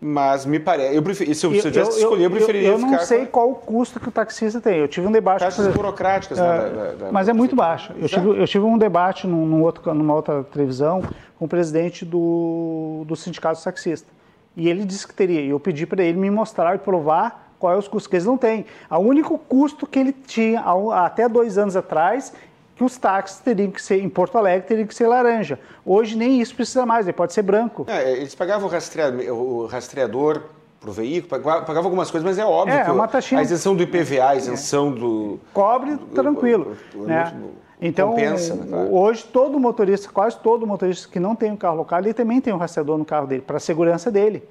mas 0.00 0.44
me 0.44 0.58
parece. 0.58 0.94
Eu 0.94 1.02
prefiro, 1.02 1.34
se 1.34 1.46
eu, 1.46 1.50
se 1.52 1.58
eu 1.58 1.72
tivesse 1.72 1.90
eu, 1.92 1.96
escolher, 1.96 2.24
eu 2.24 2.30
preferiria 2.30 2.68
eu, 2.68 2.72
eu 2.74 2.78
não 2.78 2.98
sei 2.98 3.26
qual 3.26 3.50
o 3.50 3.54
custo 3.54 3.98
que 3.98 4.08
o 4.08 4.12
taxista 4.12 4.60
tem. 4.60 4.78
Eu 4.78 4.88
tive 4.88 5.06
um 5.06 5.12
debate. 5.12 5.40
Taxas 5.40 5.74
burocráticas, 5.74 6.38
né, 6.38 6.44
da, 6.44 6.92
da, 7.04 7.12
Mas 7.12 7.28
é 7.28 7.32
muito 7.32 7.56
baixo. 7.56 7.92
Eu 7.98 8.08
tive, 8.08 8.28
eu 8.28 8.46
tive 8.46 8.64
um 8.64 8.76
debate 8.76 9.26
num, 9.26 9.46
num 9.46 9.62
outro, 9.62 9.94
numa 9.94 10.14
outra 10.14 10.44
televisão 10.44 11.02
com 11.38 11.46
o 11.46 11.48
presidente 11.48 12.04
do, 12.04 13.04
do 13.06 13.16
sindicato 13.16 13.62
taxista. 13.62 14.08
E 14.56 14.68
ele 14.68 14.84
disse 14.84 15.06
que 15.06 15.14
teria. 15.14 15.40
E 15.40 15.50
eu 15.50 15.58
pedi 15.58 15.86
para 15.86 16.02
ele 16.02 16.18
me 16.18 16.30
mostrar 16.30 16.74
e 16.74 16.78
provar 16.78 17.54
qual 17.58 17.72
é 17.72 17.76
os 17.76 17.88
custos 17.88 18.06
que 18.06 18.16
eles 18.16 18.26
não 18.26 18.36
têm. 18.36 18.66
O 18.90 18.98
único 18.98 19.38
custo 19.38 19.86
que 19.86 19.98
ele 19.98 20.12
tinha 20.12 20.62
até 20.92 21.28
dois 21.28 21.56
anos 21.56 21.76
atrás 21.76 22.32
que 22.76 22.82
os 22.82 22.98
táxis 22.98 23.40
teriam 23.40 23.70
que 23.70 23.80
ser, 23.80 24.02
em 24.02 24.08
Porto 24.08 24.36
Alegre, 24.36 24.66
teriam 24.66 24.86
que 24.86 24.94
ser 24.94 25.06
laranja. 25.06 25.58
Hoje 25.84 26.16
nem 26.16 26.40
isso 26.40 26.54
precisa 26.54 26.84
mais, 26.84 27.06
ele 27.06 27.12
pode 27.12 27.32
ser 27.32 27.42
branco. 27.42 27.84
É, 27.88 28.12
eles 28.12 28.34
pagavam 28.34 28.68
o 28.68 28.70
rastreador, 28.70 29.30
o 29.30 29.66
rastreador 29.66 30.42
para 30.80 30.90
o 30.90 30.92
veículo, 30.92 31.42
pagavam 31.42 31.84
algumas 31.84 32.10
coisas, 32.10 32.28
mas 32.28 32.38
é 32.38 32.44
óbvio 32.44 32.76
é, 32.76 32.84
que 32.84 32.90
uma 32.90 33.08
taxinha... 33.08 33.40
a 33.40 33.42
isenção 33.42 33.74
do 33.74 33.82
IPVA, 33.82 34.28
a 34.28 34.36
isenção 34.36 34.92
do... 34.92 35.40
Cobre 35.52 35.96
tranquilo. 36.14 36.76
O, 36.94 36.98
o, 36.98 37.06
né? 37.06 37.32
Então, 37.80 38.10
compensa, 38.10 38.54
né, 38.54 38.66
claro. 38.68 38.94
hoje 38.94 39.24
todo 39.24 39.58
motorista, 39.58 40.08
quase 40.12 40.38
todo 40.38 40.66
motorista 40.66 41.08
que 41.08 41.18
não 41.18 41.34
tem 41.34 41.50
um 41.52 41.56
carro 41.56 41.76
local, 41.76 42.00
ele 42.00 42.14
também 42.14 42.40
tem 42.40 42.52
um 42.52 42.56
rastreador 42.56 42.98
no 42.98 43.04
carro 43.04 43.26
dele, 43.26 43.42
para 43.42 43.56
a 43.56 43.60
segurança 43.60 44.10
dele 44.10 44.42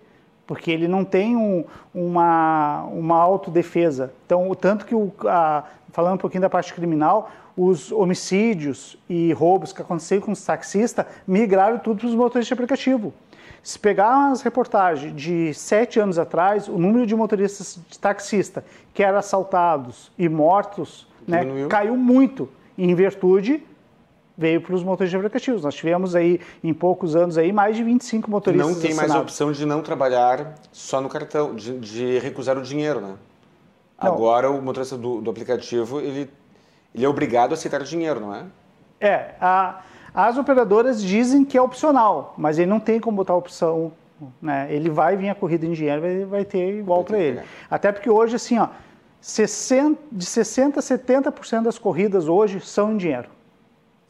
porque 0.45 0.72
ele 0.72 0.88
não 0.88 1.06
tem 1.06 1.36
um, 1.36 1.64
uma, 1.94 2.84
uma 2.91 3.18
autodefesa. 3.18 4.14
Então, 4.26 4.49
o 4.49 4.56
tanto 4.56 4.86
que, 4.86 4.94
o, 4.94 5.11
a, 5.26 5.64
falando 5.91 6.15
um 6.15 6.18
pouquinho 6.18 6.41
da 6.41 6.49
parte 6.49 6.74
criminal, 6.74 7.32
os 7.56 7.91
homicídios 7.91 8.98
e 9.07 9.32
roubos 9.34 9.72
que 9.72 9.82
aconteceram 9.82 10.22
com 10.22 10.32
os 10.32 10.44
taxistas 10.44 11.06
migraram 11.28 11.78
tudo 11.78 11.99
para 11.99 12.07
os 12.07 12.15
motoristas 12.15 12.48
de 12.48 12.53
aplicativo. 12.53 13.14
Se 13.61 13.80
pegar 13.80 14.32
as 14.32 14.41
reportagens 14.41 15.15
de 15.15 15.53
sete 15.53 15.99
anos 15.99 16.20
atrás, 16.20 16.68
o 16.68 16.78
número 16.78 17.06
de 17.06 17.15
motoristas 17.15 17.80
de 17.90 17.98
taxista 17.98 18.65
que 18.94 19.02
eram 19.02 19.18
assaltados 19.18 20.11
e 20.18 20.28
mortos 20.28 21.07
né, 21.26 21.45
caiu 21.70 21.95
muito 21.95 22.49
em 22.78 22.94
virtude 22.94 23.64
veio 24.38 24.62
para 24.62 24.74
os 24.74 24.84
motoristas 24.84 25.12
de 25.12 25.18
aplicativos. 25.18 25.64
Nós 25.64 25.76
tivemos 25.76 26.16
aí, 26.16 26.40
em 26.64 26.74
poucos 26.74 27.16
anos, 27.16 27.38
aí, 27.38 27.52
mais 27.52 27.76
de 27.76 27.84
25 27.84 28.30
motoristas 28.30 28.72
Não 28.72 28.82
tem 28.82 28.94
mais 28.94 29.12
a 29.12 29.20
opção 29.20 29.52
de 29.52 29.66
não 29.66 29.82
trabalhar 29.82 30.56
só 30.72 31.00
no 31.00 31.10
cartão, 31.10 31.56
de, 31.56 31.78
de 31.80 32.20
recusar 32.20 32.58
o 32.58 32.62
dinheiro, 32.62 33.00
né? 33.00 33.16
Não. 34.02 34.12
Agora, 34.12 34.50
o 34.50 34.62
motorista 34.62 34.98
do, 34.98 35.22
do, 35.22 35.30
aplicativo, 35.30 36.00
ele, 36.00 36.30
ele 36.94 37.06
é 37.06 37.08
obrigado 37.08 37.52
a 37.52 37.54
aceitar 37.54 37.82
dinheiro, 37.84 38.20
não 38.20 38.36
é? 38.36 38.44
É, 39.00 39.36
a, 39.40 39.82
as 40.14 40.38
operadoras 40.38 41.02
dizem 41.02 41.46
que 41.46 41.58
é 41.58 41.62
opcional, 41.62 42.34
mas 42.38 42.58
ele 42.58 42.70
não 42.70 42.80
tem 42.80 43.00
como 43.00 43.18
botar 43.18 43.34
a 43.34 43.38
opção, 43.38 43.92
né? 44.42 44.68
Ele 44.70 44.90
vai 44.90 45.16
vir 45.16 45.30
a 45.30 45.36
corrida 45.36 45.66
em 45.66 45.72
dinheiro, 45.72 46.02
vai, 46.02 46.26
vai 46.26 46.46
ter 46.46 46.80
igual 46.80 47.04
para 47.04 47.20
ele. 47.20 47.42
Até 47.70 47.92
porque 47.92 48.10
hoje, 48.10 48.36
assim, 48.36 48.58
ó, 48.58 48.70
60, 49.22 50.00
de 50.12 50.26
60% 50.26 50.78
a 50.78 50.82
70% 50.82 51.62
das 51.64 51.78
corridas 51.78 52.28
hoje 52.28 52.60
são 52.60 52.92
em 52.92 52.98
dinheiro. 52.98 53.30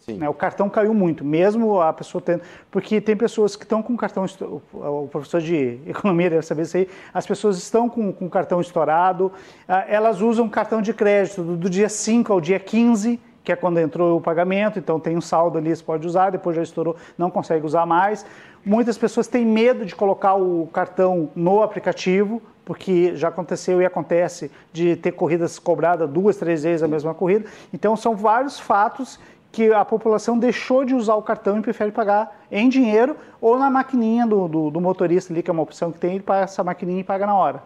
Né, 0.07 0.27
o 0.27 0.33
cartão 0.33 0.69
caiu 0.69 0.93
muito, 0.93 1.23
mesmo 1.23 1.79
a 1.79 1.93
pessoa 1.93 2.21
tendo. 2.21 2.41
Porque 2.69 2.99
tem 2.99 3.15
pessoas 3.15 3.55
que 3.55 3.63
estão 3.63 3.81
com 3.81 3.95
cartão. 3.95 4.25
O 4.71 5.07
professor 5.09 5.39
de 5.39 5.79
economia 5.87 6.29
deve 6.29 6.41
saber 6.41 6.63
isso 6.63 6.77
aí. 6.77 6.89
As 7.13 7.25
pessoas 7.25 7.57
estão 7.57 7.87
com, 7.87 8.11
com 8.11 8.29
cartão 8.29 8.59
estourado, 8.59 9.31
ah, 9.67 9.85
elas 9.87 10.19
usam 10.21 10.49
cartão 10.49 10.81
de 10.81 10.93
crédito 10.93 11.41
do, 11.41 11.55
do 11.55 11.69
dia 11.69 11.87
5 11.87 12.33
ao 12.33 12.41
dia 12.41 12.59
15 12.59 13.19
que 13.43 13.51
é 13.51 13.55
quando 13.55 13.77
entrou 13.77 14.17
o 14.17 14.21
pagamento, 14.21 14.79
então 14.79 14.99
tem 14.99 15.17
um 15.17 15.21
saldo 15.21 15.57
ali, 15.57 15.75
você 15.75 15.83
pode 15.83 16.07
usar, 16.07 16.29
depois 16.29 16.55
já 16.55 16.63
estourou, 16.63 16.95
não 17.17 17.29
consegue 17.29 17.65
usar 17.65 17.85
mais. 17.85 18.25
Muitas 18.65 18.97
pessoas 18.97 19.27
têm 19.27 19.45
medo 19.45 19.85
de 19.85 19.93
colocar 19.93 20.35
o 20.35 20.67
cartão 20.67 21.29
no 21.35 21.61
aplicativo, 21.61 22.41
porque 22.63 23.13
já 23.15 23.27
aconteceu 23.27 23.81
e 23.81 23.85
acontece 23.85 24.49
de 24.71 24.95
ter 24.95 25.11
corridas 25.11 25.59
cobradas 25.59 26.09
duas, 26.09 26.37
três 26.37 26.63
vezes 26.63 26.81
a 26.81 26.87
mesma 26.87 27.13
corrida. 27.13 27.45
Então 27.73 27.97
são 27.97 28.15
vários 28.15 28.57
fatos 28.57 29.19
que 29.53 29.71
a 29.71 29.85
população 29.85 30.37
deixou 30.39 30.83
de 30.83 30.95
usar 30.95 31.13
o 31.13 31.21
cartão 31.21 31.59
e 31.59 31.61
prefere 31.61 31.91
pagar 31.91 32.43
em 32.51 32.67
dinheiro 32.67 33.15
ou 33.39 33.59
na 33.59 33.69
maquininha 33.69 34.25
do, 34.25 34.47
do, 34.47 34.71
do 34.71 34.81
motorista 34.81 35.31
ali, 35.31 35.43
que 35.43 35.49
é 35.49 35.53
uma 35.53 35.61
opção 35.61 35.91
que 35.91 35.99
tem, 35.99 36.15
ele 36.15 36.23
passa 36.23 36.61
a 36.61 36.65
maquininha 36.65 37.01
e 37.01 37.03
paga 37.03 37.27
na 37.27 37.35
hora. 37.35 37.61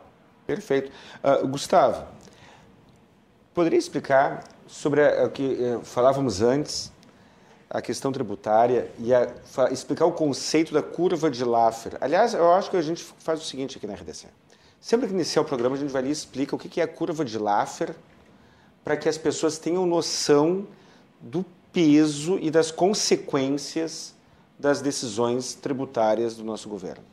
Perfeito. 0.45 0.91
Uh, 1.23 1.47
Gustavo, 1.47 2.03
poderia 3.53 3.79
explicar 3.79 4.43
sobre 4.67 5.01
o 5.23 5.29
que 5.29 5.43
uh, 5.43 5.79
falávamos 5.85 6.41
antes, 6.41 6.91
a 7.69 7.81
questão 7.81 8.11
tributária 8.11 8.91
e 8.99 9.13
a, 9.13 9.29
explicar 9.71 10.05
o 10.05 10.11
conceito 10.11 10.73
da 10.73 10.83
curva 10.83 11.31
de 11.31 11.45
Laffer? 11.45 11.97
Aliás, 12.01 12.33
eu 12.33 12.51
acho 12.51 12.69
que 12.69 12.75
a 12.75 12.81
gente 12.81 13.01
faz 13.19 13.39
o 13.41 13.45
seguinte 13.45 13.77
aqui 13.77 13.87
na 13.87 13.93
RDC. 13.93 14.27
Sempre 14.81 15.07
que 15.07 15.13
iniciar 15.13 15.41
o 15.41 15.45
programa, 15.45 15.77
a 15.77 15.79
gente 15.79 15.91
vai 15.91 16.01
ali 16.01 16.09
e 16.09 16.11
explica 16.11 16.53
o 16.53 16.59
que 16.59 16.81
é 16.81 16.83
a 16.83 16.87
curva 16.87 17.23
de 17.23 17.37
Laffer 17.39 17.95
para 18.83 18.97
que 18.97 19.07
as 19.07 19.17
pessoas 19.17 19.57
tenham 19.57 19.85
noção 19.85 20.67
do 21.21 21.45
peso 21.77 22.39
e 22.41 22.49
das 22.49 22.71
consequências 22.71 24.15
das 24.57 24.81
decisões 24.81 25.53
tributárias 25.53 26.35
do 26.35 26.43
nosso 26.43 26.67
governo. 26.67 27.03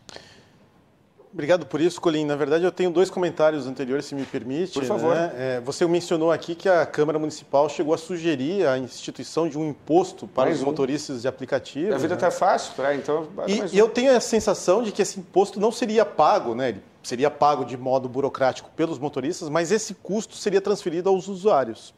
Obrigado 1.31 1.67
por 1.67 1.83
isso, 1.83 2.01
Colim. 2.01 2.25
Na 2.25 2.35
verdade, 2.35 2.65
eu 2.65 2.73
tenho 2.73 2.91
dois 2.91 3.11
comentários 3.11 3.67
anteriores, 3.67 4.07
se 4.07 4.15
me 4.15 4.25
permite. 4.25 4.73
Por 4.73 4.85
favor. 4.85 5.15
Né? 5.15 5.33
É, 5.37 5.61
você 5.61 5.87
mencionou 5.87 6.33
aqui 6.33 6.55
que 6.55 6.67
a 6.67 6.87
Câmara 6.87 7.19
Municipal 7.19 7.69
chegou 7.69 7.93
a 7.93 7.99
sugerir 7.99 8.67
a 8.67 8.79
instituição 8.79 9.47
de 9.47 9.59
um 9.59 9.69
imposto 9.69 10.27
para 10.27 10.45
mais 10.45 10.57
os 10.57 10.63
um. 10.63 10.67
motoristas 10.67 11.21
de 11.21 11.29
aplicativo. 11.29 11.93
A 11.93 11.99
vida 11.99 12.15
está 12.15 12.27
né? 12.29 12.33
Tá 12.33 12.39
fácil, 12.39 12.73
tá? 12.75 12.95
então. 12.95 13.29
E, 13.47 13.61
um. 13.61 13.67
eu 13.75 13.91
tenho 13.91 14.17
a 14.17 14.21
sensação 14.21 14.83
de 14.83 14.93
que 14.93 15.03
esse 15.03 15.21
imposto 15.21 15.61
não 15.61 15.71
seria 15.71 16.07
pago, 16.07 16.55
né? 16.55 16.71
Ele 16.71 16.83
seria 17.03 17.31
pago 17.31 17.67
de 17.67 17.77
modo 17.77 18.09
burocrático 18.09 18.71
pelos 18.75 18.99
motoristas, 18.99 19.51
mas 19.51 19.71
esse 19.71 19.93
custo 19.93 20.37
seria 20.37 20.63
transferido 20.63 21.11
aos 21.11 21.29
usuários. 21.29 21.93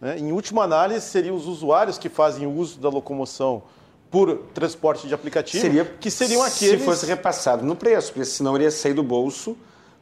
Né? 0.00 0.18
Em 0.18 0.32
última 0.32 0.62
análise, 0.64 1.06
seriam 1.06 1.34
os 1.36 1.46
usuários 1.46 1.98
que 1.98 2.08
fazem 2.08 2.46
uso 2.46 2.78
da 2.78 2.88
locomoção 2.88 3.62
por 4.10 4.38
transporte 4.54 5.06
de 5.06 5.14
aplicativo, 5.14 5.60
Seria, 5.60 5.84
que 5.84 6.10
seriam 6.10 6.42
aqueles... 6.42 6.80
Se 6.80 6.84
fosse 6.84 7.04
repassado 7.04 7.64
no 7.64 7.76
preço, 7.76 8.12
porque 8.12 8.24
senão 8.24 8.56
iria 8.56 8.70
sair 8.70 8.94
do 8.94 9.02
bolso 9.02 9.56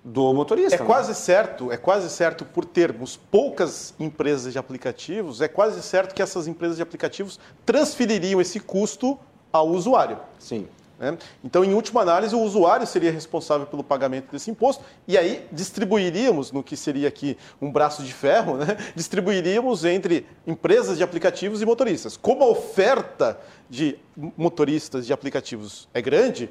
do 0.05 0.32
motorista. 0.32 0.77
É 0.77 0.78
né? 0.78 0.85
quase 0.86 1.14
certo, 1.14 1.73
é 1.73 1.77
quase 1.77 2.09
certo 2.09 2.44
por 2.44 2.64
termos 2.64 3.16
poucas 3.16 3.93
empresas 3.98 4.52
de 4.52 4.59
aplicativos, 4.59 5.40
é 5.40 5.48
quase 5.48 5.82
certo 5.82 6.14
que 6.14 6.23
essas 6.23 6.47
empresas 6.47 6.77
de 6.77 6.82
aplicativos 6.82 7.40
transfeririam 7.64 8.40
esse 8.40 8.60
custo 8.60 9.18
ao 9.52 9.68
usuário. 9.68 10.18
Sim. 10.39 10.68
Né? 10.98 11.16
Então, 11.44 11.64
em 11.64 11.74
última 11.74 12.01
análise, 12.01 12.35
o 12.35 12.40
usuário 12.40 12.86
seria 12.86 13.12
responsável 13.12 13.66
pelo 13.66 13.85
pagamento 13.85 14.32
desse 14.32 14.51
imposto 14.51 14.82
e 15.06 15.16
aí 15.16 15.47
distribuiríamos, 15.52 16.52
no 16.52 16.62
que 16.62 16.77
seria 16.77 17.09
aqui 17.09 17.36
um 17.60 17.70
braço 17.70 18.02
de 18.02 18.12
ferro, 18.12 18.56
né? 18.56 18.77
distribuiríamos 18.97 19.85
entre 19.85 20.27
empresas 20.47 20.97
de 20.97 21.05
aplicativos 21.05 21.60
e 21.60 21.66
motoristas. 21.66 22.16
Como 22.16 22.43
a 22.43 22.48
oferta 22.48 23.39
de 23.68 23.98
motoristas 24.36 25.06
de 25.06 25.12
aplicativos 25.12 25.89
é 25.93 26.01
grande, 26.01 26.48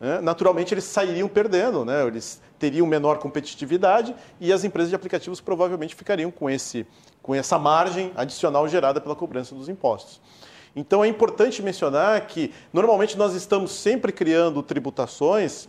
né? 0.00 0.20
naturalmente 0.20 0.74
eles 0.74 0.84
sairiam 0.84 1.28
perdendo, 1.28 1.84
né? 1.84 2.04
eles 2.06 2.40
teriam 2.58 2.86
menor 2.86 3.18
competitividade 3.18 4.14
e 4.40 4.52
as 4.52 4.64
empresas 4.64 4.90
de 4.90 4.96
aplicativos 4.96 5.40
provavelmente 5.40 5.94
ficariam 5.94 6.30
com, 6.30 6.50
esse, 6.50 6.86
com 7.22 7.34
essa 7.34 7.58
margem 7.58 8.12
adicional 8.16 8.66
gerada 8.68 9.00
pela 9.00 9.14
cobrança 9.14 9.54
dos 9.54 9.68
impostos. 9.68 10.20
Então 10.76 11.04
é 11.04 11.08
importante 11.08 11.62
mencionar 11.62 12.26
que 12.26 12.52
normalmente 12.72 13.16
nós 13.16 13.34
estamos 13.34 13.70
sempre 13.70 14.12
criando 14.12 14.62
tributações, 14.62 15.68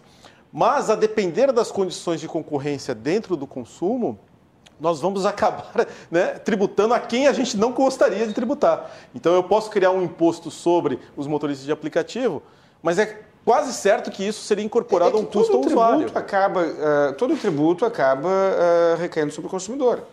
mas 0.52 0.90
a 0.90 0.96
depender 0.96 1.52
das 1.52 1.72
condições 1.72 2.20
de 2.20 2.28
concorrência 2.28 2.96
dentro 2.96 3.36
do 3.36 3.46
consumo, 3.46 4.18
nós 4.80 5.00
vamos 5.00 5.26
acabar 5.28 5.88
né, 6.10 6.28
tributando 6.40 6.94
a 6.94 7.00
quem 7.00 7.28
a 7.28 7.34
gente 7.34 7.56
não 7.58 7.72
gostaria 7.72 8.26
de 8.26 8.34
tributar. 8.34 8.92
Então 9.14 9.34
eu 9.34 9.44
posso 9.44 9.70
criar 9.70 9.92
um 9.92 10.02
imposto 10.02 10.50
sobre 10.50 11.00
os 11.16 11.28
motoristas 11.28 11.66
de 11.66 11.72
aplicativo, 11.72 12.42
mas 12.82 12.98
é 12.98 13.22
quase 13.44 13.74
certo 13.74 14.10
que 14.10 14.26
isso 14.26 14.42
seria 14.44 14.66
incorporado 14.66 15.18
é, 15.18 15.20
é 15.20 15.22
a 15.22 15.24
um 15.24 15.26
custo 15.26 15.56
ao 15.56 15.66
usuário. 15.66 16.12
Acaba, 16.16 16.62
uh, 16.64 17.14
todo 17.18 17.38
tributo 17.38 17.86
acaba 17.86 18.28
uh, 18.28 18.98
recaindo 19.00 19.32
sobre 19.32 19.48
o 19.48 19.52
consumidor. 19.52 20.04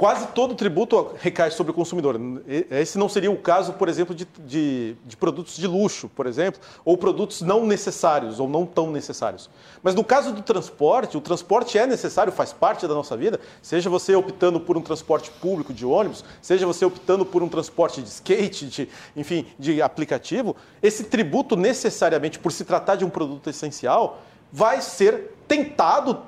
Quase 0.00 0.28
todo 0.28 0.54
tributo 0.54 1.10
recai 1.20 1.50
sobre 1.50 1.72
o 1.72 1.74
consumidor. 1.74 2.18
Esse 2.70 2.96
não 2.96 3.06
seria 3.06 3.30
o 3.30 3.36
caso, 3.36 3.74
por 3.74 3.86
exemplo, 3.86 4.14
de, 4.14 4.26
de, 4.46 4.96
de, 5.04 5.14
produtos 5.14 5.58
de 5.58 5.66
luxo, 5.66 6.08
por 6.08 6.26
exemplo, 6.26 6.58
ou 6.86 6.96
produtos 6.96 7.42
não 7.42 7.66
necessários 7.66 8.40
ou 8.40 8.48
não 8.48 8.64
tão 8.64 8.90
necessários. 8.90 9.50
Mas 9.82 9.94
no 9.94 10.02
caso 10.02 10.32
do 10.32 10.40
transporte, 10.40 11.18
o 11.18 11.20
transporte 11.20 11.76
é 11.76 11.86
necessário, 11.86 12.32
faz 12.32 12.50
parte 12.50 12.88
da 12.88 12.94
nossa 12.94 13.14
vida, 13.14 13.38
seja 13.60 13.90
você 13.90 14.14
optando 14.14 14.58
por 14.58 14.74
um 14.74 14.80
transporte 14.80 15.30
público 15.32 15.70
de 15.70 15.84
ônibus, 15.84 16.24
seja 16.40 16.66
você 16.66 16.82
optando 16.82 17.26
por 17.26 17.42
um 17.42 17.48
transporte 17.50 18.00
de 18.00 18.08
skate, 18.08 18.68
de, 18.68 18.88
enfim, 19.14 19.44
de 19.58 19.82
aplicativo, 19.82 20.56
esse 20.82 21.04
tributo 21.04 21.56
necessariamente, 21.56 22.38
por 22.38 22.52
se 22.52 22.64
tratar 22.64 22.96
de 22.96 23.04
um 23.04 23.10
produto 23.10 23.50
essencial, 23.50 24.22
vai 24.50 24.80
ser 24.80 25.34
tentado 25.46 26.22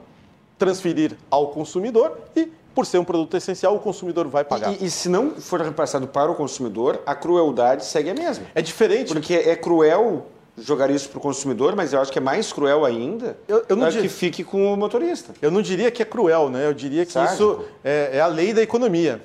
transferir 0.59 1.17
ao 1.31 1.49
consumidor 1.49 2.19
e 2.37 2.53
por 2.75 2.87
ser 2.87 2.99
um 2.99 3.05
produto 3.05 3.37
essencial, 3.37 3.75
o 3.77 3.79
consumidor 3.79 4.29
vai 4.29 4.45
pagar. 4.45 4.73
E, 4.73 4.87
e, 4.87 4.91
se 4.91 5.09
não 5.09 5.33
for 5.33 5.61
repassado 5.61 6.07
para 6.07 6.31
o 6.31 6.35
consumidor, 6.35 7.01
a 7.05 7.15
crueldade 7.15 7.85
segue 7.85 8.11
a 8.11 8.15
mesma. 8.15 8.47
É 8.55 8.63
diferente. 8.63 9.13
Porque 9.13 9.35
é 9.35 9.55
cruel 9.57 10.27
jogar 10.59 10.91
isso 10.91 11.09
para 11.09 11.19
o 11.19 11.21
consumidor, 11.21 11.75
mas 11.75 11.93
eu 11.93 12.01
acho 12.01 12.13
que 12.13 12.19
é 12.19 12.23
mais 12.23 12.53
cruel 12.53 12.85
ainda 12.85 13.39
eu, 13.49 13.65
eu 13.71 13.77
não 13.77 13.91
que 13.91 14.09
fique 14.09 14.45
com 14.45 14.73
o 14.73 14.77
motorista. 14.77 15.33
Eu 15.41 15.51
não 15.51 15.63
diria 15.63 15.91
que 15.91 16.03
é 16.03 16.05
cruel, 16.05 16.51
né? 16.51 16.67
Eu 16.67 16.75
diria 16.75 17.07
que 17.07 17.13
Sabe? 17.13 17.33
isso 17.33 17.65
é, 17.83 18.11
é, 18.15 18.21
a 18.21 18.27
lei 18.27 18.53
da 18.53 18.63
economia. 18.63 19.23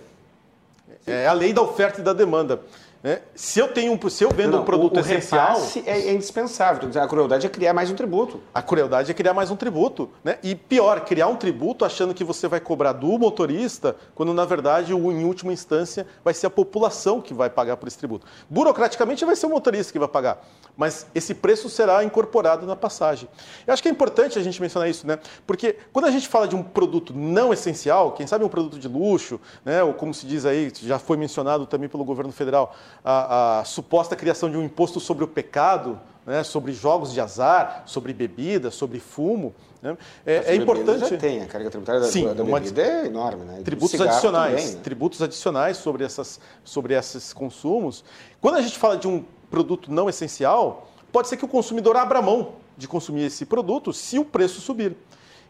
É 1.05 1.27
a 1.27 1.33
lei 1.33 1.53
da 1.53 1.61
oferta 1.61 2.01
e 2.01 2.03
da 2.03 2.13
demanda. 2.13 2.61
Né? 3.03 3.21
Se 3.35 3.59
eu 3.59 3.67
tenho 3.67 3.97
se 4.09 4.23
eu 4.23 4.29
vendo 4.31 4.53
não, 4.53 4.61
um 4.61 4.65
produto 4.65 4.95
o, 4.95 4.97
o 4.97 4.99
essencial, 4.99 5.61
é, 5.85 6.07
é 6.07 6.13
indispensável. 6.13 6.89
A 7.01 7.07
crueldade 7.07 7.45
é 7.45 7.49
criar 7.49 7.73
mais 7.73 7.91
um 7.91 7.95
tributo. 7.95 8.41
A 8.53 8.61
crueldade 8.61 9.11
é 9.11 9.13
criar 9.13 9.33
mais 9.33 9.51
um 9.51 9.55
tributo, 9.55 10.09
né? 10.23 10.37
E 10.41 10.55
pior, 10.55 11.01
criar 11.01 11.27
um 11.27 11.35
tributo 11.35 11.85
achando 11.85 12.13
que 12.13 12.23
você 12.23 12.47
vai 12.47 12.59
cobrar 12.59 12.93
do 12.93 13.17
motorista, 13.17 13.95
quando 14.15 14.33
na 14.33 14.45
verdade, 14.45 14.93
em 14.93 15.25
última 15.25 15.53
instância, 15.53 16.07
vai 16.23 16.33
ser 16.33 16.47
a 16.47 16.49
população 16.49 17.21
que 17.21 17.33
vai 17.33 17.49
pagar 17.49 17.77
por 17.77 17.87
esse 17.87 17.97
tributo. 17.97 18.25
Burocraticamente 18.49 19.23
vai 19.25 19.35
ser 19.35 19.45
o 19.45 19.49
motorista 19.49 19.93
que 19.93 19.99
vai 19.99 20.07
pagar, 20.07 20.45
mas 20.75 21.05
esse 21.13 21.35
preço 21.35 21.69
será 21.69 22.03
incorporado 22.03 22.65
na 22.65 22.75
passagem. 22.75 23.29
Eu 23.65 23.73
acho 23.73 23.81
que 23.81 23.89
é 23.89 23.91
importante 23.91 24.39
a 24.39 24.43
gente 24.43 24.59
mencionar 24.61 24.89
isso, 24.89 25.05
né? 25.05 25.19
Porque 25.45 25.77
quando 25.93 26.05
a 26.05 26.11
gente 26.11 26.27
fala 26.27 26.47
de 26.47 26.55
um 26.55 26.63
produto 26.63 27.13
não 27.15 27.53
essencial, 27.53 28.11
quem 28.13 28.25
sabe 28.25 28.43
um 28.43 28.49
produto 28.49 28.79
de 28.79 28.87
luxo, 28.87 29.39
né? 29.63 29.83
Ou 29.83 29.93
como 29.93 30.13
se 30.13 30.25
diz 30.25 30.45
aí, 30.45 30.71
já 30.81 30.97
foi 30.97 31.15
mencionado 31.15 31.65
também 31.65 31.87
pelo 31.87 32.03
governo 32.03 32.31
federal, 32.31 32.75
a, 33.03 33.59
a 33.59 33.65
suposta 33.65 34.15
criação 34.15 34.49
de 34.49 34.57
um 34.57 34.63
imposto 34.63 34.99
sobre 34.99 35.23
o 35.23 35.27
pecado, 35.27 35.99
né, 36.25 36.43
sobre 36.43 36.73
jogos 36.73 37.13
de 37.13 37.21
azar, 37.21 37.83
sobre 37.85 38.13
bebida, 38.13 38.69
sobre 38.69 38.99
fumo. 38.99 39.55
Né? 39.81 39.97
É, 40.25 40.53
é 40.53 40.55
importante. 40.55 41.09
Já 41.09 41.17
tem, 41.17 41.41
a 41.41 41.45
carga 41.45 41.69
tributária 41.69 42.01
da, 42.01 42.07
Sim, 42.07 42.33
da 42.33 42.43
bebida 42.43 42.81
é 42.81 43.05
enorme. 43.05 43.45
Né? 43.45 43.61
Tributos 43.63 44.01
adicionais, 44.01 44.61
também, 44.61 44.75
né? 44.75 44.81
tributos 44.83 45.21
adicionais 45.21 45.77
sobre, 45.77 46.03
essas, 46.03 46.39
sobre 46.65 46.93
esses 46.93 47.31
consumos. 47.31 48.03
Quando 48.41 48.55
a 48.55 48.61
gente 48.61 48.77
fala 48.77 48.97
de 48.97 49.07
um 49.07 49.23
produto 49.49 49.91
não 49.91 50.09
essencial, 50.09 50.89
pode 51.13 51.29
ser 51.29 51.37
que 51.37 51.45
o 51.45 51.47
consumidor 51.47 51.95
abra 51.95 52.21
mão 52.21 52.55
de 52.77 52.87
consumir 52.87 53.23
esse 53.23 53.45
produto 53.45 53.93
se 53.93 54.19
o 54.19 54.25
preço 54.25 54.59
subir. 54.59 54.95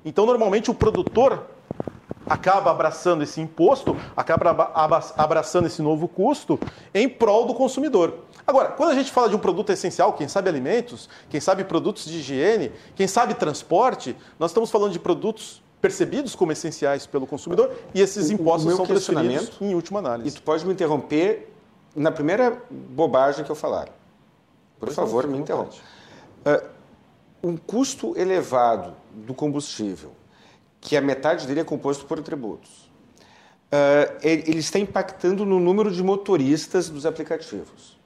Então, 0.05 0.25
normalmente, 0.25 0.69
o 0.69 0.73
produtor 0.75 1.47
acaba 2.29 2.71
abraçando 2.71 3.23
esse 3.23 3.39
imposto, 3.39 3.95
acaba 4.15 4.71
abraçando 5.15 5.67
esse 5.67 5.81
novo 5.81 6.07
custo 6.07 6.59
em 6.93 7.07
prol 7.07 7.45
do 7.45 7.53
consumidor. 7.53 8.19
Agora, 8.45 8.69
quando 8.69 8.91
a 8.91 8.95
gente 8.95 9.11
fala 9.11 9.29
de 9.29 9.35
um 9.35 9.39
produto 9.39 9.71
essencial, 9.71 10.13
quem 10.13 10.27
sabe 10.27 10.49
alimentos, 10.49 11.09
quem 11.29 11.39
sabe 11.39 11.63
produtos 11.63 12.05
de 12.05 12.17
higiene, 12.19 12.71
quem 12.95 13.07
sabe 13.07 13.33
transporte, 13.33 14.15
nós 14.39 14.51
estamos 14.51 14.71
falando 14.71 14.91
de 14.91 14.99
produtos 14.99 15.61
percebidos 15.81 16.33
como 16.33 16.51
essenciais 16.51 17.05
pelo 17.05 17.27
consumidor 17.27 17.71
e 17.93 18.01
esses 18.01 18.29
impostos 18.29 18.75
são 18.75 18.85
transferidos 18.85 19.51
em 19.61 19.75
última 19.75 19.99
análise. 19.99 20.29
E 20.29 20.31
tu 20.31 20.41
pode 20.41 20.65
me 20.65 20.73
interromper 20.73 21.53
na 21.95 22.11
primeira 22.11 22.61
bobagem 22.69 23.43
que 23.43 23.51
eu 23.51 23.55
falar. 23.55 23.85
Por 24.79 24.85
pois 24.85 24.95
favor, 24.95 25.25
não, 25.25 25.31
me 25.31 25.39
interrompa. 25.39 25.73
Uh, 26.45 26.77
um 27.43 27.57
custo 27.57 28.17
elevado 28.17 28.93
do 29.13 29.33
combustível 29.33 30.11
que 30.81 30.95
a 30.95 31.01
metade 31.01 31.47
dele 31.47 31.61
é 31.61 31.63
composto 31.63 32.05
por 32.05 32.21
tributos. 32.21 32.87
Uh, 33.67 34.17
ele 34.21 34.59
está 34.59 34.79
impactando 34.79 35.45
no 35.45 35.59
número 35.59 35.91
de 35.91 36.01
motoristas 36.01 36.89
dos 36.89 37.05
aplicativos. 37.05 37.97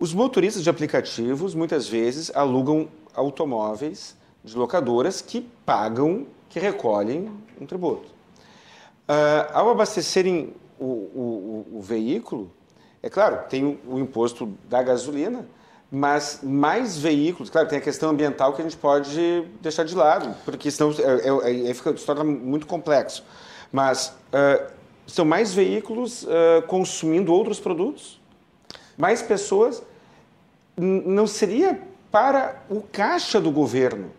Os 0.00 0.14
motoristas 0.14 0.62
de 0.62 0.70
aplicativos 0.70 1.54
muitas 1.54 1.88
vezes 1.88 2.30
alugam 2.34 2.88
automóveis 3.14 4.16
de 4.44 4.56
locadoras 4.56 5.20
que 5.20 5.40
pagam, 5.66 6.26
que 6.48 6.58
recolhem 6.58 7.30
um 7.60 7.66
tributo. 7.66 8.06
Uh, 9.08 9.52
ao 9.52 9.70
abastecerem 9.70 10.54
o, 10.78 10.84
o, 10.84 11.66
o, 11.74 11.82
veículo, 11.82 12.50
é 13.02 13.10
claro, 13.10 13.48
tem 13.48 13.64
o, 13.64 13.78
o 13.86 13.98
imposto 13.98 14.46
da 14.68 14.82
gasolina, 14.82 15.46
mas 15.90 16.40
mais 16.42 16.98
veículos, 16.98 17.48
claro, 17.48 17.66
tem 17.66 17.78
a 17.78 17.80
questão 17.80 18.10
ambiental 18.10 18.52
que 18.52 18.60
a 18.60 18.64
gente 18.64 18.76
pode 18.76 19.42
deixar 19.60 19.84
de 19.84 19.94
lado, 19.94 20.34
porque 20.44 20.70
senão 20.70 20.90
é, 20.90 21.48
é, 21.48 21.70
é, 21.70 21.74
fica, 21.74 21.96
se 21.96 22.04
torna 22.04 22.22
muito 22.24 22.66
complexo. 22.66 23.24
Mas 23.72 24.14
uh, 24.32 24.70
são 25.06 25.24
mais 25.24 25.54
veículos 25.54 26.24
uh, 26.24 26.62
consumindo 26.66 27.32
outros 27.32 27.58
produtos, 27.58 28.20
mais 28.96 29.22
pessoas. 29.22 29.82
Não 30.76 31.26
seria 31.26 31.80
para 32.10 32.62
o 32.68 32.80
caixa 32.80 33.40
do 33.40 33.50
governo. 33.50 34.10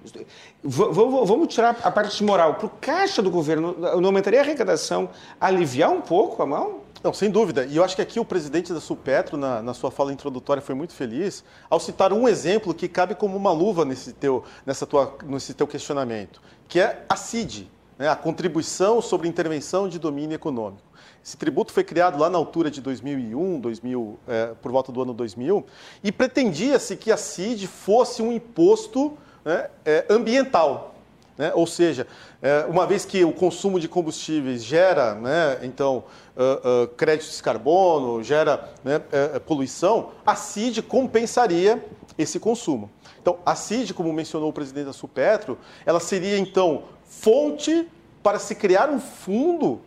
Vamos 0.64 1.54
tirar 1.54 1.78
a 1.84 1.91
parte 1.91 2.24
moral. 2.24 2.56
Para 2.56 2.66
o 2.66 2.70
caixa 2.82 3.22
do 3.22 3.32
governo, 3.32 3.76
não 3.78 4.06
aumentaria 4.06 4.40
a 4.40 4.44
arrecadação, 4.44 5.10
aliviar 5.40 5.90
um 5.90 6.02
pouco 6.02 6.41
a 6.44 6.46
mão? 6.46 6.82
Não, 7.02 7.14
sem 7.14 7.32
dúvida. 7.32 7.66
E 7.66 7.78
eu 7.78 7.84
acho 7.84 7.96
que 7.96 8.02
aqui 8.02 8.20
o 8.20 8.26
presidente 8.26 8.74
da 8.74 8.82
Sulpetro, 8.82 9.38
na, 9.38 9.62
na, 9.62 9.74
sua 9.74 9.90
fala 9.90 10.12
introdutória, 10.12 10.62
foi 10.62 10.76
muito 10.76 10.94
feliz 10.94 11.46
ao 11.70 11.80
citar 11.80 12.12
um 12.12 12.28
exemplo 12.28 12.74
que 12.74 12.90
cabe 12.90 13.16
como 13.16 13.38
uma 13.38 13.54
luva 13.54 13.86
nesse 13.86 14.12
teu, 14.12 14.44
nessa 14.66 14.86
tua, 14.86 15.18
nesse 15.26 15.54
teu 15.54 15.66
questionamento, 15.66 16.42
que 16.68 16.78
é 16.78 17.06
a 17.08 17.16
CID, 17.16 17.72
né, 17.98 18.10
a 18.10 18.18
Contribuição 18.18 19.02
sobre 19.02 19.30
Intervenção 19.30 19.88
de 19.88 19.98
Domínio 19.98 20.36
Econômico. 20.36 20.84
Esse 21.24 21.38
tributo 21.38 21.72
foi 21.72 21.86
criado 21.86 22.18
lá 22.18 22.30
na 22.30 22.38
altura 22.38 22.70
de 22.70 22.82
2001, 22.82 23.60
2000, 23.62 24.20
é, 24.28 24.48
por 24.62 24.72
volta 24.72 24.92
do 24.92 25.02
ano 25.02 25.14
2000, 25.14 25.66
e 26.04 26.12
pretendia-se 26.12 26.98
que 26.98 27.12
a 27.12 27.18
CID 27.18 27.66
fosse 27.68 28.22
um 28.22 28.32
imposto 28.32 29.18
né, 29.46 29.70
é, 29.86 30.06
ambiental, 30.10 30.96
né? 31.40 31.54
Ou 31.56 31.66
seja, 31.66 32.06
é, 32.42 32.66
uma 32.68 32.86
vez 32.86 33.06
que 33.06 33.24
o 33.24 33.32
consumo 33.32 33.80
de 33.80 33.88
combustíveis 33.88 34.62
gera, 34.62 35.16
né, 35.16 35.60
então, 35.64 36.04
uh, 36.40 36.88
créditos 36.95 37.36
de 37.36 37.44
carbono, 37.44 38.24
gera 38.24 38.72
né, 38.84 38.98
uh, 38.98 39.40
poluição, 39.41 40.11
a 40.26 40.36
CID 40.36 40.82
compensaria 40.82 41.86
esse 42.18 42.40
consumo. 42.40 42.90
Então, 43.22 43.38
a 43.45 43.56
CID, 43.56 43.94
como 43.94 44.11
mencionou 44.14 44.49
o 44.49 44.53
presidente 44.53 44.86
da 44.86 44.94
Supetro, 44.94 45.57
ela 45.86 45.99
seria, 45.99 46.38
então, 46.38 46.84
fonte 47.03 47.88
para 48.24 48.40
se 48.40 48.56
criar 48.56 48.90
um 48.90 48.99
fundo 48.99 49.82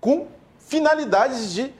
com 0.00 0.26
finalidades 0.58 1.52
de 1.52 1.72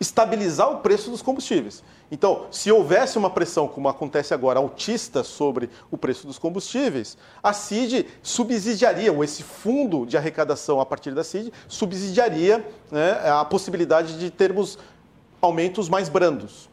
estabilizar 0.00 0.70
o 0.70 0.78
preço 0.78 1.10
dos 1.10 1.22
combustíveis. 1.22 1.82
Então, 2.14 2.46
se 2.48 2.70
houvesse 2.70 3.18
uma 3.18 3.28
pressão, 3.28 3.66
como 3.66 3.88
acontece 3.88 4.32
agora, 4.32 4.60
altista 4.60 5.24
sobre 5.24 5.68
o 5.90 5.98
preço 5.98 6.28
dos 6.28 6.38
combustíveis, 6.38 7.18
a 7.42 7.52
CID 7.52 8.06
subsidiaria, 8.22 9.12
ou 9.12 9.24
esse 9.24 9.42
fundo 9.42 10.06
de 10.06 10.16
arrecadação 10.16 10.80
a 10.80 10.86
partir 10.86 11.10
da 11.10 11.24
CID, 11.24 11.52
subsidiaria 11.66 12.64
né, 12.88 13.20
a 13.28 13.44
possibilidade 13.44 14.16
de 14.16 14.30
termos 14.30 14.78
aumentos 15.42 15.88
mais 15.88 16.08
brandos. 16.08 16.70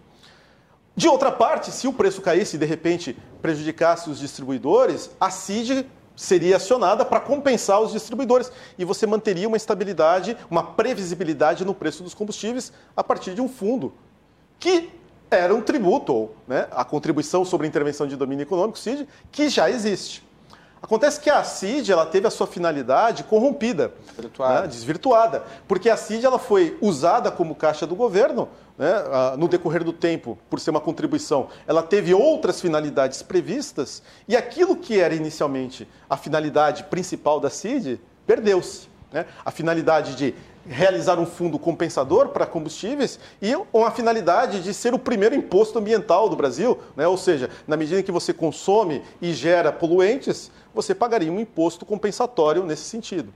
De 0.96 1.08
outra 1.08 1.32
parte, 1.32 1.72
se 1.72 1.88
o 1.88 1.94
preço 1.94 2.22
caísse 2.22 2.56
e 2.56 2.60
de 2.60 2.66
repente 2.68 3.18
prejudicasse 3.42 4.12
os 4.12 4.20
distribuidores, 4.20 5.10
a 5.20 5.32
CID 5.32 5.88
seria 6.16 6.58
acionada 6.58 7.04
para 7.04 7.20
compensar 7.20 7.82
os 7.82 7.92
distribuidores 7.92 8.52
e 8.78 8.86
você 8.86 9.08
manteria 9.08 9.48
uma 9.48 9.58
estabilidade, 9.58 10.38
uma 10.52 10.62
previsibilidade 10.62 11.66
no 11.66 11.74
preço 11.74 12.04
dos 12.04 12.14
combustíveis 12.14 12.72
a 12.96 13.04
partir 13.04 13.34
de 13.34 13.42
um 13.42 13.50
fundo 13.50 13.92
que 14.60 15.01
era 15.32 15.56
um 15.56 15.62
tributo, 15.62 16.30
né, 16.46 16.68
a 16.72 16.84
contribuição 16.84 17.46
sobre 17.46 17.66
a 17.66 17.70
intervenção 17.70 18.06
de 18.06 18.18
domínio 18.18 18.44
econômico, 18.44 18.78
CID, 18.78 19.08
que 19.32 19.48
já 19.48 19.70
existe. 19.70 20.30
Acontece 20.84 21.22
que 21.22 21.30
a 21.30 21.44
CID 21.44 21.92
ela 21.92 22.06
teve 22.06 22.28
a 22.28 22.32
sua 22.32 22.48
finalidade 22.48 23.24
corrompida, 23.24 23.94
desvirtuada, 24.08 24.62
né, 24.62 24.68
desvirtuada 24.68 25.44
porque 25.68 25.90
a 25.90 25.96
CID 25.96 26.26
ela 26.26 26.40
foi 26.40 26.78
usada 26.82 27.32
como 27.32 27.56
caixa 27.56 27.88
do 27.88 27.96
governo 27.96 28.50
né, 28.78 28.96
no 29.38 29.48
decorrer 29.48 29.84
do 29.84 29.94
tempo, 29.94 30.38
por 30.50 30.60
ser 30.60 30.72
uma 30.72 30.82
contribuição. 30.82 31.50
Ela 31.68 31.84
teve 31.84 32.14
outras 32.16 32.60
finalidades 32.60 33.22
previstas 33.22 34.02
e 34.28 34.36
aquilo 34.36 34.76
que 34.76 35.00
era 35.00 35.14
inicialmente 35.14 35.88
a 36.10 36.18
finalidade 36.18 36.84
principal 36.86 37.40
da 37.40 37.50
CID 37.50 38.02
perdeu-se. 38.26 38.90
Né? 39.12 39.28
A 39.46 39.52
finalidade 39.52 40.16
de 40.16 40.34
realizar 40.68 41.20
um 41.20 41.26
fundo 41.26 41.58
compensador 41.58 42.30
para 42.30 42.46
combustíveis 42.46 43.20
e 43.42 43.54
uma 43.74 43.92
finalidade 43.92 44.62
de 44.62 44.74
ser 44.74 44.94
o 44.94 45.00
primeiro 45.00 45.36
imposto 45.36 45.80
ambiental 45.80 46.30
do 46.30 46.36
Brasil, 46.36 46.78
né? 46.96 47.08
ou 47.08 47.18
seja, 47.18 47.50
na 47.68 47.76
medida 47.76 48.00
em 48.00 48.04
que 48.04 48.12
você 48.12 48.34
consome 48.34 49.02
e 49.22 49.34
gera 49.34 49.72
poluentes, 49.72 50.52
você 50.74 50.94
pagaria 50.94 51.32
um 51.32 51.40
imposto 51.40 51.86
compensatório 51.86 52.64
nesse 52.64 52.84
sentido. 52.84 53.34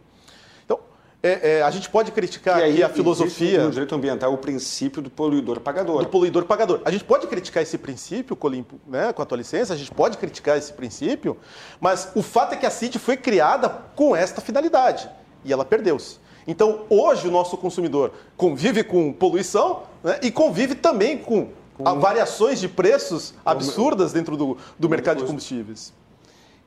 Então, 0.63 0.79
é, 1.21 1.57
é, 1.57 1.61
a 1.63 1.71
gente 1.71 1.89
pode 1.89 2.11
criticar 2.11 2.57
aí, 2.57 2.73
aqui 2.73 2.83
a 2.83 2.89
filosofia. 2.89 3.63
No 3.63 3.71
direito 3.71 3.95
ambiental, 3.95 4.33
o 4.33 4.37
princípio 4.37 5.01
do 5.01 5.09
poluidor 5.09 5.59
pagador. 5.59 6.03
Do 6.03 6.09
poluidor 6.09 6.45
pagador. 6.45 6.81
A 6.85 6.91
gente 6.91 7.03
pode 7.03 7.27
criticar 7.27 7.63
esse 7.63 7.77
princípio, 7.77 8.35
Colimpo, 8.35 8.79
né, 8.87 9.11
com 9.11 9.21
a 9.21 9.25
tua 9.25 9.37
licença, 9.37 9.73
a 9.73 9.77
gente 9.77 9.91
pode 9.91 10.17
criticar 10.17 10.57
esse 10.57 10.71
princípio, 10.71 11.37
mas 11.79 12.11
o 12.15 12.21
fato 12.21 12.53
é 12.53 12.57
que 12.57 12.65
a 12.65 12.69
CIT 12.69 12.99
foi 12.99 13.17
criada 13.17 13.69
com 13.95 14.15
esta 14.15 14.39
finalidade 14.39 15.09
e 15.43 15.51
ela 15.51 15.65
perdeu-se. 15.65 16.24
Então, 16.47 16.81
hoje, 16.89 17.27
o 17.27 17.31
nosso 17.31 17.57
consumidor 17.57 18.11
convive 18.37 18.83
com 18.83 19.11
poluição 19.11 19.83
né, 20.03 20.19
e 20.21 20.31
convive 20.31 20.75
também 20.75 21.17
com, 21.17 21.49
com... 21.75 21.99
variações 21.99 22.59
de 22.59 22.67
preços 22.67 23.33
absurdas 23.45 24.13
dentro 24.13 24.37
do, 24.37 24.57
do 24.77 24.87
mercado 24.89 25.17
de 25.17 25.25
combustíveis. 25.25 25.93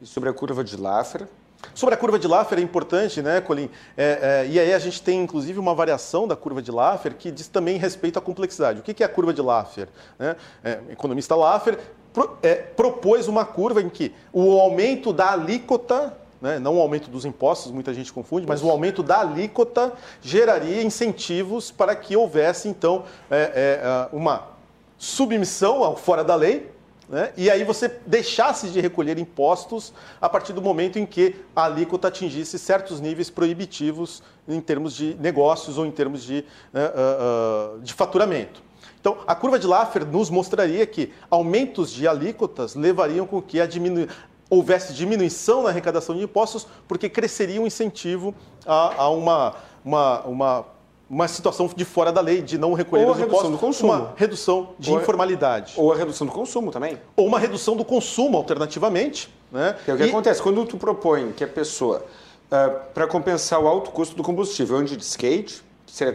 E 0.00 0.06
sobre 0.06 0.28
a 0.28 0.32
curva 0.32 0.64
de 0.64 0.76
Laffer, 0.76 1.28
Sobre 1.74 1.94
a 1.94 1.98
curva 1.98 2.18
de 2.18 2.26
Laffer 2.26 2.58
é 2.58 2.62
importante, 2.62 3.20
né, 3.20 3.40
Colim? 3.40 3.68
É, 3.96 4.44
é, 4.46 4.48
e 4.48 4.60
aí 4.60 4.72
a 4.72 4.78
gente 4.78 5.02
tem, 5.02 5.20
inclusive, 5.22 5.58
uma 5.58 5.74
variação 5.74 6.26
da 6.26 6.36
curva 6.36 6.62
de 6.62 6.70
Laffer 6.70 7.14
que 7.14 7.30
diz 7.30 7.48
também 7.48 7.76
respeito 7.76 8.18
à 8.18 8.22
complexidade. 8.22 8.80
O 8.80 8.82
que 8.82 9.02
é 9.02 9.06
a 9.06 9.08
curva 9.08 9.32
de 9.32 9.42
Laffer? 9.42 9.88
Né? 10.18 10.36
É, 10.62 10.78
o 10.88 10.92
economista 10.92 11.34
Laffer 11.34 11.78
pro, 12.12 12.36
é, 12.42 12.54
propôs 12.54 13.26
uma 13.26 13.44
curva 13.44 13.82
em 13.82 13.88
que 13.88 14.14
o 14.32 14.58
aumento 14.60 15.12
da 15.12 15.32
alíquota 15.32 16.16
né, 16.40 16.58
não 16.58 16.76
o 16.76 16.80
aumento 16.80 17.10
dos 17.10 17.24
impostos, 17.24 17.72
muita 17.72 17.92
gente 17.92 18.12
confunde, 18.12 18.46
mas 18.46 18.62
o 18.62 18.70
aumento 18.70 19.02
da 19.02 19.20
alíquota 19.20 19.92
geraria 20.22 20.82
incentivos 20.82 21.70
para 21.70 21.94
que 21.96 22.16
houvesse, 22.16 22.68
então, 22.68 23.04
é, 23.30 23.80
é, 24.12 24.16
uma 24.16 24.48
submissão 24.96 25.82
ao 25.82 25.96
fora 25.96 26.22
da 26.22 26.34
lei 26.34 26.70
né? 27.08 27.32
E 27.36 27.50
aí 27.50 27.64
você 27.64 27.88
deixasse 28.06 28.68
de 28.68 28.80
recolher 28.80 29.18
impostos 29.18 29.94
a 30.20 30.28
partir 30.28 30.52
do 30.52 30.60
momento 30.60 30.98
em 30.98 31.06
que 31.06 31.36
a 31.56 31.64
alíquota 31.64 32.08
atingisse 32.08 32.58
certos 32.58 33.00
níveis 33.00 33.30
proibitivos 33.30 34.22
em 34.46 34.60
termos 34.60 34.94
de 34.94 35.14
negócios 35.18 35.78
ou 35.78 35.86
em 35.86 35.90
termos 35.90 36.22
de, 36.22 36.44
uh, 36.74 37.76
uh, 37.76 37.80
de 37.80 37.94
faturamento. 37.94 38.62
Então, 39.00 39.18
a 39.26 39.34
curva 39.34 39.58
de 39.58 39.66
Laffer 39.66 40.04
nos 40.04 40.28
mostraria 40.28 40.84
que 40.84 41.12
aumentos 41.30 41.90
de 41.90 42.06
alíquotas 42.06 42.74
levariam 42.74 43.26
com 43.26 43.40
que 43.40 43.64
diminu... 43.66 44.06
houvesse 44.50 44.92
diminuição 44.92 45.62
na 45.62 45.68
arrecadação 45.68 46.16
de 46.16 46.22
impostos, 46.22 46.66
porque 46.86 47.08
cresceria 47.08 47.60
o 47.60 47.64
um 47.64 47.66
incentivo 47.66 48.34
a, 48.66 49.02
a 49.02 49.10
uma, 49.10 49.54
uma, 49.84 50.20
uma 50.22 50.66
uma 51.10 51.26
situação 51.26 51.70
de 51.74 51.84
fora 51.84 52.12
da 52.12 52.20
lei, 52.20 52.42
de 52.42 52.58
não 52.58 52.74
recolher 52.74 53.06
ou 53.06 53.12
os 53.12 53.18
impostos, 53.18 53.50
do 53.50 53.58
consumo. 53.58 53.92
uma 53.92 54.12
redução 54.14 54.74
de 54.78 54.90
ou 54.90 55.00
informalidade. 55.00 55.72
Ou 55.76 55.92
a 55.92 55.96
redução 55.96 56.26
do 56.26 56.32
consumo 56.32 56.70
também. 56.70 57.00
Ou 57.16 57.26
uma 57.26 57.38
redução 57.38 57.74
do 57.74 57.84
consumo, 57.84 58.36
alternativamente. 58.36 59.32
Né? 59.50 59.74
É 59.86 59.94
o 59.94 59.96
que 59.96 60.04
e... 60.04 60.08
acontece 60.10 60.42
quando 60.42 60.64
tu 60.66 60.76
propõe 60.76 61.32
que 61.32 61.42
a 61.42 61.48
pessoa, 61.48 62.04
uh, 62.52 62.92
para 62.92 63.06
compensar 63.06 63.58
o 63.58 63.66
alto 63.66 63.90
custo 63.90 64.14
do 64.14 64.22
combustível, 64.22 64.76
ande 64.76 64.96
de 64.96 65.02
skate 65.02 65.62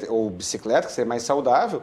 ou 0.07 0.29
bicicleta, 0.29 0.87
que 0.87 0.93
seria 0.93 1.09
mais 1.09 1.23
saudável, 1.23 1.81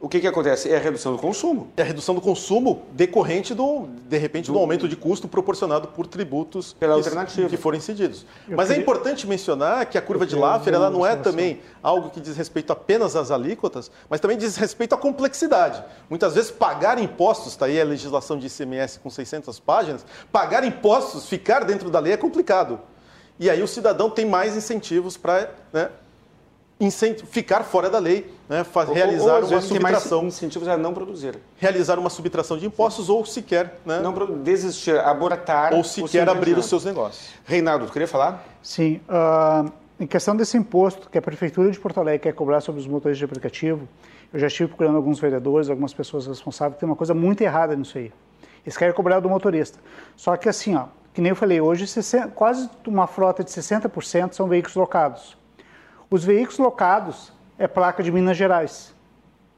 o 0.00 0.08
que, 0.08 0.20
que 0.20 0.28
acontece? 0.28 0.70
É 0.70 0.76
a 0.76 0.80
redução 0.80 1.12
do 1.12 1.18
consumo. 1.18 1.72
É 1.76 1.82
a 1.82 1.84
redução 1.84 2.14
do 2.14 2.20
consumo 2.20 2.86
decorrente, 2.92 3.52
do, 3.52 3.88
de 4.08 4.16
repente, 4.16 4.46
do, 4.46 4.52
do 4.52 4.58
aumento 4.60 4.88
de 4.88 4.94
custo 4.94 5.26
proporcionado 5.26 5.88
por 5.88 6.06
tributos 6.06 6.72
Pela 6.72 6.94
que, 6.94 6.98
alternativa. 7.00 7.48
que 7.48 7.56
forem 7.56 7.78
incididos. 7.78 8.24
Eu 8.48 8.56
Mas 8.56 8.66
é 8.66 8.74
queria... 8.74 8.80
é 8.80 8.82
importante 8.82 9.26
mencionar 9.26 9.86
que 9.86 9.98
a 9.98 10.02
curva 10.02 10.24
de 10.24 10.36
Laffer 10.36 10.72
ela 10.72 10.88
não 10.88 11.04
é 11.04 11.16
também 11.16 11.60
algo 11.82 12.10
que 12.10 12.20
diz 12.20 12.36
respeito 12.36 12.72
apenas 12.72 13.16
às 13.16 13.32
alíquotas, 13.32 13.90
mas 14.08 14.20
também 14.20 14.38
diz 14.38 14.56
respeito 14.56 14.94
à 14.94 14.98
complexidade. 14.98 15.82
Muitas 16.08 16.36
vezes, 16.36 16.52
pagar 16.52 17.00
impostos, 17.02 17.48
está 17.48 17.66
aí 17.66 17.80
a 17.80 17.84
legislação 17.84 18.38
de 18.38 18.46
ICMS 18.46 19.00
com 19.00 19.10
600 19.10 19.58
páginas, 19.58 20.06
pagar 20.30 20.62
impostos, 20.62 21.28
ficar 21.28 21.64
dentro 21.64 21.90
da 21.90 21.98
lei 21.98 22.12
é 22.12 22.16
complicado. 22.16 22.78
E 23.40 23.50
aí 23.50 23.62
o 23.62 23.68
cidadão 23.68 24.10
tem 24.10 24.24
mais 24.24 24.56
incentivos 24.56 25.16
para 25.16 25.50
né, 25.72 25.90
ficar 27.26 27.64
fora 27.64 27.90
da 27.90 27.98
lei, 27.98 28.32
né, 28.48 28.64
realizar 28.94 29.38
ou, 29.38 29.44
ou, 29.44 29.50
uma 29.50 29.60
subtração. 29.60 30.26
incentivos 30.26 30.68
a 30.68 30.76
não 30.76 30.94
produzir. 30.94 31.36
Realizar 31.56 31.98
uma 31.98 32.08
subtração 32.08 32.56
de 32.56 32.66
impostos 32.66 33.06
Sim. 33.06 33.12
ou 33.12 33.26
sequer. 33.26 33.78
Né, 33.84 34.00
não 34.00 34.12
desistir, 34.38 34.98
abortar. 35.00 35.74
Ou 35.74 35.82
sequer 35.82 36.28
abrir 36.28 36.56
os 36.56 36.66
seus 36.66 36.84
negócios. 36.84 37.30
Reinaldo, 37.44 37.86
tu 37.86 37.92
queria 37.92 38.06
falar? 38.06 38.44
Sim. 38.62 39.00
Uh, 39.08 39.72
em 39.98 40.06
questão 40.06 40.36
desse 40.36 40.56
imposto 40.56 41.10
que 41.10 41.18
a 41.18 41.22
Prefeitura 41.22 41.70
de 41.70 41.80
Porto 41.80 41.98
Alegre 41.98 42.20
quer 42.20 42.32
cobrar 42.32 42.60
sobre 42.60 42.80
os 42.80 42.86
motores 42.86 43.18
de 43.18 43.24
aplicativo, 43.24 43.88
eu 44.32 44.38
já 44.38 44.46
estive 44.46 44.68
procurando 44.68 44.96
alguns 44.96 45.18
vereadores, 45.18 45.70
algumas 45.70 45.92
pessoas 45.92 46.26
responsáveis, 46.26 46.78
tem 46.78 46.88
uma 46.88 46.96
coisa 46.96 47.14
muito 47.14 47.40
errada 47.40 47.74
nisso 47.74 47.98
aí. 47.98 48.12
Eles 48.64 48.76
querem 48.76 48.94
cobrar 48.94 49.20
do 49.20 49.28
motorista. 49.28 49.78
Só 50.14 50.36
que 50.36 50.48
assim, 50.48 50.76
ó, 50.76 50.84
que 51.14 51.20
nem 51.20 51.30
eu 51.30 51.36
falei, 51.36 51.60
hoje 51.60 51.86
60, 51.86 52.28
quase 52.28 52.68
uma 52.86 53.06
frota 53.06 53.42
de 53.42 53.50
60% 53.50 54.34
são 54.34 54.46
veículos 54.46 54.76
locados. 54.76 55.37
Os 56.10 56.24
veículos 56.24 56.58
locados 56.58 57.32
é 57.58 57.66
placa 57.66 58.02
de 58.02 58.10
Minas 58.10 58.36
Gerais. 58.36 58.94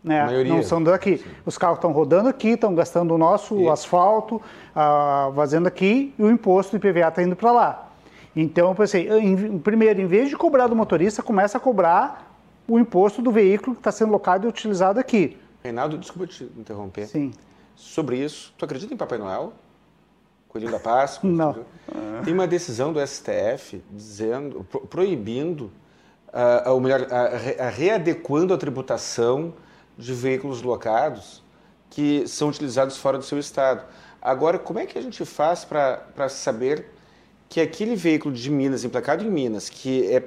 Né? 0.03 0.45
Não 0.45 0.63
são 0.63 0.83
daqui. 0.83 1.19
Sim. 1.19 1.25
Os 1.45 1.59
carros 1.59 1.77
estão 1.77 1.93
rodando 1.93 2.29
aqui, 2.29 2.51
estão 2.51 2.75
gastando 2.75 3.15
o 3.15 3.19
nosso 3.19 3.61
Isso. 3.61 3.71
asfalto, 3.71 4.41
ah, 4.75 5.31
vazando 5.35 5.69
aqui, 5.69 6.15
e 6.19 6.23
o 6.23 6.31
imposto 6.31 6.77
do 6.77 6.87
IPVA 6.87 7.09
está 7.09 7.23
indo 7.23 7.37
para 7.37 7.53
lá. 7.53 7.89
Então, 8.35 8.69
eu 8.69 8.75
pensei, 8.75 9.09
em, 9.09 9.59
primeiro, 9.59 10.01
em 10.01 10.07
vez 10.07 10.29
de 10.29 10.37
cobrar 10.37 10.69
do 10.69 10.77
motorista, 10.77 11.23
começa 11.23 11.59
a 11.59 11.61
cobrar 11.61 12.35
o 12.67 12.79
imposto 12.79 13.21
do 13.21 13.31
veículo 13.31 13.75
que 13.75 13.81
está 13.81 13.93
sendo 13.93 14.13
locado 14.13 14.47
e 14.47 14.49
utilizado 14.49 14.99
aqui. 14.99 15.37
Reinaldo, 15.63 15.99
desculpa 15.99 16.27
te 16.27 16.45
interromper. 16.57 17.07
Sim. 17.07 17.33
Sobre 17.75 18.17
isso, 18.17 18.55
tu 18.57 18.65
acredita 18.65 18.95
em 18.95 18.97
Papai 18.97 19.19
Noel? 19.19 19.53
Coelhinho 20.49 20.73
da 20.73 20.79
Páscoa? 20.79 21.29
Não. 21.31 21.57
Tem 22.25 22.33
uma 22.33 22.47
decisão 22.47 22.93
do 22.93 23.05
STF 23.05 23.83
dizendo, 23.91 24.65
proibindo 24.89 25.71
uh, 26.33 26.71
ou 26.71 26.81
melhor, 26.81 27.03
uh, 27.03 27.07
readequando 27.75 28.55
a 28.55 28.59
tributação 28.59 29.55
de 29.97 30.13
veículos 30.15 30.63
locados 30.63 31.43
que 31.91 32.27
são 32.27 32.49
utilizados 32.49 32.97
fora 32.97 33.19
do 33.19 33.25
seu 33.25 33.39
estado. 33.39 33.85
Agora, 34.23 34.59
como 34.59 34.79
é 34.79 34.87
que 34.87 34.99
a 34.99 35.03
gente 35.03 35.25
faz 35.25 35.65
para 35.65 36.29
saber 36.29 36.87
que 37.49 37.61
aquele 37.61 37.97
veículo 37.97 38.35
de 38.35 38.51
Minas, 38.51 38.85
emplacado 38.85 39.25
em 39.25 39.31
Minas, 39.31 39.69
que 39.69 40.07
é, 40.13 40.23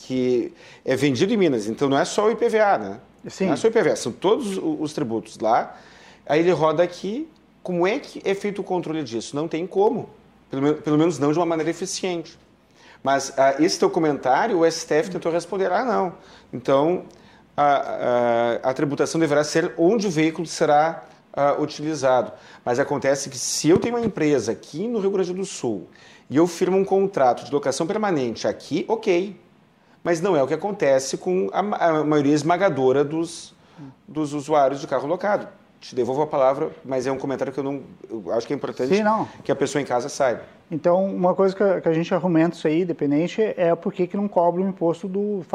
que 0.00 0.52
é 0.84 0.94
vendido 0.94 1.32
em 1.32 1.36
Minas, 1.36 1.66
então 1.66 1.88
não 1.88 1.98
é 1.98 2.04
só 2.04 2.26
o 2.26 2.30
IPVA, 2.30 2.78
né? 2.78 3.00
Sim. 3.28 3.46
Não 3.46 3.54
é 3.54 3.56
só 3.56 3.68
o 3.68 3.70
IPVA, 3.70 3.96
são 3.96 4.12
todos 4.12 4.58
os 4.58 4.92
tributos 4.92 5.38
lá. 5.38 5.78
Aí 6.26 6.40
ele 6.40 6.50
roda 6.50 6.82
aqui. 6.82 7.28
Como 7.62 7.86
é 7.86 7.98
que 7.98 8.20
é 8.24 8.34
feito 8.34 8.60
o 8.60 8.64
controle 8.64 9.02
disso? 9.02 9.34
Não 9.34 9.48
tem 9.48 9.66
como. 9.66 10.10
Pelo, 10.50 10.74
pelo 10.74 10.98
menos 10.98 11.18
não 11.18 11.32
de 11.32 11.38
uma 11.38 11.46
maneira 11.46 11.70
eficiente. 11.70 12.38
Mas 13.06 13.28
uh, 13.28 13.62
esse 13.62 13.78
teu 13.78 13.88
comentário, 13.88 14.58
o 14.58 14.68
STF 14.68 15.10
tentou 15.12 15.30
responder, 15.30 15.70
ah, 15.70 15.84
não. 15.84 16.14
Então, 16.52 17.04
a, 17.56 18.58
a, 18.64 18.70
a 18.70 18.74
tributação 18.74 19.20
deverá 19.20 19.44
ser 19.44 19.72
onde 19.78 20.08
o 20.08 20.10
veículo 20.10 20.44
será 20.44 21.04
uh, 21.32 21.62
utilizado. 21.62 22.32
Mas 22.64 22.80
acontece 22.80 23.30
que 23.30 23.38
se 23.38 23.68
eu 23.68 23.78
tenho 23.78 23.94
uma 23.94 24.04
empresa 24.04 24.50
aqui 24.50 24.88
no 24.88 24.98
Rio 24.98 25.12
Grande 25.12 25.32
do 25.32 25.44
Sul 25.44 25.88
e 26.28 26.36
eu 26.36 26.48
firmo 26.48 26.76
um 26.76 26.84
contrato 26.84 27.44
de 27.44 27.52
locação 27.52 27.86
permanente 27.86 28.48
aqui, 28.48 28.84
ok. 28.88 29.40
Mas 30.02 30.20
não 30.20 30.36
é 30.36 30.42
o 30.42 30.46
que 30.48 30.54
acontece 30.54 31.16
com 31.16 31.48
a, 31.52 31.60
a 31.60 32.02
maioria 32.02 32.34
esmagadora 32.34 33.04
dos, 33.04 33.54
dos 34.08 34.32
usuários 34.32 34.80
de 34.80 34.86
carro 34.88 35.06
locado. 35.06 35.46
Te 35.86 35.94
devolvo 35.94 36.22
a 36.22 36.26
palavra, 36.26 36.72
mas 36.84 37.06
é 37.06 37.12
um 37.12 37.16
comentário 37.16 37.52
que 37.52 37.60
eu 37.60 37.62
não 37.62 37.80
eu 38.10 38.32
acho 38.32 38.44
que 38.44 38.52
é 38.52 38.56
importante 38.56 38.92
Sim, 38.92 39.04
que 39.44 39.52
a 39.52 39.54
pessoa 39.54 39.80
em 39.80 39.84
casa 39.84 40.08
saiba. 40.08 40.42
Então, 40.68 41.04
uma 41.04 41.32
coisa 41.32 41.54
que 41.54 41.88
a, 41.88 41.92
gente 41.92 42.12
argumenta 42.12 42.56
isso 42.56 42.66
aí, 42.66 42.84
dependente, 42.84 43.40
é 43.40 43.72
por 43.72 43.92
que 43.92 44.16
não 44.16 44.26
cobra 44.26 44.60
o 44.60 44.68
imposto 44.68 45.06
do. 45.06 45.46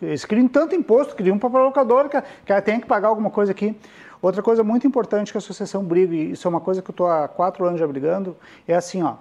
Eles 0.00 0.24
criam 0.24 0.46
tanto 0.46 0.76
imposto, 0.76 1.16
criam 1.16 1.36
para 1.40 1.58
a 1.58 1.64
locadora 1.64 2.08
que, 2.08 2.22
que 2.46 2.52
ela 2.52 2.62
tem 2.62 2.78
que 2.78 2.86
pagar 2.86 3.08
alguma 3.08 3.30
coisa 3.30 3.50
aqui. 3.50 3.76
Outra 4.22 4.40
coisa 4.42 4.62
muito 4.62 4.86
importante 4.86 5.32
que 5.32 5.38
a 5.38 5.40
associação 5.40 5.82
briga, 5.82 6.14
e 6.14 6.30
isso 6.30 6.46
é 6.46 6.48
uma 6.48 6.60
coisa 6.60 6.80
que 6.80 6.90
eu 6.90 6.92
estou 6.92 7.08
há 7.08 7.26
quatro 7.26 7.64
anos 7.64 7.80
já 7.80 7.86
brigando, 7.88 8.36
é 8.68 8.76
assim, 8.76 9.02
ó, 9.02 9.14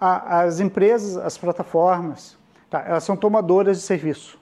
a, 0.00 0.42
as 0.42 0.60
empresas, 0.60 1.16
as 1.16 1.36
plataformas, 1.36 2.38
tá, 2.70 2.84
elas 2.86 3.02
são 3.02 3.16
tomadoras 3.16 3.78
de 3.78 3.82
serviço. 3.82 4.38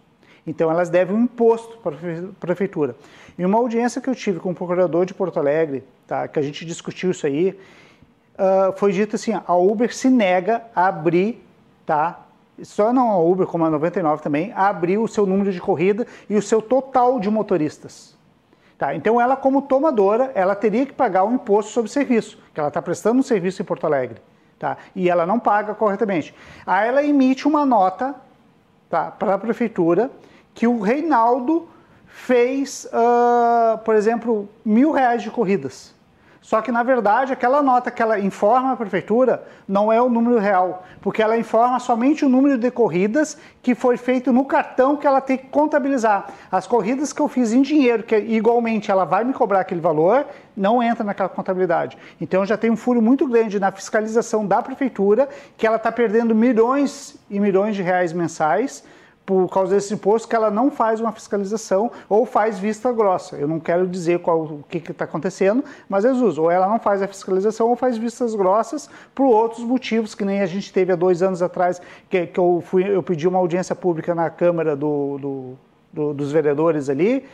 Então, 0.46 0.70
elas 0.70 0.90
devem 0.90 1.16
um 1.16 1.22
imposto 1.22 1.78
para 1.78 1.96
a 1.96 2.32
prefeitura. 2.38 2.94
Em 3.38 3.44
uma 3.44 3.58
audiência 3.58 4.00
que 4.00 4.08
eu 4.08 4.14
tive 4.14 4.40
com 4.40 4.50
o 4.50 4.54
procurador 4.54 5.04
de 5.04 5.12
Porto 5.12 5.38
Alegre, 5.38 5.84
tá, 6.06 6.26
que 6.26 6.38
a 6.38 6.42
gente 6.42 6.64
discutiu 6.64 7.10
isso 7.10 7.26
aí, 7.26 7.58
uh, 8.34 8.72
foi 8.76 8.92
dito 8.92 9.16
assim, 9.16 9.32
a 9.34 9.54
Uber 9.54 9.94
se 9.94 10.08
nega 10.08 10.62
a 10.74 10.86
abrir, 10.86 11.44
tá? 11.84 12.20
Só 12.62 12.94
não 12.94 13.10
a 13.10 13.18
Uber, 13.18 13.46
como 13.46 13.66
a 13.66 13.70
99 13.70 14.22
também, 14.22 14.52
a 14.52 14.68
abrir 14.68 14.96
o 14.96 15.06
seu 15.06 15.26
número 15.26 15.52
de 15.52 15.60
corrida 15.60 16.06
e 16.30 16.34
o 16.34 16.40
seu 16.40 16.62
total 16.62 17.20
de 17.20 17.28
motoristas. 17.28 18.16
Tá, 18.78 18.94
então 18.94 19.18
ela 19.18 19.36
como 19.36 19.62
tomadora, 19.62 20.32
ela 20.34 20.54
teria 20.54 20.84
que 20.84 20.92
pagar 20.92 21.24
um 21.24 21.34
imposto 21.34 21.72
sobre 21.72 21.90
serviço, 21.90 22.38
que 22.52 22.60
ela 22.60 22.68
está 22.68 22.82
prestando 22.82 23.20
um 23.20 23.22
serviço 23.22 23.62
em 23.62 23.64
Porto 23.64 23.86
Alegre. 23.86 24.20
Tá? 24.58 24.76
E 24.94 25.08
ela 25.08 25.26
não 25.26 25.38
paga 25.38 25.74
corretamente. 25.74 26.34
Aí 26.66 26.88
ela 26.88 27.02
emite 27.02 27.46
uma 27.46 27.64
nota 27.64 28.14
tá, 28.88 29.10
para 29.10 29.34
a 29.34 29.38
prefeitura 29.38 30.10
que 30.54 30.66
o 30.66 30.80
Reinaldo 30.80 31.68
fez, 32.16 32.86
uh, 32.86 33.76
por 33.78 33.94
exemplo, 33.94 34.48
mil 34.64 34.90
reais 34.90 35.22
de 35.22 35.30
corridas. 35.30 35.94
Só 36.40 36.62
que, 36.62 36.72
na 36.72 36.82
verdade, 36.82 37.32
aquela 37.32 37.62
nota 37.62 37.90
que 37.90 38.00
ela 38.00 38.18
informa 38.18 38.72
a 38.72 38.76
prefeitura 38.76 39.44
não 39.68 39.92
é 39.92 40.00
o 40.00 40.08
número 40.08 40.38
real, 40.38 40.84
porque 41.02 41.20
ela 41.20 41.36
informa 41.36 41.78
somente 41.78 42.24
o 42.24 42.28
número 42.28 42.56
de 42.56 42.70
corridas 42.70 43.36
que 43.62 43.74
foi 43.74 43.96
feito 43.96 44.32
no 44.32 44.44
cartão 44.44 44.96
que 44.96 45.06
ela 45.06 45.20
tem 45.20 45.36
que 45.36 45.48
contabilizar. 45.48 46.28
As 46.50 46.66
corridas 46.66 47.12
que 47.12 47.20
eu 47.20 47.28
fiz 47.28 47.52
em 47.52 47.62
dinheiro, 47.62 48.02
que 48.02 48.16
igualmente 48.16 48.90
ela 48.90 49.04
vai 49.04 49.22
me 49.22 49.32
cobrar 49.32 49.60
aquele 49.60 49.80
valor, 49.80 50.24
não 50.56 50.82
entra 50.82 51.04
naquela 51.04 51.28
contabilidade. 51.28 51.98
Então 52.20 52.46
já 52.46 52.56
tem 52.56 52.70
um 52.70 52.76
furo 52.76 53.02
muito 53.02 53.26
grande 53.26 53.60
na 53.60 53.70
fiscalização 53.72 54.46
da 54.46 54.62
prefeitura, 54.62 55.28
que 55.56 55.66
ela 55.66 55.76
está 55.76 55.92
perdendo 55.92 56.34
milhões 56.34 57.16
e 57.28 57.38
milhões 57.38 57.76
de 57.76 57.82
reais 57.82 58.12
mensais 58.12 58.84
por 59.26 59.48
causa 59.48 59.74
desse 59.74 59.92
imposto 59.92 60.28
que 60.28 60.36
ela 60.36 60.50
não 60.52 60.70
faz 60.70 61.00
uma 61.00 61.10
fiscalização 61.10 61.90
ou 62.08 62.24
faz 62.24 62.60
vista 62.60 62.92
grossa. 62.92 63.34
Eu 63.34 63.48
não 63.48 63.58
quero 63.58 63.84
dizer 63.88 64.20
qual, 64.20 64.44
o 64.44 64.64
que 64.68 64.78
está 64.78 65.04
acontecendo, 65.04 65.64
mas 65.88 66.04
Jesus, 66.04 66.38
ou 66.38 66.48
ela 66.48 66.68
não 66.68 66.78
faz 66.78 67.02
a 67.02 67.08
fiscalização 67.08 67.68
ou 67.68 67.74
faz 67.74 67.98
vistas 67.98 68.36
grossas 68.36 68.88
por 69.12 69.26
outros 69.26 69.64
motivos, 69.64 70.14
que 70.14 70.24
nem 70.24 70.40
a 70.40 70.46
gente 70.46 70.72
teve 70.72 70.92
há 70.92 70.96
dois 70.96 71.24
anos 71.24 71.42
atrás, 71.42 71.82
que, 72.08 72.28
que 72.28 72.38
eu, 72.38 72.62
fui, 72.64 72.88
eu 72.88 73.02
pedi 73.02 73.26
uma 73.26 73.38
audiência 73.38 73.74
pública 73.74 74.14
na 74.14 74.30
Câmara 74.30 74.76
do, 74.76 75.18
do, 75.18 75.58
do, 75.92 76.14
dos 76.14 76.30
Vereadores 76.30 76.88
ali, 76.88 77.26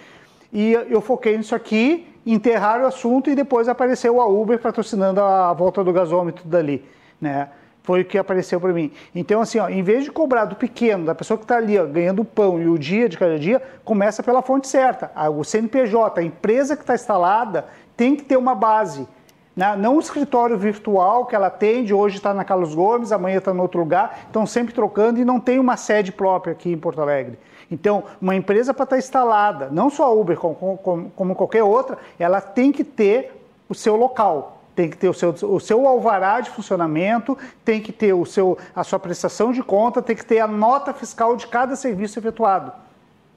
e 0.51 0.73
eu 0.73 1.03
foquei 1.03 1.37
nisso 1.37 1.55
aqui, 1.55 2.09
enterraram 2.25 2.85
o 2.85 2.87
assunto 2.87 3.29
e 3.29 3.35
depois 3.35 3.69
apareceu 3.69 4.21
a 4.21 4.27
Uber 4.27 4.59
patrocinando 4.59 5.21
a 5.21 5.53
volta 5.53 5.85
do 5.85 5.93
gasômetro 5.93 6.49
dali, 6.49 6.85
né? 7.21 7.49
Foi 7.83 8.03
o 8.03 8.05
que 8.05 8.17
apareceu 8.17 8.61
para 8.61 8.73
mim. 8.73 8.93
Então, 9.15 9.41
assim, 9.41 9.59
ó, 9.59 9.69
em 9.69 9.83
vez 9.83 10.05
de 10.05 10.13
cobrar 10.13 10.45
do 10.45 10.55
pequeno, 10.55 11.05
da 11.05 11.15
pessoa 11.15 11.37
que 11.37 11.45
está 11.45 11.57
ali 11.57 11.79
ó, 11.79 11.85
ganhando 11.85 12.25
pão 12.25 12.61
e 12.61 12.69
o 12.69 12.79
dia 12.79 13.09
de 13.09 13.19
cada 13.19 13.39
dia, 13.39 13.61
começa 13.85 14.23
pela 14.23 14.41
fonte 14.41 14.69
certa. 14.69 15.11
O 15.31 15.43
CNPJ, 15.43 16.21
a 16.21 16.23
empresa 16.23 16.77
que 16.77 16.83
está 16.83 16.95
instalada, 16.95 17.67
tem 17.97 18.15
que 18.15 18.23
ter 18.23 18.37
uma 18.37 18.55
base. 18.55 19.07
Né? 19.55 19.77
Não 19.77 19.97
o 19.97 20.01
escritório 20.01 20.57
virtual 20.57 21.27
que 21.27 21.35
ela 21.35 21.49
atende, 21.49 21.93
hoje 21.93 22.17
está 22.17 22.33
na 22.33 22.45
Carlos 22.45 22.75
Gomes, 22.75 23.11
amanhã 23.11 23.39
está 23.39 23.53
em 23.53 23.59
outro 23.59 23.81
lugar, 23.81 24.21
estão 24.27 24.47
sempre 24.47 24.73
trocando 24.73 25.19
e 25.19 25.25
não 25.25 25.41
tem 25.41 25.59
uma 25.59 25.77
sede 25.77 26.13
própria 26.13 26.53
aqui 26.53 26.71
em 26.71 26.79
Porto 26.79 27.01
Alegre. 27.01 27.39
Então, 27.69 28.05
uma 28.21 28.37
empresa 28.37 28.73
para 28.73 28.85
estar 28.85 28.97
tá 28.97 28.99
instalada, 28.99 29.69
não 29.71 29.91
só 29.91 30.05
a 30.05 30.11
Uber, 30.11 30.39
como, 30.39 30.79
como, 30.79 31.11
como 31.11 31.35
qualquer 31.35 31.65
outra, 31.65 31.99
ela 32.19 32.41
tem 32.41 32.71
que 32.71 32.85
ter 32.85 33.33
o 33.69 33.75
seu 33.75 33.97
local 33.97 34.62
tem 34.75 34.89
que 34.89 34.97
ter 34.97 35.09
o 35.09 35.15
seu, 35.15 35.31
o 35.31 35.61
seu 35.61 35.87
alvará 35.87 36.41
de 36.41 36.51
funcionamento, 36.51 37.37
tem 37.65 37.81
que 37.81 37.93
ter 37.93 38.13
o 38.13 38.25
seu, 38.25 38.59
a 38.75 38.83
sua 38.83 38.99
prestação 38.99 39.53
de 39.53 39.63
conta, 39.63 40.03
tem 40.03 40.17
que 40.17 40.25
ter 40.25 40.41
a 40.41 40.47
nota 40.47 40.93
fiscal 40.93 41.37
de 41.37 41.47
cada 41.47 41.77
serviço 41.77 42.19
efetuado. 42.19 42.73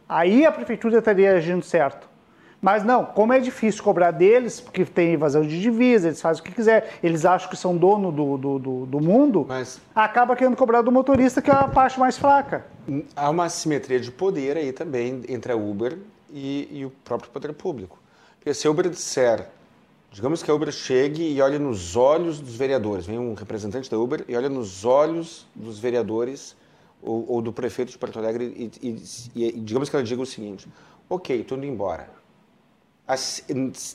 Aí 0.08 0.46
a 0.46 0.52
prefeitura 0.52 1.00
estaria 1.00 1.36
agindo 1.36 1.64
certo. 1.64 2.08
Mas 2.62 2.84
não, 2.84 3.06
como 3.06 3.32
é 3.32 3.40
difícil 3.40 3.84
cobrar 3.84 4.12
deles, 4.12 4.60
porque 4.60 4.86
tem 4.86 5.14
evasão 5.14 5.44
de 5.44 5.62
divisa, 5.62 6.08
eles 6.08 6.22
fazem 6.22 6.42
o 6.42 6.46
que 6.46 6.52
quiser, 6.52 6.98
eles 7.04 7.24
acham 7.24 7.50
que 7.50 7.56
são 7.56 7.78
dono 7.78 8.12
do, 8.12 8.38
do, 8.38 8.60
do, 8.60 8.86
do 8.88 9.00
mundo, 9.00 9.46
Mas... 9.48 9.80
acaba 9.94 10.36
querendo 10.36 10.56
cobrar 10.56 10.82
do 10.82 10.92
motorista, 10.92 11.42
que 11.44 11.52
é 11.52 11.54
a 11.54 11.68
parte 11.68 12.00
mais 12.00 12.18
fraca. 12.18 12.66
Há 13.16 13.30
uma 13.30 13.50
simetria 13.50 14.00
de 14.00 14.12
poder 14.12 14.58
aí 14.58 14.72
também 14.72 15.22
entre 15.30 15.52
a 15.52 15.56
Uber 15.56 15.98
e, 16.32 16.68
e 16.72 16.86
o 16.86 16.90
próprio 16.90 17.30
poder 17.30 17.54
público. 17.54 18.00
Porque 18.40 18.52
se 18.54 18.68
a 18.68 18.72
Uber 18.72 18.90
disser 18.90 19.48
Digamos 20.16 20.42
que 20.42 20.50
a 20.50 20.54
Uber 20.54 20.72
chegue 20.72 21.34
e 21.34 21.42
olhe 21.42 21.60
nos 21.60 21.98
olhos 21.98 22.40
dos 22.40 22.56
vereadores, 22.56 23.06
vem 23.06 23.20
um 23.20 23.34
representante 23.34 23.92
da 23.92 23.98
Uber 23.98 24.24
e 24.30 24.38
olha 24.38 24.48
nos 24.48 24.86
olhos 24.86 25.46
dos 25.54 25.78
vereadores 25.78 26.56
ou, 27.04 27.26
ou 27.28 27.42
do 27.42 27.52
prefeito 27.52 27.92
de 27.92 27.98
Porto 27.98 28.18
Alegre 28.18 28.46
e, 28.82 28.88
e, 28.88 29.50
e, 29.50 29.52
digamos 29.60 29.90
que 29.90 29.96
ela 29.98 30.06
diga 30.06 30.22
o 30.22 30.26
seguinte: 30.26 30.70
ok, 31.10 31.42
estou 31.42 31.58
indo 31.58 31.68
embora. 31.68 32.08
As, 33.06 33.44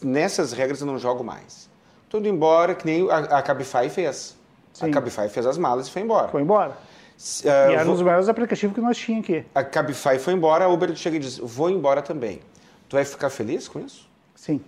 nessas 0.03 0.53
regras 0.53 0.83
eu 0.83 0.87
não 0.87 0.99
jogo 0.99 1.25
mais. 1.25 1.71
Estou 2.05 2.21
indo 2.21 2.29
embora, 2.29 2.75
que 2.75 2.85
nem 2.85 3.11
a, 3.11 3.39
a 3.39 3.43
Cabify 3.43 3.89
fez. 3.89 4.37
Sim. 4.75 4.91
A 4.91 4.91
Cabify 4.91 5.27
fez 5.27 5.47
as 5.47 5.57
malas 5.57 5.89
e 5.89 5.91
foi 5.91 6.03
embora. 6.03 6.29
Foi 6.29 6.43
embora. 6.43 6.73
Uh, 6.73 7.47
e 7.47 7.49
era 7.49 7.89
um 7.89 7.95
dos 7.95 8.03
maiores 8.03 8.29
aplicativos 8.29 8.75
que 8.75 8.83
nós 8.83 8.99
tínhamos 8.99 9.25
aqui. 9.25 9.47
A 9.55 9.65
Cabify 9.65 10.19
foi 10.19 10.35
embora, 10.35 10.67
a 10.67 10.69
Uber 10.69 10.95
chega 10.95 11.17
e 11.17 11.19
diz: 11.19 11.39
vou 11.39 11.71
embora 11.71 12.03
também. 12.03 12.43
Tu 12.91 12.97
vai 12.97 13.07
ficar 13.07 13.31
feliz 13.31 13.67
com 13.67 13.81
isso? 13.81 14.07
Sim. 14.35 14.61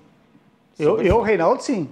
Eu, 0.78 1.00
eu 1.00 1.20
Reinaldo, 1.20 1.62
sim. 1.62 1.88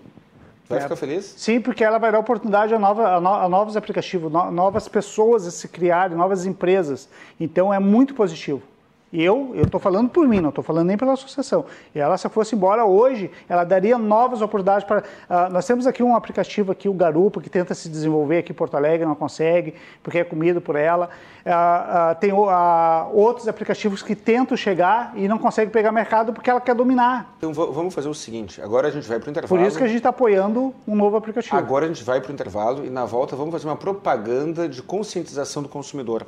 Vai 0.68 0.78
é, 0.78 0.82
ficar 0.82 0.96
feliz? 0.96 1.34
Sim, 1.36 1.60
porque 1.60 1.82
ela 1.82 1.98
vai 1.98 2.12
dar 2.12 2.20
oportunidade 2.20 2.72
a, 2.72 2.78
nova, 2.78 3.16
a, 3.16 3.20
no, 3.20 3.28
a 3.34 3.48
novos 3.48 3.76
aplicativos, 3.76 4.30
no, 4.30 4.50
novas 4.50 4.86
pessoas 4.86 5.46
a 5.46 5.50
se 5.50 5.66
criarem, 5.66 6.16
novas 6.16 6.46
empresas. 6.46 7.08
Então 7.40 7.74
é 7.74 7.78
muito 7.80 8.14
positivo. 8.14 8.62
Eu, 9.12 9.50
eu 9.56 9.64
estou 9.64 9.80
falando 9.80 10.08
por 10.08 10.26
mim, 10.28 10.38
não 10.38 10.50
estou 10.50 10.62
falando 10.62 10.86
nem 10.86 10.96
pela 10.96 11.14
associação. 11.14 11.64
E 11.92 11.98
ela, 11.98 12.16
se 12.16 12.28
fosse 12.28 12.54
embora 12.54 12.84
hoje, 12.84 13.28
ela 13.48 13.64
daria 13.64 13.98
novas 13.98 14.40
oportunidades 14.40 14.86
para. 14.86 15.00
Uh, 15.00 15.52
nós 15.52 15.66
temos 15.66 15.84
aqui 15.84 16.00
um 16.00 16.14
aplicativo 16.14 16.70
aqui, 16.70 16.88
o 16.88 16.92
Garupa, 16.92 17.40
que 17.40 17.50
tenta 17.50 17.74
se 17.74 17.88
desenvolver 17.88 18.38
aqui 18.38 18.52
em 18.52 18.54
Porto 18.54 18.76
Alegre, 18.76 19.04
não 19.04 19.16
consegue, 19.16 19.74
porque 20.00 20.18
é 20.18 20.24
comido 20.24 20.60
por 20.60 20.76
ela. 20.76 21.10
Uh, 21.44 22.12
uh, 22.12 22.20
tem 22.20 22.32
outros 22.32 23.48
aplicativos 23.48 24.00
que 24.00 24.14
tentam 24.14 24.56
chegar 24.56 25.12
e 25.16 25.26
não 25.26 25.38
conseguem 25.38 25.72
pegar 25.72 25.90
mercado 25.90 26.32
porque 26.32 26.48
ela 26.48 26.60
quer 26.60 26.76
dominar. 26.76 27.34
Então 27.38 27.52
vamos 27.52 27.92
fazer 27.92 28.08
o 28.08 28.14
seguinte: 28.14 28.62
agora 28.62 28.86
a 28.86 28.90
gente 28.92 29.08
vai 29.08 29.18
para 29.18 29.26
o 29.26 29.30
intervalo. 29.30 29.60
Por 29.60 29.66
isso 29.66 29.76
que 29.76 29.82
a 29.82 29.88
gente 29.88 29.96
está 29.96 30.10
apoiando 30.10 30.72
um 30.86 30.94
novo 30.94 31.16
aplicativo. 31.16 31.56
Agora 31.56 31.84
a 31.84 31.88
gente 31.88 32.04
vai 32.04 32.20
para 32.20 32.30
o 32.30 32.32
intervalo 32.32 32.86
e 32.86 32.90
na 32.90 33.04
volta 33.06 33.34
vamos 33.34 33.50
fazer 33.50 33.66
uma 33.66 33.76
propaganda 33.76 34.68
de 34.68 34.80
conscientização 34.80 35.64
do 35.64 35.68
consumidor. 35.68 36.24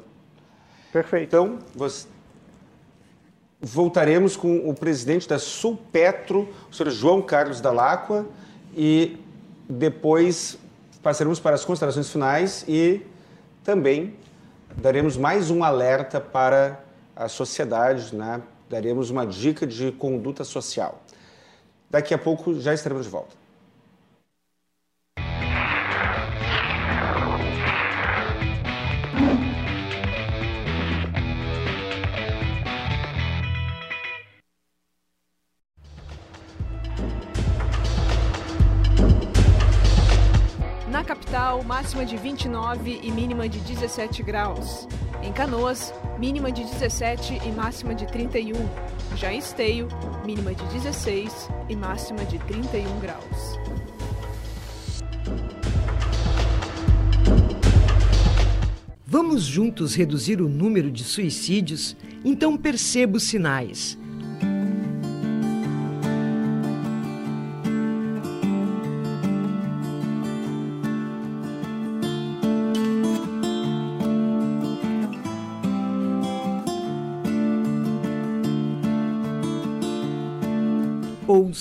Perfeito. 0.93 1.25
Então, 1.25 1.59
você 1.75 2.07
voltaremos 3.63 4.37
com 4.37 4.69
o 4.69 4.75
presidente 4.75 5.29
da 5.29 5.39
Sulpetro, 5.39 6.49
o 6.69 6.75
senhor 6.75 6.91
João 6.91 7.23
Carlos 7.23 7.61
Dalacqua, 7.61 8.27
e 8.77 9.17
depois 9.69 10.59
passaremos 11.01 11.39
para 11.39 11.55
as 11.55 11.65
considerações 11.65 12.11
finais 12.11 12.65
e 12.67 13.01
também 13.63 14.17
daremos 14.77 15.17
mais 15.17 15.49
um 15.51 15.63
alerta 15.63 16.21
para 16.21 16.83
a 17.15 17.29
sociedade, 17.29 18.15
né? 18.15 18.43
daremos 18.69 19.11
uma 19.11 19.25
dica 19.25 19.67
de 19.67 19.93
conduta 19.93 20.43
social. 20.43 21.03
Daqui 21.89 22.13
a 22.13 22.19
pouco 22.19 22.59
já 22.59 22.75
estaremos 22.75 23.05
de 23.05 23.11
volta. 23.11 23.42
Capital, 41.53 41.63
máxima 41.65 42.05
de 42.05 42.17
29 42.17 43.01
e 43.03 43.11
mínima 43.11 43.49
de 43.49 43.59
17 43.61 44.23
graus. 44.23 44.89
Em 45.23 45.33
Canoas, 45.33 45.93
mínima 46.19 46.51
de 46.51 46.65
17 46.65 47.41
e 47.45 47.53
máxima 47.53 47.95
de 47.95 48.07
31. 48.07 48.55
Já 49.17 49.33
em 49.33 49.39
Esteio, 49.39 49.89
mínima 50.25 50.55
de 50.55 50.65
16 50.67 51.49
e 51.69 51.77
máxima 51.77 52.25
de 52.25 52.39
31 52.39 52.99
graus. 53.01 53.59
Vamos 59.07 59.43
juntos 59.43 59.95
reduzir 59.95 60.41
o 60.41 60.49
número 60.49 60.91
de 60.91 61.05
suicídios? 61.05 61.95
Então 62.25 62.57
perceba 62.57 63.19
os 63.19 63.25
sinais 63.25 63.99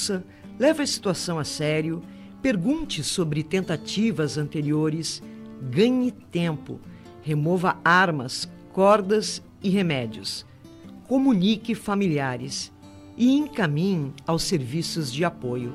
ouça, 0.01 0.23
leve 0.57 0.81
a 0.81 0.87
situação 0.87 1.37
a 1.37 1.43
sério, 1.43 2.01
pergunte 2.41 3.03
sobre 3.03 3.43
tentativas 3.43 4.35
anteriores, 4.37 5.21
ganhe 5.69 6.11
tempo, 6.11 6.79
remova 7.21 7.77
armas, 7.85 8.49
cordas 8.73 9.43
e 9.61 9.69
remédios, 9.69 10.43
comunique 11.07 11.75
familiares 11.75 12.71
e 13.15 13.31
encaminhe 13.31 14.11
aos 14.25 14.41
serviços 14.43 15.13
de 15.13 15.23
apoio. 15.23 15.71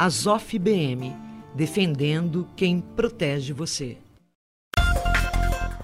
Azof 0.00 0.56
BM, 0.56 1.12
defendendo 1.52 2.46
quem 2.54 2.80
protege 2.80 3.52
você. 3.52 3.98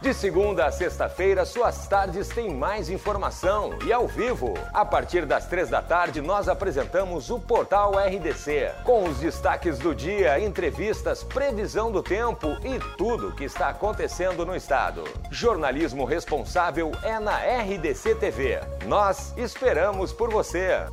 De 0.00 0.14
segunda 0.14 0.66
a 0.66 0.70
sexta-feira, 0.70 1.44
suas 1.44 1.88
tardes 1.88 2.28
têm 2.28 2.54
mais 2.54 2.88
informação 2.88 3.76
e 3.84 3.92
ao 3.92 4.06
vivo. 4.06 4.54
A 4.72 4.84
partir 4.84 5.26
das 5.26 5.48
três 5.48 5.68
da 5.68 5.82
tarde, 5.82 6.20
nós 6.20 6.48
apresentamos 6.48 7.28
o 7.28 7.40
Portal 7.40 7.94
RDC, 7.98 8.70
com 8.84 9.02
os 9.02 9.18
destaques 9.18 9.80
do 9.80 9.92
dia, 9.92 10.38
entrevistas, 10.38 11.24
previsão 11.24 11.90
do 11.90 12.00
tempo 12.00 12.46
e 12.62 12.78
tudo 12.96 13.30
o 13.30 13.32
que 13.34 13.42
está 13.42 13.70
acontecendo 13.70 14.46
no 14.46 14.54
estado. 14.54 15.02
Jornalismo 15.28 16.04
responsável 16.04 16.92
é 17.02 17.18
na 17.18 17.38
RDC 17.38 18.14
TV. 18.14 18.60
Nós 18.86 19.36
esperamos 19.36 20.12
por 20.12 20.30
você. 20.30 20.86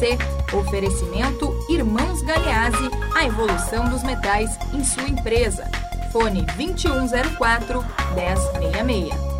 RDC. 0.00 0.18
Oferecimento 0.56 1.54
Irmãos 1.68 2.22
Galeazzi, 2.22 2.90
a 3.14 3.24
evolução 3.26 3.88
dos 3.88 4.02
metais 4.02 4.58
em 4.72 4.82
sua 4.82 5.06
empresa. 5.06 5.64
Fone 6.10 6.42
2104 6.56 7.84
1066. 8.14 9.30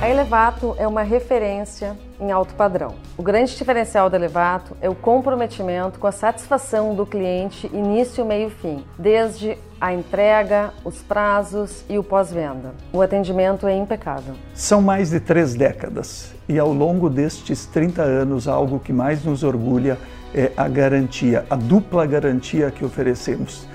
A 0.00 0.08
Elevato 0.08 0.74
é 0.78 0.88
uma 0.88 1.02
referência 1.02 1.96
em 2.18 2.32
alto 2.32 2.54
padrão. 2.54 2.94
O 3.18 3.22
grande 3.22 3.54
diferencial 3.54 4.08
da 4.08 4.16
Elevato 4.16 4.74
é 4.80 4.88
o 4.88 4.94
comprometimento 4.94 5.98
com 5.98 6.06
a 6.06 6.12
satisfação 6.12 6.94
do 6.94 7.04
cliente 7.04 7.66
início, 7.66 8.24
meio 8.24 8.48
e 8.48 8.50
fim, 8.50 8.84
desde 8.98 9.58
a 9.80 9.94
entrega, 9.94 10.72
os 10.84 10.98
prazos 10.98 11.84
e 11.88 11.98
o 11.98 12.04
pós-venda. 12.04 12.74
O 12.92 13.00
atendimento 13.00 13.66
é 13.66 13.74
impecável. 13.74 14.34
São 14.54 14.82
mais 14.82 15.10
de 15.10 15.18
três 15.18 15.54
décadas 15.54 16.32
e 16.48 16.58
ao 16.58 16.72
longo 16.72 17.08
destes 17.08 17.64
30 17.66 18.02
anos, 18.02 18.46
algo 18.46 18.78
que 18.78 18.92
mais 18.92 19.24
nos 19.24 19.42
orgulha 19.42 19.98
é 20.34 20.52
a 20.56 20.68
garantia, 20.68 21.44
a 21.48 21.56
dupla 21.56 22.04
garantia 22.06 22.70
que 22.70 22.84
oferecemos 22.84 23.66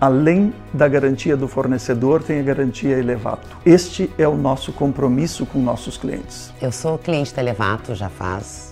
além 0.00 0.52
da 0.72 0.86
garantia 0.88 1.36
do 1.36 1.48
fornecedor, 1.48 2.22
tem 2.22 2.40
a 2.40 2.42
garantia 2.42 2.98
Elevato. 2.98 3.56
Este 3.64 4.10
é 4.18 4.28
o 4.28 4.36
nosso 4.36 4.72
compromisso 4.72 5.46
com 5.46 5.58
nossos 5.58 5.96
clientes. 5.96 6.52
Eu 6.60 6.70
sou 6.70 6.98
cliente 6.98 7.34
da 7.34 7.42
Elevato 7.42 7.94
já 7.94 8.08
faz 8.08 8.65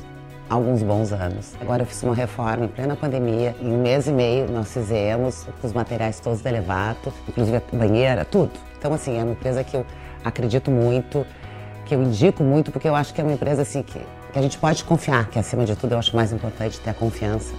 alguns 0.48 0.82
bons 0.82 1.12
anos. 1.12 1.54
Agora 1.60 1.82
eu 1.82 1.86
fiz 1.86 2.02
uma 2.02 2.14
reforma 2.14 2.64
em 2.64 2.68
plena 2.68 2.96
pandemia. 2.96 3.54
Em 3.60 3.72
um 3.72 3.80
mês 3.80 4.06
e 4.06 4.12
meio 4.12 4.50
nós 4.50 4.72
fizemos 4.72 5.46
os 5.62 5.72
materiais 5.72 6.20
todos 6.20 6.40
da 6.40 6.50
Elevato, 6.50 7.12
inclusive 7.28 7.56
a 7.56 7.76
banheira, 7.76 8.24
tudo. 8.24 8.50
Então 8.78 8.92
assim, 8.92 9.18
é 9.18 9.22
uma 9.22 9.32
empresa 9.32 9.64
que 9.64 9.76
eu 9.76 9.86
acredito 10.24 10.70
muito, 10.70 11.26
que 11.84 11.94
eu 11.94 12.02
indico 12.02 12.42
muito, 12.42 12.70
porque 12.70 12.88
eu 12.88 12.94
acho 12.94 13.12
que 13.12 13.20
é 13.20 13.24
uma 13.24 13.32
empresa 13.32 13.62
assim 13.62 13.82
que, 13.82 13.98
que 14.32 14.38
a 14.38 14.42
gente 14.42 14.58
pode 14.58 14.84
confiar, 14.84 15.28
que 15.28 15.38
acima 15.38 15.64
de 15.64 15.76
tudo 15.76 15.92
eu 15.92 15.98
acho 15.98 16.14
mais 16.14 16.32
importante 16.32 16.80
ter 16.80 16.90
a 16.90 16.94
confiança. 16.94 17.54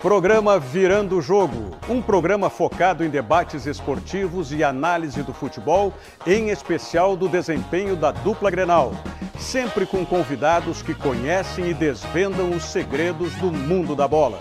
Programa 0.00 0.58
Virando 0.58 1.18
o 1.18 1.20
Jogo, 1.20 1.76
um 1.86 2.00
programa 2.00 2.48
focado 2.48 3.04
em 3.04 3.10
debates 3.10 3.66
esportivos 3.66 4.50
e 4.50 4.64
análise 4.64 5.22
do 5.22 5.34
futebol, 5.34 5.92
em 6.26 6.48
especial 6.48 7.14
do 7.14 7.28
desempenho 7.28 7.94
da 7.94 8.10
dupla 8.10 8.50
Grenal, 8.50 8.94
sempre 9.38 9.84
com 9.84 10.06
convidados 10.06 10.80
que 10.80 10.94
conhecem 10.94 11.68
e 11.68 11.74
desvendam 11.74 12.48
os 12.48 12.64
segredos 12.64 13.34
do 13.34 13.52
mundo 13.52 13.94
da 13.94 14.08
bola. 14.08 14.40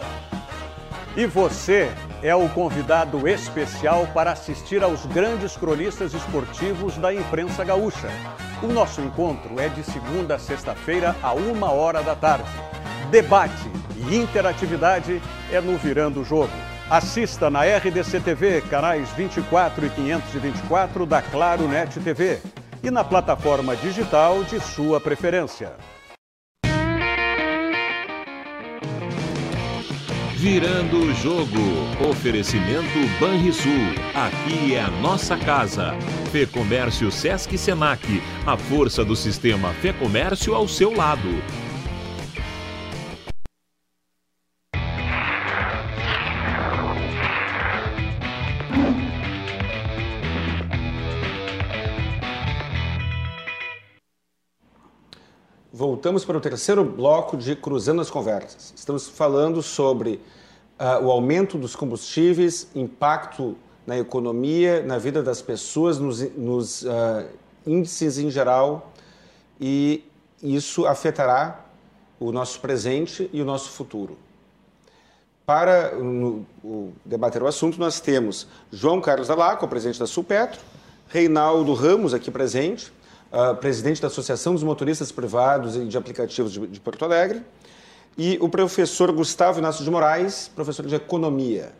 E 1.17 1.25
você 1.25 1.91
é 2.23 2.33
o 2.33 2.47
convidado 2.47 3.27
especial 3.27 4.07
para 4.13 4.31
assistir 4.31 4.81
aos 4.81 5.05
grandes 5.07 5.57
cronistas 5.57 6.13
esportivos 6.13 6.97
da 6.97 7.13
imprensa 7.13 7.65
gaúcha. 7.65 8.07
O 8.63 8.67
nosso 8.67 9.01
encontro 9.01 9.59
é 9.59 9.67
de 9.67 9.83
segunda 9.83 10.35
a 10.35 10.39
sexta-feira, 10.39 11.17
a 11.21 11.33
uma 11.33 11.69
hora 11.69 12.01
da 12.01 12.15
tarde. 12.15 12.49
Debate 13.11 13.69
e 14.09 14.15
interatividade 14.15 15.21
é 15.51 15.59
no 15.59 15.77
Virando 15.77 16.21
o 16.21 16.25
Jogo. 16.25 16.53
Assista 16.89 17.49
na 17.49 17.63
RDC 17.63 18.19
TV, 18.21 18.61
canais 18.61 19.09
24 19.11 19.85
e 19.85 19.89
524 19.89 21.05
da 21.05 21.21
Claro 21.21 21.67
Net 21.67 21.99
TV 21.99 22.39
e 22.81 22.89
na 22.89 23.03
plataforma 23.03 23.75
digital 23.75 24.43
de 24.43 24.59
sua 24.59 24.99
preferência. 24.99 25.73
Virando 30.39 30.99
o 30.99 31.13
jogo. 31.15 31.59
Oferecimento 32.09 32.97
Banrisul. 33.19 33.71
Aqui 34.15 34.73
é 34.73 34.81
a 34.81 34.89
nossa 34.89 35.35
casa. 35.35 35.93
Fê 36.31 36.45
Comércio 36.45 37.11
Sesc 37.11 37.57
Senac. 37.57 38.23
A 38.47 38.55
força 38.55 39.03
do 39.03 39.17
sistema 39.17 39.73
Fê 39.81 39.91
Comércio 39.91 40.55
ao 40.55 40.65
seu 40.65 40.95
lado. 40.95 41.27
Voltamos 55.99 56.23
para 56.23 56.37
o 56.37 56.39
terceiro 56.39 56.85
bloco 56.85 57.35
de 57.35 57.57
Cruzando 57.57 58.01
as 58.01 58.09
Conversas. 58.09 58.73
Estamos 58.73 59.09
falando 59.09 59.61
sobre 59.61 60.21
uh, 60.79 61.05
o 61.05 61.11
aumento 61.11 61.57
dos 61.57 61.75
combustíveis, 61.75 62.69
impacto 62.73 63.57
na 63.85 63.99
economia, 63.99 64.81
na 64.81 64.97
vida 64.97 65.21
das 65.21 65.41
pessoas, 65.41 65.99
nos, 65.99 66.21
nos 66.37 66.83
uh, 66.83 67.27
índices 67.67 68.17
em 68.17 68.31
geral, 68.31 68.93
e 69.59 70.05
isso 70.41 70.87
afetará 70.87 71.65
o 72.17 72.31
nosso 72.31 72.61
presente 72.61 73.29
e 73.33 73.41
o 73.41 73.45
nosso 73.45 73.69
futuro. 73.71 74.17
Para 75.45 75.95
no, 75.95 76.45
o, 76.63 76.93
debater 77.03 77.43
o 77.43 77.45
assunto, 77.45 77.77
nós 77.77 77.99
temos 77.99 78.47
João 78.71 79.01
Carlos 79.01 79.29
Alaco, 79.29 79.67
presidente 79.67 79.99
da 79.99 80.07
Sulpetro, 80.07 80.61
Reinaldo 81.09 81.73
Ramos, 81.73 82.13
aqui 82.13 82.31
presente, 82.31 82.89
uh, 83.31 83.55
presidente 83.55 84.01
da 84.01 84.07
Associação 84.07 84.53
dos 84.53 84.63
Motoristas 84.63 85.11
Privados 85.11 85.75
e 85.75 85.85
de 85.85 85.97
Aplicativos 85.97 86.51
de, 86.51 86.67
de 86.67 86.79
Porto 86.79 87.05
Alegre, 87.05 87.41
e 88.17 88.37
o 88.41 88.49
professor 88.49 89.11
Gustavo 89.11 89.59
Inácio 89.59 89.83
de 89.83 89.89
Moraes, 89.89 90.51
professor 90.53 90.85
de 90.85 90.95
Economia. 90.95 91.71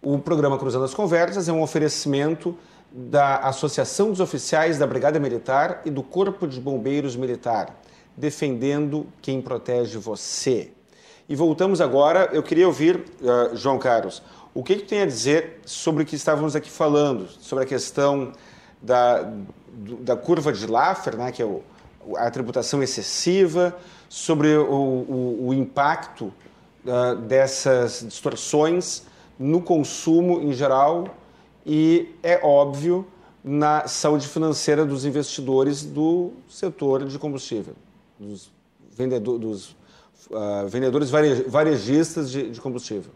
O 0.00 0.18
programa 0.18 0.58
Cruzando 0.58 0.84
as 0.84 0.94
Conversas 0.94 1.48
é 1.48 1.52
um 1.52 1.62
oferecimento 1.62 2.56
da 2.92 3.38
Associação 3.38 4.10
dos 4.10 4.20
Oficiais 4.20 4.78
da 4.78 4.86
Brigada 4.86 5.18
Militar 5.18 5.82
e 5.84 5.90
do 5.90 6.02
Corpo 6.02 6.46
de 6.46 6.60
Bombeiros 6.60 7.16
Militar, 7.16 7.74
defendendo 8.16 9.06
quem 9.20 9.40
protege 9.40 9.98
você. 9.98 10.70
E 11.28 11.34
voltamos 11.34 11.80
agora, 11.80 12.28
eu 12.32 12.42
queria 12.42 12.66
ouvir, 12.66 12.96
uh, 12.96 13.56
João 13.56 13.78
Carlos, 13.78 14.22
o 14.52 14.62
que, 14.62 14.76
que 14.76 14.84
tem 14.84 15.00
a 15.00 15.06
dizer 15.06 15.60
sobre 15.64 16.04
o 16.04 16.06
que 16.06 16.14
estávamos 16.14 16.54
aqui 16.54 16.70
falando, 16.70 17.26
sobre 17.40 17.64
a 17.64 17.66
questão 17.66 18.32
da, 18.80 19.28
da 20.00 20.16
curva 20.16 20.52
de 20.52 20.66
Laffer, 20.66 21.16
né, 21.16 21.32
que 21.32 21.42
é 21.42 21.44
o, 21.44 21.62
a 22.16 22.30
tributação 22.30 22.82
excessiva, 22.82 23.76
sobre 24.08 24.56
o, 24.56 24.64
o, 24.72 25.48
o 25.48 25.54
impacto 25.54 26.32
uh, 26.84 27.16
dessas 27.16 28.04
distorções 28.06 29.02
no 29.38 29.60
consumo 29.60 30.40
em 30.40 30.52
geral 30.52 31.16
e, 31.66 32.14
é 32.22 32.40
óbvio, 32.44 33.06
na 33.42 33.86
saúde 33.86 34.28
financeira 34.28 34.86
dos 34.86 35.04
investidores 35.04 35.84
do 35.84 36.32
setor 36.48 37.04
de 37.04 37.18
combustível, 37.18 37.74
dos, 38.18 38.50
vendedor, 38.96 39.38
dos 39.38 39.70
uh, 40.30 40.68
vendedores 40.68 41.10
varejistas 41.10 42.30
de, 42.30 42.50
de 42.50 42.60
combustível. 42.60 43.12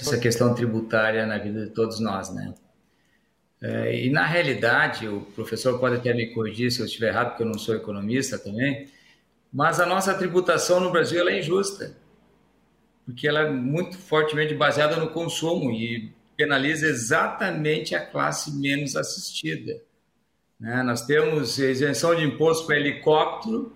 Essa 0.00 0.18
questão 0.18 0.54
tributária 0.54 1.26
na 1.26 1.38
vida 1.38 1.66
de 1.66 1.70
todos 1.70 2.00
nós, 2.00 2.32
né? 2.34 2.54
É, 3.62 4.04
e 4.04 4.10
na 4.10 4.26
realidade, 4.26 5.08
o 5.08 5.22
professor 5.34 5.78
pode 5.78 5.96
até 5.96 6.12
me 6.12 6.34
corrigir 6.34 6.70
se 6.70 6.80
eu 6.80 6.86
estiver 6.86 7.08
errado, 7.08 7.30
porque 7.30 7.42
eu 7.42 7.46
não 7.46 7.58
sou 7.58 7.74
economista 7.74 8.38
também, 8.38 8.88
mas 9.52 9.80
a 9.80 9.86
nossa 9.86 10.12
tributação 10.12 10.80
no 10.80 10.90
Brasil 10.90 11.26
é 11.26 11.38
injusta, 11.38 11.96
porque 13.06 13.26
ela 13.26 13.40
é 13.40 13.50
muito 13.50 13.96
fortemente 13.96 14.54
baseada 14.54 14.96
no 14.96 15.08
consumo 15.08 15.70
e 15.70 16.12
penaliza 16.36 16.86
exatamente 16.86 17.94
a 17.94 18.04
classe 18.04 18.54
menos 18.54 18.96
assistida. 18.96 19.80
Né? 20.58 20.82
Nós 20.82 21.06
temos 21.06 21.58
isenção 21.58 22.14
de 22.14 22.24
imposto 22.24 22.66
para 22.66 22.76
helicóptero 22.76 23.74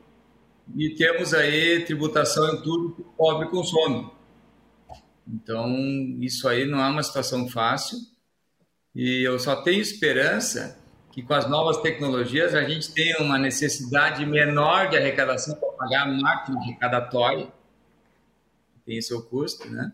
e 0.76 0.90
temos 0.90 1.32
aí 1.32 1.84
tributação 1.84 2.54
em 2.54 2.62
tudo 2.62 2.94
que 2.94 3.02
o 3.02 3.04
pobre 3.16 3.48
consome. 3.48 4.10
Então, 5.28 5.68
isso 6.20 6.48
aí 6.48 6.64
não 6.64 6.82
é 6.82 6.88
uma 6.88 7.02
situação 7.02 7.48
fácil 7.48 7.98
e 8.94 9.22
eu 9.22 9.38
só 9.38 9.62
tenho 9.62 9.80
esperança 9.80 10.78
que 11.12 11.22
com 11.22 11.34
as 11.34 11.48
novas 11.48 11.76
tecnologias 11.78 12.54
a 12.54 12.64
gente 12.64 12.92
tenha 12.92 13.18
uma 13.18 13.38
necessidade 13.38 14.24
menor 14.24 14.88
de 14.88 14.96
arrecadação 14.96 15.54
para 15.56 15.68
pagar 15.70 16.02
a 16.02 16.06
máquina 16.06 16.58
arrecadatória, 16.60 17.48
tem 18.86 19.00
seu 19.02 19.22
custo, 19.22 19.68
né? 19.68 19.92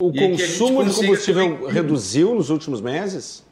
O 0.00 0.10
e 0.10 0.18
consumo 0.18 0.84
de 0.84 0.92
combustível 0.92 1.56
também... 1.56 1.72
reduziu 1.72 2.34
nos 2.34 2.50
últimos 2.50 2.80
meses? 2.80 3.46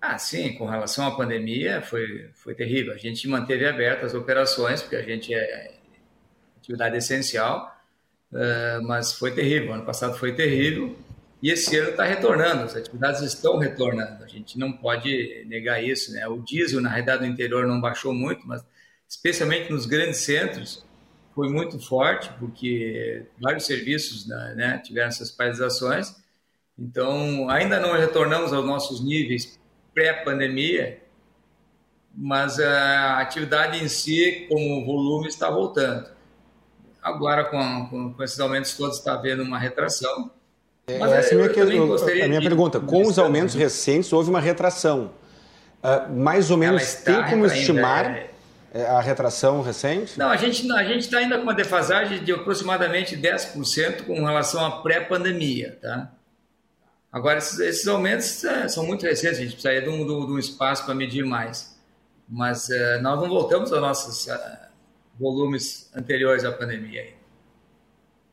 Ah, 0.00 0.18
sim, 0.18 0.54
com 0.54 0.66
relação 0.66 1.06
à 1.06 1.16
pandemia 1.16 1.80
foi, 1.82 2.30
foi 2.34 2.54
terrível. 2.54 2.92
A 2.92 2.98
gente 2.98 3.26
manteve 3.26 3.66
abertas 3.66 4.14
as 4.14 4.20
operações, 4.20 4.82
porque 4.82 4.96
a 4.96 5.02
gente 5.02 5.32
é 5.32 5.74
atividade 6.58 6.96
essencial, 6.96 7.74
uh, 8.32 8.82
mas 8.82 9.12
foi 9.12 9.32
terrível. 9.32 9.74
Ano 9.74 9.84
passado 9.84 10.18
foi 10.18 10.34
terrível 10.34 10.96
e 11.42 11.50
esse 11.50 11.74
ano 11.76 11.90
está 11.90 12.04
retornando, 12.04 12.64
as 12.64 12.76
atividades 12.76 13.22
estão 13.22 13.56
retornando. 13.56 14.22
A 14.22 14.28
gente 14.28 14.58
não 14.58 14.72
pode 14.72 15.44
negar 15.48 15.82
isso, 15.82 16.12
né? 16.12 16.26
O 16.28 16.38
diesel, 16.38 16.80
na 16.80 16.90
realidade, 16.90 17.26
no 17.26 17.32
interior 17.32 17.66
não 17.66 17.80
baixou 17.80 18.12
muito, 18.12 18.46
mas 18.46 18.62
especialmente 19.08 19.72
nos 19.72 19.86
grandes 19.86 20.18
centros, 20.18 20.84
foi 21.34 21.48
muito 21.48 21.78
forte, 21.80 22.30
porque 22.38 23.24
vários 23.40 23.64
serviços 23.64 24.26
né, 24.26 24.54
né 24.56 24.78
tiveram 24.78 25.08
essas 25.08 25.30
paralisações. 25.30 26.14
Então, 26.78 27.48
ainda 27.48 27.80
não 27.80 27.92
retornamos 27.92 28.52
aos 28.52 28.64
nossos 28.64 29.02
níveis 29.02 29.58
pré-pandemia, 29.94 31.00
mas 32.14 32.60
a 32.60 33.20
atividade 33.20 33.82
em 33.82 33.88
si, 33.88 34.46
como 34.48 34.84
volume, 34.84 35.28
está 35.28 35.50
voltando. 35.50 36.10
Agora, 37.02 37.44
com, 37.44 37.86
com, 37.88 38.12
com 38.14 38.22
esses 38.22 38.38
aumentos 38.40 38.76
todos, 38.76 38.98
está 38.98 39.14
havendo 39.14 39.42
uma 39.42 39.58
retração. 39.58 40.30
É, 40.86 40.98
mas 40.98 41.12
essa 41.12 41.34
é 41.34 41.38
a 41.38 41.64
minha, 41.64 42.24
a 42.24 42.28
minha 42.28 42.42
pergunta. 42.42 42.80
Com 42.80 43.06
os 43.06 43.18
aumentos 43.18 43.54
recentes, 43.54 44.12
houve 44.12 44.28
uma 44.28 44.40
retração. 44.40 45.12
Uh, 45.82 46.12
mais 46.12 46.50
ou 46.50 46.58
menos 46.58 46.94
tem 46.96 47.24
como 47.24 47.46
estimar 47.46 48.28
é... 48.74 48.86
a 48.86 49.00
retração 49.00 49.62
recente? 49.62 50.18
Não, 50.18 50.28
a 50.28 50.36
gente 50.36 50.70
a 50.70 50.82
está 50.94 51.18
ainda 51.18 51.38
com 51.38 51.44
uma 51.44 51.54
defasagem 51.54 52.22
de 52.22 52.32
aproximadamente 52.32 53.16
10% 53.16 54.04
com 54.04 54.24
relação 54.24 54.64
à 54.64 54.82
pré-pandemia. 54.82 55.78
Tá? 55.80 56.10
Agora, 57.10 57.38
esses, 57.38 57.58
esses 57.60 57.88
aumentos 57.88 58.44
é, 58.44 58.68
são 58.68 58.84
muito 58.86 59.04
recentes, 59.04 59.38
a 59.38 59.40
gente 59.40 59.52
precisaria 59.52 59.82
de 59.82 59.88
um, 59.88 60.04
de 60.04 60.32
um 60.32 60.38
espaço 60.38 60.84
para 60.84 60.94
medir 60.94 61.24
mais. 61.24 61.78
Mas 62.28 62.68
uh, 62.68 63.00
nós 63.00 63.20
não 63.20 63.28
voltamos 63.28 63.72
aos 63.72 63.80
nossos 63.80 64.26
uh, 64.26 64.69
volumes 65.20 65.90
anteriores 65.94 66.44
à 66.44 66.50
pandemia. 66.50 67.14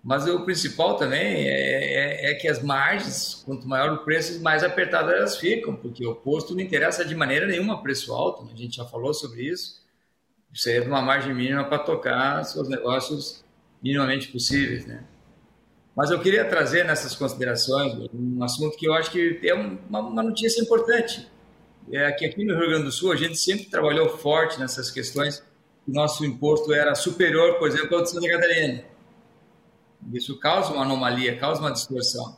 Mas 0.04 0.26
o 0.26 0.46
principal 0.46 0.96
também 0.96 1.20
é, 1.20 2.30
é, 2.30 2.32
é, 2.32 2.34
que 2.36 2.48
as 2.48 2.64
margens, 2.64 3.44
quanto 3.46 3.68
maior 3.68 3.92
o 3.92 4.06
preço, 4.06 4.42
mais 4.42 4.64
apertadas 4.64 5.14
elas 5.14 5.38
ficam, 5.38 5.76
porque 5.76 6.08
o 6.08 6.16
posto 6.16 6.56
não 6.56 6.62
interessa 6.62 7.04
de 7.04 7.14
maneira 7.14 7.46
nenhuma 7.46 7.84
preço 7.84 8.14
alto, 8.14 8.46
né? 8.46 8.52
a 8.54 8.58
gente 8.58 8.78
já 8.78 8.86
falou 8.86 9.14
sobre 9.14 9.44
isso. 9.44 9.86
Precisa 10.50 10.86
uma 10.86 11.02
margem 11.02 11.36
mínima 11.36 11.66
para 11.66 11.80
tocar 11.80 12.42
seus 12.46 12.70
negócios 12.70 13.44
minimamente 13.84 14.30
possíveis, 14.30 14.86
né? 14.86 15.04
Mas 15.94 16.10
eu 16.10 16.20
queria 16.22 16.46
trazer 16.46 16.86
nessas 16.86 17.16
considerações 17.16 17.94
um 18.14 18.44
assunto 18.44 18.78
que 18.78 18.88
eu 18.88 18.94
acho 18.94 19.12
que 19.12 19.40
é 19.44 19.54
uma, 19.54 20.00
uma 20.00 20.24
notícia 20.24 20.62
importante. 20.62 21.28
É 21.92 22.12
que 22.12 22.26
aqui 22.26 22.46
no 22.46 22.56
Rio 22.56 22.70
Grande 22.70 22.86
do 22.86 22.92
Sul 22.92 23.12
a 23.12 23.16
gente 23.16 23.38
sempre 23.38 23.66
trabalhou 23.66 24.08
forte 24.18 24.60
nessas 24.60 24.92
questões. 24.92 25.44
Nosso 25.88 26.26
imposto 26.26 26.74
era 26.74 26.94
superior, 26.96 27.58
por 27.58 27.68
exemplo, 27.68 27.96
ao 27.96 28.04
de 28.04 28.12
Santa 28.12 28.28
Catarina 28.28 28.84
isso 30.14 30.40
causa 30.40 30.74
uma 30.74 30.84
anomalia, 30.84 31.38
causa 31.38 31.62
uma 31.62 31.72
distorção. 31.72 32.38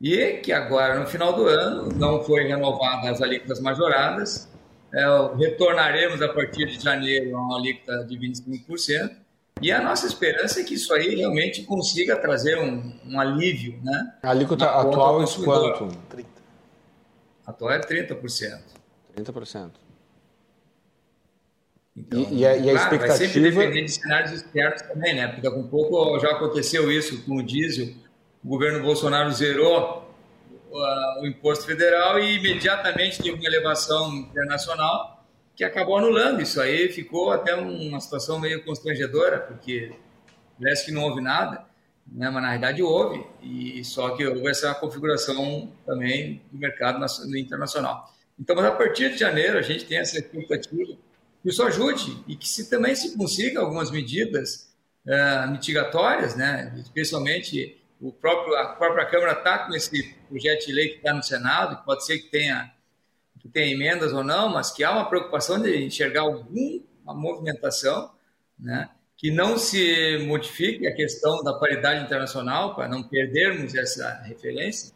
E 0.00 0.38
que 0.38 0.52
agora, 0.52 0.98
no 0.98 1.06
final 1.06 1.32
do 1.32 1.46
ano, 1.46 1.92
não 1.94 2.22
foi 2.24 2.44
renovada 2.44 3.10
as 3.10 3.20
alíquotas 3.20 3.60
majoradas, 3.60 4.48
é, 4.92 5.04
retornaremos 5.36 6.20
a 6.20 6.28
partir 6.28 6.66
de 6.66 6.82
janeiro 6.82 7.36
a 7.36 7.40
uma 7.40 7.58
alíquota 7.58 8.04
de 8.04 8.18
25%, 8.18 9.16
e 9.60 9.70
a 9.70 9.80
nossa 9.80 10.06
esperança 10.06 10.60
é 10.60 10.64
que 10.64 10.74
isso 10.74 10.92
aí 10.92 11.14
realmente 11.14 11.62
consiga 11.62 12.16
trazer 12.16 12.58
um, 12.58 12.92
um 13.06 13.20
alívio. 13.20 13.78
Né, 13.82 14.14
a 14.22 14.30
alíquota 14.30 14.64
atual 14.66 15.22
é 15.22 15.26
quanto? 15.44 15.96
30. 16.08 16.28
Atual 17.46 17.70
é 17.72 17.80
30%. 17.80 18.60
30%. 19.16 19.70
Então, 21.96 22.26
e, 22.30 22.46
a, 22.46 22.56
e 22.56 22.70
a 22.70 22.72
claro, 22.72 22.76
expectativa... 22.76 23.06
vai 23.06 23.16
sempre 23.16 23.50
depender 23.50 23.84
de 23.84 23.92
cenários 23.92 24.32
externos 24.32 24.82
também, 24.82 25.14
né? 25.14 25.28
Porque 25.28 25.46
a 25.46 25.50
pouco 25.50 26.18
já 26.18 26.30
aconteceu 26.30 26.90
isso 26.90 27.22
com 27.24 27.36
o 27.36 27.42
diesel. 27.42 27.94
O 28.42 28.48
governo 28.48 28.82
Bolsonaro 28.82 29.30
zerou 29.30 30.10
uh, 30.70 31.22
o 31.22 31.26
imposto 31.26 31.66
federal 31.66 32.18
e 32.18 32.36
imediatamente 32.38 33.22
teve 33.22 33.36
uma 33.36 33.46
elevação 33.46 34.14
internacional 34.14 35.22
que 35.54 35.62
acabou 35.62 35.98
anulando 35.98 36.40
isso 36.40 36.60
aí. 36.60 36.88
Ficou 36.88 37.30
até 37.30 37.54
uma 37.54 38.00
situação 38.00 38.40
meio 38.40 38.64
constrangedora, 38.64 39.38
porque 39.38 39.92
parece 40.58 40.86
que 40.86 40.92
não 40.92 41.02
houve 41.02 41.20
nada, 41.20 41.66
né? 42.06 42.30
mas 42.30 42.42
na 42.42 42.48
realidade 42.48 42.82
houve. 42.82 43.22
E 43.42 43.84
só 43.84 44.16
que 44.16 44.26
houve 44.26 44.48
essa 44.48 44.74
configuração 44.74 45.70
também 45.84 46.40
do 46.50 46.58
mercado 46.58 47.04
internacional. 47.36 48.10
Então, 48.40 48.56
mas 48.56 48.64
a 48.64 48.72
partir 48.72 49.10
de 49.10 49.18
janeiro 49.18 49.58
a 49.58 49.62
gente 49.62 49.84
tem 49.84 49.98
essa 49.98 50.18
expectativa 50.18 50.96
isso 51.44 51.62
ajude 51.62 52.22
e 52.28 52.36
que 52.36 52.48
se 52.48 52.70
também 52.70 52.94
se 52.94 53.16
consiga 53.16 53.60
algumas 53.60 53.90
medidas 53.90 54.72
uh, 55.06 55.50
mitigatórias, 55.50 56.36
né? 56.36 56.72
especialmente 56.78 57.80
o 58.00 58.12
próprio, 58.12 58.56
a 58.56 58.66
própria 58.66 59.06
Câmara 59.06 59.32
está 59.32 59.60
com 59.60 59.74
esse 59.74 60.14
projeto 60.28 60.66
de 60.66 60.72
lei 60.72 60.88
que 60.88 60.96
está 60.96 61.14
no 61.14 61.22
Senado, 61.22 61.78
que 61.78 61.84
pode 61.84 62.04
ser 62.04 62.18
que 62.18 62.30
tenha, 62.30 62.72
que 63.40 63.48
tenha 63.48 63.72
emendas 63.72 64.12
ou 64.12 64.24
não, 64.24 64.48
mas 64.48 64.70
que 64.70 64.82
há 64.82 64.90
uma 64.90 65.08
preocupação 65.08 65.60
de 65.60 65.84
enxergar 65.84 66.22
alguma 66.22 67.14
movimentação, 67.14 68.10
né? 68.58 68.88
que 69.16 69.30
não 69.30 69.56
se 69.56 70.18
modifique 70.26 70.84
a 70.86 70.94
questão 70.94 71.44
da 71.44 71.54
paridade 71.54 72.04
internacional, 72.04 72.74
para 72.74 72.88
não 72.88 73.04
perdermos 73.04 73.72
essa 73.72 74.20
referência, 74.24 74.92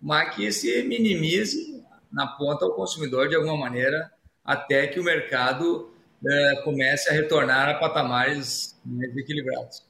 mas 0.00 0.34
que 0.34 0.52
se 0.52 0.82
minimize 0.82 1.82
na 2.12 2.26
ponta 2.26 2.66
ao 2.66 2.74
consumidor 2.74 3.28
de 3.28 3.36
alguma 3.36 3.56
maneira 3.56 4.12
até 4.48 4.86
que 4.86 4.98
o 4.98 5.04
mercado 5.04 5.90
é, 6.26 6.62
comece 6.64 7.10
a 7.10 7.12
retornar 7.12 7.68
a 7.68 7.74
patamares 7.74 8.80
mais 8.82 9.14
equilibrados. 9.14 9.82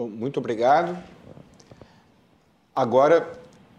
Muito 0.00 0.40
obrigado. 0.40 0.96
Agora, 2.74 3.30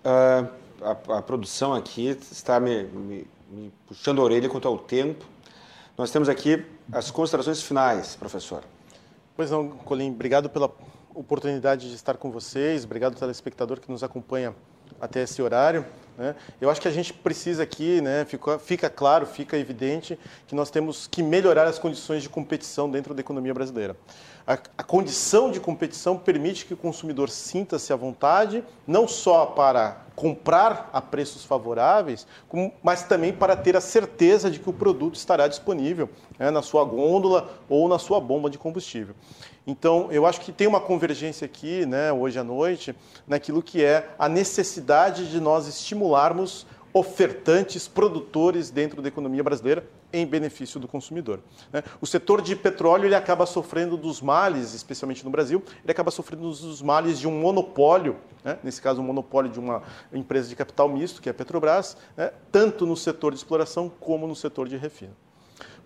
a, 0.05 0.45
a, 0.83 1.17
a 1.17 1.21
produção 1.23 1.73
aqui 1.73 2.09
está 2.31 2.59
me, 2.59 2.83
me, 2.83 3.27
me, 3.49 3.73
puxando 3.87 4.21
a 4.21 4.23
orelha 4.23 4.47
quanto 4.47 4.67
ao 4.67 4.77
tempo. 4.77 5.25
Nós 5.97 6.11
temos 6.11 6.29
aqui 6.29 6.63
as 6.91 7.09
considerações 7.09 7.63
finais, 7.63 8.15
professor. 8.15 8.63
Pois 9.35 9.49
não, 9.49 9.67
Colim, 9.69 10.11
obrigado 10.11 10.47
pela 10.47 10.71
oportunidade 11.15 11.89
de 11.89 11.95
estar 11.95 12.17
com 12.17 12.29
vocês, 12.29 12.85
obrigado 12.85 13.17
telespectador 13.17 13.79
que 13.79 13.91
nos 13.91 14.03
acompanha 14.03 14.53
até 15.01 15.23
esse 15.23 15.41
horário. 15.41 15.83
Né? 16.17 16.35
Eu 16.59 16.69
acho 16.69 16.81
que 16.81 16.87
a 16.87 16.91
gente 16.91 17.13
precisa 17.13 17.61
aqui, 17.61 18.01
né, 18.01 18.25
fica, 18.25 18.57
fica 18.57 18.89
claro, 18.89 19.25
fica 19.27 19.55
evidente 19.55 20.17
que 20.47 20.55
nós 20.55 20.71
temos 20.71 21.05
que 21.05 21.21
melhorar 21.21 21.65
as 21.65 21.77
condições 21.77 22.23
de 22.23 22.29
competição 22.29 22.89
dentro 22.89 23.13
da 23.13 23.21
economia 23.21 23.53
brasileira. 23.53 23.95
A, 24.47 24.53
a 24.77 24.83
condição 24.83 25.51
de 25.51 25.59
competição 25.59 26.17
permite 26.17 26.65
que 26.65 26.73
o 26.73 26.77
consumidor 26.77 27.29
sinta-se 27.29 27.93
à 27.93 27.95
vontade, 27.95 28.63
não 28.87 29.07
só 29.07 29.45
para 29.45 30.07
comprar 30.15 30.89
a 30.91 30.99
preços 30.99 31.45
favoráveis, 31.45 32.25
mas 32.81 33.03
também 33.03 33.31
para 33.31 33.55
ter 33.55 33.75
a 33.75 33.81
certeza 33.81 34.49
de 34.49 34.57
que 34.57 34.69
o 34.69 34.73
produto 34.73 35.15
estará 35.15 35.47
disponível 35.47 36.09
né, 36.39 36.49
na 36.49 36.63
sua 36.63 36.83
gôndola 36.83 37.53
ou 37.69 37.87
na 37.87 37.99
sua 37.99 38.19
bomba 38.19 38.49
de 38.49 38.57
combustível. 38.57 39.13
Então, 39.67 40.09
eu 40.09 40.25
acho 40.25 40.39
que 40.39 40.53
tem 40.53 40.65
uma 40.65 40.79
convergência 40.79 41.43
aqui, 41.43 41.85
né, 41.85 42.09
hoje 42.13 42.39
à 42.39 42.43
noite, 42.43 42.95
naquilo 43.27 43.61
que 43.61 43.83
é 43.83 44.15
a 44.17 44.29
necessidade 44.29 45.29
de 45.29 45.41
nós 45.41 45.67
estimularmos 45.67 46.65
ofertantes, 46.93 47.85
produtores 47.85 48.69
dentro 48.69 49.01
da 49.01 49.09
economia 49.09 49.43
brasileira 49.43 49.85
em 50.11 50.25
benefício 50.25 50.79
do 50.79 50.87
consumidor. 50.87 51.41
Né. 51.71 51.83
O 51.99 52.07
setor 52.07 52.41
de 52.41 52.55
petróleo 52.55 53.05
ele 53.05 53.13
acaba 53.13 53.45
sofrendo 53.45 53.97
dos 53.97 54.21
males, 54.21 54.73
especialmente 54.73 55.23
no 55.25 55.29
Brasil, 55.29 55.61
ele 55.83 55.91
acaba 55.91 56.11
sofrendo 56.11 56.43
dos 56.43 56.81
males 56.81 57.19
de 57.19 57.27
um 57.27 57.39
monopólio, 57.39 58.15
né? 58.45 58.57
nesse 58.63 58.81
caso 58.81 59.01
um 59.01 59.03
monopólio 59.03 59.51
de 59.51 59.59
uma 59.59 59.83
empresa 60.13 60.47
de 60.47 60.55
capital 60.55 60.87
misto, 60.87 61.21
que 61.21 61.27
é 61.27 61.31
a 61.31 61.35
Petrobras, 61.35 61.97
né? 62.15 62.31
tanto 62.53 62.85
no 62.85 62.95
setor 62.95 63.33
de 63.33 63.37
exploração 63.37 63.91
como 63.99 64.25
no 64.25 64.35
setor 64.35 64.69
de 64.69 64.77
refino. 64.77 65.13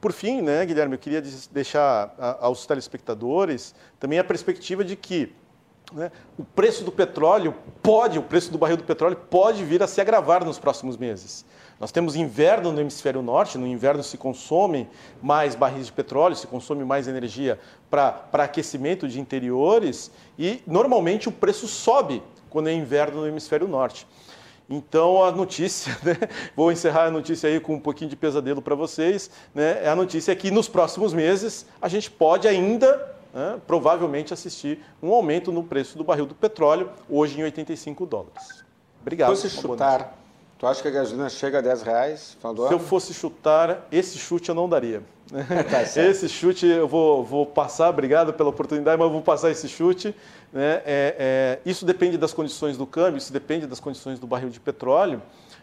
Por 0.02 0.12
fim, 0.12 0.42
né, 0.42 0.66
Guilherme, 0.66 0.96
eu 0.96 1.00
queria 1.00 1.22
deixar 1.52 2.16
aos 2.42 2.66
telespectadores 2.66 3.76
também 4.00 4.18
a 4.18 4.24
perspectiva 4.24 4.84
de 4.84 4.96
que 4.96 5.32
né, 5.94 6.12
o 6.40 6.44
preço 6.44 6.84
do 6.84 6.92
petróleo 6.92 7.54
pode, 7.84 8.18
o 8.18 8.24
preço 8.24 8.52
do 8.52 8.58
barril 8.58 8.78
do 8.78 8.84
petróleo 8.84 9.16
pode 9.16 9.64
vir 9.64 9.84
a 9.84 9.88
se 9.88 10.02
agravar 10.02 10.44
nos 10.44 10.58
próximos 10.58 10.98
meses. 10.98 11.46
Nós 11.80 11.92
temos 11.92 12.16
inverno 12.16 12.72
no 12.72 12.82
hemisfério 12.82 13.22
norte, 13.22 13.60
no 13.60 13.68
inverno 13.68 14.02
se 14.02 14.18
consomem 14.18 14.90
mais 15.22 15.54
barris 15.54 15.86
de 15.86 15.92
petróleo, 15.92 16.36
se 16.36 16.48
consome 16.48 16.84
mais 16.84 17.08
energia 17.08 17.60
para 17.90 18.26
aquecimento 18.34 19.08
de 19.08 19.20
interiores 19.20 20.10
e 20.38 20.64
normalmente 20.66 21.30
o 21.30 21.32
preço 21.32 21.68
sobe 21.68 22.24
quando 22.50 22.70
é 22.70 22.74
inverno 22.74 23.22
no 23.22 23.28
hemisfério 23.28 23.68
norte. 23.68 24.08
Então 24.72 25.22
a 25.22 25.32
notícia, 25.32 25.96
né, 26.02 26.18
vou 26.56 26.72
encerrar 26.72 27.06
a 27.08 27.12
notícia 27.12 27.50
aí 27.50 27.60
com 27.60 27.76
um 27.76 27.80
pouquinho 27.80 28.10
de 28.10 28.16
pesadelo 28.16 28.62
para 28.62 28.74
vocês, 28.74 29.30
né, 29.54 29.84
é 29.84 29.90
a 29.90 29.96
notícia 29.96 30.34
que 30.34 30.50
nos 30.50 30.70
próximos 30.70 31.14
meses 31.14 31.66
a 31.82 31.90
gente 31.90 32.10
pode 32.10 32.48
ainda 32.48 33.14
né, 33.34 33.60
provavelmente 33.68 34.34
assistir 34.34 34.80
um 35.04 35.12
aumento 35.12 35.52
no 35.52 35.62
preço 35.62 35.98
do 35.98 36.06
barril 36.06 36.26
do 36.26 36.34
petróleo, 36.34 36.90
hoje 37.10 37.38
em 37.38 37.44
85 37.44 38.06
dólares. 38.06 38.64
Obrigado. 39.02 39.36
Se 39.36 39.50
chutar, 39.50 40.18
tu 40.58 40.66
acha 40.66 40.82
que 40.82 40.88
a 40.88 40.92
gasolina 40.92 41.28
chega 41.28 41.58
a 41.58 41.62
10 41.62 41.82
reais? 41.82 42.38
Se 42.70 42.74
eu 42.74 42.80
fosse 42.80 43.14
chutar, 43.14 43.88
esse 43.92 44.18
chute 44.18 44.48
eu 44.48 44.56
não 44.56 44.70
daria. 44.70 45.04
Tá 45.70 45.82
esse 45.84 46.28
chute 46.28 46.66
eu 46.66 46.88
vou, 46.88 47.24
vou 47.24 47.46
passar, 47.46 47.90
obrigado 47.90 48.34
pela 48.34 48.50
oportunidade, 48.50 48.98
mas 48.98 49.06
eu 49.06 49.12
vou 49.12 49.22
passar 49.22 49.50
esse 49.50 49.68
chute. 49.68 50.14
Né? 50.52 50.82
É, 50.86 51.16
é, 51.18 51.60
isso 51.66 51.86
depende 51.86 52.18
das 52.18 52.34
condições 52.34 52.78
do 52.78 52.86
câmbio, 52.86 53.18
isso 53.18 53.32
depende 53.32 53.66
das 53.66 53.80
condições 53.80 54.20
do 54.20 54.28
barril 54.28 54.50
de 54.50 54.60
petróleo, 54.60 55.22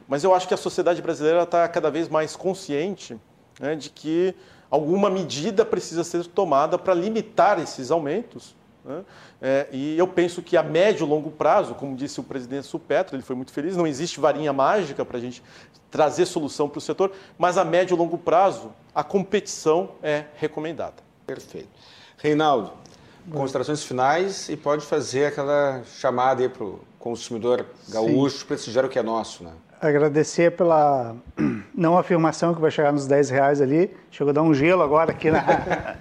mas 0.08 0.24
eu 0.24 0.34
acho 0.34 0.48
que 0.48 0.54
a 0.54 0.56
sociedade 0.56 1.02
brasileira 1.02 1.42
está 1.42 1.68
cada 1.68 1.90
vez 1.90 2.08
mais 2.08 2.34
consciente 2.34 3.18
né, 3.60 3.74
de 3.74 3.90
que 3.90 4.34
alguma 4.70 5.10
medida 5.10 5.64
precisa 5.64 6.02
ser 6.02 6.26
tomada 6.26 6.78
para 6.78 6.94
limitar 6.94 7.60
esses 7.60 7.90
aumentos. 7.90 8.56
Né? 8.84 9.04
É, 9.40 9.66
e 9.70 9.98
eu 9.98 10.08
penso 10.08 10.40
que 10.40 10.56
a 10.56 10.62
médio 10.62 11.06
e 11.06 11.08
longo 11.08 11.30
prazo, 11.30 11.74
como 11.74 11.94
disse 11.94 12.18
o 12.20 12.22
presidente 12.22 12.66
Supetro, 12.66 13.14
ele 13.14 13.22
foi 13.22 13.36
muito 13.36 13.52
feliz, 13.52 13.76
não 13.76 13.86
existe 13.86 14.18
varinha 14.18 14.52
mágica 14.52 15.04
para 15.04 15.18
a 15.18 15.20
gente 15.20 15.42
trazer 15.90 16.26
solução 16.26 16.68
para 16.68 16.78
o 16.78 16.80
setor, 16.80 17.12
mas 17.38 17.56
a 17.58 17.64
médio 17.64 17.94
e 17.94 17.98
longo 17.98 18.18
prazo, 18.18 18.72
a 18.94 19.04
competição 19.04 19.92
é 20.02 20.24
recomendada. 20.36 20.96
Perfeito. 21.26 21.68
Reinaldo, 22.18 22.72
considerações 23.30 23.84
finais 23.84 24.48
e 24.48 24.56
pode 24.56 24.84
fazer 24.84 25.26
aquela 25.26 25.82
chamada 25.84 26.42
aí 26.42 26.48
para 26.48 26.64
o 26.64 26.80
consumidor 26.98 27.66
gaúcho 27.88 28.44
prestigiar 28.46 28.84
o 28.84 28.88
que 28.88 28.98
é 28.98 29.02
nosso, 29.02 29.44
né? 29.44 29.52
agradecer 29.80 30.52
pela 30.52 31.14
não 31.74 31.96
afirmação 31.96 32.54
que 32.54 32.60
vai 32.60 32.70
chegar 32.70 32.92
nos 32.92 33.06
10 33.06 33.30
reais 33.30 33.60
ali. 33.60 33.94
Chegou 34.10 34.30
a 34.30 34.34
dar 34.34 34.42
um 34.42 34.52
gelo 34.52 34.82
agora 34.82 35.12
aqui 35.12 35.30
na. 35.30 35.44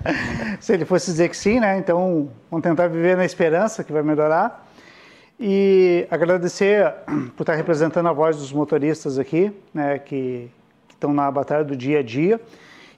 Se 0.59 0.73
ele 0.73 0.85
fosse 0.85 1.11
dizer 1.11 1.29
que 1.29 1.37
sim, 1.37 1.59
né? 1.59 1.77
Então 1.77 2.29
vamos 2.49 2.63
tentar 2.63 2.87
viver 2.87 3.15
na 3.15 3.25
esperança 3.25 3.83
que 3.83 3.91
vai 3.91 4.01
melhorar. 4.01 4.65
E 5.39 6.07
agradecer 6.09 6.91
por 7.35 7.43
estar 7.43 7.55
representando 7.55 8.07
a 8.07 8.13
voz 8.13 8.37
dos 8.37 8.51
motoristas 8.51 9.19
aqui, 9.19 9.51
né? 9.73 9.99
Que, 9.99 10.49
que 10.87 10.95
estão 10.95 11.13
na 11.13 11.29
batalha 11.29 11.63
do 11.63 11.75
dia 11.75 11.99
a 11.99 12.03
dia. 12.03 12.41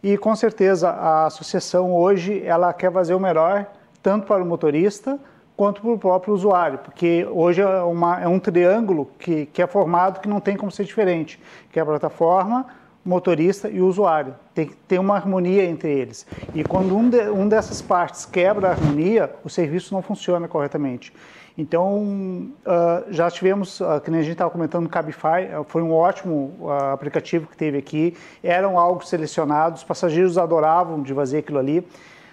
E 0.02 0.18
com 0.18 0.34
certeza 0.36 0.90
a 0.90 1.26
associação 1.26 1.94
hoje 1.94 2.42
ela 2.46 2.72
quer 2.72 2.92
fazer 2.92 3.14
o 3.14 3.20
melhor 3.20 3.66
tanto 4.02 4.26
para 4.26 4.42
o 4.42 4.46
motorista 4.46 5.20
quanto 5.58 5.82
para 5.82 5.92
o 5.92 6.00
próprio 6.00 6.34
usuário, 6.34 6.80
porque 6.80 7.28
hoje 7.30 7.62
é, 7.62 7.82
uma, 7.82 8.22
é 8.22 8.28
um 8.28 8.40
triângulo 8.40 9.12
que, 9.20 9.46
que 9.48 9.62
é 9.62 9.68
formado 9.68 10.22
que 10.22 10.30
não 10.30 10.40
tem 10.40 10.56
como 10.56 10.72
ser 10.72 10.86
diferente, 10.86 11.38
que 11.70 11.78
é 11.78 11.82
a 11.82 11.86
plataforma, 11.86 12.66
motorista 13.04 13.68
e 13.68 13.82
usuário. 13.82 14.34
Tem 14.54 14.68
que 14.68 14.76
ter 14.76 15.00
uma 15.00 15.16
harmonia 15.16 15.66
entre 15.66 15.92
eles. 15.92 16.26
E 16.56 16.64
quando 16.64 16.96
um, 16.96 17.10
de, 17.10 17.30
um 17.30 17.50
dessas 17.50 17.82
partes 17.82 18.26
quebra 18.26 18.70
a 18.70 18.72
harmonia, 18.72 19.36
o 19.44 19.50
serviço 19.50 19.94
não 19.94 20.02
funciona 20.02 20.48
corretamente. 20.48 21.12
Então, 21.60 22.54
uh, 22.66 23.12
já 23.12 23.30
tivemos, 23.30 23.82
uh, 23.82 24.00
que 24.02 24.10
nem 24.10 24.22
a 24.22 24.24
gente 24.24 24.32
estava 24.32 24.50
comentando, 24.50 24.86
o 24.86 24.90
Cabify, 24.90 25.54
uh, 25.60 25.66
foi 25.66 25.82
um 25.82 25.92
ótimo 25.92 26.70
aplicativo 26.94 27.48
que 27.48 27.58
teve 27.58 27.78
aqui, 27.78 28.16
eram 28.42 28.80
algo 28.80 29.06
selecionados, 29.06 29.82
os 29.82 29.86
passageiros 29.86 30.38
adoravam 30.38 31.04
de 31.04 31.14
fazer 31.14 31.40
aquilo 31.40 31.60
ali. 31.60 31.86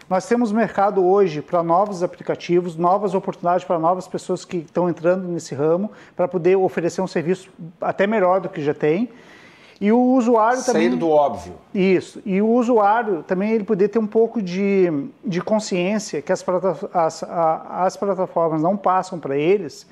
Nós 0.08 0.28
temos 0.28 0.52
mercado 0.52 1.04
hoje 1.04 1.42
para 1.42 1.60
novos 1.64 2.04
aplicativos, 2.04 2.76
novas 2.76 3.14
oportunidades 3.14 3.64
para 3.64 3.80
novas 3.80 4.06
pessoas 4.06 4.44
que 4.44 4.58
estão 4.58 4.88
entrando 4.88 5.26
nesse 5.26 5.56
ramo, 5.56 5.90
para 6.14 6.28
poder 6.28 6.54
oferecer 6.54 7.02
um 7.02 7.08
serviço 7.08 7.50
até 7.80 8.06
melhor 8.06 8.40
do 8.40 8.48
que 8.48 8.62
já 8.62 8.74
tem. 8.74 9.10
E 9.80 9.92
o 9.92 10.00
usuário 10.00 10.62
também. 10.64 10.88
Sair 10.88 10.96
do 10.96 11.08
óbvio. 11.10 11.54
Isso. 11.74 12.22
E 12.24 12.40
o 12.40 12.48
usuário 12.48 13.22
também 13.22 13.52
ele 13.52 13.64
poder 13.64 13.88
ter 13.88 13.98
um 13.98 14.06
pouco 14.06 14.40
de, 14.40 14.90
de 15.24 15.40
consciência 15.40 16.22
que 16.22 16.32
as, 16.32 16.44
as, 16.94 17.22
as 17.22 17.96
plataformas 17.96 18.62
não 18.62 18.76
passam 18.76 19.18
para 19.18 19.36
eles. 19.36 19.86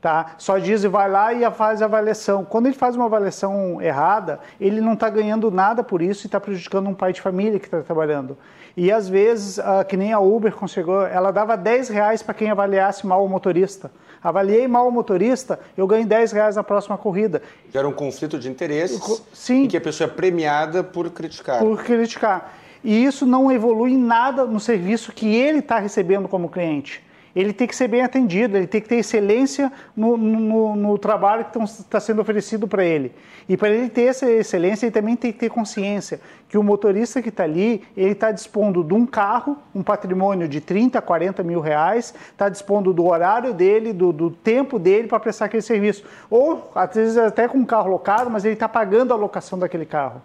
Tá? 0.00 0.36
Só 0.38 0.58
diz 0.58 0.84
e 0.84 0.88
vai 0.88 1.10
lá 1.10 1.32
e 1.32 1.50
faz 1.50 1.82
a 1.82 1.86
avaliação. 1.86 2.44
Quando 2.44 2.66
ele 2.66 2.76
faz 2.76 2.94
uma 2.94 3.06
avaliação 3.06 3.82
errada, 3.82 4.38
ele 4.60 4.80
não 4.80 4.92
está 4.92 5.10
ganhando 5.10 5.50
nada 5.50 5.82
por 5.82 6.00
isso 6.00 6.24
e 6.24 6.28
está 6.28 6.38
prejudicando 6.38 6.88
um 6.88 6.94
pai 6.94 7.12
de 7.12 7.20
família 7.20 7.58
que 7.58 7.66
está 7.66 7.80
trabalhando. 7.80 8.38
E 8.76 8.92
às 8.92 9.08
vezes, 9.08 9.58
uh, 9.58 9.84
que 9.88 9.96
nem 9.96 10.12
a 10.12 10.20
Uber 10.20 10.54
conseguiu, 10.54 11.02
ela 11.02 11.32
dava 11.32 11.56
10 11.56 11.88
reais 11.88 12.22
para 12.22 12.32
quem 12.32 12.48
avaliasse 12.48 13.04
mal 13.04 13.24
o 13.24 13.28
motorista. 13.28 13.90
Avaliei 14.22 14.68
mal 14.68 14.86
o 14.86 14.92
motorista, 14.92 15.58
eu 15.76 15.84
ganho 15.84 16.06
10 16.06 16.30
reais 16.30 16.54
na 16.54 16.62
próxima 16.62 16.96
corrida. 16.96 17.42
Gera 17.72 17.88
um 17.88 17.92
conflito 17.92 18.38
de 18.38 18.48
interesses 18.48 19.24
Sim. 19.32 19.64
em 19.64 19.68
que 19.68 19.76
a 19.76 19.80
pessoa 19.80 20.08
é 20.08 20.12
premiada 20.12 20.84
por 20.84 21.10
criticar. 21.10 21.58
Por 21.58 21.82
criticar. 21.82 22.54
E 22.84 23.04
isso 23.04 23.26
não 23.26 23.50
evolui 23.50 23.92
em 23.94 23.98
nada 23.98 24.44
no 24.44 24.60
serviço 24.60 25.10
que 25.10 25.34
ele 25.34 25.58
está 25.58 25.80
recebendo 25.80 26.28
como 26.28 26.48
cliente 26.48 27.02
ele 27.40 27.52
tem 27.52 27.68
que 27.68 27.76
ser 27.76 27.86
bem 27.86 28.02
atendido, 28.02 28.56
ele 28.56 28.66
tem 28.66 28.80
que 28.80 28.88
ter 28.88 28.96
excelência 28.96 29.72
no, 29.96 30.16
no, 30.16 30.74
no 30.74 30.98
trabalho 30.98 31.44
que 31.44 31.58
está 31.62 32.00
sendo 32.00 32.20
oferecido 32.20 32.66
para 32.66 32.84
ele. 32.84 33.14
E 33.48 33.56
para 33.56 33.70
ele 33.70 33.88
ter 33.88 34.02
essa 34.02 34.28
excelência, 34.28 34.86
ele 34.86 34.92
também 34.92 35.14
tem 35.14 35.32
que 35.32 35.38
ter 35.38 35.48
consciência 35.48 36.20
que 36.48 36.58
o 36.58 36.64
motorista 36.64 37.22
que 37.22 37.28
está 37.28 37.44
ali, 37.44 37.84
ele 37.96 38.10
está 38.10 38.32
dispondo 38.32 38.82
de 38.82 38.92
um 38.92 39.06
carro, 39.06 39.56
um 39.72 39.84
patrimônio 39.84 40.48
de 40.48 40.60
30, 40.60 41.00
40 41.00 41.44
mil 41.44 41.60
reais, 41.60 42.12
está 42.32 42.48
dispondo 42.48 42.92
do 42.92 43.06
horário 43.06 43.54
dele, 43.54 43.92
do, 43.92 44.12
do 44.12 44.30
tempo 44.30 44.76
dele 44.76 45.06
para 45.06 45.20
prestar 45.20 45.44
aquele 45.44 45.62
serviço. 45.62 46.04
Ou, 46.28 46.72
às 46.74 46.92
vezes, 46.92 47.16
até 47.16 47.46
com 47.46 47.58
um 47.58 47.64
carro 47.64 47.88
locado, 47.88 48.28
mas 48.28 48.44
ele 48.44 48.54
está 48.54 48.68
pagando 48.68 49.14
a 49.14 49.16
locação 49.16 49.56
daquele 49.56 49.86
carro. 49.86 50.20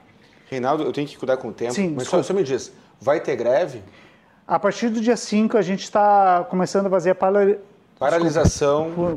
Reinaldo, 0.49 0.83
eu 0.83 0.91
tenho 0.91 1.07
que 1.07 1.17
cuidar 1.17 1.37
com 1.37 1.49
o 1.49 1.53
tempo, 1.53 1.73
Sim, 1.73 1.93
mas 1.95 2.07
só, 2.07 2.23
só 2.23 2.33
me 2.33 2.43
diz, 2.43 2.73
vai 2.99 3.19
ter 3.19 3.35
greve? 3.35 3.83
A 4.47 4.59
partir 4.59 4.89
do 4.89 4.99
dia 4.99 5.15
5, 5.15 5.57
a 5.57 5.61
gente 5.61 5.83
está 5.83 6.45
começando 6.49 6.87
a 6.87 6.89
fazer 6.89 7.11
a 7.11 7.15
paralisação 7.15 7.67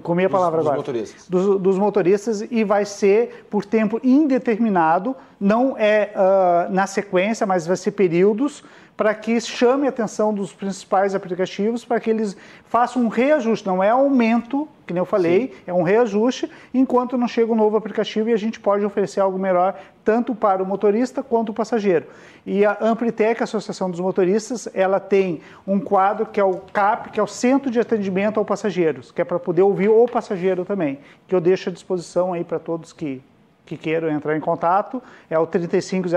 comi 0.01 0.25
a 0.25 0.31
palavra 0.31 0.59
dos, 0.59 0.67
agora, 0.67 0.83
dos 0.83 0.87
motoristas. 0.87 1.29
Dos, 1.29 1.61
dos, 1.61 1.79
motoristas 1.79 2.41
e 2.49 2.63
vai 2.63 2.85
ser 2.85 3.47
por 3.51 3.65
tempo 3.65 4.01
indeterminado, 4.05 5.17
não 5.41 5.77
é 5.77 6.13
uh, 6.15 6.73
na 6.73 6.87
sequência, 6.87 7.45
mas 7.45 7.67
vai 7.67 7.77
ser 7.77 7.91
períodos 7.93 8.63
para 8.97 9.13
que 9.15 9.39
chame 9.41 9.87
a 9.87 9.91
atenção 9.91 10.33
dos 10.33 10.53
principais 10.53 11.15
aplicativos 11.15 11.85
para 11.85 12.01
que 12.01 12.09
eles 12.09 12.37
façam 12.65 13.03
um 13.03 13.09
reajuste, 13.09 13.67
não 13.67 13.83
é 13.83 13.91
aumento, 13.91 14.67
que 14.87 14.95
nem 14.95 15.01
eu 15.01 15.05
falei, 15.05 15.49
Sim. 15.49 15.63
é 15.67 15.75
um 15.75 15.83
reajuste, 15.83 16.51
enquanto 16.73 17.19
não 17.19 17.29
chega 17.29 17.53
um 17.53 17.57
novo 17.57 17.77
aplicativo 17.77 18.31
e 18.31 18.33
a 18.33 18.39
gente 18.39 18.59
pode 18.59 18.85
oferecer 18.85 19.21
algo 19.21 19.39
melhor 19.39 19.77
tanto 20.07 20.37
para 20.37 20.63
o 20.63 20.67
motorista 20.67 21.21
quanto 21.21 21.49
o 21.49 21.53
passageiro. 21.53 22.07
E 22.47 22.65
a 22.65 22.79
Amplitec, 22.81 23.43
a 23.43 23.45
Associação 23.45 23.91
dos 23.91 23.99
Motoristas, 23.99 24.69
ela 24.73 25.01
tem 25.01 25.41
um 25.67 25.81
quadro 25.81 26.27
que 26.27 26.39
é 26.39 26.45
o 26.45 26.59
CAP, 26.73 27.11
que 27.11 27.19
é 27.19 27.23
o 27.23 27.27
Centro 27.27 27.73
de 27.73 27.81
Atendimento 27.81 28.39
ao 28.39 28.45
Passageiro, 28.45 29.01
que 29.13 29.21
é 29.21 29.25
para 29.25 29.41
poder 29.41 29.63
ouvir 29.63 29.89
o 29.89 30.07
passageiro 30.07 30.65
também, 30.65 31.01
que 31.27 31.35
eu 31.35 31.41
deixo 31.41 31.71
à 31.71 31.73
disposição 31.73 32.33
aí 32.33 32.45
para 32.45 32.61
todos 32.61 32.93
que 32.93 33.21
que 33.67 33.77
queiram 33.77 34.09
entrar 34.09 34.37
em 34.37 34.41
contato, 34.41 35.03
é 35.29 35.37
o 35.37 35.45
3500 35.45 36.13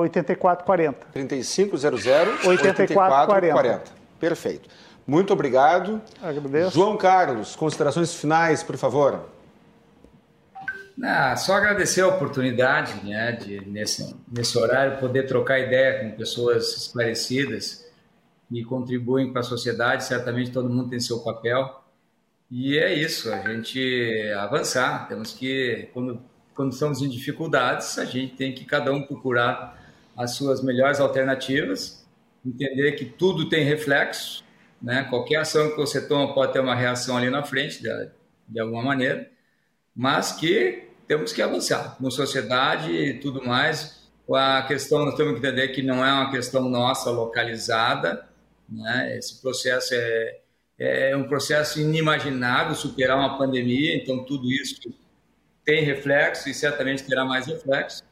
8440. 0.00 1.06
3500 1.12 1.84
8440. 2.44 3.82
Perfeito. 4.18 4.68
Muito 5.06 5.32
obrigado. 5.32 6.02
Agradeço. 6.20 6.72
João 6.72 6.96
Carlos, 6.96 7.54
considerações 7.54 8.12
finais, 8.12 8.64
por 8.64 8.76
favor. 8.76 9.20
Ah, 11.02 11.36
só 11.36 11.54
agradecer 11.54 12.02
a 12.02 12.08
oportunidade 12.08 13.04
né, 13.04 13.32
de, 13.32 13.60
nesse, 13.66 14.14
nesse 14.30 14.56
horário, 14.56 14.98
poder 14.98 15.26
trocar 15.26 15.58
ideia 15.58 16.00
com 16.00 16.16
pessoas 16.16 16.76
esclarecidas 16.76 17.84
que 18.48 18.62
contribuem 18.64 19.32
para 19.32 19.40
a 19.40 19.44
sociedade. 19.44 20.04
Certamente 20.04 20.52
todo 20.52 20.70
mundo 20.70 20.90
tem 20.90 21.00
seu 21.00 21.20
papel. 21.20 21.82
E 22.50 22.78
é 22.78 22.94
isso, 22.94 23.32
a 23.32 23.38
gente 23.40 24.32
avançar. 24.36 25.08
Temos 25.08 25.32
que, 25.32 25.88
quando 25.92 26.22
quando 26.54 26.72
estamos 26.72 27.00
em 27.02 27.08
dificuldades, 27.08 27.98
a 27.98 28.04
gente 28.04 28.34
tem 28.34 28.52
que 28.54 28.64
cada 28.64 28.92
um 28.92 29.02
procurar 29.02 29.80
as 30.16 30.32
suas 30.32 30.62
melhores 30.62 31.00
alternativas, 31.00 32.06
entender 32.44 32.92
que 32.92 33.04
tudo 33.04 33.48
tem 33.48 33.64
reflexo, 33.64 34.44
né? 34.80 35.04
Qualquer 35.04 35.36
ação 35.36 35.70
que 35.70 35.76
você 35.76 36.06
toma 36.06 36.34
pode 36.34 36.52
ter 36.52 36.60
uma 36.60 36.74
reação 36.74 37.16
ali 37.16 37.30
na 37.30 37.42
frente, 37.42 37.80
de, 37.82 37.88
de 38.48 38.60
alguma 38.60 38.82
maneira, 38.82 39.30
mas 39.94 40.32
que 40.32 40.88
temos 41.12 41.30
que 41.30 41.42
avançar 41.42 41.96
como 41.96 42.10
sociedade 42.10 42.90
e 42.90 43.20
tudo 43.20 43.44
mais. 43.44 44.00
A 44.34 44.62
questão, 44.62 45.04
nós 45.04 45.14
temos 45.14 45.34
que 45.34 45.46
entender 45.46 45.68
que 45.68 45.82
não 45.82 46.02
é 46.02 46.10
uma 46.10 46.30
questão 46.30 46.70
nossa 46.70 47.10
localizada, 47.10 48.26
né? 48.66 49.18
Esse 49.18 49.42
processo 49.42 49.92
é, 49.94 50.40
é 50.78 51.14
um 51.14 51.24
processo 51.24 51.78
inimaginável 51.78 52.74
superar 52.74 53.18
uma 53.18 53.36
pandemia, 53.36 53.94
então 53.94 54.24
tudo 54.24 54.50
isso 54.50 54.80
tem 55.66 55.84
reflexo 55.84 56.48
e 56.48 56.54
certamente 56.54 57.04
terá 57.04 57.26
mais 57.26 57.46
reflexo. 57.46 58.02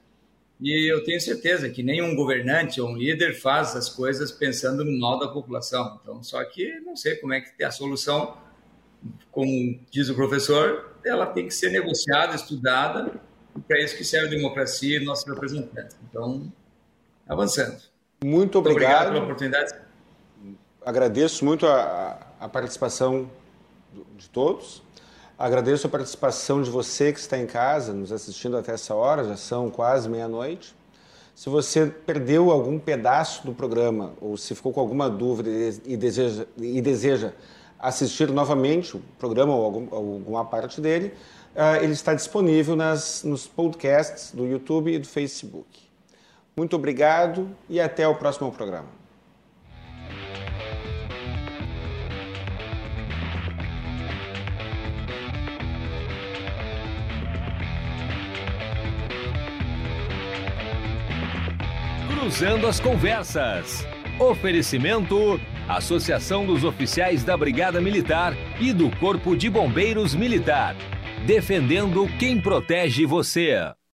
E 0.60 0.92
eu 0.92 1.02
tenho 1.02 1.22
certeza 1.22 1.70
que 1.70 1.82
nenhum 1.82 2.14
governante 2.14 2.82
ou 2.82 2.90
um 2.90 2.96
líder 2.98 3.32
faz 3.40 3.74
as 3.74 3.88
coisas 3.88 4.30
pensando 4.30 4.84
no 4.84 5.00
mal 5.00 5.18
da 5.18 5.28
população. 5.28 5.98
Então, 6.02 6.22
só 6.22 6.44
que 6.44 6.78
não 6.80 6.94
sei 6.94 7.16
como 7.16 7.32
é 7.32 7.40
que 7.40 7.64
a 7.64 7.70
solução, 7.70 8.36
como 9.32 9.80
diz 9.90 10.10
o 10.10 10.14
professor, 10.14 10.89
ela 11.04 11.26
tem 11.26 11.46
que 11.46 11.54
ser 11.54 11.70
negociada, 11.70 12.34
estudada, 12.34 13.12
e 13.56 13.60
para 13.60 13.80
isso 13.80 13.96
que 13.96 14.04
serve 14.04 14.28
a 14.28 14.30
democracia 14.30 15.00
e 15.00 15.04
nossos 15.04 15.26
representantes. 15.26 15.96
Então, 16.08 16.52
avançando. 17.28 17.78
Muito 18.24 18.58
obrigado. 18.58 18.60
Muito 18.60 18.68
obrigado 18.68 19.12
pela 19.12 19.24
oportunidade. 19.24 19.74
Agradeço 20.84 21.44
muito 21.44 21.66
a, 21.66 22.18
a 22.38 22.48
participação 22.48 23.30
de 24.16 24.28
todos. 24.28 24.82
Agradeço 25.38 25.86
a 25.86 25.90
participação 25.90 26.60
de 26.60 26.68
você 26.68 27.12
que 27.12 27.18
está 27.18 27.38
em 27.38 27.46
casa, 27.46 27.94
nos 27.94 28.12
assistindo 28.12 28.56
até 28.58 28.72
essa 28.72 28.94
hora, 28.94 29.24
já 29.24 29.36
são 29.36 29.70
quase 29.70 30.08
meia-noite. 30.08 30.74
Se 31.34 31.48
você 31.48 31.86
perdeu 31.86 32.50
algum 32.50 32.78
pedaço 32.78 33.46
do 33.46 33.54
programa 33.54 34.12
ou 34.20 34.36
se 34.36 34.54
ficou 34.54 34.70
com 34.70 34.80
alguma 34.80 35.08
dúvida 35.08 35.48
e 35.86 35.96
deseja, 35.96 36.44
e 36.58 36.82
deseja 36.82 37.32
assistir 37.80 38.30
novamente 38.30 38.96
o 38.96 39.00
programa 39.18 39.54
ou 39.54 39.64
algum, 39.64 39.94
alguma 39.94 40.44
parte 40.44 40.80
dele, 40.80 41.14
uh, 41.54 41.82
ele 41.82 41.92
está 41.92 42.14
disponível 42.14 42.76
nas, 42.76 43.24
nos 43.24 43.46
podcasts 43.46 44.32
do 44.32 44.46
YouTube 44.46 44.92
e 44.92 44.98
do 44.98 45.06
Facebook. 45.06 45.66
Muito 46.56 46.76
obrigado 46.76 47.48
e 47.68 47.80
até 47.80 48.06
o 48.06 48.14
próximo 48.14 48.52
programa. 48.52 49.00
Cruzando 62.08 62.66
as 62.66 62.78
Conversas. 62.78 63.84
Oferecimento: 64.20 65.40
Associação 65.66 66.44
dos 66.44 66.62
Oficiais 66.62 67.24
da 67.24 67.34
Brigada 67.38 67.80
Militar 67.80 68.34
e 68.60 68.70
do 68.70 68.94
Corpo 68.98 69.34
de 69.34 69.48
Bombeiros 69.48 70.14
Militar. 70.14 70.76
Defendendo 71.26 72.06
quem 72.18 72.38
protege 72.38 73.06
você. 73.06 73.72